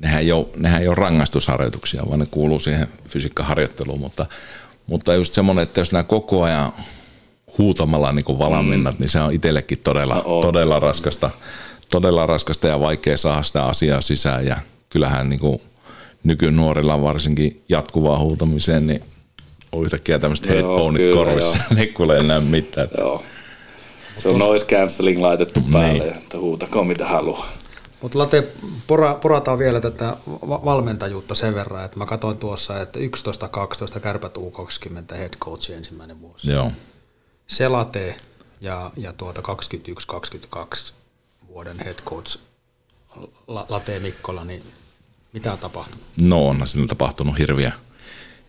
nehän 0.00 0.20
ei 0.20 0.32
ole, 0.32 0.46
nehän 0.56 0.82
ei 0.82 0.88
ole 0.88 0.94
rangaistusharjoituksia, 0.94 2.02
vaan 2.08 2.20
ne 2.20 2.26
kuuluu 2.30 2.60
siihen 2.60 2.88
fysiikkaharjoitteluun, 3.08 4.00
mutta, 4.00 4.26
mutta 4.86 5.14
just 5.14 5.34
semmoinen, 5.34 5.62
että 5.62 5.80
jos 5.80 5.92
nämä 5.92 6.02
koko 6.02 6.42
ajan 6.42 6.72
huutamalla 7.58 8.12
niin 8.12 8.38
valminnat, 8.38 8.94
mm. 8.94 9.00
niin 9.00 9.10
se 9.10 9.20
on 9.20 9.32
itsellekin 9.32 9.78
todella, 9.78 10.14
no 10.14 10.40
todella 10.40 10.80
raskasta, 10.80 11.30
todella 11.90 12.26
raskasta 12.26 12.68
ja 12.68 12.80
vaikea 12.80 13.16
saada 13.16 13.42
sitä 13.42 13.64
asiaa 13.64 14.00
sisään 14.00 14.46
ja 14.46 14.56
kyllähän 14.90 15.28
niin 15.28 15.40
kuin 15.40 15.60
nykynuorilla 16.24 17.02
varsinkin 17.02 17.62
jatkuvaa 17.68 18.18
huutamiseen, 18.18 18.86
niin 18.86 19.02
on 19.72 19.84
yhtäkkiä 19.84 20.18
tämmöiset 20.18 20.48
headphoneit 20.48 21.14
korvissa, 21.14 21.58
ne 21.74 21.86
kuule 21.86 22.18
enää 22.18 22.40
mitään. 22.40 22.88
Joo. 22.98 23.22
Se 24.16 24.28
on 24.28 24.38
noise 24.38 24.66
cancelling 24.66 25.20
laitettu 25.20 25.60
niin. 25.60 25.72
päälle, 25.72 26.04
niin. 26.04 26.16
että 26.16 26.38
huutako 26.38 26.84
mitä 26.84 27.06
haluaa. 27.06 27.59
Mutta 28.02 28.18
Late, 28.18 28.48
pora, 28.86 29.14
porataan 29.14 29.58
vielä 29.58 29.80
tätä 29.80 30.16
valmentajuutta 30.46 31.34
sen 31.34 31.54
verran, 31.54 31.84
että 31.84 31.98
mä 31.98 32.06
katsoin 32.06 32.38
tuossa, 32.38 32.80
että 32.80 32.98
11-12 33.96 34.00
kärpät 34.00 34.36
U20 34.36 35.16
head 35.16 35.36
coach 35.36 35.70
ensimmäinen 35.70 36.20
vuosi. 36.20 36.50
Joo. 36.50 36.72
Selate 37.46 38.16
ja, 38.60 38.90
ja 38.96 39.12
tuota 39.12 39.42
21-22 40.56 40.92
vuoden 41.48 41.78
head 41.84 41.98
coach 42.04 42.38
Late 43.46 43.98
Mikkola, 43.98 44.44
niin 44.44 44.62
mitä 45.32 45.52
on 45.52 45.58
tapahtunut? 45.58 46.06
No 46.20 46.48
on 46.48 46.66
siinä 46.66 46.86
tapahtunut 46.86 47.38
hirviä, 47.38 47.72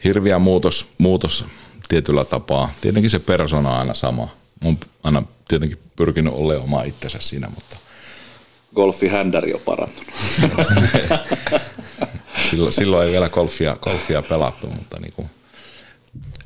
hirviä 0.03 0.39
muutos, 0.39 0.87
muutos 0.97 1.45
tietyllä 1.89 2.25
tapaa. 2.25 2.73
Tietenkin 2.81 3.11
se 3.11 3.19
persona 3.19 3.69
on 3.69 3.77
aina 3.79 3.93
sama. 3.93 4.27
Olen 4.63 4.79
aina 5.03 5.23
tietenkin 5.47 5.79
pyrkinyt 5.95 6.33
olemaan 6.33 6.63
oma 6.63 6.83
itsensä 6.83 7.19
siinä, 7.21 7.49
mutta... 7.49 7.77
Golfi 8.75 9.07
händäri 9.07 9.53
on 9.53 9.61
parantunut. 9.65 10.13
silloin, 12.49 12.73
silloin 12.73 13.07
ei 13.07 13.13
vielä 13.13 13.29
golfia, 13.29 13.75
golfia 13.81 14.21
pelattu, 14.21 14.67
mutta 14.67 14.99
niin 14.99 15.13
kuin, 15.13 15.29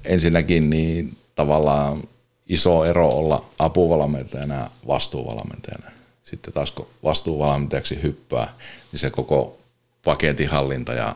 ensinnäkin 0.06 0.70
niin 0.70 1.18
tavallaan 1.36 2.04
iso 2.48 2.86
ero 2.86 3.10
olla 3.10 3.46
apuvalmentajana 3.60 4.56
ja 4.56 4.70
vastuuvalmentajana. 4.88 5.92
Sitten 6.24 6.54
taas 6.54 6.72
kun 6.72 6.88
vastuuvalmentajaksi 7.04 8.04
hyppää, 8.04 8.54
niin 8.92 9.00
se 9.00 9.10
koko 9.10 9.58
paketinhallinta 10.04 10.94
ja 10.94 11.16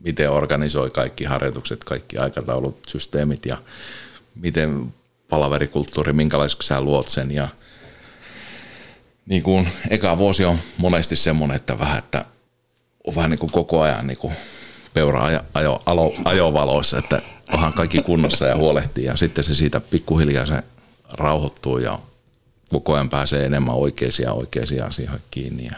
miten 0.00 0.30
organisoi 0.30 0.90
kaikki 0.90 1.24
harjoitukset, 1.24 1.84
kaikki 1.84 2.18
aikataulut, 2.18 2.82
systeemit 2.86 3.46
ja 3.46 3.56
miten 4.34 4.94
palaverikulttuuri, 5.28 6.12
minkälaiseksi 6.12 6.68
sä 6.68 6.80
luot 6.80 7.08
sen 7.08 7.30
ja 7.30 7.48
niin 9.26 9.42
kuin 9.42 9.68
eka 9.90 10.18
vuosi 10.18 10.44
on 10.44 10.58
monesti 10.76 11.16
semmoinen, 11.16 11.56
että 11.56 11.78
vähän, 11.78 11.98
että 11.98 12.24
on 13.06 13.14
vähän 13.14 13.30
niin 13.30 13.38
kuin 13.38 13.52
koko 13.52 13.80
ajan 13.80 14.06
niin 14.06 14.18
kuin 14.18 14.34
peura 14.94 15.24
ajo, 15.24 15.40
ajo, 15.54 15.82
alo, 15.86 16.14
ajovaloissa, 16.24 16.98
että 16.98 17.22
onhan 17.52 17.72
kaikki 17.72 18.02
kunnossa 18.02 18.46
ja 18.46 18.56
huolehtii. 18.56 19.04
Ja 19.04 19.16
sitten 19.16 19.44
se 19.44 19.54
siitä 19.54 19.80
pikkuhiljaa 19.80 20.46
se 20.46 20.62
rauhoittuu 21.12 21.78
ja 21.78 21.98
koko 22.68 22.94
ajan 22.94 23.08
pääsee 23.08 23.46
enemmän 23.46 23.74
oikeisiin 23.74 24.30
oikeisiin 24.30 24.84
asioihin 24.84 25.20
kiinni. 25.30 25.66
Ja, 25.66 25.76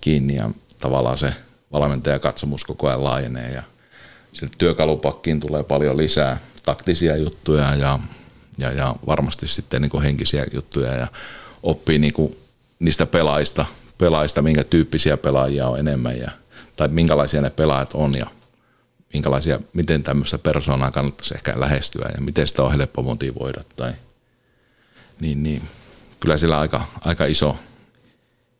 kiinni 0.00 0.36
ja 0.36 0.50
tavallaan 0.80 1.18
se 1.18 1.32
valmentajakatsomus 1.72 2.64
koko 2.64 2.88
ajan 2.88 3.04
laajenee 3.04 3.52
ja 3.52 3.62
sinne 4.32 4.54
työkalupakkiin 4.58 5.40
tulee 5.40 5.62
paljon 5.62 5.96
lisää 5.96 6.40
taktisia 6.64 7.16
juttuja 7.16 7.74
ja, 7.74 7.98
ja, 8.58 8.72
ja 8.72 8.94
varmasti 9.06 9.48
sitten 9.48 9.82
niin 9.82 10.02
henkisiä 10.02 10.46
juttuja 10.52 10.94
ja 10.94 11.06
oppii 11.62 11.98
niin 11.98 12.12
kuin 12.12 12.36
niistä 12.80 13.06
pelaajista, 13.06 13.66
pelaajista, 13.98 14.42
minkä 14.42 14.64
tyyppisiä 14.64 15.16
pelaajia 15.16 15.68
on 15.68 15.78
enemmän 15.78 16.18
ja, 16.18 16.30
tai 16.76 16.88
minkälaisia 16.88 17.40
ne 17.40 17.50
pelaajat 17.50 17.90
on 17.94 18.14
ja 18.18 18.26
minkälaisia, 19.12 19.60
miten 19.72 20.02
tämmöistä 20.02 20.38
persoonaa 20.38 20.90
kannattaisi 20.90 21.34
ehkä 21.34 21.60
lähestyä 21.60 22.10
ja 22.14 22.20
miten 22.20 22.46
sitä 22.46 22.62
on 22.62 22.72
helppo 22.72 23.02
motivoida 23.02 23.60
tai 23.76 23.92
niin, 25.20 25.42
niin. 25.42 25.62
Kyllä 26.20 26.36
sillä 26.36 26.60
aika, 26.60 26.86
aika 27.00 27.26
iso, 27.26 27.56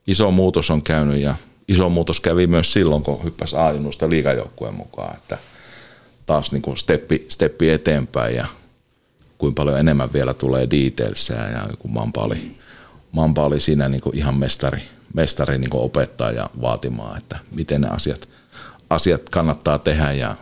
iso 0.07 0.31
muutos 0.31 0.71
on 0.71 0.83
käynyt 0.83 1.21
ja 1.21 1.35
iso 1.69 1.89
muutos 1.89 2.21
kävi 2.21 2.47
myös 2.47 2.73
silloin, 2.73 3.03
kun 3.03 3.25
hyppäsi 3.25 3.57
A-junnusta 3.57 4.11
liikajoukkueen 4.11 4.75
mukaan, 4.75 5.17
että 5.17 5.39
taas 6.27 6.53
niin 6.53 6.63
kuin 6.63 6.77
steppi, 6.77 7.27
steppi 7.29 7.71
eteenpäin 7.71 8.37
ja 8.37 8.47
kuinka 9.39 9.63
paljon 9.63 9.79
enemmän 9.79 10.13
vielä 10.13 10.35
tulee 10.35 10.69
detailsia 10.71 11.49
ja 11.49 11.67
joku 11.71 11.89
Mampa 11.89 12.21
oli, 12.21 12.57
Mampa 13.12 13.45
oli 13.45 13.61
siinä 13.61 13.89
niin 13.89 14.01
kuin 14.01 14.16
ihan 14.16 14.39
mestari, 14.39 14.82
mestari 15.15 15.59
niin 15.59 15.70
kuin 15.70 15.82
opettaa 15.82 16.31
ja 16.31 16.51
vaatimaan, 16.61 17.19
että 17.19 17.39
miten 17.53 17.81
ne 17.81 17.89
asiat, 17.89 18.28
asiat 18.91 19.28
kannattaa 19.28 19.78
tehdä 19.78 20.12
ja 20.12 20.35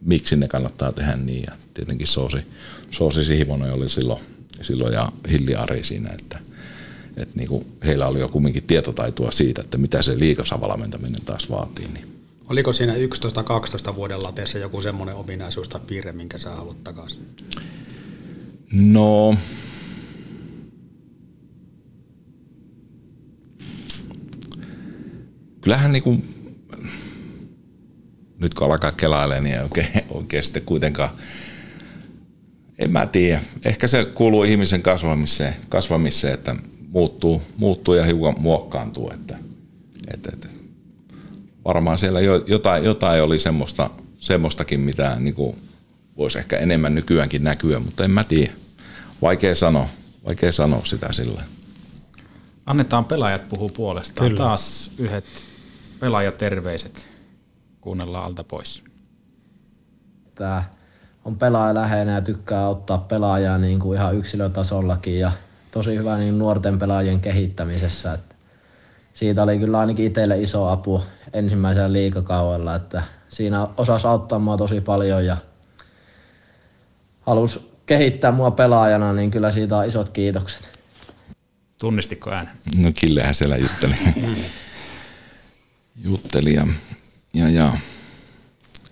miksi 0.00 0.36
ne 0.36 0.48
kannattaa 0.48 0.92
tehdä 0.92 1.16
niin. 1.16 1.44
Ja 1.46 1.52
tietenkin 1.74 2.06
Soosi, 2.06 2.38
Soosi 2.90 3.24
Sihvonen 3.24 3.72
oli 3.72 3.88
silloin, 3.88 4.20
silloin 4.62 4.92
ja 4.92 5.08
Hilli 5.30 5.54
Ari 5.54 5.82
siinä, 5.82 6.10
että– 6.10 6.38
että 7.16 7.38
niin 7.38 7.48
kuin 7.48 7.66
heillä 7.84 8.06
oli 8.06 8.20
jo 8.20 8.28
kumminkin 8.28 8.62
tietotaitoa 8.62 9.30
siitä, 9.30 9.60
että 9.60 9.78
mitä 9.78 10.02
se 10.02 10.18
liikasavalmentaminen 10.18 11.22
taas 11.24 11.50
vaatii. 11.50 11.88
Niin. 11.88 12.08
Oliko 12.48 12.72
siinä 12.72 12.94
11-12 13.90 13.94
vuoden 13.94 14.22
lateessa 14.22 14.58
joku 14.58 14.80
semmoinen 14.80 15.14
ominaisuus 15.14 15.68
tai 15.68 15.80
piirre, 15.86 16.12
minkä 16.12 16.38
sä 16.38 16.50
haluat 16.50 16.84
takaisin? 16.84 17.26
No, 18.72 19.36
kyllähän 25.62 25.92
niin 25.92 26.02
kuin, 26.02 26.34
nyt 28.38 28.54
kun 28.54 28.66
alkaa 28.66 28.92
kelailemaan, 28.92 29.44
niin 29.44 29.56
ei 29.56 29.62
oikein, 29.62 29.88
oikein 30.10 30.42
sitten 30.42 30.62
kuitenkaan, 30.62 31.10
en 32.78 32.90
mä 32.90 33.06
tiedä. 33.06 33.40
Ehkä 33.64 33.88
se 33.88 34.04
kuuluu 34.04 34.42
ihmisen 34.42 34.82
kasvamiseen, 34.82 35.56
kasvamiseen 35.68 36.34
että 36.34 36.56
muuttuu, 36.88 37.42
muuttuu 37.56 37.94
ja 37.94 38.04
hiukan 38.04 38.34
muokkaantuu. 38.38 39.10
Että, 39.14 39.38
että, 40.14 40.30
että 40.32 40.48
varmaan 41.64 41.98
siellä 41.98 42.20
jo, 42.20 42.44
jotain, 42.46 42.84
jotain 42.84 43.22
oli 43.22 43.38
semmoista, 43.38 43.90
semmoistakin, 44.18 44.80
mitä 44.80 45.16
niin 45.18 45.34
kuin 45.34 45.56
voisi 46.16 46.38
ehkä 46.38 46.58
enemmän 46.58 46.94
nykyäänkin 46.94 47.44
näkyä, 47.44 47.78
mutta 47.78 48.04
en 48.04 48.10
mä 48.10 48.24
tiedä. 48.24 48.52
Vaikea 49.22 49.54
sanoa, 49.54 49.88
vaikea 50.26 50.52
sanoa 50.52 50.84
sitä 50.84 51.12
sillä. 51.12 51.42
Annetaan 52.66 53.04
pelaajat 53.04 53.48
puhuu 53.48 53.68
puolestaan. 53.68 54.28
Kyllä. 54.28 54.38
Taas 54.44 54.90
yhdet 54.98 55.24
pelaajaterveiset. 56.02 57.06
Kuunnellaan 57.80 58.24
alta 58.24 58.44
pois. 58.44 58.84
Tämä 60.34 60.64
on 61.24 61.36
pelaaja 61.36 61.74
läheinen 61.74 62.14
ja 62.14 62.20
tykkää 62.20 62.64
auttaa 62.64 62.98
pelaajaa 62.98 63.58
niin 63.58 63.78
kuin 63.78 63.98
ihan 63.98 64.16
yksilötasollakin 64.16 65.18
ja 65.18 65.32
tosi 65.70 65.96
hyvä 65.96 66.18
niin 66.18 66.38
nuorten 66.38 66.78
pelaajien 66.78 67.20
kehittämisessä. 67.20 68.12
Että 68.12 68.34
siitä 69.14 69.42
oli 69.42 69.58
kyllä 69.58 69.78
ainakin 69.78 70.06
itselle 70.06 70.40
iso 70.40 70.68
apu 70.68 71.02
ensimmäisellä 71.32 71.92
liikakaudella, 71.92 72.74
että 72.74 73.02
siinä 73.28 73.68
osasi 73.76 74.06
auttaa 74.06 74.38
mua 74.38 74.56
tosi 74.56 74.80
paljon 74.80 75.26
ja 75.26 75.36
halusi 77.20 77.72
kehittää 77.86 78.32
mua 78.32 78.50
pelaajana, 78.50 79.12
niin 79.12 79.30
kyllä 79.30 79.50
siitä 79.50 79.76
on 79.76 79.86
isot 79.86 80.08
kiitokset. 80.08 80.68
Tunnistiko 81.80 82.30
äänen? 82.30 82.52
No 82.76 82.90
Killehän 82.94 83.34
siellä 83.34 83.56
jutteli. 83.56 83.94
jutteli 85.96 86.54
ja, 86.54 86.66
ja, 87.34 87.48
ja, 87.48 87.72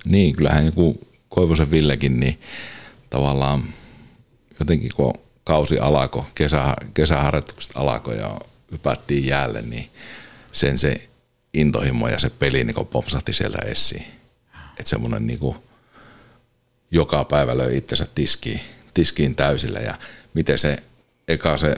niin 0.05 0.37
kyllähän 0.37 0.67
joku 0.67 1.09
Koivosen 1.29 1.71
Villekin, 1.71 2.21
niin 2.21 2.41
tavallaan 3.11 3.65
jotenkin 4.61 4.91
kun 4.97 5.15
kausi 5.45 5.79
alako, 5.79 6.27
kesä, 6.35 6.77
kesäharjoitukset 6.95 7.73
alako 7.75 8.13
ja 8.13 8.41
hypättiin 8.73 9.27
jäälle, 9.27 9.63
niin 9.63 9.91
sen 10.53 10.79
se 10.79 11.09
intohimo 11.55 12.09
ja 12.09 12.19
se 12.19 12.31
peli 12.31 12.65
niin 12.65 12.87
popsahti 12.87 13.33
sieltä 13.33 13.59
esiin. 13.59 14.05
Että 14.79 14.91
semmoinen 14.91 15.27
niin 15.27 15.39
kuin, 15.39 15.57
joka 16.91 17.25
päivä 17.25 17.59
löi 17.59 17.77
itsensä 17.77 18.07
tiskiin, 18.15 18.61
tiskiin 18.95 19.35
täysillä 19.35 19.81
ja 19.81 19.95
miten 20.35 20.59
se 20.59 20.83
eka 21.29 21.59
se 21.59 21.75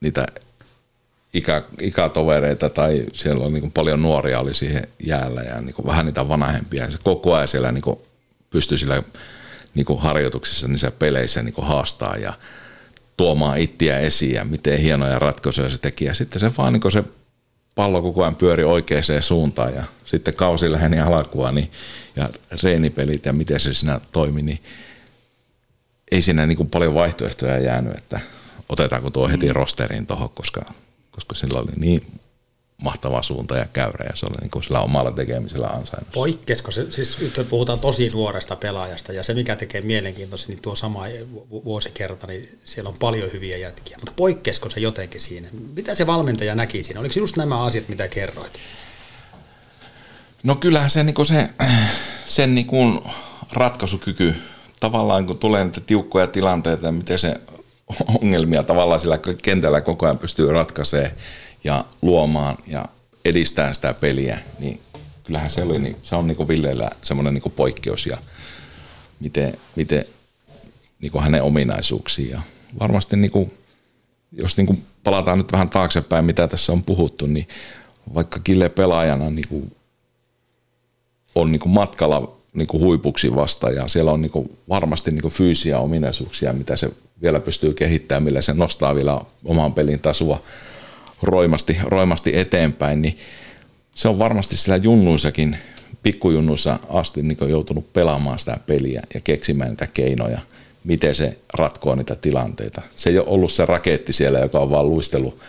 niitä 0.00 0.26
ikä, 1.34 1.62
ikätovereita 1.80 2.70
tai 2.70 3.04
siellä 3.12 3.44
on 3.44 3.52
niin 3.52 3.72
paljon 3.72 4.02
nuoria 4.02 4.40
oli 4.40 4.54
siihen 4.54 4.88
jäällä 5.06 5.42
ja 5.42 5.60
niin 5.60 5.74
vähän 5.86 6.06
niitä 6.06 6.28
vanhempia. 6.28 6.84
Ja 6.84 6.90
se 6.90 6.98
koko 7.04 7.34
ajan 7.34 7.48
siellä 7.48 7.72
niin 7.72 7.98
pystyi 8.50 8.78
sillä 8.78 9.02
niin 9.74 9.98
harjoituksissa, 9.98 10.68
niissä 10.68 10.90
peleissä 10.90 11.42
niin 11.42 11.54
haastaa 11.58 12.16
ja 12.16 12.32
tuomaan 13.16 13.58
ittiä 13.58 13.98
esiin 13.98 14.34
ja 14.34 14.44
miten 14.44 14.78
hienoja 14.78 15.18
ratkaisuja 15.18 15.70
se 15.70 15.78
teki. 15.78 16.04
Ja 16.04 16.14
sitten 16.14 16.40
se 16.40 16.52
vaan 16.58 16.72
niin 16.72 16.92
se 16.92 17.04
pallo 17.74 18.02
koko 18.02 18.22
ajan 18.22 18.36
pyöri 18.36 18.64
oikeaan 18.64 19.04
suuntaan 19.20 19.74
ja 19.74 19.84
sitten 20.04 20.34
kausi 20.34 20.72
läheni 20.72 21.00
alkua 21.00 21.52
niin, 21.52 21.72
ja 22.16 22.30
reenipelit 22.62 23.26
ja 23.26 23.32
miten 23.32 23.60
se 23.60 23.74
siinä 23.74 24.00
toimi, 24.12 24.42
niin 24.42 24.58
ei 26.10 26.22
siinä 26.22 26.46
niin 26.46 26.70
paljon 26.70 26.94
vaihtoehtoja 26.94 27.58
jäänyt, 27.58 27.96
että 27.96 28.20
otetaanko 28.68 29.10
tuo 29.10 29.28
heti 29.28 29.52
rosteriin 29.52 30.06
tuohon, 30.06 30.30
koska, 30.30 30.60
koska 31.18 31.34
sillä 31.34 31.60
oli 31.60 31.72
niin 31.76 32.02
mahtava 32.82 33.22
suunta 33.22 33.56
ja 33.56 33.66
käyrä 33.72 34.04
ja 34.10 34.16
se 34.16 34.26
oli 34.26 34.36
niin 34.40 34.50
kuin 34.50 34.62
sillä 34.62 34.80
omalla 34.80 35.10
tekemisellä 35.10 35.66
ansainnut. 35.66 36.12
Poikkesko 36.12 36.70
se, 36.70 36.90
siis 36.90 37.18
nyt 37.18 37.48
puhutaan 37.48 37.78
tosi 37.78 38.10
nuoresta 38.14 38.56
pelaajasta 38.56 39.12
ja 39.12 39.22
se 39.22 39.34
mikä 39.34 39.56
tekee 39.56 39.80
mielenkiintoisen, 39.80 40.48
niin 40.48 40.62
tuo 40.62 40.76
sama 40.76 41.04
vuosikerta, 41.50 42.26
niin 42.26 42.58
siellä 42.64 42.88
on 42.88 42.98
paljon 42.98 43.32
hyviä 43.32 43.56
jätkiä, 43.56 43.96
mutta 43.96 44.12
poikkesko 44.16 44.70
se 44.70 44.80
jotenkin 44.80 45.20
siinä? 45.20 45.48
Mitä 45.76 45.94
se 45.94 46.06
valmentaja 46.06 46.54
näki 46.54 46.84
siinä? 46.84 47.00
Oliko 47.00 47.14
just 47.18 47.36
nämä 47.36 47.64
asiat, 47.64 47.88
mitä 47.88 48.08
kerroit? 48.08 48.58
No 50.42 50.54
kyllähän 50.54 50.90
se, 50.90 51.04
niin 51.04 51.26
se 51.26 51.48
sen 52.26 52.54
niin 52.54 52.66
kuin 52.66 53.00
ratkaisukyky, 53.52 54.34
tavallaan 54.80 55.26
kun 55.26 55.38
tulee 55.38 55.64
niitä 55.64 55.80
tiukkoja 55.80 56.26
tilanteita, 56.26 56.92
miten 56.92 57.18
se 57.18 57.40
ongelmia 58.22 58.62
tavallaan 58.62 59.00
sillä 59.00 59.18
kentällä 59.42 59.80
koko 59.80 60.06
ajan 60.06 60.18
pystyy 60.18 60.52
ratkaisemaan 60.52 61.10
ja 61.64 61.84
luomaan 62.02 62.56
ja 62.66 62.84
edistämään 63.24 63.74
sitä 63.74 63.94
peliä, 63.94 64.38
niin 64.58 64.80
kyllähän 65.24 65.50
se, 65.50 65.62
oli, 65.62 65.78
niin, 65.78 65.96
se 66.02 66.14
on 66.14 66.26
niin 66.26 66.48
Villeellä 66.48 66.90
semmoinen 67.02 67.34
niin 67.34 67.52
poikkeus 67.56 68.06
ja 68.06 68.16
miten, 69.20 69.58
miten 69.76 70.04
niin 71.00 71.22
hänen 71.22 71.42
ominaisuuksiin. 71.42 72.30
Ja 72.30 72.40
varmasti 72.80 73.16
niin 73.16 73.30
kuin, 73.30 73.52
jos 74.32 74.56
niin 74.56 74.66
kuin 74.66 74.84
palataan 75.04 75.38
nyt 75.38 75.52
vähän 75.52 75.70
taaksepäin, 75.70 76.24
mitä 76.24 76.48
tässä 76.48 76.72
on 76.72 76.82
puhuttu, 76.82 77.26
niin 77.26 77.48
vaikka 78.14 78.40
Kille 78.40 78.68
pelaajana 78.68 79.30
niin 79.30 79.48
kuin 79.48 79.76
on 81.34 81.52
niin 81.52 81.60
kuin 81.60 81.72
matkalla 81.72 82.36
niin 82.52 82.66
kuin 82.66 82.82
huipuksi 82.82 83.34
vasta 83.34 83.70
ja 83.70 83.88
siellä 83.88 84.12
on 84.12 84.22
niin 84.22 84.30
kuin 84.30 84.58
varmasti 84.68 85.10
niin 85.10 85.22
kuin 85.22 85.34
fyysisiä 85.34 85.78
ominaisuuksia, 85.78 86.52
mitä 86.52 86.76
se 86.76 86.90
vielä 87.22 87.40
pystyy 87.40 87.74
kehittämään, 87.74 88.22
millä 88.22 88.42
se 88.42 88.54
nostaa 88.54 88.94
vielä 88.94 89.20
oman 89.44 89.74
pelin 89.74 90.00
tasoa 90.00 90.42
roimasti, 91.22 91.78
roimasti 91.84 92.38
eteenpäin, 92.38 93.02
niin 93.02 93.18
se 93.94 94.08
on 94.08 94.18
varmasti 94.18 94.56
sillä 94.56 94.76
junnuissakin, 94.76 95.56
pikkujunnuissa 96.02 96.78
asti 96.88 97.22
niin 97.22 97.38
joutunut 97.48 97.92
pelaamaan 97.92 98.38
sitä 98.38 98.58
peliä 98.66 99.02
ja 99.14 99.20
keksimään 99.20 99.70
niitä 99.70 99.86
keinoja, 99.86 100.38
miten 100.84 101.14
se 101.14 101.38
ratkoo 101.54 101.94
niitä 101.94 102.14
tilanteita. 102.14 102.82
Se 102.96 103.10
ei 103.10 103.18
ole 103.18 103.28
ollut 103.28 103.52
se 103.52 103.66
raketti 103.66 104.12
siellä, 104.12 104.38
joka 104.38 104.58
on 104.58 104.70
vaan 104.70 104.90
luistellut 104.90 105.40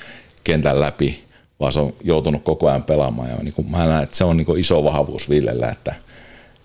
kentän 0.43 0.79
läpi, 0.79 1.23
vaan 1.59 1.73
se 1.73 1.79
on 1.79 1.93
joutunut 2.03 2.43
koko 2.43 2.67
ajan 2.67 2.83
pelaamaan. 2.83 3.29
Ja 3.29 3.35
niin 3.35 3.53
kuin 3.53 3.71
mä 3.71 3.85
näen, 3.85 4.03
että 4.03 4.17
se 4.17 4.23
on 4.23 4.37
niin 4.37 4.59
iso 4.59 4.83
vahvuus 4.83 5.29
Villellä, 5.29 5.69
että, 5.69 5.95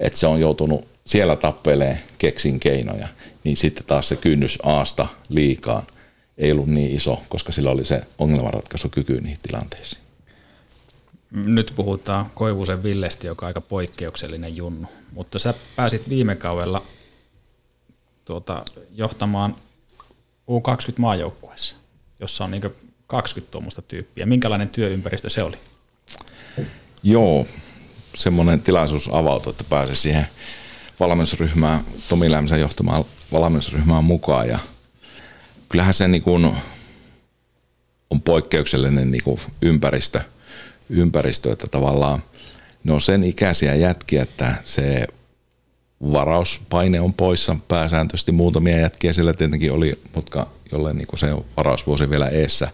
että 0.00 0.18
se 0.18 0.26
on 0.26 0.40
joutunut 0.40 0.93
siellä 1.06 1.36
tappelee 1.36 2.02
keksin 2.18 2.60
keinoja, 2.60 3.08
niin 3.44 3.56
sitten 3.56 3.84
taas 3.86 4.08
se 4.08 4.16
kynnys 4.16 4.58
aasta 4.62 5.06
liikaan 5.28 5.82
ei 6.38 6.52
ollut 6.52 6.66
niin 6.66 6.96
iso, 6.96 7.22
koska 7.28 7.52
sillä 7.52 7.70
oli 7.70 7.84
se 7.84 8.02
ongelmanratkaisukyky 8.18 9.20
niihin 9.20 9.38
tilanteisiin. 9.42 10.02
Nyt 11.30 11.72
puhutaan 11.76 12.30
Koivusen 12.34 12.82
Villestä, 12.82 13.26
joka 13.26 13.46
on 13.46 13.48
aika 13.48 13.60
poikkeuksellinen 13.60 14.56
junnu, 14.56 14.88
mutta 15.12 15.38
sä 15.38 15.54
pääsit 15.76 16.08
viime 16.08 16.36
kaudella 16.36 16.82
tuota, 18.24 18.62
johtamaan 18.94 19.56
U20-maajoukkueessa, 20.50 21.76
jossa 22.20 22.44
on 22.44 22.50
niin 22.50 22.62
20 23.06 23.50
tuommoista 23.50 23.82
tyyppiä. 23.82 24.26
Minkälainen 24.26 24.68
työympäristö 24.68 25.30
se 25.30 25.42
oli? 25.42 25.56
Joo, 27.02 27.46
semmoinen 28.14 28.60
tilaisuus 28.60 29.10
avautui, 29.12 29.50
että 29.50 29.64
pääsi 29.64 29.96
siihen 29.96 30.26
valmennusryhmään, 31.00 31.84
Tomi 32.08 32.30
Lämsän 32.30 32.60
johtamaan 32.60 33.04
valmennusryhmään 33.32 34.04
mukaan 34.04 34.48
ja– 34.48 34.58
kyllähän 35.74 35.94
se 35.94 36.08
niin 36.08 36.22
kuin 36.22 36.56
on 38.10 38.20
poikkeuksellinen 38.20 39.10
niin 39.10 39.24
kuin 39.24 39.40
ympäristö, 39.62 40.20
ympäristö, 40.90 41.52
että 41.52 41.66
tavallaan 41.66 42.22
ne 42.84 42.92
on 42.92 43.00
sen 43.00 43.24
ikäisiä 43.24 43.74
jätkiä, 43.74 44.22
että 44.22 44.54
se 44.64 45.06
varauspaine 46.12 47.00
on 47.00 47.14
poissa 47.14 47.56
pääsääntöisesti. 47.68 48.32
Muutamia 48.32 48.80
jätkiä 48.80 49.12
siellä 49.12 49.32
tietenkin 49.32 49.72
oli, 49.72 49.98
mutta 50.14 50.46
jolle 50.72 50.92
niin 50.92 51.06
kuin 51.06 51.20
se 51.20 51.26
varausvuosi 51.56 52.10
vielä 52.10 52.28
eessä. 52.28 52.68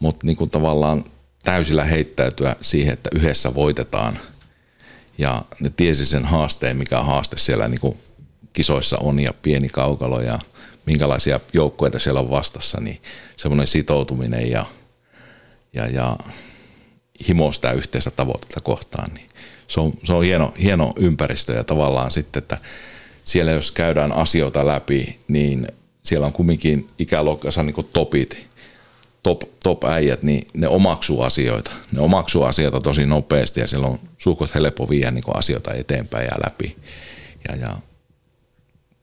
Mutta 0.00 0.26
niin 0.26 0.36
kuin 0.36 0.50
tavallaan 0.50 1.04
täysillä 1.42 1.84
heittäytyä 1.84 2.56
siihen, 2.60 2.92
että 2.92 3.10
yhdessä 3.14 3.54
voitetaan. 3.54 4.18
Ja 5.18 5.42
ne 5.60 5.70
tiesi 5.76 6.06
sen 6.06 6.24
haasteen, 6.24 6.76
mikä 6.76 7.02
haaste 7.02 7.38
siellä 7.38 7.68
niin 7.68 7.80
kuin 7.80 7.98
kisoissa 8.52 8.98
on 8.98 9.20
ja 9.20 9.34
pieni 9.42 9.68
kaukalo 9.68 10.20
ja– 10.20 10.38
minkälaisia 10.86 11.40
joukkueita 11.52 11.98
siellä 11.98 12.20
on 12.20 12.30
vastassa, 12.30 12.80
niin 12.80 13.02
semmoinen 13.36 13.66
sitoutuminen 13.66 14.50
ja, 14.50 14.66
ja, 15.72 15.86
ja 15.86 16.16
himo 17.28 17.52
sitä 17.52 17.72
yhteistä 17.72 18.10
tavoitetta 18.10 18.60
kohtaan, 18.60 19.14
niin 19.14 19.28
se 19.68 19.80
on, 19.80 19.92
se 20.04 20.12
on 20.12 20.24
hieno, 20.24 20.52
hieno 20.62 20.92
ympäristö 20.96 21.52
ja 21.52 21.64
tavallaan 21.64 22.10
sitten, 22.10 22.42
että 22.42 22.58
siellä 23.24 23.52
jos 23.52 23.72
käydään 23.72 24.12
asioita 24.12 24.66
läpi, 24.66 25.18
niin 25.28 25.68
siellä 26.02 26.26
on 26.26 26.32
kumminkin 26.32 26.88
ikäluokassa 26.98 27.62
niin 27.62 27.86
topit, 27.92 28.48
top, 29.24 29.40
top 29.62 29.84
äijät, 29.84 30.22
niin 30.22 30.46
ne 30.54 30.68
omaksuu 30.68 31.22
asioita. 31.22 31.70
Ne 31.92 32.00
omaksuu 32.00 32.42
asioita 32.42 32.80
tosi 32.80 33.06
nopeasti 33.06 33.60
ja 33.60 33.68
siellä 33.68 33.86
on 33.86 33.98
suukot 34.18 34.54
helppo 34.54 34.88
viedä 34.88 35.10
niin 35.10 35.24
asioita 35.34 35.74
eteenpäin 35.74 36.24
ja 36.24 36.36
läpi. 36.46 36.76
Ja, 37.48 37.56
ja 37.56 37.76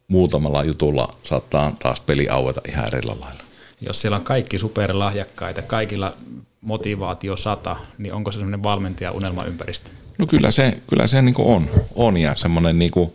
muutamalla 0.08 0.64
jutulla 0.64 1.16
saattaa 1.24 1.76
taas 1.80 2.02
peli 2.02 2.30
aueta 2.30 2.62
ihan 2.70 2.88
eri 2.88 3.04
lailla. 3.04 3.44
Jos 3.82 4.02
siellä 4.02 4.18
on 4.18 4.24
kaikki 4.24 4.58
superlahjakkaita, 4.58 5.62
kaikilla 5.62 6.14
motivaatio 6.62 7.38
sata, 7.38 7.76
niin 7.98 8.14
onko 8.14 8.32
se 8.32 8.38
semmoinen 8.38 8.64
valmentaja 8.64 9.12
unelmaympäristö? 9.12 9.90
No 10.18 10.28
kyllä 10.28 10.52
se, 10.52 10.78
kyllä 10.88 11.08
se 11.08 11.22
niin 11.22 11.36
on, 11.38 11.70
on 11.96 12.18
ja 12.18 12.36
semmoinen 12.36 12.80
niin 12.80 12.92
kuin 12.92 13.12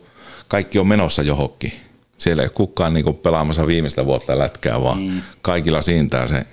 kaikki 0.48 0.78
on 0.78 0.86
menossa 0.86 1.22
johonkin. 1.22 1.72
Siellä 2.18 2.42
ei 2.42 2.46
ole 2.46 2.52
kukaan 2.54 2.94
niin 2.94 3.04
kuin 3.04 3.16
pelaamassa 3.16 3.66
viimeistä 3.66 4.04
vuotta 4.04 4.38
lätkää, 4.38 4.82
vaan 4.82 5.02
mm. 5.02 5.22
kaikilla 5.42 5.82
siintää 5.82 6.28
se 6.28 6.46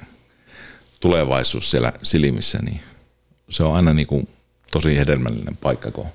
tulevaisuus 1.03 1.71
siellä 1.71 1.93
silmissä, 2.03 2.59
niin 2.61 2.79
se 3.49 3.63
on 3.63 3.75
aina 3.75 3.93
niin 3.93 4.07
kuin 4.07 4.27
tosi 4.71 4.97
hedelmällinen 4.97 5.57
paikka, 5.57 5.91
kun 5.91 6.05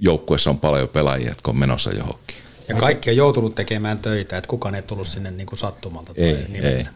joukkueessa 0.00 0.50
on 0.50 0.60
paljon 0.60 0.88
pelaajia, 0.88 1.28
jotka 1.28 1.50
on 1.50 1.58
menossa 1.58 1.90
johonkin. 1.90 2.36
Ja 2.68 2.74
kaikki 2.74 3.10
on 3.10 3.16
joutunut 3.16 3.54
tekemään 3.54 3.98
töitä, 3.98 4.36
että 4.36 4.48
kukaan 4.48 4.74
ei 4.74 4.82
tullut 4.82 5.06
sinne 5.06 5.30
niin 5.30 5.46
kuin 5.46 5.58
sattumalta. 5.58 6.12
Ei, 6.16 6.46
ei. 6.62 6.86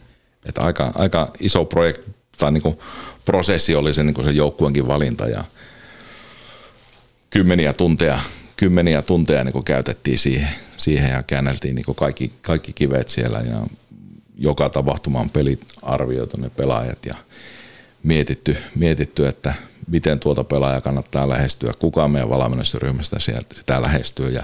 Että 0.44 0.62
aika, 0.62 0.92
aika 0.94 1.32
iso 1.40 1.64
projekti 1.64 2.10
tai 2.38 2.52
niin 2.52 2.62
kuin 2.62 2.78
prosessi 3.24 3.74
oli 3.74 3.94
se, 3.94 4.02
niin 4.02 4.14
kuin 4.14 4.24
se 4.24 4.30
joukkueenkin 4.30 4.88
valinta 4.88 5.28
ja 5.28 5.44
kymmeniä 7.30 7.72
tunteja, 7.72 8.20
kymmeniä 8.56 9.02
tunteja 9.02 9.44
niin 9.44 9.52
kuin 9.52 9.64
käytettiin 9.64 10.18
siihen, 10.18 10.48
siihen 10.76 11.10
ja 11.10 11.22
käänneltiin 11.22 11.74
niin 11.74 11.84
kuin 11.84 11.96
kaikki, 11.96 12.32
kaikki 12.42 12.72
kivet 12.72 13.08
siellä 13.08 13.38
ja 13.38 13.66
joka 14.38 14.68
tapahtuman 14.68 15.30
pelit 15.30 15.64
arvioitu 15.82 16.36
ne 16.36 16.50
pelaajat 16.50 17.06
ja 17.06 17.14
mietitty, 18.02 18.56
mietitty, 18.74 19.26
että 19.26 19.54
miten 19.88 20.20
tuota 20.20 20.44
pelaajaa 20.44 20.80
kannattaa 20.80 21.28
lähestyä, 21.28 21.72
kuka 21.78 22.08
meidän 22.08 22.30
valmennusryhmästä 22.30 23.18
sieltä 23.18 23.54
sitä 23.54 23.82
lähestyy 23.82 24.30
ja 24.30 24.42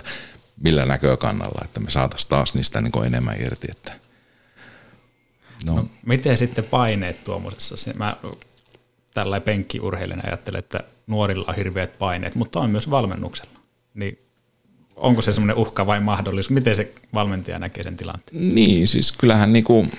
millä 0.62 0.86
näkökannalla, 0.86 1.60
että 1.64 1.80
me 1.80 1.90
saataisiin 1.90 2.30
taas 2.30 2.54
niistä 2.54 2.80
niin 2.80 3.04
enemmän 3.06 3.36
irti. 3.40 3.66
Että 3.70 3.92
no. 5.64 5.74
No, 5.74 5.86
miten 6.06 6.38
sitten 6.38 6.64
paineet 6.64 7.24
tuommoisessa? 7.24 7.90
Mä 7.94 8.16
tällä 9.14 9.40
penkkiurheilijana 9.40 10.22
ajattelen, 10.26 10.58
että 10.58 10.80
nuorilla 11.06 11.44
on 11.48 11.54
hirveät 11.54 11.98
paineet, 11.98 12.34
mutta 12.34 12.60
on 12.60 12.70
myös 12.70 12.90
valmennuksella. 12.90 13.60
Niin 13.94 14.18
onko 15.00 15.22
se 15.22 15.32
semmoinen 15.32 15.56
uhka 15.56 15.86
vai 15.86 16.00
mahdollisuus? 16.00 16.50
Miten 16.50 16.76
se 16.76 16.92
valmentaja 17.14 17.58
näkee 17.58 17.82
sen 17.82 17.96
tilanteen? 17.96 18.54
Niin, 18.54 18.88
siis 18.88 19.12
kyllähän 19.12 19.52
niin 19.52 19.64
kuin 19.64 19.92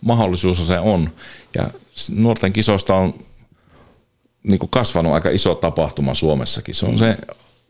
mahdollisuus 0.00 0.68
se 0.68 0.78
on. 0.78 1.10
Ja 1.54 1.70
nuorten 2.14 2.52
kisoista 2.52 2.94
on 2.94 3.14
niin 4.42 4.58
kuin 4.58 4.70
kasvanut 4.70 5.12
aika 5.12 5.30
iso 5.30 5.54
tapahtuma 5.54 6.14
Suomessakin. 6.14 6.74
Se 6.74 6.86
on 6.86 6.98
se 6.98 7.16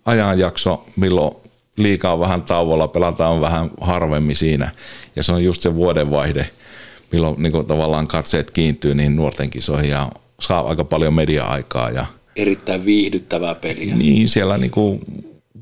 ajanjakso, 0.05 0.87
milloin 0.97 1.37
liikaa 1.77 2.21
vähän 2.21 2.43
tauolla, 2.43 2.89
pelataan 2.89 3.41
vähän 3.41 3.71
harvemmin 3.81 4.37
siinä. 4.37 4.71
Ja 5.17 5.23
se 5.23 5.33
on 5.33 5.45
just 5.45 5.63
se 5.63 5.75
vuodenvaihde, 5.75 6.51
milloin 7.13 7.43
niin 7.43 7.53
kuin 7.53 7.67
tavallaan 7.67 8.07
katseet 8.07 8.51
kiintyy 8.51 8.95
niihin 8.95 9.17
nuorten 9.17 9.51
kisoihin 9.51 9.91
ja 9.91 10.09
saa 10.41 10.69
aika 10.69 10.85
paljon 10.85 11.15
media-aikaa. 11.15 11.91
Ja, 11.91 12.07
Erittäin 12.37 12.85
viihdyttävää 12.85 13.55
peliä. 13.55 13.95
Niin, 13.95 14.29
siellä 14.29 14.59
niin 14.59 14.71
kuin 14.71 15.01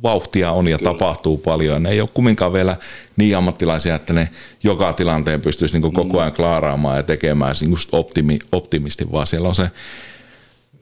vauhtia 0.02 0.52
on 0.52 0.68
ja 0.68 0.78
Kyllä. 0.78 0.92
tapahtuu 0.92 1.38
paljon. 1.38 1.82
Ne 1.82 1.90
ei 1.90 2.00
ole 2.00 2.08
kumminkaan 2.14 2.52
vielä 2.52 2.76
niin 3.16 3.36
ammattilaisia, 3.36 3.94
että 3.94 4.12
ne 4.12 4.28
joka 4.62 4.92
tilanteen 4.92 5.40
pystyisi 5.40 5.78
niin 5.78 5.92
koko 5.92 6.12
mm. 6.12 6.18
ajan 6.18 6.32
klaaraamaan 6.32 6.96
ja 6.96 7.02
tekemään 7.02 7.54
just 7.68 7.88
optimi, 7.92 8.38
optimisti, 8.52 9.12
vaan 9.12 9.26
siellä 9.26 9.48
on 9.48 9.54
se 9.54 9.70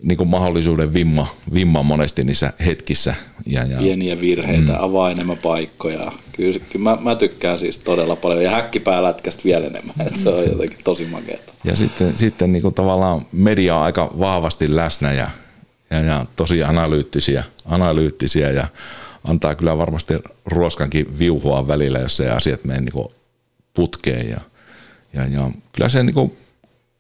niin 0.02 0.16
kuin 0.16 0.28
mahdollisuuden 0.28 0.94
vimma, 0.94 1.26
vimma 1.55 1.82
monesti 1.82 2.24
niissä 2.24 2.52
hetkissä. 2.66 3.14
Ja, 3.47 3.64
ja, 3.64 3.78
Pieniä 3.78 4.20
virheitä, 4.20 4.72
mm. 4.72 4.78
avaa 4.78 5.10
enemmän 5.10 5.38
paikkoja. 5.38 6.12
Kyllä, 6.32 6.59
kyllä 6.59 6.82
mä, 6.82 6.98
mä, 7.01 7.14
tykkään 7.14 7.59
siis 7.59 7.78
todella 7.78 8.16
paljon 8.16 8.44
ja 8.44 8.51
häkkipäälätkästä 8.51 9.44
vielä 9.44 9.66
enemmän, 9.66 9.94
että 10.06 10.20
se 10.20 10.28
on 10.28 10.44
jotenkin 10.44 10.78
tosi 10.84 11.05
makeata. 11.06 11.52
Ja 11.64 11.76
sitten, 11.76 12.16
sitten 12.16 12.52
niin 12.52 12.62
kuin 12.62 12.74
tavallaan 12.74 13.26
media 13.32 13.76
on 13.76 13.82
aika 13.82 14.10
vahvasti 14.18 14.76
läsnä 14.76 15.12
ja, 15.12 15.30
ja, 15.90 16.01
ja 16.01 16.26
tosi 16.36 16.62
analyyttisiä, 16.62 17.44
analyyttisiä 17.64 18.51
ja 18.51 18.66
antaa 19.27 19.55
kyllä 19.55 19.78
varmasti 19.78 20.15
ruoskankin 20.47 21.19
viuhua 21.19 21.69
välillä, 21.69 21.98
jos 21.98 22.16
se 22.16 22.31
asiat 22.31 22.65
menee 22.65 22.81
niin 22.81 23.09
putkeen. 23.74 24.31
Ja, 24.31 24.40
ja, 25.12 25.27
ja 25.27 25.51
kyllä 25.73 25.89
se, 25.89 26.03
niin 26.03 26.15
kuin, 26.15 26.36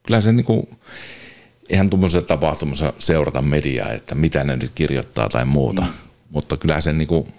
kyllä 0.02 0.20
se 0.20 0.32
niin 0.32 0.46
kuin, 0.46 0.68
eihän 1.68 1.90
tuommoisessa 1.90 2.26
tapahtumassa 2.26 2.92
seurata 2.98 3.42
mediaa, 3.42 3.92
että 3.92 4.14
mitä 4.14 4.44
ne 4.44 4.56
nyt 4.56 4.70
kirjoittaa 4.74 5.28
tai 5.28 5.44
muuta, 5.44 5.82
mm. 5.82 5.88
mutta 6.30 6.56
kyllä 6.56 6.80
se 6.80 6.92
niin 6.92 7.08
kuin 7.08 7.32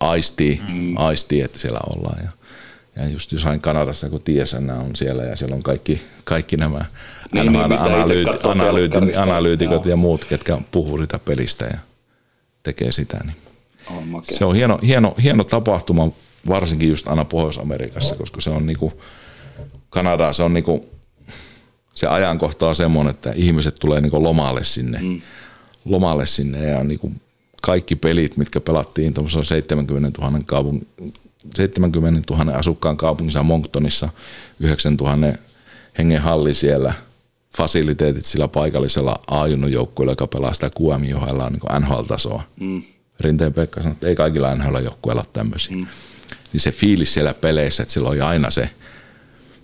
aistii, 0.00 0.62
mm. 0.68 0.96
aistii, 0.96 1.40
että 1.40 1.58
siellä 1.58 1.80
ollaan. 1.96 2.18
Ja, 2.24 2.30
ja 2.96 3.08
just 3.08 3.32
jossain 3.32 3.60
Kanadassa, 3.60 4.10
kun 4.10 4.22
TSN 4.22 4.70
on 4.70 4.96
siellä 4.96 5.22
ja 5.22 5.36
siellä 5.36 5.56
on 5.56 5.62
kaikki, 5.62 6.02
kaikki 6.24 6.56
nämä 6.56 6.84
niin, 7.32 7.52
niin, 7.52 7.64
analyyti- 7.64 8.46
analyyti- 8.46 9.18
analyytikot 9.18 9.86
ja 9.86 9.96
muut, 9.96 10.24
ketkä 10.24 10.58
puhuu 10.70 10.98
sitä 10.98 11.18
pelistä 11.18 11.64
ja 11.64 11.78
tekee 12.62 12.92
sitä. 12.92 13.18
Niin. 13.24 13.43
On 13.90 14.22
se 14.32 14.44
on 14.44 14.54
hieno, 14.54 14.78
hieno, 14.82 15.14
hieno 15.22 15.44
tapahtuma, 15.44 16.10
varsinkin 16.48 16.88
just 16.88 17.08
aina 17.08 17.24
Pohjois-Amerikassa, 17.24 18.16
koska 18.16 18.40
se 18.40 18.50
on 18.50 18.66
niinku, 18.66 18.92
Kanadaa, 19.90 20.32
se 20.32 20.42
on 20.42 20.54
niinku, 20.54 20.80
se 21.94 22.06
ajankohta 22.06 22.68
on 22.68 22.76
semmoinen, 22.76 23.10
että 23.10 23.32
ihmiset 23.32 23.74
tulee 23.80 24.00
niinku 24.00 24.22
lomalle 24.22 24.64
sinne, 24.64 24.98
mm. 25.02 25.20
lomalle 25.84 26.26
sinne 26.26 26.66
ja 26.66 26.84
niinku 26.84 27.12
kaikki 27.62 27.96
pelit, 27.96 28.36
mitkä 28.36 28.60
pelattiin 28.60 29.14
tuossa 29.14 29.44
70 29.44 30.20
000 30.22 30.38
kaupung, 30.46 30.82
70 31.54 32.34
000 32.34 32.52
asukkaan 32.52 32.96
kaupungissa 32.96 33.42
Monctonissa, 33.42 34.08
9 34.60 34.94
000 34.94 35.16
hengen 35.98 36.22
halli 36.22 36.54
siellä, 36.54 36.94
fasiliteetit 37.56 38.24
sillä 38.24 38.48
paikallisella 38.48 39.16
a 39.26 39.46
joukkueella, 39.46 40.12
joka 40.12 40.26
pelaa 40.26 40.54
sitä 40.54 40.70
QM 40.80 40.92
on 40.92 41.52
niin 41.52 41.82
NHL-tasoa. 41.82 42.42
Mm. 42.60 42.82
Rinteen 43.20 43.52
Pekka 43.52 43.80
sanoi, 43.80 43.92
että 43.92 44.06
ei 44.06 44.14
kaikilla 44.14 44.54
NHL-joukkueilla 44.54 45.20
ole 45.20 45.28
tämmöisiä. 45.32 45.76
Mm. 45.76 45.86
Niin 46.52 46.60
se 46.60 46.72
fiilis 46.72 47.14
siellä 47.14 47.34
peleissä, 47.34 47.82
että 47.82 47.92
silloin 47.92 48.12
oli 48.12 48.20
aina 48.20 48.50
se, 48.50 48.70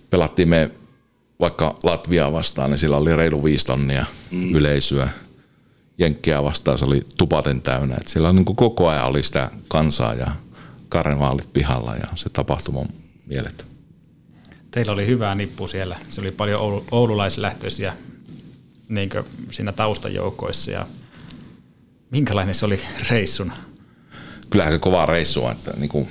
pelattiin 0.09 0.49
me 0.49 0.71
vaikka 1.39 1.79
Latviaa 1.83 2.31
vastaan, 2.31 2.69
niin 2.69 2.77
sillä 2.77 2.97
oli 2.97 3.15
reilu 3.15 3.43
viisi 3.43 3.65
tonnia 3.65 4.05
mm. 4.31 4.55
yleisöä. 4.55 5.09
Jenkkiä 5.97 6.43
vastaan 6.43 6.77
se 6.77 6.85
oli 6.85 7.01
tupaten 7.17 7.61
täynnä. 7.61 7.95
Että 7.95 8.11
siellä 8.11 8.33
niin 8.33 8.45
koko 8.45 8.87
ajan 8.87 9.07
oli 9.07 9.23
sitä 9.23 9.49
kansaa 9.67 10.13
ja 10.13 10.31
karnevaalit 10.89 11.53
pihalla 11.53 11.95
ja 11.95 12.07
se 12.15 12.29
tapahtuma 12.29 12.85
mieletön. 13.25 13.67
Teillä 14.71 14.91
oli 14.91 15.07
hyvää 15.07 15.35
nippu 15.35 15.67
siellä. 15.67 15.99
Se 16.09 16.21
oli 16.21 16.31
paljon 16.31 16.61
oulu, 16.61 16.85
oululaislähtöisiä 16.91 17.93
niin 18.89 19.09
siinä 19.51 19.71
taustajoukoissa 19.71 20.71
ja 20.71 20.87
minkälainen 22.11 22.55
se 22.55 22.65
oli 22.65 22.79
reissuna? 23.09 23.57
Kyllähän 24.49 24.73
se 24.73 24.79
kova 24.79 25.05
reissu 25.05 25.45
on, 25.45 25.51
että 25.51 25.73
niin 25.77 25.89
kuin, 25.89 26.07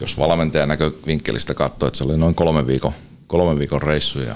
jos 0.00 0.18
valmentajan 0.18 0.68
näkövinkkelistä 0.68 1.54
katsoo, 1.54 1.86
että 1.88 1.98
se 1.98 2.04
oli 2.04 2.16
noin 2.16 2.34
kolme 2.34 2.66
viikon, 2.66 2.92
kolme 3.26 3.58
viikon 3.58 3.82
reissu 3.82 4.20
ja 4.20 4.34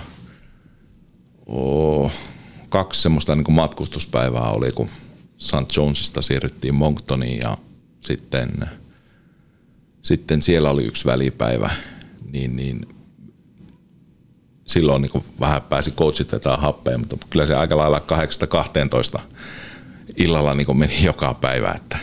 oh, 1.46 2.12
kaksi 2.68 3.02
semmoista 3.02 3.36
niin 3.36 3.44
kuin 3.44 3.54
matkustuspäivää 3.54 4.50
oli, 4.50 4.72
kun 4.72 4.88
St. 5.38 5.76
Jonesista 5.76 6.22
siirryttiin 6.22 6.74
Monktoniin 6.74 7.40
ja 7.40 7.56
sitten, 8.00 8.50
sitten 10.02 10.42
siellä 10.42 10.70
oli 10.70 10.84
yksi 10.84 11.04
välipäivä, 11.04 11.70
niin, 12.32 12.56
niin 12.56 12.80
silloin 14.66 15.02
niin 15.02 15.24
vähän 15.40 15.62
pääsi 15.62 15.90
coachit 15.90 16.32
vetää 16.32 16.56
happea, 16.56 16.98
mutta 16.98 17.16
kyllä 17.30 17.46
se 17.46 17.54
aika 17.54 17.76
lailla 17.76 18.02
8-12 19.18 19.20
illalla 20.18 20.54
niin 20.54 20.78
meni 20.78 21.04
joka 21.04 21.34
päivä. 21.34 21.72
Että. 21.76 21.98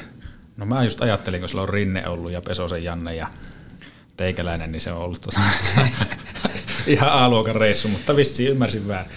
No 0.57 0.65
mä 0.65 0.83
just 0.83 1.01
ajattelin, 1.01 1.39
kun 1.39 1.49
sulla 1.49 1.61
on 1.61 1.69
Rinne 1.69 2.07
ollut 2.07 2.31
ja 2.31 2.41
Pesosen 2.41 2.83
Janne 2.83 3.15
ja 3.15 3.27
teikäläinen, 4.17 4.71
niin 4.71 4.81
se 4.81 4.91
on 4.91 5.01
ollut 5.01 5.21
tuota, 5.21 5.39
ihan 6.87 7.11
A-luokan 7.11 7.55
reissu, 7.55 7.87
mutta 7.87 8.15
vissi 8.15 8.45
ymmärsin 8.45 8.87
väärin. 8.87 9.11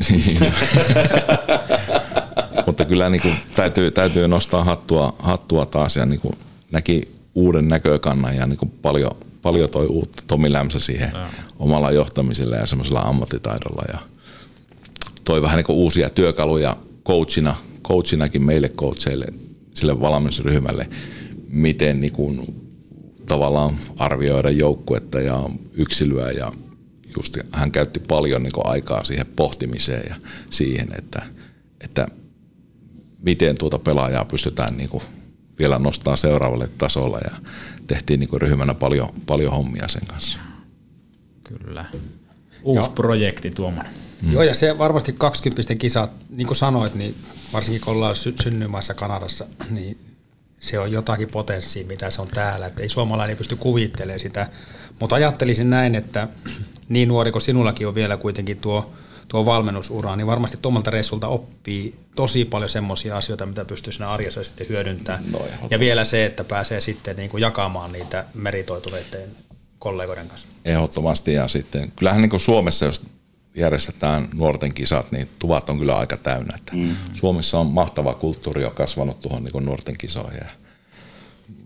mutta 2.66 2.84
kyllä 2.84 3.08
niin 3.10 3.22
kuin, 3.22 3.36
täytyy, 3.54 3.90
täytyy 3.90 4.28
nostaa 4.28 4.64
hattua, 4.64 5.16
hattua 5.18 5.66
taas 5.66 5.96
ja 5.96 6.06
niin 6.06 6.20
kuin, 6.20 6.34
näki 6.70 7.08
uuden 7.34 7.68
näkökannan 7.68 8.36
ja 8.36 8.46
niin 8.46 8.58
kuin 8.58 8.70
paljon, 8.82 9.10
paljon 9.42 9.70
toi 9.70 9.86
uutta 9.86 10.22
Tomi 10.26 10.52
Lämsä 10.52 10.80
siihen 10.80 11.10
ja. 11.14 11.30
omalla 11.58 11.90
johtamisella 11.90 12.56
ja 12.56 12.66
semmoisella 12.66 13.00
ammattitaidolla 13.00 13.82
ja 13.92 13.98
toi 15.24 15.42
vähän 15.42 15.56
niin 15.56 15.66
kuin 15.66 15.76
uusia 15.76 16.10
työkaluja 16.10 16.76
coachina, 17.06 17.56
coachinakin 17.90 18.42
meille 18.42 18.68
coacheille, 18.68 19.26
sille 19.74 20.00
valmennusryhmälle, 20.00 20.88
miten 21.48 22.00
niin 22.00 22.12
kuin, 22.12 22.46
tavallaan 23.26 23.76
arvioida 23.96 24.50
joukkuetta 24.50 25.20
ja 25.20 25.50
yksilöä 25.72 26.30
ja 26.30 26.52
just 27.16 27.38
hän 27.52 27.72
käytti 27.72 28.00
paljon 28.00 28.42
niin 28.42 28.52
aikaa 28.64 29.04
siihen 29.04 29.26
pohtimiseen 29.26 30.02
ja 30.08 30.14
siihen, 30.50 30.88
että, 30.98 31.22
että 31.80 32.06
miten 33.22 33.58
tuota 33.58 33.78
pelaajaa 33.78 34.24
pystytään 34.24 34.76
niin 34.76 34.88
kuin 34.88 35.02
vielä 35.58 35.78
nostaa 35.78 36.16
seuraavalle 36.16 36.68
tasolle 36.78 37.18
ja 37.24 37.36
tehtiin 37.86 38.20
niin 38.20 38.40
ryhmänä 38.40 38.74
paljon, 38.74 39.08
paljon 39.26 39.52
hommia 39.52 39.88
sen 39.88 40.06
kanssa. 40.06 40.38
Kyllä. 41.44 41.84
Uusi 42.62 42.88
Joo. 42.88 42.94
projekti 42.94 43.50
tuommoinen. 43.50 43.92
Mm. 44.22 44.32
Joo, 44.32 44.42
ja 44.42 44.54
se 44.54 44.78
varmasti 44.78 45.12
20 45.12 45.74
kisat, 45.74 46.10
niin 46.30 46.46
kuin 46.46 46.56
sanoit, 46.56 46.94
niin 46.94 47.14
varsinkin 47.52 47.80
kun 47.80 47.94
ollaan 47.94 48.16
sy- 48.16 48.34
synnymässä 48.42 48.94
Kanadassa, 48.94 49.46
niin 49.70 49.98
se 50.60 50.78
on 50.78 50.92
jotakin 50.92 51.28
potenssia, 51.28 51.86
mitä 51.86 52.10
se 52.10 52.22
on 52.22 52.28
täällä. 52.28 52.66
Että 52.66 52.82
ei 52.82 52.88
suomalainen 52.88 53.36
pysty 53.36 53.56
kuvittelemaan 53.56 54.20
sitä. 54.20 54.48
Mutta 55.00 55.16
ajattelisin 55.16 55.70
näin, 55.70 55.94
että 55.94 56.28
niin 56.88 57.08
nuori 57.08 57.32
kuin 57.32 57.42
sinullakin 57.42 57.88
on 57.88 57.94
vielä 57.94 58.16
kuitenkin 58.16 58.56
tuo, 58.56 58.92
tuo 59.28 59.46
valmennusura, 59.46 60.16
niin 60.16 60.26
varmasti 60.26 60.58
tuommalta 60.62 60.90
reissulta 60.90 61.28
oppii 61.28 61.94
tosi 62.16 62.44
paljon 62.44 62.68
semmoisia 62.68 63.16
asioita, 63.16 63.46
mitä 63.46 63.64
pystyy 63.64 63.92
siinä 63.92 64.08
arjessa 64.08 64.44
sitten 64.44 64.68
hyödyntämään. 64.68 65.24
No, 65.32 65.40
ja 65.70 65.78
vielä 65.78 66.04
se, 66.04 66.24
että 66.24 66.44
pääsee 66.44 66.80
sitten 66.80 67.16
niin 67.16 67.30
kuin 67.30 67.40
jakamaan 67.40 67.92
niitä 67.92 68.24
meritoituneiden 68.34 69.30
kollegoiden 69.80 70.28
kanssa. 70.28 70.48
Ehdottomasti 70.64 71.32
ja 71.32 71.48
sitten 71.48 71.92
kyllähän 71.96 72.22
niin 72.22 72.40
Suomessa, 72.40 72.84
jos 72.84 73.02
järjestetään 73.56 74.28
nuorten 74.34 74.74
kisat, 74.74 75.12
niin 75.12 75.28
tuvat 75.38 75.68
on 75.68 75.78
kyllä 75.78 75.96
aika 75.96 76.16
täynnä. 76.16 76.54
Että 76.56 76.76
mm. 76.76 76.96
Suomessa 77.12 77.58
on 77.58 77.66
mahtava 77.66 78.14
kulttuuri 78.14 78.62
jo 78.62 78.70
kasvanut 78.70 79.20
tuohon 79.20 79.44
niin 79.44 79.64
nuorten 79.64 79.98
kisoihin. 79.98 80.40
Ja 80.40 80.50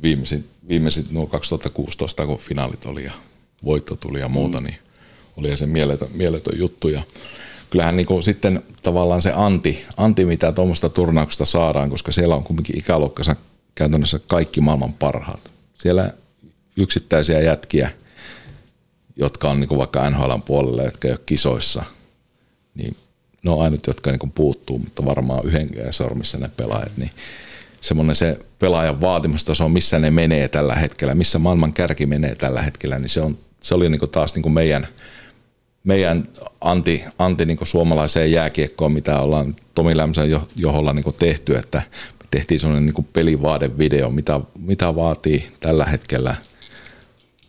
viimeisin, 0.03 0.49
viimeisin 0.69 1.07
no 1.11 1.27
2016, 1.27 2.27
kun 2.27 2.39
finaalit 2.39 2.87
oli 2.87 3.05
ja 3.05 3.13
voitto 3.65 3.97
tuli 3.97 4.21
ja 4.21 4.29
muuta, 4.29 4.61
mm. 4.61 4.67
niin 4.67 4.79
oli 5.37 5.57
se 5.57 5.67
mieletön, 5.67 6.09
mieletön 6.15 6.59
juttu. 6.59 6.89
Ja 6.89 7.03
kyllähän 7.71 7.97
niin 7.97 8.23
sitten 8.23 8.63
tavallaan 8.83 9.23
se 9.23 9.33
anti, 9.35 9.85
anti 9.97 10.25
mitä 10.25 10.53
tuommoista 10.53 10.89
turnauksesta 10.89 11.45
saadaan, 11.45 11.91
koska 11.91 12.13
siellä 12.13 12.35
on 12.35 12.45
kuitenkin 12.45 12.79
ikäluokkansa 12.79 13.37
käytännössä 13.75 14.21
kaikki 14.29 14.61
maailman 14.61 14.93
parhaat. 14.93 15.51
Siellä 15.75 16.11
yksittäisiä 16.77 17.41
jätkiä– 17.41 17.91
jotka 19.17 19.51
on 19.51 19.61
niin 19.61 19.69
kuin 19.69 19.79
vaikka 19.79 20.11
NHL 20.11 20.33
puolella, 20.45 20.83
jotka 20.83 21.09
ei 21.09 21.13
ole 21.13 21.21
kisoissa, 21.27 21.85
niin 22.75 22.97
ne 23.43 23.51
on 23.51 23.63
ainut, 23.63 23.87
jotka 23.87 24.11
niin 24.11 24.19
kuin 24.19 24.33
puuttuu, 24.33 24.79
mutta 24.79 25.05
varmaan 25.05 25.47
yhden 25.47 25.69
sormissa 25.91 26.39
ne 26.39 26.51
pelaajat, 26.57 26.93
niin 26.97 27.11
semmoinen 27.81 28.17
se 28.17 28.39
pelaajan 28.59 29.01
vaatimustaso, 29.01 29.69
missä 29.69 29.99
ne 29.99 30.11
menee 30.11 30.49
tällä 30.49 30.75
hetkellä, 30.75 31.15
missä 31.15 31.39
maailman 31.39 31.73
kärki 31.73 32.07
menee 32.07 32.35
tällä 32.35 32.63
hetkellä, 32.63 32.99
niin 32.99 33.09
se, 33.09 33.21
on, 33.21 33.39
se 33.61 33.75
oli 33.75 33.89
niin 33.89 33.99
kuin 33.99 34.11
taas 34.11 34.35
niin 34.35 34.43
kuin 34.43 34.53
meidän, 34.53 34.87
meidän 35.85 36.29
anti, 36.61 37.05
anti 37.19 37.47
niin 37.47 37.57
kuin 37.57 37.69
suomalaiseen 37.69 38.33
jääkiekkoon, 38.33 38.93
mitä 38.93 39.21
ollaan 39.21 39.57
Tomi 39.75 39.97
Lämsän 39.97 40.31
joholla 40.57 40.93
niin 40.93 41.05
kuin 41.05 41.17
tehty, 41.17 41.57
että 41.57 41.83
tehtiin 42.31 42.61
semmoinen 42.61 42.87
niin 42.87 43.09
pelivaadevideo, 43.13 44.11
mitä, 44.11 44.41
mitä 44.59 44.97
vaatii 44.97 45.53
tällä 45.61 45.85
hetkellä 45.85 46.37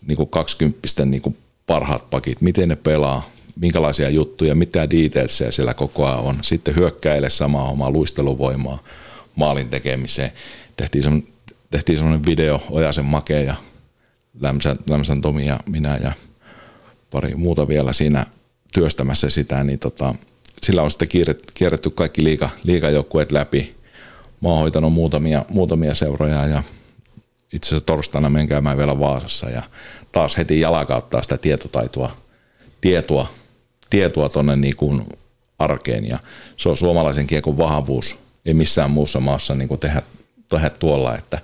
niin 0.08 0.16
kuin 0.16 0.30
20 0.30 1.06
niin 1.06 1.22
kuin 1.22 1.38
parhaat 1.68 2.10
pakit, 2.10 2.42
miten 2.42 2.70
ne 2.70 2.76
pelaa, 2.76 3.30
minkälaisia 3.60 4.10
juttuja, 4.10 4.56
mitä 4.56 4.90
detailsia 4.90 5.52
siellä 5.52 5.74
koko 5.74 6.06
ajan 6.06 6.20
on. 6.20 6.40
Sitten 6.42 6.76
hyökkäille 6.76 7.30
samaa 7.30 7.70
omaa 7.70 7.92
luisteluvoimaa 7.92 8.80
maalin 9.36 9.70
tekemiseen. 9.70 10.32
Tehtiin 10.78 11.04
semmoinen, 11.04 11.34
tehtiin 11.72 11.98
semmoinen 11.98 12.26
video 12.26 12.62
Ojasen 12.70 13.06
Make 13.06 13.42
ja 13.42 13.56
Lämsän, 14.40 14.76
Lämsän 14.90 15.22
Tomi 15.22 15.46
ja 15.46 15.60
minä 15.70 15.98
ja 16.04 16.12
pari 17.12 17.36
muuta 17.36 17.68
vielä 17.68 17.94
siinä 17.94 18.26
työstämässä 18.74 19.30
sitä, 19.30 19.64
niin 19.64 19.80
tota, 19.80 20.16
sillä 20.64 20.82
on 20.82 20.92
sitten 20.92 21.08
kierretty, 21.54 21.90
kaikki 21.90 22.24
liiga, 22.24 22.50
liigajoukkueet 22.64 23.32
läpi. 23.32 23.76
Mä 24.42 24.50
oon 24.50 24.60
hoitanut 24.60 24.94
muutamia, 24.94 25.46
muutamia 25.50 25.96
seuroja 25.96 26.48
ja 26.48 26.64
itse 27.56 27.68
asiassa 27.68 27.86
torstaina 27.86 28.30
menen 28.30 28.48
käymään 28.48 28.78
vielä 28.78 29.00
Vaasassa 29.00 29.50
ja 29.50 29.62
taas 30.12 30.38
heti 30.38 30.60
jalakauttaa 30.60 31.24
sitä 31.24 31.38
tietotaitoa, 31.38 32.12
tietoa, 32.82 33.28
tietoa 33.90 34.30
tuonne 34.30 34.56
niin 34.56 34.76
kuin 34.76 35.06
arkeen 35.60 36.08
ja 36.08 36.20
se 36.58 36.70
on 36.70 36.78
suomalaisen 36.78 37.28
kiekon 37.28 37.58
vahvuus, 37.58 38.20
ei 38.46 38.54
missään 38.54 38.92
muussa 38.92 39.20
maassa 39.20 39.56
niin 39.56 39.68
kuin 39.68 39.80
tehdä, 39.80 40.02
tehdä 40.50 40.70
tuolla, 40.70 41.18
että 41.18 41.40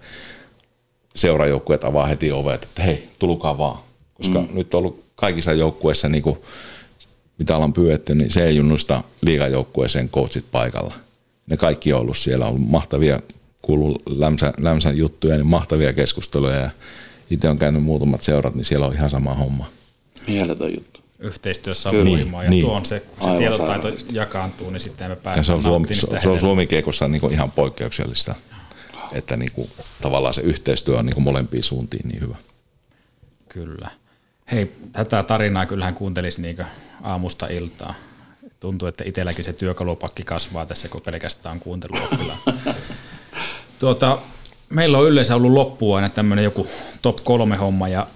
seurajoukkueet 1.16 1.84
avaa 1.84 2.06
heti 2.06 2.32
ovet, 2.32 2.64
että 2.64 2.84
hei, 2.84 3.10
tulukaa 3.20 3.58
vaan. 3.58 3.80
Koska 4.14 4.42
mm. 4.42 4.48
nyt 4.54 4.74
on 4.74 4.78
ollut 4.78 5.04
kaikissa 5.16 5.54
joukkueissa, 5.54 6.10
niin 6.10 6.24
kuin, 6.24 6.38
mitä 7.38 7.56
ollaan 7.56 7.74
pyydetty, 7.74 8.16
niin 8.16 8.32
se 8.32 8.46
ei 8.46 8.56
junnusta 8.56 9.04
liigajoukkueeseen 9.22 10.10
coachit 10.10 10.46
paikalla. 10.52 10.94
Ne 11.48 11.58
kaikki 11.58 11.94
on 11.94 12.02
ollut 12.02 12.18
siellä, 12.18 12.46
on 12.46 12.52
ollut 12.52 12.70
mahtavia, 12.70 13.20
kuuluu 13.62 14.02
lämsän, 14.10 14.54
lämsän 14.58 14.98
juttuja, 14.98 15.36
niin 15.38 15.46
mahtavia 15.48 15.94
keskusteluja 15.94 16.56
ja 16.56 16.70
itse 17.30 17.50
on 17.50 17.60
käynyt 17.60 17.84
muutamat 17.84 18.22
seurat, 18.22 18.56
niin 18.56 18.66
siellä 18.66 18.86
on 18.86 18.94
ihan 18.94 19.10
sama 19.10 19.34
homma. 19.34 19.66
Mieletön 20.28 20.74
juttu. 20.76 21.02
Yhteistyössä 21.20 21.90
on 21.90 21.96
Kyllä. 21.96 22.10
voimaa 22.18 22.44
ja 22.44 22.50
Niin. 22.50 22.66
tuo 22.66 22.74
on 22.74 22.86
se, 22.86 23.04
se 23.22 23.30
Aivan 23.30 23.38
tietotaito 23.38 23.92
jakaantuu, 24.12 24.70
niin 24.70 24.80
sitten 24.80 25.08
me 25.08 25.12
Ja 25.12 25.16
pääsemme 25.16 25.46
se 25.46 25.54
on, 25.54 25.62
Suomi, 25.62 25.94
se, 25.94 26.08
on 26.08 26.18
hedelmää. 26.18 26.40
Suomi-kiekossa 26.40 27.08
niin 27.08 27.22
kuin 27.22 27.34
ihan 27.34 27.52
poikkeuksellista, 27.52 28.36
että 29.14 29.38
niin 29.38 29.52
kuin, 29.52 29.70
tavallaan 30.02 30.34
se 30.34 30.42
yhteistyö 30.42 30.98
on 30.98 31.06
niin 31.06 31.14
kuin 31.14 31.24
molempiin 31.24 31.64
suuntiin 31.64 32.10
niin 32.10 32.22
hyvä. 32.22 32.36
Kyllä. 33.50 33.90
Hei, 34.52 34.72
tätä 34.92 35.24
tarinaa 35.24 35.66
kyllähän 35.66 35.94
kuuntelisi 35.96 36.42
niin 36.42 36.58
aamusta 37.02 37.48
iltaa. 37.48 37.94
Tuntuu, 38.60 38.88
että 38.88 39.04
itselläkin 39.08 39.46
se 39.46 39.54
työkalupakki 39.54 40.24
kasvaa 40.24 40.66
tässä, 40.66 40.88
kun 40.88 41.02
pelkästään 41.02 41.54
on 41.54 41.60
kuunteluoppilaan. 41.60 42.40
tuota, 43.82 44.18
meillä 44.70 44.98
on 44.98 45.08
yleensä 45.08 45.36
ollut 45.36 45.52
loppuun 45.52 45.96
aina 45.96 46.10
tämmöinen 46.10 46.44
joku 46.44 46.68
top 47.02 47.18
kolme 47.24 47.56
homma, 47.56 47.88
ja 47.88 48.08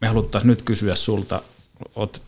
me 0.00 0.08
haluttaisiin 0.08 0.48
nyt 0.48 0.62
kysyä 0.62 0.94
sulta, 0.94 1.42
oot 1.96 2.22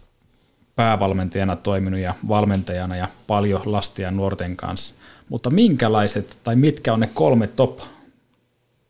päävalmentajana 0.76 1.56
toiminut 1.56 2.00
ja 2.00 2.14
valmentajana 2.28 2.96
ja 2.96 3.08
paljon 3.26 3.62
lasten 3.64 4.02
ja 4.02 4.10
nuorten 4.10 4.56
kanssa, 4.56 4.94
mutta 5.28 5.50
minkälaiset 5.50 6.36
tai 6.42 6.56
mitkä 6.56 6.92
on 6.92 7.00
ne 7.00 7.10
kolme 7.14 7.46
top 7.46 7.80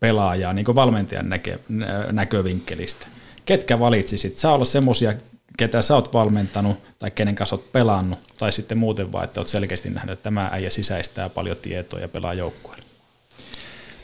pelaajaa 0.00 0.52
niin 0.52 0.74
valmentajan 0.74 1.28
näke, 1.28 1.58
nä- 1.68 2.06
näkövinkkelistä? 2.12 3.06
Ketkä 3.44 3.78
valitsisit? 3.78 4.38
Saa 4.38 4.54
olla 4.54 4.64
semmoisia, 4.64 5.14
ketä 5.56 5.82
sä 5.82 5.94
oot 5.94 6.12
valmentanut 6.12 6.78
tai 6.98 7.10
kenen 7.10 7.34
kanssa 7.34 7.56
oot 7.56 7.72
pelannut, 7.72 8.18
tai 8.38 8.52
sitten 8.52 8.78
muuten 8.78 9.12
vaan, 9.12 9.24
että 9.24 9.40
oot 9.40 9.48
selkeästi 9.48 9.90
nähnyt, 9.90 10.12
että 10.12 10.22
tämä 10.22 10.48
äijä 10.52 10.70
sisäistää 10.70 11.28
paljon 11.28 11.56
tietoa 11.56 12.00
ja 12.00 12.08
pelaa 12.08 12.34
joukkueella. 12.34 12.87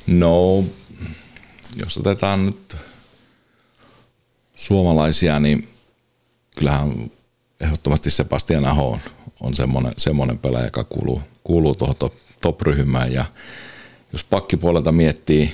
No, 0.07 0.65
jos 1.81 1.99
otetaan 1.99 2.47
nyt 2.47 2.77
suomalaisia, 4.55 5.41
niin 5.41 5.69
kyllähän 6.57 7.11
ehdottomasti 7.61 8.11
Sebastian 8.11 8.65
Aho 8.65 8.91
on, 8.91 9.01
on 9.41 9.55
semmoinen, 9.55 9.93
semmoinen 9.97 10.39
pelaaja, 10.39 10.65
joka 10.65 10.85
kuuluu, 10.85 11.23
kuuluu 11.45 11.75
tuohon 11.75 11.97
top, 11.97 12.15
top-ryhmään. 12.41 13.13
Ja 13.13 13.25
jos 14.13 14.25
pakkipuolelta 14.25 14.93
miettii, 14.93 15.53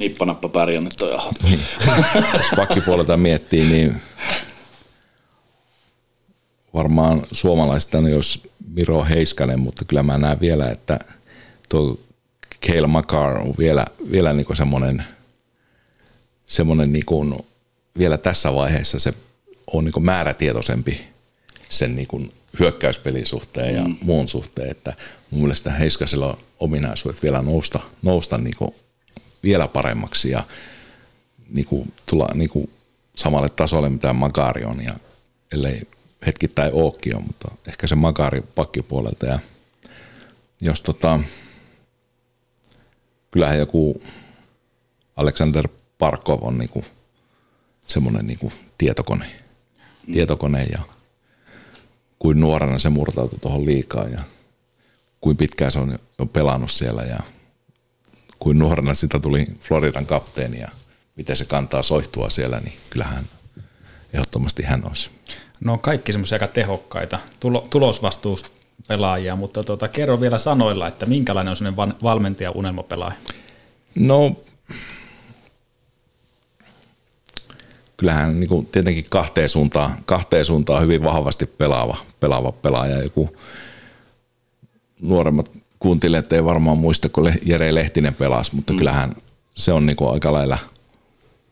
Nippanappa 0.00 0.48
pärjännyt 0.48 0.92
toi 0.98 1.14
aho. 1.14 1.32
jos 2.36 2.46
pakkipuolelta 2.56 3.16
miettii, 3.16 3.64
niin 3.64 3.96
varmaan 6.74 7.22
suomalaisista 7.32 8.00
niin 8.00 8.14
jos 8.16 8.42
Miro 8.74 9.04
Heiskanen, 9.04 9.60
mutta 9.60 9.84
kyllä 9.84 10.02
mä 10.02 10.18
näen 10.18 10.40
vielä, 10.40 10.70
että 10.70 10.98
tuo 11.68 11.98
Kale 12.66 12.86
Makar 12.86 13.38
on 13.38 13.54
vielä, 13.58 13.86
vielä 14.10 14.32
niin 14.32 14.56
semmoinen, 14.56 15.04
semmoinen 16.46 16.92
niin 16.92 17.04
kuin, 17.06 17.34
vielä 17.98 18.18
tässä 18.18 18.54
vaiheessa 18.54 18.98
se 18.98 19.14
on 19.66 19.84
niin 19.84 20.04
määrätietoisempi 20.04 21.00
sen 21.68 21.96
niin 21.96 22.08
kuin 22.08 22.32
hyökkäyspelin 22.58 23.26
suhteen 23.26 23.74
ja 23.74 23.84
Mm. 23.84 23.96
muun 24.04 24.28
suhteen, 24.28 24.70
että 24.70 24.92
mun 25.30 25.40
mielestä 25.42 25.70
Heiskasella 25.70 26.26
on 26.26 26.38
ominaisuudet 26.60 27.22
vielä 27.22 27.42
nousta, 27.42 27.80
nousta 28.02 28.38
niin 28.38 28.56
kuin 28.58 28.74
vielä 29.44 29.68
paremmaksi 29.68 30.30
ja 30.30 30.44
niin 31.48 31.66
kuin, 31.66 31.92
tulla 32.06 32.28
niin 32.34 32.50
kuin 32.50 32.70
samalle 33.16 33.48
tasolle, 33.48 33.88
mitä 33.88 34.12
Makari 34.12 34.64
on, 34.64 34.84
ja 34.84 34.94
ellei 35.52 35.82
hetkittäin 36.26 36.70
ookin 36.74 37.16
on, 37.16 37.22
mutta 37.26 37.48
ehkä 37.68 37.86
se 37.86 37.94
Makari 37.94 38.40
pakkipuolelta. 38.54 39.26
Ja 39.26 39.38
jos 40.60 40.82
tota, 40.82 41.20
kyllähän 43.30 43.58
joku 43.58 44.02
Alexander 45.16 45.68
Parkov 45.98 46.38
on 46.42 46.58
niinku 46.58 46.84
semmoinen 47.86 48.26
niinku 48.26 48.52
tietokone. 48.78 49.24
Tietokone 50.12 50.64
ja 50.64 50.78
kuin 52.18 52.40
nuorena 52.40 52.78
se 52.78 52.90
murtautui 52.90 53.38
tuohon 53.38 53.66
liikaa 53.66 54.08
ja 54.08 54.20
kuin 55.20 55.36
pitkään 55.36 55.72
se 55.72 55.78
on 55.78 55.98
jo 56.18 56.26
pelannut 56.26 56.70
siellä 56.70 57.02
ja 57.02 57.18
kuin 58.38 58.58
nuorena 58.58 58.94
sitä 58.94 59.18
tuli 59.18 59.46
Floridan 59.60 60.06
kapteeni 60.06 60.60
ja 60.60 60.68
miten 61.16 61.36
se 61.36 61.44
kantaa 61.44 61.82
soihtua 61.82 62.30
siellä, 62.30 62.60
niin 62.60 62.74
kyllähän 62.90 63.24
ehdottomasti 64.12 64.62
hän 64.62 64.88
olisi. 64.88 65.10
No 65.64 65.78
kaikki 65.78 66.12
semmoisia 66.12 66.36
aika 66.36 66.46
tehokkaita 66.46 67.18
tulo, 67.40 67.68
tulosvastuuspelaajia, 68.90 69.36
mutta 69.36 69.62
tuota, 69.62 69.88
kerro 69.88 70.20
vielä 70.20 70.38
sanoilla, 70.38 70.88
että 70.88 71.06
minkälainen 71.06 71.50
on 71.50 71.56
sellainen 71.56 71.76
van- 71.76 71.96
valmentaja 72.02 72.50
unelmapelaaja? 72.50 73.16
No, 73.94 74.36
kyllähän 77.96 78.40
niin 78.40 78.48
kuin 78.48 78.66
tietenkin 78.66 79.04
kahteen 79.10 79.48
suuntaan, 79.48 79.92
kahteen 80.04 80.44
suuntaan 80.44 80.82
hyvin 80.82 81.02
vahvasti 81.02 81.46
pelaava, 81.46 81.96
pelaava 82.20 82.52
pelaaja. 82.52 83.02
Joku 83.02 83.36
nuoremmat 85.00 85.50
kuuntelijat 85.78 86.32
ei 86.32 86.44
varmaan 86.44 86.78
muista, 86.78 87.08
kun 87.08 87.32
Jere 87.46 87.74
Lehtinen 87.74 88.14
pelasi, 88.14 88.54
mutta 88.54 88.72
mm. 88.72 88.76
kyllähän 88.76 89.14
se 89.54 89.72
on 89.72 89.86
niin 89.86 89.96
kuin 89.96 90.10
aika 90.10 90.32
lailla 90.32 90.58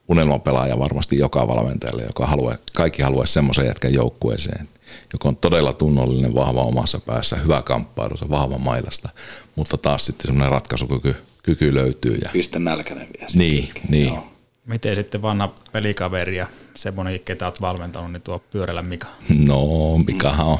unelmapelaaja 0.09 0.79
varmasti 0.79 1.19
joka 1.19 1.49
valmentajalle, 1.49 2.03
joka 2.03 2.27
haluaa, 2.27 2.57
kaikki 2.75 3.03
haluaisi 3.03 3.33
semmoisen 3.33 3.67
jätkän 3.67 3.95
joukkueeseen, 3.95 4.69
joka 5.13 5.29
on 5.29 5.37
todella 5.37 5.73
tunnollinen, 5.73 6.35
vahva 6.35 6.63
omassa 6.63 7.01
päässä, 7.01 7.37
hyvä 7.37 7.63
kamppailu, 7.63 8.17
se 8.17 8.31
vahva 8.31 8.59
mailasta, 8.59 9.09
mutta 9.57 9.77
taas 9.77 10.07
sitten 10.07 10.27
semmoinen 10.27 10.53
ratkaisukyky 10.53 11.17
kyky 11.43 11.75
löytyy. 11.75 12.19
Ja, 12.23 12.31
Piste 12.33 12.59
nälkäinen 12.59 13.09
vielä. 13.19 13.31
niin, 13.35 13.71
niin. 13.89 14.07
Joo. 14.09 14.27
Miten 14.67 14.95
sitten 14.95 15.23
vanha 15.23 15.53
pelikaveri 15.73 16.37
ja 16.37 16.47
semmoinen, 16.77 17.21
ketä 17.21 17.47
olet 17.47 17.61
valmentanut, 17.61 18.13
niin 18.13 18.23
tuo 18.23 18.39
pyörällä 18.39 18.83
Mika? 18.83 19.07
No, 19.29 19.99
Mikahan 20.07 20.47
on, 20.47 20.59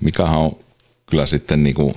Mikahan 0.00 0.38
on 0.38 0.56
kyllä 1.06 1.26
sitten 1.26 1.64
niinku 1.64 1.94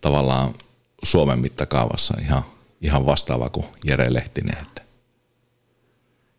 tavallaan 0.00 0.54
Suomen 1.02 1.38
mittakaavassa 1.38 2.14
ihan, 2.20 2.42
ihan 2.80 3.06
vastaava 3.06 3.50
kuin 3.50 3.66
Jere 3.84 4.14
Lehtinen. 4.14 4.56
Että 4.62 4.79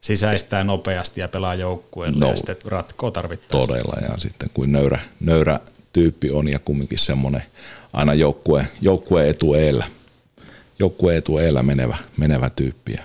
Sisäistää 0.02 0.64
nopeasti 0.64 1.22
ja 1.22 1.28
pelaa 1.28 1.56
joukkueelle 1.56 2.20
no, 2.20 2.30
ja 2.30 2.36
sitten 2.36 2.58
ratkoo 2.66 3.12
tarvittaessa. 3.12 3.68
todella 3.68 4.08
ja 4.10 4.18
sitten 4.18 4.50
kuin 4.54 4.72
nöyrä, 4.72 5.00
nöyrä 5.20 5.60
tyyppi 5.94 6.32
on 6.32 6.48
ja 6.48 6.60
kumminkin 6.60 7.00
semmoinen 7.00 7.44
aina 7.94 8.14
joukkue, 8.14 8.68
joukkue 8.82 9.30
etu 9.30 9.54
eellä, 9.54 9.86
joukkue 10.80 11.18
etu 11.18 11.38
eellä 11.38 11.64
menevä, 11.64 11.98
menevä 12.18 12.50
tyyppi. 12.50 12.94
Ja, 12.94 13.04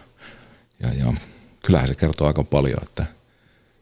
ja, 0.81 0.95
ja 0.99 1.13
kyllähän 1.67 1.89
se 1.89 1.95
kertoo 1.95 2.27
aika 2.27 2.45
paljon, 2.45 2.79
että 2.83 3.07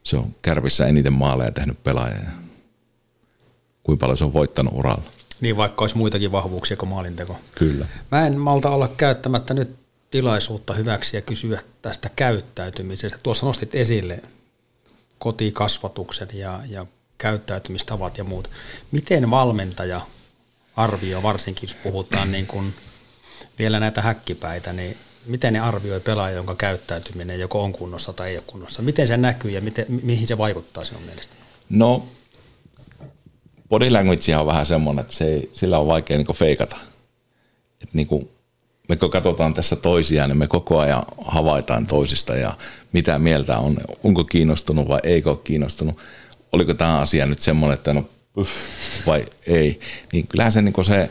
se 0.02 0.16
on 0.16 0.34
kärpissä 0.42 0.86
eniten 0.86 1.12
maaleja 1.12 1.52
tehnyt 1.52 1.82
pelaaja 1.84 2.14
ja 2.14 2.30
kuinka 3.82 4.00
paljon 4.00 4.18
se 4.18 4.24
on 4.24 4.32
voittanut 4.32 4.74
uralla. 4.74 5.02
Niin 5.40 5.56
vaikka 5.56 5.82
olisi 5.82 5.96
muitakin 5.96 6.32
vahvuuksia 6.32 6.76
kuin 6.76 6.88
maalinteko. 6.88 7.38
Kyllä. 7.54 7.86
Mä 8.10 8.26
en 8.26 8.38
malta 8.38 8.70
olla 8.70 8.88
käyttämättä 8.88 9.54
nyt 9.54 9.83
tilaisuutta 10.14 10.74
hyväksi 10.74 11.16
ja 11.16 11.22
kysyä 11.22 11.62
tästä 11.82 12.10
käyttäytymisestä. 12.16 13.18
Tuossa 13.22 13.46
nostit 13.46 13.74
esille 13.74 14.20
kotikasvatuksen 15.18 16.28
ja, 16.32 16.60
ja 16.68 16.86
käyttäytymistavat 17.18 18.18
ja 18.18 18.24
muut. 18.24 18.50
Miten 18.90 19.30
valmentaja 19.30 20.00
arvioi, 20.76 21.22
varsinkin 21.22 21.68
jos 21.68 21.76
puhutaan 21.82 22.32
niin 22.32 22.46
kuin 22.46 22.74
vielä 23.58 23.80
näitä 23.80 24.02
häkkipäitä, 24.02 24.72
niin 24.72 24.96
miten 25.26 25.52
ne 25.52 25.60
arvioi 25.60 26.00
pelaaja, 26.00 26.36
jonka 26.36 26.54
käyttäytyminen 26.54 27.40
joko 27.40 27.62
on 27.62 27.72
kunnossa 27.72 28.12
tai 28.12 28.30
ei 28.30 28.36
ole 28.36 28.44
kunnossa? 28.46 28.82
Miten 28.82 29.08
se 29.08 29.16
näkyy 29.16 29.50
ja 29.50 29.60
miten, 29.60 29.86
mi- 29.88 30.02
mihin 30.02 30.26
se 30.26 30.38
vaikuttaa 30.38 30.84
sinun 30.84 31.02
mielestä? 31.02 31.34
No, 31.68 32.06
body 33.68 33.90
language 33.90 34.36
on 34.36 34.46
vähän 34.46 34.66
semmoinen, 34.66 35.02
että 35.02 35.14
se 35.14 35.48
sillä 35.52 35.78
on 35.78 35.86
vaikea 35.86 36.16
niin 36.16 36.26
feikata. 36.34 36.76
Et 37.82 37.94
niin 37.94 38.06
kuin, 38.06 38.30
me 38.88 38.96
kun 38.96 39.10
katsotaan 39.10 39.54
tässä 39.54 39.76
toisiaan, 39.76 40.30
niin 40.30 40.38
me 40.38 40.48
koko 40.48 40.78
ajan 40.78 41.02
havaitaan 41.24 41.86
toisista 41.86 42.36
ja 42.36 42.54
mitä 42.92 43.18
mieltä 43.18 43.58
on, 43.58 43.76
onko 44.04 44.24
kiinnostunut 44.24 44.88
vai 44.88 45.00
eikö 45.02 45.30
ole 45.30 45.38
kiinnostunut. 45.44 45.98
Oliko 46.52 46.74
tämä 46.74 47.00
asia 47.00 47.26
nyt 47.26 47.40
semmoinen, 47.40 47.74
että 47.74 47.94
no 47.94 48.08
pyh, 48.34 48.48
vai 49.06 49.26
ei, 49.46 49.80
niin 50.12 50.26
kyllähän 50.26 50.52
se, 50.52 50.62
niin 50.62 50.84
se 50.84 51.10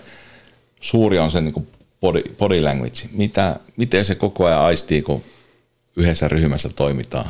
suuri 0.81 1.19
on 1.19 1.31
se 1.31 1.41
niin 1.41 1.67
body, 2.01 2.21
body 2.37 2.61
language. 2.61 2.99
Mitä, 3.11 3.59
miten 3.77 4.05
se 4.05 4.15
koko 4.15 4.45
ajan 4.45 4.59
aistii, 4.59 5.01
kun 5.01 5.23
yhdessä 5.95 6.27
ryhmässä 6.27 6.69
toimitaan, 6.69 7.29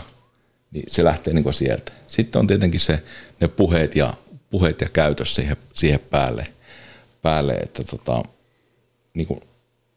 niin 0.72 0.86
se 0.88 1.04
lähtee 1.04 1.34
niin 1.34 1.54
sieltä. 1.54 1.92
Sitten 2.08 2.40
on 2.40 2.48
tietenkin 2.48 2.80
se, 2.80 3.04
ne 3.42 3.48
puheet 3.48 3.96
ja, 3.96 4.14
puheet 4.50 4.82
ja 4.82 4.90
käytös 4.90 5.36
siihen, 5.36 5.58
siihen 5.74 6.00
päälle, 6.00 6.48
päälle, 7.22 7.54
että 7.54 7.84
tota, 7.84 8.24
niin 9.14 9.28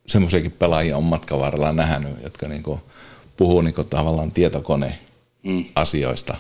semmoisiakin 0.06 0.52
pelaajia 0.52 0.96
on 0.96 1.04
matkan 1.04 1.40
varrella 1.40 1.72
nähnyt, 1.72 2.22
jotka 2.22 2.48
niin 2.48 2.62
kuin 2.62 2.80
puhuu 3.36 3.60
niin 3.60 3.74
kuin 3.74 3.88
tavallaan 3.88 4.32
tietokone 4.32 4.98
mm. 5.42 5.64
asioista. 5.74 6.36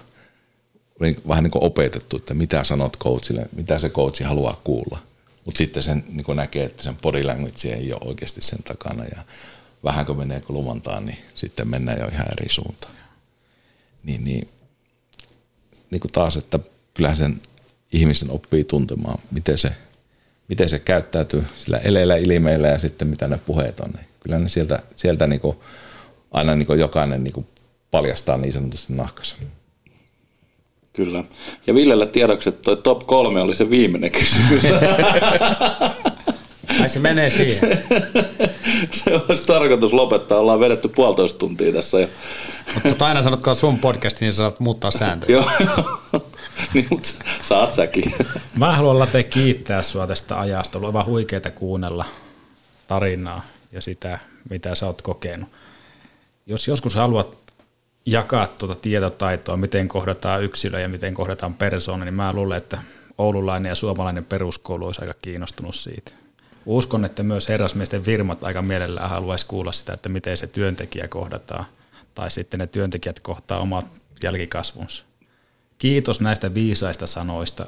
Niin 1.00 1.16
vähän 1.28 1.44
niin 1.44 1.50
kuin 1.50 1.64
opetettu, 1.64 2.16
että 2.16 2.34
mitä 2.34 2.64
sanot 2.64 2.96
coachille, 2.98 3.48
mitä 3.56 3.78
se 3.78 3.88
coachi 3.88 4.24
haluaa 4.24 4.60
kuulla. 4.64 4.98
Mutta 5.44 5.58
sitten 5.58 5.82
sen 5.82 6.04
niin 6.08 6.36
näkee, 6.36 6.64
että 6.64 6.82
sen 6.82 6.96
body 6.96 7.22
language 7.22 7.68
ei 7.68 7.92
ole 7.92 8.00
oikeasti 8.04 8.40
sen 8.40 8.62
takana 8.62 9.04
ja 9.04 9.22
vähän 9.84 10.06
kun 10.06 10.18
menee 10.18 10.40
kulumantaan, 10.40 11.06
niin 11.06 11.18
sitten 11.34 11.68
mennään 11.68 12.00
jo 12.00 12.06
ihan 12.06 12.26
eri 12.32 12.48
suuntaan. 12.48 12.94
Niin, 14.02 14.24
niin, 14.24 14.48
niin 15.90 16.00
kuin 16.00 16.12
taas, 16.12 16.36
että 16.36 16.58
kyllähän 16.94 17.16
sen 17.16 17.40
ihmisen 17.92 18.30
oppii 18.30 18.64
tuntemaan, 18.64 19.18
miten 19.30 19.58
se, 19.58 19.72
miten 20.48 20.68
se 20.68 20.78
käyttäytyy 20.78 21.44
sillä 21.56 21.78
eleillä, 21.78 22.16
ilmeillä 22.16 22.68
ja 22.68 22.78
sitten 22.78 23.08
mitä 23.08 23.28
ne 23.28 23.40
puheet 23.46 23.80
on. 23.80 23.90
Niin 23.90 24.06
kyllä 24.20 24.38
ne 24.38 24.48
sieltä, 24.48 24.82
sieltä 24.96 25.26
niin 25.26 25.40
kuin, 25.40 25.56
aina 26.30 26.54
niin 26.54 26.66
kuin 26.66 26.80
jokainen 26.80 27.24
niin 27.24 27.34
kuin 27.34 27.46
paljastaa 27.90 28.36
niin 28.36 28.52
sanotusti 28.52 28.92
nahkansa. 28.92 29.36
Kyllä. 30.92 31.24
Ja 31.66 31.74
Villelle 31.74 32.06
tiedoksi, 32.06 32.48
että 32.48 32.62
toi 32.62 32.76
top 32.76 33.06
kolme 33.06 33.42
oli 33.42 33.54
se 33.54 33.70
viimeinen 33.70 34.10
kysymys. 34.10 34.62
Ai 36.80 36.88
se 36.88 36.98
menee 36.98 37.30
siihen. 37.30 37.84
se 39.04 39.20
olisi 39.28 39.46
tarkoitus 39.46 39.92
lopettaa. 39.92 40.38
Ollaan 40.38 40.60
vedetty 40.60 40.88
puolitoista 40.88 41.38
tuntia 41.38 41.72
tässä 41.72 42.00
jo. 42.00 42.08
Mutta 42.84 43.06
aina 43.06 43.22
sanotko 43.22 43.54
sun 43.54 43.78
podcasti, 43.78 44.24
niin 44.24 44.32
saat 44.32 44.60
muuttaa 44.60 44.90
sääntöjä. 44.90 45.36
Joo, 45.60 46.25
niin, 46.74 46.86
mutta 46.90 47.08
saat 47.42 47.72
säkin. 47.72 48.14
Mä 48.58 48.76
haluan 48.76 48.98
Late 48.98 49.22
kiittää 49.22 49.82
sua 49.82 50.06
tästä 50.06 50.40
ajasta. 50.40 50.78
On 50.78 50.84
aivan 50.84 51.06
huikeeta 51.06 51.50
kuunnella 51.50 52.04
tarinaa 52.86 53.42
ja 53.72 53.80
sitä, 53.80 54.18
mitä 54.50 54.74
sä 54.74 54.86
oot 54.86 55.02
kokenut. 55.02 55.48
Jos 56.46 56.68
joskus 56.68 56.94
haluat 56.94 57.38
jakaa 58.06 58.46
tuota 58.46 58.74
tietotaitoa, 58.74 59.56
miten 59.56 59.88
kohdataan 59.88 60.42
yksilö 60.42 60.80
ja 60.80 60.88
miten 60.88 61.14
kohdataan 61.14 61.54
persoona, 61.54 62.04
niin 62.04 62.14
mä 62.14 62.32
luulen, 62.32 62.56
että 62.56 62.78
oululainen 63.18 63.70
ja 63.70 63.74
suomalainen 63.74 64.24
peruskoulu 64.24 64.86
olisi 64.86 65.00
aika 65.00 65.14
kiinnostunut 65.22 65.74
siitä. 65.74 66.12
Uskon, 66.66 67.04
että 67.04 67.22
myös 67.22 67.48
herrasmiesten 67.48 68.02
firmat 68.02 68.44
aika 68.44 68.62
mielellään 68.62 69.10
haluaisi 69.10 69.46
kuulla 69.46 69.72
sitä, 69.72 69.92
että 69.92 70.08
miten 70.08 70.36
se 70.36 70.46
työntekijä 70.46 71.08
kohdataan, 71.08 71.64
tai 72.14 72.30
sitten 72.30 72.60
ne 72.60 72.66
työntekijät 72.66 73.20
kohtaa 73.20 73.58
omat 73.58 73.86
jälkikasvunsa. 74.22 75.04
Kiitos 75.78 76.20
näistä 76.20 76.54
viisaista 76.54 77.06
sanoista 77.06 77.66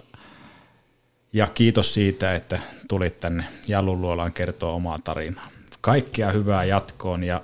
ja 1.33 1.47
kiitos 1.47 1.95
siitä, 1.95 2.35
että 2.35 2.61
tulit 2.89 3.21
tänne 3.21 3.45
Jallun 3.69 4.01
luolaan 4.01 4.33
kertoa 4.33 4.73
omaa 4.73 4.99
tarinaa. 5.05 5.49
Kaikkea 5.81 6.33
hyvää 6.33 6.65
jatkoon 6.65 7.25
ja 7.25 7.43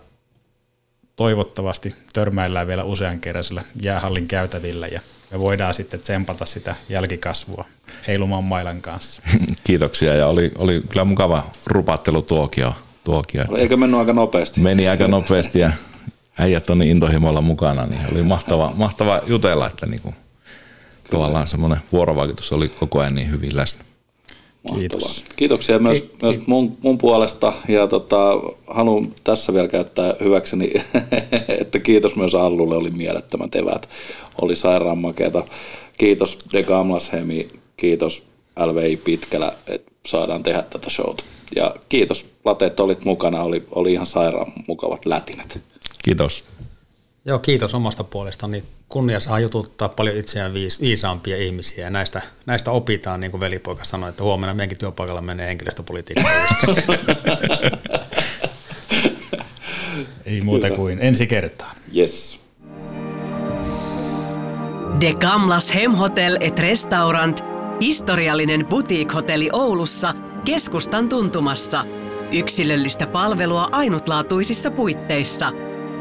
toivottavasti 1.16 1.95
törmäillään 2.12 2.66
vielä 2.66 2.85
usean 2.85 3.20
kerran 3.20 3.45
sillä 3.45 3.62
jäähallin 3.82 4.28
käytävillä 4.28 4.86
ja 4.86 5.01
me 5.32 5.41
voidaan 5.41 5.74
sitten 5.74 6.01
tsempata 6.01 6.47
sitä 6.47 6.74
jälkikasvua 6.89 7.65
heilumaan 8.07 8.45
mailan 8.45 8.81
kanssa. 8.81 9.23
Kiitoksia 9.65 10.15
ja 10.15 10.27
oli, 10.27 10.53
oli 10.59 10.82
kyllä 10.89 11.05
mukava 11.05 11.43
rupattelu 11.66 12.23
tuokio. 12.23 12.74
tuokio 13.05 13.45
Eikö 13.59 13.77
mennyt 13.77 14.01
aika 14.01 14.12
nopeasti? 14.12 14.61
Meni 14.61 14.89
aika 14.89 15.09
nopeasti 15.09 15.59
ja 15.59 15.73
äijät 16.39 16.70
on 16.70 16.78
niin 16.78 16.91
intohimoilla 16.91 17.41
mukana, 17.41 17.86
niin 17.86 18.01
oli 18.12 18.23
mahtava, 18.23 18.73
mahtava 18.77 19.20
jutella, 19.27 19.66
että 19.66 19.86
niinku, 21.05 21.16
tavallaan 21.16 21.47
semmoinen 21.47 21.78
vuorovaikutus 21.93 22.52
oli 22.52 22.68
koko 22.68 23.01
ajan 23.01 23.14
niin 23.14 23.31
hyvin 23.31 23.56
läsnä. 23.56 23.85
Kiitos. 24.74 25.24
Kiitoksia 25.36 25.78
myös, 25.78 26.01
Ki- 26.01 26.10
myös 26.22 26.47
mun, 26.47 26.76
mun 26.82 26.98
puolesta 26.98 27.52
ja 27.68 27.86
tota, 27.86 28.40
haluan 28.66 29.14
tässä 29.24 29.55
vielä 29.55 29.68
käyttää 29.68 30.14
hyväkseni, 30.20 30.72
että 31.60 31.78
kiitos 31.78 32.16
myös 32.16 32.35
Allulle, 32.35 32.76
oli 32.76 32.90
mielettömät 32.90 33.55
evät, 33.55 33.89
oli 34.40 34.56
sairaan 34.56 34.98
makeata. 34.98 35.44
Kiitos 35.98 36.39
De 36.52 36.62
Gamlashemi, 36.62 37.48
kiitos 37.76 38.22
LVI 38.66 38.97
Pitkälä, 38.97 39.52
että 39.66 39.93
saadaan 40.06 40.43
tehdä 40.43 40.62
tätä 40.62 40.90
showta. 40.90 41.24
Ja 41.56 41.74
kiitos 41.89 42.26
Late, 42.44 42.66
että 42.66 42.82
olit 42.82 43.05
mukana, 43.05 43.43
oli, 43.43 43.66
oli 43.70 43.93
ihan 43.93 44.06
sairaan 44.06 44.52
mukavat 44.66 45.06
lätinät. 45.06 45.60
Kiitos. 46.05 46.44
Joo, 47.26 47.38
kiitos 47.38 47.74
omasta 47.74 48.05
puolestani. 48.05 48.52
Niin 48.52 48.64
kunnia 48.88 49.20
saa 49.20 49.40
jututtaa 49.40 49.88
paljon 49.88 50.16
itseään 50.16 50.55
viis, 50.55 50.80
viisaampia 50.80 51.36
ihmisiä 51.36 51.84
ja 51.84 51.90
näistä, 51.90 52.22
näistä 52.46 52.70
opitaan, 52.70 53.20
niin 53.20 53.30
kuin 53.30 53.40
velipoika 53.40 53.84
sanoi, 53.84 54.09
että 54.09 54.22
huomenna 54.22 54.55
meidänkin 54.55 54.78
työpaikalla 54.78 55.22
menee 55.22 55.46
henkilöstöpolitiikka 55.46 56.30
Ei 60.26 60.40
muuta 60.40 60.70
kuin 60.70 60.98
ensi 61.01 61.26
kertaan. 61.26 61.76
Yes. 61.96 62.40
De 65.01 65.14
Gamlas 65.14 65.74
Hemhotel 65.74 66.36
et 66.40 66.59
Restaurant, 66.59 67.44
historiallinen 67.80 68.66
boutique-hotelli 68.66 69.48
Oulussa, 69.52 70.14
keskustan 70.44 71.09
tuntumassa. 71.09 71.84
Yksilöllistä 72.32 73.06
palvelua 73.06 73.68
ainutlaatuisissa 73.72 74.70
puitteissa. 74.70 75.52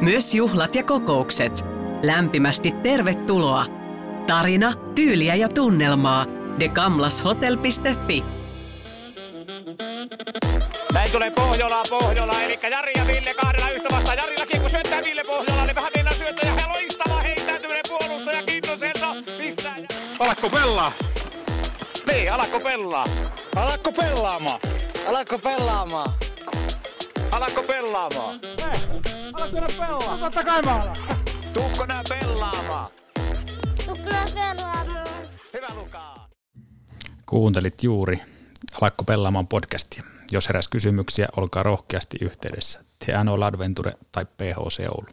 Myös 0.01 0.33
juhlat 0.33 0.75
ja 0.75 0.83
kokoukset. 0.83 1.65
Lämpimästi 2.03 2.71
tervetuloa. 2.71 3.65
Tarina, 4.27 4.73
tyyliä 4.95 5.35
ja 5.35 5.49
tunnelmaa. 5.49 6.25
degamlashotel.fi 6.59 8.23
Näin 10.93 11.11
tulee 11.11 11.31
Pohjola, 11.31 11.83
Pohjola, 11.89 12.41
eli 12.41 12.59
Jari 12.71 12.91
ja 12.95 13.07
Ville 13.07 13.33
kahdella 13.33 13.69
yhtä 13.69 13.89
vastaan. 13.91 14.17
Jarillakin 14.17 14.61
kun 14.61 14.69
syöttää 14.69 15.03
Ville 15.03 15.23
Pohjola, 15.23 15.65
niin 15.65 15.75
vähän 15.75 15.91
mennään 15.95 16.17
syöttää 16.17 16.55
ja 16.57 16.69
loistava 16.73 17.21
heittäytyminen 17.21 17.83
puolustaja 17.87 18.43
Kintoselta. 18.43 19.15
Pistää. 19.37 19.75
Alakko 20.19 20.49
pelaa? 20.49 20.91
Niin, 22.11 22.33
alakko 22.33 22.59
pelaa? 22.59 23.07
Alakko 23.55 23.91
pelaamaan? 23.91 24.59
Alakko 25.07 25.39
pelaamaan? 25.39 26.13
Alakko 27.33 27.63
pelaamaan? 27.63 28.39
Alakko 29.33 29.59
pelaa? 29.77 30.17
Totta 30.17 30.43
kai 30.43 30.61
mä 30.61 30.75
alan. 30.75 30.95
Tuukko 31.53 31.85
nää 31.85 32.03
pelaamaan? 32.09 32.91
Tuukko 33.85 34.09
nää 34.11 34.25
pelaamaan? 34.33 35.07
Hyvä 35.53 35.67
Lukaa. 35.75 36.29
Kuuntelit 37.25 37.83
juuri 37.83 38.21
Alakko 38.81 39.03
pelaamaan 39.03 39.47
podcastia. 39.47 40.03
Jos 40.31 40.47
heräs 40.47 40.67
kysymyksiä, 40.67 41.27
olkaa 41.37 41.63
rohkeasti 41.63 42.17
yhteydessä. 42.21 42.83
TNO 43.05 43.45
Adventure 43.45 43.93
tai 44.11 44.25
PHC 44.25 44.79
Oulu. 44.89 45.07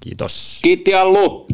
Kiitos. 0.00 0.60
Kiitti 0.62 0.94
Allu! 0.94 1.46